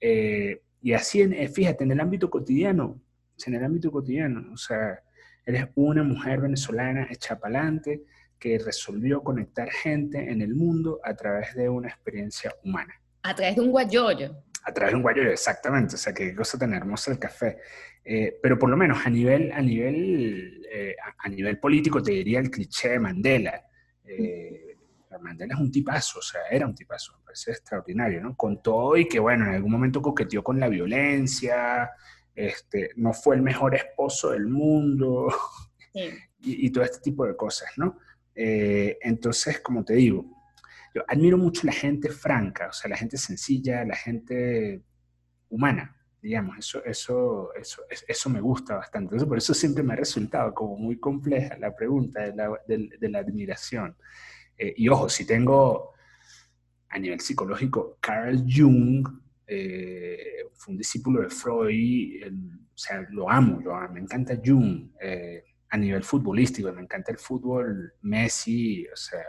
Eh, 0.00 0.62
y 0.82 0.92
así, 0.92 1.22
en, 1.22 1.32
eh, 1.32 1.48
fíjate, 1.48 1.84
en 1.84 1.92
el 1.92 2.00
ámbito 2.00 2.30
cotidiano, 2.30 3.00
en 3.46 3.54
el 3.54 3.64
ámbito 3.64 3.90
cotidiano, 3.90 4.52
o 4.52 4.56
sea, 4.56 5.02
eres 5.44 5.66
una 5.74 6.02
mujer 6.02 6.40
venezolana 6.40 7.08
hecha 7.10 7.38
pa'lante 7.38 8.04
que 8.38 8.58
resolvió 8.58 9.22
conectar 9.22 9.70
gente 9.70 10.30
en 10.30 10.40
el 10.40 10.54
mundo 10.54 11.00
a 11.04 11.14
través 11.14 11.54
de 11.54 11.68
una 11.68 11.88
experiencia 11.88 12.54
humana. 12.64 12.94
A 13.22 13.34
través 13.34 13.56
de 13.56 13.62
un 13.62 13.70
guayoyo. 13.70 14.34
A 14.64 14.72
través 14.72 14.92
de 14.92 14.96
un 14.96 15.02
guayoyo, 15.02 15.30
exactamente. 15.30 15.94
O 15.94 15.98
sea, 15.98 16.14
qué 16.14 16.34
cosa 16.34 16.58
tan 16.58 16.72
hermosa 16.72 17.12
el 17.12 17.18
café. 17.18 17.58
Eh, 18.04 18.38
pero 18.42 18.58
por 18.58 18.70
lo 18.70 18.76
menos 18.76 19.06
a 19.06 19.10
nivel, 19.10 19.52
a, 19.52 19.60
nivel, 19.60 20.66
eh, 20.72 20.96
a, 21.18 21.28
nivel 21.28 21.58
político 21.58 22.02
te 22.02 22.12
diría 22.12 22.40
el 22.40 22.50
cliché 22.50 22.90
de 22.90 23.00
Mandela. 23.00 23.62
Eh, 24.04 24.76
Mandela 25.20 25.54
es 25.54 25.60
un 25.60 25.70
tipazo, 25.70 26.20
o 26.20 26.22
sea, 26.22 26.40
era 26.50 26.66
un 26.66 26.74
tipazo, 26.74 27.18
me 27.18 27.24
parece 27.24 27.50
extraordinario, 27.50 28.22
¿no? 28.22 28.36
Con 28.36 28.62
todo 28.62 28.96
y 28.96 29.06
que, 29.06 29.18
bueno, 29.18 29.44
en 29.46 29.54
algún 29.54 29.72
momento 29.72 30.00
coqueteó 30.00 30.42
con 30.42 30.58
la 30.58 30.68
violencia, 30.68 31.90
este, 32.34 32.90
no 32.96 33.12
fue 33.12 33.36
el 33.36 33.42
mejor 33.42 33.74
esposo 33.74 34.30
del 34.30 34.46
mundo 34.46 35.28
y, 35.94 36.66
y, 36.66 36.70
todo 36.70 36.84
este 36.84 37.00
tipo 37.00 37.26
de 37.26 37.36
cosas, 37.36 37.70
¿no? 37.76 37.98
entonces, 38.32 39.60
como 39.60 39.84
te 39.84 39.92
digo, 39.92 40.24
yo 40.94 41.02
admiro 41.06 41.36
mucho 41.36 41.66
la 41.66 41.72
gente 41.72 42.08
franca, 42.08 42.68
o 42.68 42.72
sea, 42.72 42.88
la 42.88 42.96
gente 42.96 43.18
sencilla, 43.18 43.84
la 43.84 43.96
gente 43.96 44.82
humana, 45.50 45.99
digamos, 46.22 46.58
eso, 46.58 46.84
eso, 46.84 47.54
eso, 47.54 47.82
eso 47.88 48.30
me 48.30 48.40
gusta 48.40 48.76
bastante. 48.76 49.06
Entonces, 49.06 49.28
por 49.28 49.38
eso 49.38 49.54
siempre 49.54 49.82
me 49.82 49.94
ha 49.94 49.96
resultado 49.96 50.52
como 50.54 50.76
muy 50.76 50.98
compleja 50.98 51.56
la 51.58 51.74
pregunta 51.74 52.20
de 52.20 52.36
la, 52.36 52.50
de, 52.66 53.08
la 53.08 53.20
admiración. 53.20 53.96
Eh, 54.56 54.74
y 54.76 54.88
ojo, 54.88 55.08
si 55.08 55.26
tengo 55.26 55.92
a 56.90 56.98
nivel 56.98 57.20
psicológico, 57.20 57.96
Carl 58.00 58.44
Jung 58.46 59.08
eh, 59.46 60.44
fue 60.52 60.72
un 60.72 60.78
discípulo 60.78 61.22
de 61.22 61.30
Freud, 61.30 62.22
o 62.26 62.78
sea, 62.78 63.06
lo 63.10 63.30
amo, 63.30 63.60
lo 63.60 63.74
amo, 63.74 63.94
me 63.94 64.00
encanta 64.00 64.38
Jung. 64.44 64.90
Eh, 65.00 65.44
a 65.72 65.76
nivel 65.76 66.02
futbolístico, 66.02 66.72
me 66.72 66.82
encanta 66.82 67.12
el 67.12 67.18
fútbol, 67.18 67.94
Messi, 68.02 68.84
o 68.92 68.96
sea, 68.96 69.24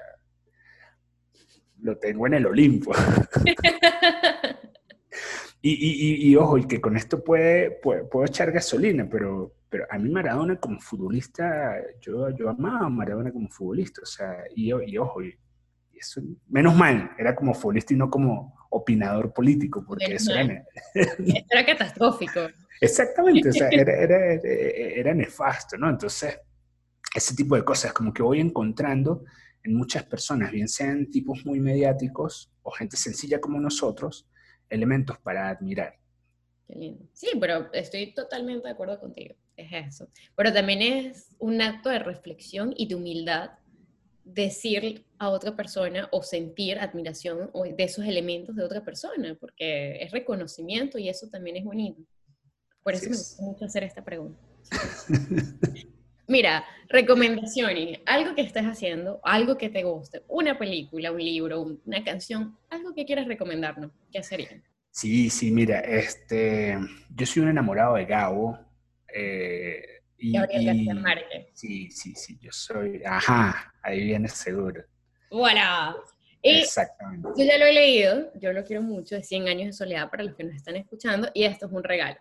lo 1.81 1.97
tengo 1.99 2.25
en 2.25 2.33
el 2.33 2.47
Olimpo. 2.47 2.91
y, 5.63 6.35
ojo, 6.35 6.57
y 6.57 6.65
que 6.65 6.81
con 6.81 6.97
esto 6.97 7.23
puede, 7.23 7.71
puedo 7.81 8.25
echar 8.25 8.51
gasolina, 8.51 9.07
pero, 9.09 9.53
pero 9.69 9.85
a 9.89 9.97
mí 9.97 10.09
Maradona 10.09 10.59
como 10.59 10.79
futbolista, 10.79 11.75
yo, 12.01 12.29
yo 12.31 12.49
amaba 12.49 12.87
a 12.87 12.89
Maradona 12.89 13.31
como 13.31 13.47
futbolista, 13.49 14.01
o 14.01 14.05
sea, 14.05 14.43
y, 14.55 14.71
y 14.71 14.97
ojo, 14.97 15.23
y, 15.23 15.37
eso, 15.93 16.19
menos 16.49 16.75
mal, 16.75 17.11
era 17.17 17.35
como 17.35 17.53
futbolista 17.53 17.93
y 17.93 17.97
no 17.97 18.09
como 18.09 18.55
opinador 18.71 19.33
político, 19.33 19.83
porque 19.85 20.15
eso 20.15 20.33
era, 20.33 20.65
era 20.95 21.65
catastrófico. 21.65 22.39
Exactamente, 22.81 23.49
o 23.49 23.53
sea, 23.53 23.69
era, 23.71 23.93
era, 23.93 24.33
era, 24.33 25.13
nefasto, 25.13 25.77
¿no? 25.77 25.89
Entonces, 25.89 26.39
ese 27.13 27.35
tipo 27.35 27.55
de 27.55 27.63
cosas, 27.63 27.93
como 27.93 28.11
que 28.11 28.23
voy 28.23 28.39
encontrando 28.39 29.23
en 29.63 29.75
muchas 29.75 30.03
personas, 30.05 30.51
bien 30.51 30.67
sean 30.67 31.11
tipos 31.11 31.45
muy 31.45 31.59
mediáticos 31.59 32.51
o 32.63 32.71
gente 32.71 32.97
sencilla 32.97 33.39
como 33.39 33.59
nosotros, 33.59 34.27
elementos 34.71 35.17
para 35.19 35.49
admirar. 35.49 35.95
Qué 36.67 36.75
lindo. 36.75 37.05
Sí, 37.13 37.27
pero 37.39 37.71
estoy 37.73 38.13
totalmente 38.13 38.67
de 38.67 38.73
acuerdo 38.73 38.99
contigo, 38.99 39.35
es 39.55 39.69
eso. 39.71 40.09
Pero 40.35 40.53
también 40.53 40.81
es 40.81 41.35
un 41.39 41.61
acto 41.61 41.89
de 41.89 41.99
reflexión 41.99 42.73
y 42.75 42.87
de 42.87 42.95
humildad 42.95 43.51
decir 44.23 45.05
a 45.17 45.29
otra 45.29 45.55
persona 45.55 46.07
o 46.11 46.23
sentir 46.23 46.79
admiración 46.79 47.51
de 47.53 47.83
esos 47.83 48.05
elementos 48.05 48.55
de 48.55 48.63
otra 48.63 48.83
persona, 48.83 49.35
porque 49.39 50.01
es 50.01 50.11
reconocimiento 50.11 50.97
y 50.97 51.09
eso 51.09 51.27
también 51.29 51.57
es 51.57 51.63
bonito. 51.63 52.01
Por 52.83 52.93
eso 52.93 53.09
me 53.09 53.17
gusta 53.17 53.43
mucho 53.43 53.65
hacer 53.65 53.83
esta 53.83 54.03
pregunta. 54.03 54.39
Mira, 56.27 56.65
recomendaciones, 56.87 57.99
algo 58.05 58.35
que 58.35 58.41
estés 58.41 58.63
haciendo, 58.63 59.19
algo 59.23 59.57
que 59.57 59.69
te 59.69 59.83
guste, 59.83 60.23
una 60.27 60.57
película, 60.57 61.11
un 61.11 61.23
libro, 61.23 61.79
una 61.85 62.03
canción, 62.03 62.57
algo 62.69 62.93
que 62.93 63.05
quieras 63.05 63.27
recomendarnos, 63.27 63.91
¿qué 64.11 64.23
sería? 64.23 64.61
Sí, 64.91 65.29
sí, 65.29 65.51
mira, 65.51 65.79
este, 65.79 66.77
yo 67.15 67.25
soy 67.25 67.43
un 67.43 67.49
enamorado 67.49 67.95
de 67.95 68.05
Gabo. 68.05 68.59
Eh, 69.13 69.83
y, 70.17 70.33
Gabriel 70.33 70.65
García 70.65 70.93
Márquez. 70.95 71.47
Sí, 71.53 71.89
sí, 71.89 72.13
sí, 72.13 72.37
yo 72.41 72.51
soy, 72.51 73.01
ajá, 73.05 73.73
ahí 73.81 74.03
viene 74.03 74.27
seguro. 74.27 74.83
Voilà. 75.29 75.95
Exactamente. 76.43 77.29
Yo 77.37 77.45
ya 77.45 77.57
lo 77.57 77.65
he 77.65 77.73
leído, 77.73 78.31
yo 78.35 78.51
lo 78.51 78.63
quiero 78.63 78.81
mucho, 78.81 79.15
de 79.15 79.23
100 79.23 79.47
años 79.47 79.67
de 79.67 79.73
soledad 79.73 80.09
para 80.09 80.23
los 80.23 80.35
que 80.35 80.43
nos 80.43 80.55
están 80.55 80.75
escuchando, 80.75 81.29
y 81.33 81.43
esto 81.43 81.67
es 81.67 81.71
un 81.71 81.83
regalo. 81.83 82.17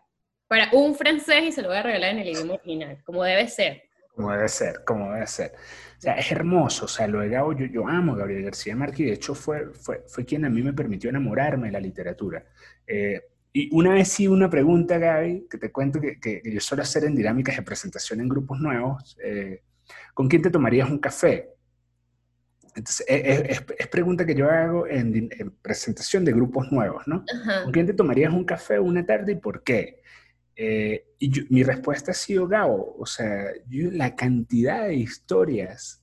Para 0.47 0.69
un 0.73 0.95
francés 0.95 1.45
y 1.45 1.53
se 1.53 1.63
lo 1.63 1.69
voy 1.69 1.79
a 1.79 1.83
regalar 1.83 2.11
en 2.11 2.19
el 2.19 2.29
idioma 2.29 2.55
original, 2.55 3.03
como 3.05 3.25
debe 3.25 3.49
ser. 3.49 3.90
Como 4.21 4.33
debe 4.33 4.49
ser, 4.49 4.85
como 4.85 5.13
debe 5.13 5.27
ser. 5.27 5.53
O 5.99 6.01
sea, 6.03 6.15
es 6.15 6.31
hermoso, 6.31 6.85
o 6.85 6.89
sea, 6.89 7.07
lo 7.07 7.21
de 7.21 7.31
Gabo, 7.31 7.55
yo, 7.55 7.65
yo 7.67 7.89
amo 7.89 8.13
a 8.13 8.17
Gabriel 8.17 8.45
García 8.45 8.77
Márquez, 8.77 9.07
de 9.07 9.13
hecho 9.15 9.35
fue, 9.35 9.73
fue, 9.73 10.05
fue 10.07 10.27
quien 10.27 10.45
a 10.45 10.51
mí 10.51 10.63
me 10.63 10.75
permitió 10.75 11.09
enamorarme 11.09 11.69
de 11.69 11.73
la 11.73 11.81
literatura. 11.81 12.45
Eh, 12.87 13.23
y 13.53 13.75
una 13.75 13.95
vez 13.95 14.09
sí 14.09 14.29
una 14.29 14.51
pregunta, 14.51 14.99
Gaby, 14.99 15.47
que 15.51 15.57
te 15.57 15.73
cuento 15.73 16.01
que, 16.01 16.21
que, 16.21 16.43
yo 16.45 16.61
suelo 16.61 16.83
hacer 16.83 17.05
en 17.05 17.17
dinámicas 17.17 17.57
de 17.57 17.63
presentación 17.63 18.21
en 18.21 18.29
grupos 18.29 18.61
nuevos. 18.61 19.17
Eh, 19.23 19.63
¿Con 20.15 20.29
quién 20.29 20.43
te 20.43 20.51
tomarías 20.51 20.89
un 20.89 20.99
café? 20.99 21.55
Entonces, 22.77 23.05
es, 23.09 23.63
es, 23.79 23.89
pregunta 23.89 24.25
que 24.25 24.35
yo 24.35 24.49
hago 24.49 24.87
en, 24.87 25.31
en, 25.33 25.51
presentación 25.63 26.25
de 26.25 26.33
grupos 26.33 26.71
nuevos, 26.71 27.09
¿no? 27.09 27.25
¿Con 27.65 27.73
quién 27.73 27.87
te 27.87 27.95
tomarías 27.95 28.33
un 28.33 28.45
café 28.45 28.79
una 28.79 29.05
tarde 29.05 29.33
y 29.33 29.37
por 29.37 29.65
qué? 29.65 30.01
Eh, 30.63 31.15
y 31.19 31.33
mi 31.49 31.63
respuesta 31.63 32.11
ha 32.11 32.15
sido 32.15 32.47
Gabo, 32.47 32.95
o 32.99 33.07
sea, 33.07 33.47
la 33.71 34.15
cantidad 34.15 34.89
de 34.89 34.97
historias 34.97 36.03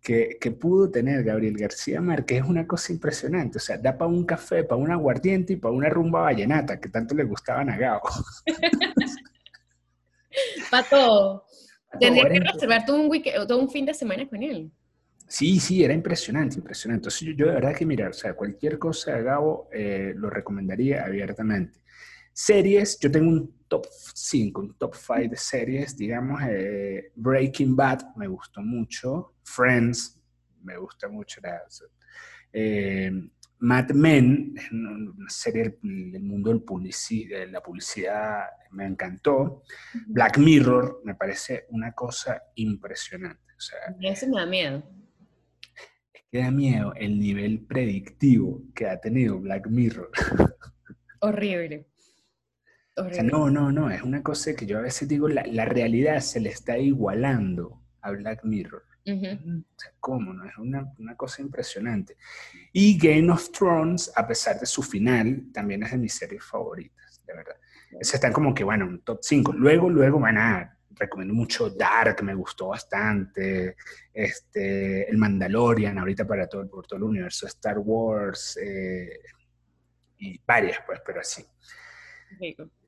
que, 0.00 0.38
que, 0.40 0.52
pudo 0.52 0.92
tener 0.92 1.24
Gabriel 1.24 1.56
García 1.56 2.00
Márquez 2.00 2.44
es 2.44 2.48
una 2.48 2.68
cosa 2.68 2.92
impresionante, 2.92 3.58
o 3.58 3.60
sea, 3.60 3.78
da 3.78 3.98
para 3.98 4.08
un 4.08 4.24
café, 4.24 4.62
para 4.62 4.80
un 4.80 4.92
aguardiente 4.92 5.54
y 5.54 5.56
para 5.56 5.74
una 5.74 5.88
rumba 5.88 6.20
vallenata 6.20 6.78
que 6.78 6.88
tanto 6.88 7.16
le 7.16 7.24
gustaban 7.24 7.68
a 7.68 7.76
Gabo. 7.76 8.08
para 10.70 10.88
todo. 10.88 11.44
Tendría 11.98 12.28
que 12.28 12.38
reservar 12.38 12.86
todo 12.86 13.00
un, 13.00 13.22
todo 13.48 13.58
un 13.58 13.68
fin 13.68 13.86
de 13.86 13.94
semana 13.94 14.28
con 14.28 14.40
él. 14.40 14.70
Sí, 15.26 15.58
sí, 15.58 15.82
era 15.82 15.94
impresionante, 15.94 16.58
impresionante. 16.58 17.08
Entonces 17.08 17.36
yo, 17.36 17.46
de 17.46 17.54
verdad 17.54 17.74
que, 17.74 17.86
mira, 17.86 18.08
o 18.08 18.12
sea, 18.12 18.34
cualquier 18.34 18.78
cosa 18.78 19.16
de 19.16 19.24
Gabo 19.24 19.68
eh, 19.72 20.12
lo 20.14 20.30
recomendaría 20.30 21.04
abiertamente. 21.04 21.80
Series, 22.32 22.98
yo 23.00 23.10
tengo 23.10 23.28
un 23.28 23.60
top 23.68 23.86
5, 24.14 24.60
un 24.60 24.74
top 24.74 24.94
5 24.94 25.30
de 25.30 25.36
series, 25.36 25.96
digamos, 25.96 26.40
eh, 26.48 27.12
Breaking 27.14 27.76
Bad 27.76 28.16
me 28.16 28.26
gustó 28.26 28.60
mucho, 28.62 29.34
Friends 29.44 30.20
me 30.62 30.76
gusta 30.76 31.08
mucho, 31.08 31.40
eh, 32.52 33.10
Mad 33.60 33.90
Men, 33.90 34.54
una 34.72 35.28
serie 35.28 35.78
del 35.82 36.22
mundo 36.22 36.50
de 36.50 37.46
la 37.48 37.60
publicidad, 37.60 38.44
me 38.70 38.86
encantó. 38.86 39.62
Black 40.06 40.38
Mirror 40.38 41.02
me 41.04 41.14
parece 41.14 41.66
una 41.68 41.92
cosa 41.92 42.42
impresionante. 42.54 43.52
O 43.54 43.60
sea, 43.60 43.78
Eso 44.00 44.26
me 44.28 44.40
da 44.40 44.46
miedo. 44.46 44.82
Es 46.14 46.22
que 46.30 46.38
da 46.38 46.50
miedo 46.50 46.94
el 46.96 47.18
nivel 47.18 47.66
predictivo 47.66 48.62
que 48.74 48.88
ha 48.88 48.98
tenido 48.98 49.38
Black 49.38 49.66
Mirror. 49.68 50.10
Horrible 51.20 51.89
no, 53.22 53.50
no, 53.50 53.72
no, 53.72 53.90
es 53.90 54.02
una 54.02 54.22
cosa 54.22 54.54
que 54.54 54.66
yo 54.66 54.78
a 54.78 54.82
veces 54.82 55.08
digo, 55.08 55.28
la, 55.28 55.64
realidad 55.64 56.20
se 56.20 56.40
le 56.40 56.50
está 56.50 56.78
igualando 56.78 57.82
a 58.00 58.10
Black 58.12 58.44
Mirror. 58.44 58.82
O 59.02 59.20
sea, 59.76 59.92
¿cómo? 59.98 60.32
No? 60.32 60.44
Es 60.44 60.56
una, 60.58 61.16
cosa 61.16 61.42
impresionante. 61.42 62.16
Y 62.72 62.96
Game 62.98 63.30
of 63.32 63.50
Thrones, 63.50 64.12
a 64.14 64.26
pesar 64.26 64.60
de 64.60 64.66
su 64.66 64.82
final, 64.82 65.46
también 65.52 65.82
es 65.82 65.90
de 65.90 65.98
mis 65.98 66.14
series 66.14 66.44
favoritas, 66.44 67.20
de 67.26 67.34
verdad. 67.34 67.56
Están 67.98 68.32
como 68.32 68.54
que, 68.54 68.62
bueno, 68.62 68.86
un 68.86 69.02
top 69.02 69.18
5. 69.22 69.52
Luego, 69.54 69.90
luego 69.90 70.20
van 70.20 70.38
a, 70.38 70.78
recomiendo 70.90 71.34
mucho 71.34 71.70
Dark, 71.70 72.22
me 72.22 72.34
gustó 72.34 72.68
bastante, 72.68 73.76
este, 74.12 75.10
El 75.10 75.18
Mandalorian, 75.18 75.98
ahorita 75.98 76.26
para 76.26 76.46
todo, 76.46 76.68
por 76.68 76.86
todo 76.86 76.98
el 76.98 77.04
universo, 77.04 77.46
Star 77.46 77.78
Wars, 77.78 78.56
eh, 78.62 79.18
y 80.18 80.40
varias, 80.46 80.80
pues, 80.86 81.00
pero 81.04 81.20
así. 81.20 81.44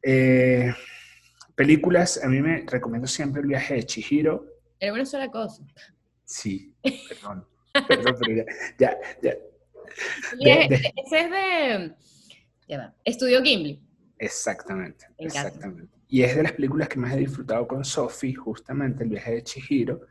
Eh, 0.03 0.73
películas, 1.55 2.23
a 2.23 2.29
mí 2.29 2.41
me 2.41 2.65
recomiendo 2.67 3.07
siempre 3.07 3.43
el 3.43 3.49
viaje 3.49 3.75
de 3.75 3.85
Chihiro. 3.85 4.47
Era 4.79 4.93
una 4.93 5.07
sola 5.07 5.31
cosa. 5.31 5.63
Sí, 6.25 6.75
perdón. 7.09 7.47
perdón, 7.89 8.17
pero 8.21 8.45
ya, 8.79 8.99
ya. 9.23 9.35
ese 10.41 10.93
es 11.11 11.31
de. 11.31 11.95
Ya 12.69 12.79
va. 12.79 12.95
Estudio 13.05 13.43
Gimli. 13.43 13.81
Exactamente, 14.19 15.07
exactamente. 15.19 15.93
Y 16.09 16.23
es 16.23 16.37
de 16.37 16.43
las 16.43 16.53
películas 16.53 16.89
que 16.89 16.99
más 16.99 17.13
he 17.15 17.19
disfrutado 17.19 17.67
con 17.67 17.85
Sophie, 17.85 18.35
justamente 18.35 19.03
El 19.03 19.11
viaje 19.11 19.33
de 19.33 19.43
Chihiro. 19.43 20.07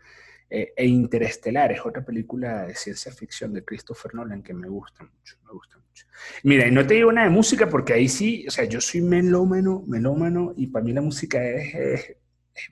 Eh, 0.53 0.73
e 0.75 0.85
Interestelar 0.85 1.71
es 1.71 1.79
otra 1.85 2.03
película 2.03 2.65
de 2.65 2.75
ciencia 2.75 3.09
ficción 3.13 3.53
de 3.53 3.63
Christopher 3.63 4.13
Nolan 4.13 4.43
que 4.43 4.53
me 4.53 4.67
gusta 4.67 5.01
mucho, 5.01 5.37
me 5.45 5.53
gusta 5.53 5.77
mucho. 5.77 6.05
Mira, 6.43 6.67
y 6.67 6.71
no 6.71 6.85
te 6.85 6.95
digo 6.95 7.09
nada 7.09 7.27
de 7.27 7.33
música 7.33 7.69
porque 7.69 7.93
ahí 7.93 8.09
sí, 8.09 8.45
o 8.45 8.51
sea, 8.51 8.65
yo 8.65 8.81
soy 8.81 8.99
melómano, 8.99 9.81
melómano, 9.87 10.53
y 10.57 10.67
para 10.67 10.83
mí 10.83 10.91
la 10.91 10.99
música 10.99 11.41
es, 11.41 12.17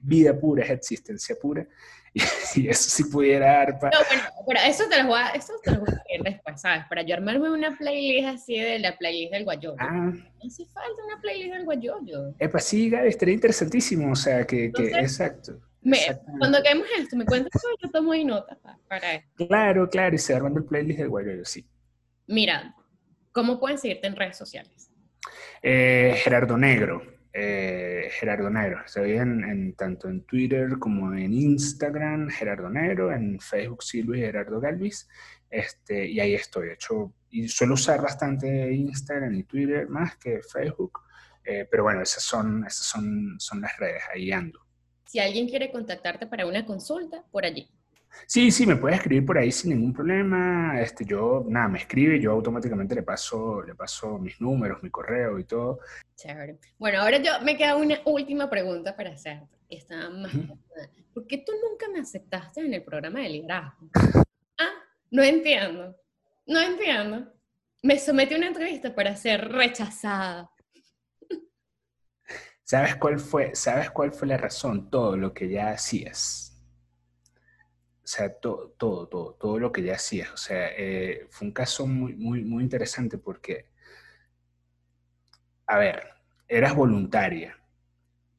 vida 0.01 0.37
pura, 0.37 0.65
es 0.65 0.71
existencia 0.71 1.37
pura. 1.41 1.65
Y, 2.55 2.67
eso 2.67 2.89
sí 2.89 3.03
pudiera 3.03 3.45
dar 3.45 3.79
para... 3.79 3.97
No, 3.97 4.03
bueno, 4.09 4.23
pero 4.47 4.59
eso 4.65 4.83
te 4.89 5.03
lo 5.03 5.09
voy 5.09 5.19
a, 5.21 5.29
eso 5.29 5.53
te 5.63 5.71
lo 5.71 5.81
voy 5.81 5.89
a 5.89 5.91
decir 5.91 6.23
después, 6.23 6.59
¿sabes? 6.59 6.83
Para 6.89 7.03
yo 7.03 7.13
armarme 7.13 7.51
una 7.51 7.77
playlist 7.77 8.27
así 8.27 8.59
de 8.59 8.79
la 8.79 8.97
playlist 8.97 9.31
del 9.31 9.43
guayoyo. 9.43 9.75
Ah. 9.77 10.11
No 10.11 10.47
hace 10.47 10.65
falta 10.65 11.05
una 11.05 11.21
playlist 11.21 11.53
del 11.53 11.65
guayoyo. 11.65 12.33
Epa, 12.39 12.59
sí, 12.59 12.89
Gaby, 12.89 13.09
estaría 13.09 13.35
interesantísimo, 13.35 14.11
o 14.11 14.15
sea, 14.15 14.45
que, 14.45 14.71
que 14.71 14.89
exacto 14.89 15.61
cuando 16.37 16.61
caemos 16.63 16.87
esto, 16.97 17.15
me 17.15 17.25
cuentas 17.25 17.61
yo 17.81 17.89
tomo 17.89 18.11
ahí 18.11 18.25
notas 18.25 18.57
para 18.87 19.15
esto. 19.15 19.47
Claro, 19.47 19.89
claro, 19.89 20.15
y 20.15 20.17
se 20.17 20.33
armando 20.33 20.59
el 20.59 20.65
playlist 20.65 20.99
del 20.99 21.09
Guayoyo, 21.09 21.45
sí. 21.45 21.65
Mira, 22.27 22.75
¿cómo 23.31 23.59
pueden 23.59 23.77
seguirte 23.77 24.07
en 24.07 24.15
redes 24.15 24.37
sociales? 24.37 24.91
Eh, 25.61 26.13
Gerardo 26.17 26.57
Negro. 26.57 27.01
Eh, 27.31 28.09
Gerardo 28.11 28.49
Negro. 28.49 28.83
Estoy 28.85 29.13
en, 29.13 29.73
tanto 29.75 30.09
en 30.09 30.23
Twitter 30.25 30.77
como 30.79 31.13
en 31.13 31.33
Instagram, 31.33 32.29
Gerardo 32.29 32.69
Negro, 32.69 33.13
en 33.13 33.39
Facebook 33.39 33.83
sí, 33.83 34.03
Luis 34.03 34.21
Gerardo 34.21 34.59
Galvis. 34.59 35.07
Este, 35.49 36.07
y 36.07 36.19
ahí 36.19 36.33
estoy. 36.33 36.67
De 36.67 36.73
hecho, 36.73 37.13
y 37.29 37.47
suelo 37.47 37.75
usar 37.75 38.01
bastante 38.01 38.71
Instagram 38.71 39.33
y 39.35 39.43
Twitter 39.43 39.87
más 39.87 40.17
que 40.17 40.41
Facebook. 40.41 40.99
Eh, 41.43 41.67
pero 41.69 41.83
bueno, 41.83 42.01
esas 42.01 42.23
son, 42.23 42.65
esas 42.65 42.85
son, 42.85 43.35
son 43.39 43.61
las 43.61 43.77
redes, 43.77 44.03
ahí 44.13 44.31
ando 44.31 44.68
si 45.09 45.17
alguien 45.17 45.49
quiere 45.49 45.71
contactarte 45.71 46.27
para 46.27 46.45
una 46.45 46.63
consulta, 46.63 47.23
por 47.31 47.43
allí. 47.43 47.67
Sí, 48.27 48.51
sí, 48.51 48.67
me 48.67 48.75
puede 48.75 48.95
escribir 48.95 49.25
por 49.25 49.39
ahí 49.39 49.51
sin 49.51 49.71
ningún 49.71 49.91
problema. 49.91 50.79
Este, 50.79 51.03
yo, 51.03 51.43
nada, 51.47 51.67
me 51.67 51.79
escribe, 51.79 52.19
yo 52.19 52.31
automáticamente 52.31 52.93
le 52.93 53.01
paso, 53.01 53.63
le 53.63 53.73
paso 53.73 54.19
mis 54.19 54.39
números, 54.39 54.83
mi 54.83 54.91
correo 54.91 55.39
y 55.39 55.45
todo. 55.45 55.79
Chévere. 56.15 56.59
Bueno, 56.77 57.01
ahora 57.01 57.17
yo 57.17 57.31
me 57.43 57.57
queda 57.57 57.75
una 57.75 57.99
última 58.05 58.51
pregunta 58.51 58.95
para 58.95 59.09
hacerte. 59.09 59.57
Está 59.67 60.11
más 60.11 60.31
¿Por 61.11 61.25
qué 61.25 61.39
tú 61.39 61.53
nunca 61.67 61.87
me 61.91 62.01
aceptaste 62.01 62.61
en 62.61 62.75
el 62.75 62.83
programa 62.83 63.21
de 63.21 63.29
liderazgo? 63.29 63.89
Ah, 64.61 64.73
no 65.09 65.23
entiendo. 65.23 65.95
No 66.45 66.61
entiendo. 66.61 67.33
Me 67.81 67.97
sometí 67.97 68.33
a 68.35 68.37
una 68.37 68.47
entrevista 68.47 68.93
para 68.93 69.15
ser 69.15 69.49
rechazada. 69.49 70.51
¿Sabes 72.69 72.97
cuál 72.97 73.19
fue, 73.19 73.55
¿Sabes 73.55 73.89
cuál 73.89 74.11
fue 74.11 74.27
la 74.27 74.37
razón? 74.37 74.91
Todo 74.91 75.17
lo 75.17 75.33
que 75.33 75.49
ya 75.49 75.71
hacías. 75.71 76.55
O 78.03 78.07
sea, 78.07 78.31
todo, 78.31 78.75
todo, 78.77 79.07
todo, 79.07 79.57
lo 79.57 79.71
que 79.71 79.81
ya 79.81 79.95
hacías. 79.95 80.31
O 80.31 80.37
sea, 80.37 80.67
eh, 80.77 81.25
fue 81.31 81.47
un 81.47 81.51
caso 81.51 81.87
muy, 81.87 82.13
muy, 82.15 82.43
muy 82.43 82.61
interesante 82.61 83.17
porque, 83.17 83.71
a 85.65 85.79
ver, 85.79 86.09
eras 86.47 86.75
voluntaria, 86.75 87.57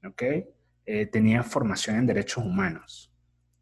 ¿ok? 0.06 0.22
Eh, 0.86 1.06
tenías 1.06 1.44
formación 1.44 1.96
en 1.96 2.06
derechos 2.06 2.44
humanos. 2.44 3.12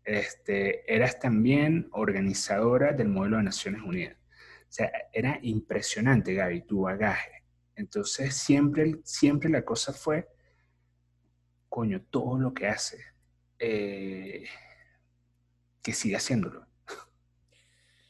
Este, 0.04 0.94
eras 0.94 1.18
también 1.18 1.88
organizadora 1.92 2.92
del 2.92 3.08
modelo 3.08 3.38
de 3.38 3.44
Naciones 3.44 3.80
Unidas. 3.80 4.18
O 4.68 4.72
sea, 4.72 4.92
era 5.14 5.38
impresionante, 5.40 6.34
Gaby, 6.34 6.60
tu 6.66 6.82
bagaje. 6.82 7.42
Entonces, 7.74 8.36
siempre, 8.36 8.96
siempre 9.02 9.48
la 9.48 9.64
cosa 9.64 9.94
fue, 9.94 10.28
coño, 11.68 12.02
todo 12.10 12.38
lo 12.38 12.54
que 12.54 12.66
hace, 12.66 12.98
eh, 13.58 14.44
que 15.82 15.92
siga 15.92 16.18
haciéndolo. 16.18 16.66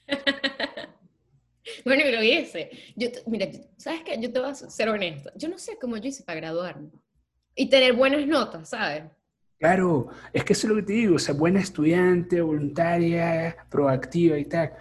bueno, 1.85 2.03
y 2.07 2.13
lo 2.13 2.23
hice. 2.23 2.71
Yo, 2.97 3.09
mira, 3.27 3.49
¿sabes 3.77 4.03
qué? 4.03 4.21
Yo 4.21 4.33
te 4.33 4.41
voy 4.41 4.51
a 4.51 4.55
ser 4.55 4.89
honesto. 4.89 5.31
Yo 5.37 5.49
no 5.49 5.59
sé 5.59 5.79
cómo 5.79 5.97
yo 5.97 6.09
hice 6.09 6.25
para 6.25 6.41
graduarme. 6.41 6.91
Y 7.55 7.69
tener 7.69 7.93
buenas 7.95 8.27
notas, 8.27 8.71
¿sabes? 8.71 9.05
Claro, 9.59 10.09
es 10.33 10.45
que 10.45 10.53
eso 10.53 10.69
es 10.69 10.71
lo 10.71 10.77
que 10.77 10.85
te 10.85 10.93
digo, 10.93 11.17
o 11.17 11.19
sea, 11.19 11.35
buena 11.35 11.59
estudiante, 11.61 12.41
voluntaria, 12.41 13.57
proactiva 13.69 14.39
y 14.39 14.45
tal. 14.45 14.73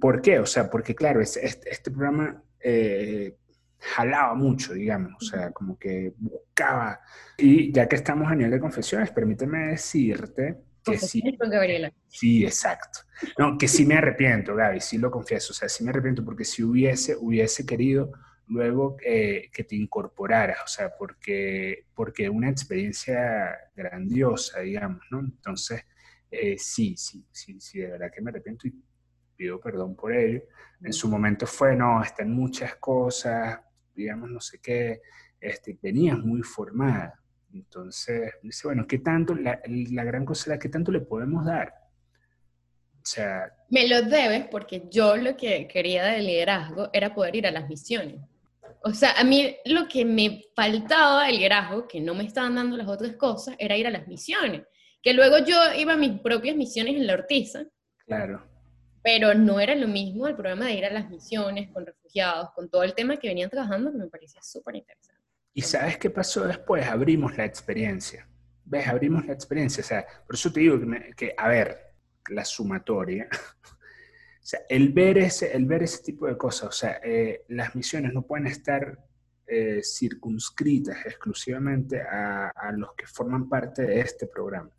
¿Por 0.00 0.20
qué? 0.20 0.40
O 0.40 0.46
sea, 0.46 0.68
porque 0.68 0.96
claro, 0.96 1.20
este, 1.20 1.46
este, 1.46 1.90
programa 1.92 2.42
eh, 2.58 3.36
jalaba 3.80 4.34
mucho, 4.34 4.74
digamos, 4.74 5.14
o 5.16 5.24
sea, 5.24 5.50
como 5.52 5.78
que 5.78 6.12
buscaba. 6.18 7.00
Y 7.38 7.72
ya 7.72 7.88
que 7.88 7.96
estamos 7.96 8.30
a 8.30 8.34
nivel 8.34 8.52
de 8.52 8.60
confesiones, 8.60 9.10
permíteme 9.10 9.68
decirte 9.68 10.58
que 10.84 10.98
sí. 10.98 11.22
con 11.38 11.50
Gabriela. 11.50 11.92
Sí, 12.08 12.44
exacto. 12.44 13.00
No, 13.38 13.58
que 13.58 13.68
sí 13.68 13.84
me 13.84 13.94
arrepiento, 13.94 14.54
Gaby, 14.54 14.80
sí 14.80 14.98
lo 14.98 15.10
confieso, 15.10 15.52
o 15.52 15.54
sea, 15.54 15.68
sí 15.68 15.84
me 15.84 15.90
arrepiento 15.90 16.24
porque 16.24 16.44
si 16.44 16.62
hubiese, 16.62 17.16
hubiese 17.16 17.66
querido 17.66 18.12
luego 18.46 18.96
eh, 19.04 19.48
que 19.52 19.64
te 19.64 19.76
incorporaras, 19.76 20.58
o 20.64 20.66
sea, 20.66 20.90
porque, 20.98 21.86
porque 21.94 22.28
una 22.28 22.48
experiencia 22.50 23.56
grandiosa, 23.76 24.60
digamos, 24.60 25.02
¿no? 25.10 25.20
Entonces, 25.20 25.84
eh, 26.30 26.56
sí, 26.58 26.96
sí, 26.96 27.24
sí, 27.30 27.60
sí, 27.60 27.80
de 27.80 27.90
verdad 27.92 28.10
que 28.12 28.22
me 28.22 28.30
arrepiento 28.30 28.66
y 28.66 28.74
pido 29.36 29.60
perdón 29.60 29.94
por 29.94 30.14
ello. 30.14 30.42
En 30.82 30.92
su 30.92 31.08
momento 31.08 31.46
fue, 31.46 31.76
no, 31.76 32.02
están 32.02 32.32
muchas 32.32 32.76
cosas, 32.76 33.60
digamos, 34.00 34.30
no 34.30 34.40
sé 34.40 34.58
qué, 34.58 35.00
este, 35.40 35.78
venías 35.80 36.18
muy 36.18 36.42
formada. 36.42 37.18
Entonces, 37.52 38.34
dice, 38.42 38.68
bueno, 38.68 38.86
¿qué 38.86 38.98
tanto, 38.98 39.34
la, 39.34 39.60
la 39.66 40.04
gran 40.04 40.24
cosa 40.24 40.54
es, 40.54 40.60
¿qué 40.60 40.68
tanto 40.68 40.92
le 40.92 41.00
podemos 41.00 41.44
dar? 41.44 41.74
O 43.02 43.04
sea... 43.04 43.52
Me 43.70 43.88
lo 43.88 44.02
debes 44.02 44.46
porque 44.48 44.84
yo 44.90 45.16
lo 45.16 45.36
que 45.36 45.66
quería 45.66 46.04
del 46.04 46.26
liderazgo 46.26 46.90
era 46.92 47.14
poder 47.14 47.36
ir 47.36 47.46
a 47.46 47.50
las 47.50 47.68
misiones. 47.68 48.20
O 48.82 48.92
sea, 48.92 49.12
a 49.18 49.24
mí 49.24 49.56
lo 49.64 49.88
que 49.88 50.04
me 50.04 50.44
faltaba 50.54 51.26
del 51.26 51.36
liderazgo, 51.36 51.86
que 51.86 52.00
no 52.00 52.14
me 52.14 52.24
estaban 52.24 52.54
dando 52.54 52.76
las 52.76 52.88
otras 52.88 53.16
cosas, 53.16 53.56
era 53.58 53.76
ir 53.76 53.86
a 53.86 53.90
las 53.90 54.06
misiones. 54.06 54.62
Que 55.02 55.12
luego 55.12 55.38
yo 55.38 55.56
iba 55.76 55.94
a 55.94 55.96
mis 55.96 56.20
propias 56.20 56.56
misiones 56.56 56.96
en 56.96 57.06
la 57.06 57.14
Ortiza. 57.14 57.64
Claro 58.06 58.49
pero 59.02 59.34
no 59.34 59.60
era 59.60 59.74
lo 59.74 59.88
mismo 59.88 60.26
el 60.26 60.34
programa 60.34 60.66
de 60.66 60.74
ir 60.74 60.84
a 60.84 60.92
las 60.92 61.08
misiones 61.08 61.70
con 61.70 61.86
refugiados, 61.86 62.50
con 62.54 62.68
todo 62.68 62.82
el 62.82 62.94
tema 62.94 63.16
que 63.16 63.28
venían 63.28 63.50
trabajando, 63.50 63.90
que 63.92 63.98
me 63.98 64.06
parecía 64.08 64.42
súper 64.42 64.76
interesante. 64.76 65.20
¿Y 65.52 65.62
sabes 65.62 65.98
qué 65.98 66.10
pasó 66.10 66.46
después? 66.46 66.86
Abrimos 66.86 67.36
la 67.36 67.44
experiencia. 67.44 68.28
¿Ves? 68.64 68.86
Abrimos 68.86 69.26
la 69.26 69.32
experiencia. 69.32 69.82
O 69.82 69.86
sea, 69.86 70.06
por 70.26 70.34
eso 70.34 70.52
te 70.52 70.60
digo 70.60 70.78
que, 71.16 71.34
a 71.36 71.48
ver, 71.48 71.78
la 72.28 72.44
sumatoria. 72.44 73.28
o 73.64 74.46
sea, 74.46 74.60
el 74.68 74.92
ver, 74.92 75.18
ese, 75.18 75.52
el 75.56 75.64
ver 75.64 75.82
ese 75.82 76.02
tipo 76.02 76.26
de 76.26 76.36
cosas, 76.36 76.68
o 76.68 76.72
sea, 76.72 77.00
eh, 77.02 77.44
las 77.48 77.74
misiones 77.74 78.12
no 78.12 78.22
pueden 78.22 78.46
estar 78.46 78.98
eh, 79.46 79.80
circunscritas 79.82 81.04
exclusivamente 81.06 82.00
a, 82.00 82.72
los 82.76 82.94
que 82.94 83.06
forman 83.06 83.48
parte 83.48 83.82
de 83.82 84.00
este 84.00 84.26
programa. 84.26 84.70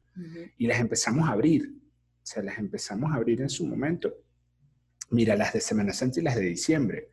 Y 0.57 0.67
las 0.67 0.79
empezamos 0.79 1.27
a 1.27 1.31
abrir 1.31 1.80
se 2.31 2.41
las 2.43 2.57
empezamos 2.57 3.11
a 3.11 3.15
abrir 3.15 3.41
en 3.41 3.49
su 3.49 3.65
momento. 3.65 4.13
Mira, 5.09 5.35
las 5.35 5.51
de 5.51 5.59
Semana 5.59 5.91
Santa 5.91 6.21
y 6.21 6.23
las 6.23 6.35
de 6.35 6.43
diciembre. 6.43 7.09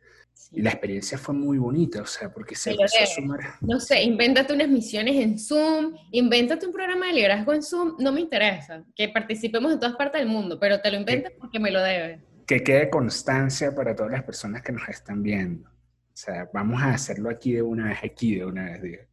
Y 0.51 0.61
la 0.61 0.69
experiencia 0.69 1.17
fue 1.17 1.35
muy 1.35 1.57
bonita, 1.57 2.01
o 2.01 2.05
sea, 2.05 2.31
porque 2.31 2.55
se 2.55 2.71
empezó 2.71 3.03
a 3.03 3.05
sumar. 3.05 3.39
No 3.59 3.79
sé, 3.79 4.01
invéntate 4.01 4.53
unas 4.53 4.69
misiones 4.69 5.17
en 5.17 5.37
Zoom, 5.37 5.93
invéntate 6.11 6.65
un 6.65 6.71
programa 6.71 7.07
de 7.07 7.13
liderazgo 7.13 7.53
en 7.53 7.61
Zoom, 7.61 7.95
no 7.99 8.13
me 8.13 8.21
interesa, 8.21 8.85
que 8.95 9.09
participemos 9.09 9.73
en 9.73 9.79
todas 9.79 9.97
partes 9.97 10.21
del 10.21 10.29
mundo, 10.29 10.57
pero 10.57 10.79
te 10.79 10.89
lo 10.89 10.97
inventas 10.97 11.33
porque 11.37 11.59
me 11.59 11.71
lo 11.71 11.81
debes. 11.83 12.21
Que 12.47 12.63
quede 12.63 12.89
constancia 12.89 13.75
para 13.75 13.93
todas 13.93 14.13
las 14.13 14.23
personas 14.23 14.61
que 14.61 14.71
nos 14.71 14.87
están 14.87 15.21
viendo. 15.21 15.69
O 15.69 16.17
sea, 16.21 16.49
vamos 16.53 16.81
a 16.81 16.93
hacerlo 16.93 17.29
aquí 17.29 17.53
de 17.53 17.61
una 17.61 17.89
vez, 17.89 17.99
aquí 18.01 18.35
de 18.35 18.45
una 18.45 18.63
vez, 18.71 18.81
digo. 18.81 19.03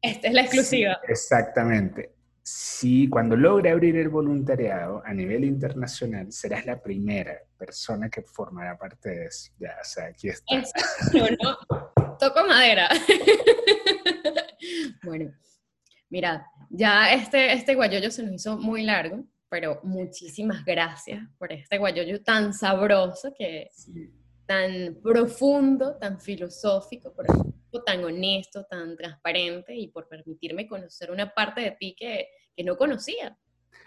Esta 0.00 0.28
es 0.28 0.34
la 0.34 0.42
exclusiva. 0.42 1.00
exactamente 1.08 2.14
si 2.46 3.08
cuando 3.08 3.36
logre 3.36 3.70
abrir 3.70 3.96
el 3.96 4.10
voluntariado 4.10 5.02
a 5.06 5.14
nivel 5.14 5.44
internacional, 5.44 6.30
serás 6.30 6.66
la 6.66 6.78
primera 6.78 7.38
persona 7.56 8.10
que 8.10 8.20
formará 8.20 8.76
parte 8.76 9.08
de 9.08 9.26
eso. 9.26 9.50
Ya, 9.58 9.74
o 9.80 9.84
sea, 9.84 10.06
aquí 10.08 10.28
está. 10.28 10.54
¿no? 10.54 12.16
Toco 12.18 12.46
madera. 12.46 12.90
bueno, 15.04 15.32
mira, 16.10 16.46
ya 16.68 17.14
este, 17.14 17.54
este 17.54 17.74
guayoyo 17.74 18.10
se 18.10 18.22
nos 18.22 18.34
hizo 18.34 18.58
muy 18.58 18.82
largo, 18.82 19.24
pero 19.48 19.80
muchísimas 19.82 20.66
gracias 20.66 21.26
por 21.38 21.50
este 21.50 21.78
guayoyo 21.78 22.22
tan 22.22 22.52
sabroso, 22.52 23.32
que 23.34 23.70
tan 24.44 24.98
profundo, 25.02 25.96
tan 25.96 26.20
filosófico, 26.20 27.10
por 27.14 27.26
tan 27.82 28.04
honesto, 28.04 28.64
tan 28.64 28.96
transparente 28.96 29.74
y 29.74 29.88
por 29.88 30.08
permitirme 30.08 30.66
conocer 30.66 31.10
una 31.10 31.32
parte 31.32 31.60
de 31.62 31.70
ti 31.72 31.96
que, 31.98 32.28
no 32.64 32.76
conocía. 32.76 33.36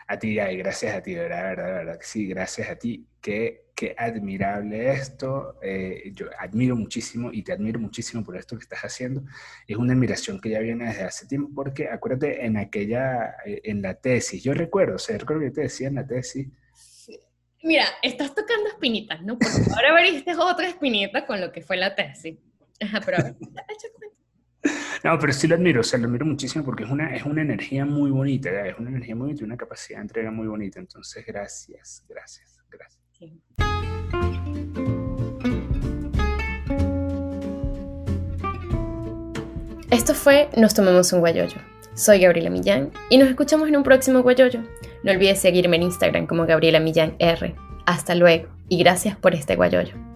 A 0.07 0.19
ti, 0.19 0.39
ay, 0.39 0.57
gracias 0.57 0.93
a 0.93 1.01
ti, 1.01 1.13
de 1.13 1.21
verdad, 1.21 1.37
de 1.37 1.49
verdad, 1.49 1.65
de 1.65 1.73
verdad, 1.73 1.99
sí, 2.01 2.27
gracias 2.27 2.69
a 2.69 2.75
ti. 2.75 3.05
Qué, 3.21 3.67
qué 3.75 3.95
admirable 3.97 4.91
esto. 4.91 5.57
Eh, 5.61 6.11
yo 6.13 6.27
admiro 6.37 6.75
muchísimo 6.75 7.29
y 7.31 7.43
te 7.43 7.53
admiro 7.53 7.79
muchísimo 7.79 8.23
por 8.23 8.35
esto 8.35 8.57
que 8.57 8.63
estás 8.63 8.81
haciendo. 8.81 9.23
Es 9.65 9.77
una 9.77 9.93
admiración 9.93 10.41
que 10.41 10.49
ya 10.49 10.59
viene 10.59 10.85
desde 10.85 11.03
hace 11.03 11.27
tiempo, 11.27 11.49
porque 11.55 11.87
acuérdate 11.87 12.45
en 12.45 12.57
aquella, 12.57 13.35
eh, 13.45 13.61
en 13.63 13.81
la 13.81 13.93
tesis, 13.93 14.43
yo 14.43 14.53
recuerdo, 14.53 14.95
o 14.95 14.99
sea, 14.99 15.17
recuerdo 15.17 15.43
que 15.43 15.51
te 15.51 15.61
decía 15.61 15.87
en 15.87 15.95
la 15.95 16.07
tesis. 16.07 16.47
Mira, 17.63 17.85
estás 18.01 18.33
tocando 18.35 18.69
espinitas, 18.69 19.21
¿no? 19.23 19.37
Porque 19.37 19.71
ahora 19.73 19.89
abriste 19.97 20.35
otra 20.35 20.67
espinita 20.67 21.25
con 21.25 21.41
lo 21.41 21.51
que 21.51 21.61
fue 21.61 21.77
la 21.77 21.95
tesis. 21.95 22.37
Ajá, 22.79 23.01
pero 23.05 23.17
No, 25.03 25.17
pero 25.19 25.33
sí 25.33 25.47
lo 25.47 25.55
admiro, 25.55 25.81
o 25.81 25.83
sea, 25.83 25.99
lo 25.99 26.07
admiro 26.07 26.25
muchísimo 26.25 26.65
porque 26.65 26.83
es 26.83 26.89
una, 26.89 27.15
es 27.15 27.23
una 27.23 27.41
energía 27.41 27.85
muy 27.85 28.11
bonita, 28.11 28.49
es 28.67 28.77
una 28.77 28.89
energía 28.89 29.15
muy 29.15 29.27
bonita 29.27 29.43
y 29.43 29.45
una 29.45 29.57
capacidad 29.57 29.99
de 29.99 30.03
entrega 30.03 30.31
muy 30.31 30.47
bonita. 30.47 30.79
Entonces, 30.79 31.25
gracias, 31.25 32.03
gracias, 32.09 32.59
gracias. 32.69 33.03
Esto 39.91 40.13
fue 40.13 40.49
Nos 40.57 40.73
Tomamos 40.73 41.13
un 41.13 41.19
Guayoyo. 41.19 41.57
Soy 41.95 42.19
Gabriela 42.19 42.49
Millán 42.49 42.91
y 43.09 43.17
nos 43.17 43.29
escuchamos 43.29 43.67
en 43.69 43.77
un 43.77 43.83
próximo 43.83 44.21
Guayoyo. 44.21 44.61
No 45.03 45.11
olvides 45.11 45.39
seguirme 45.39 45.77
en 45.77 45.83
Instagram 45.83 46.27
como 46.27 46.45
Gabriela 46.45 46.79
Millán 46.79 47.15
R. 47.19 47.55
Hasta 47.85 48.13
luego 48.13 48.49
y 48.69 48.77
gracias 48.77 49.17
por 49.17 49.33
este 49.33 49.55
Guayoyo. 49.55 50.06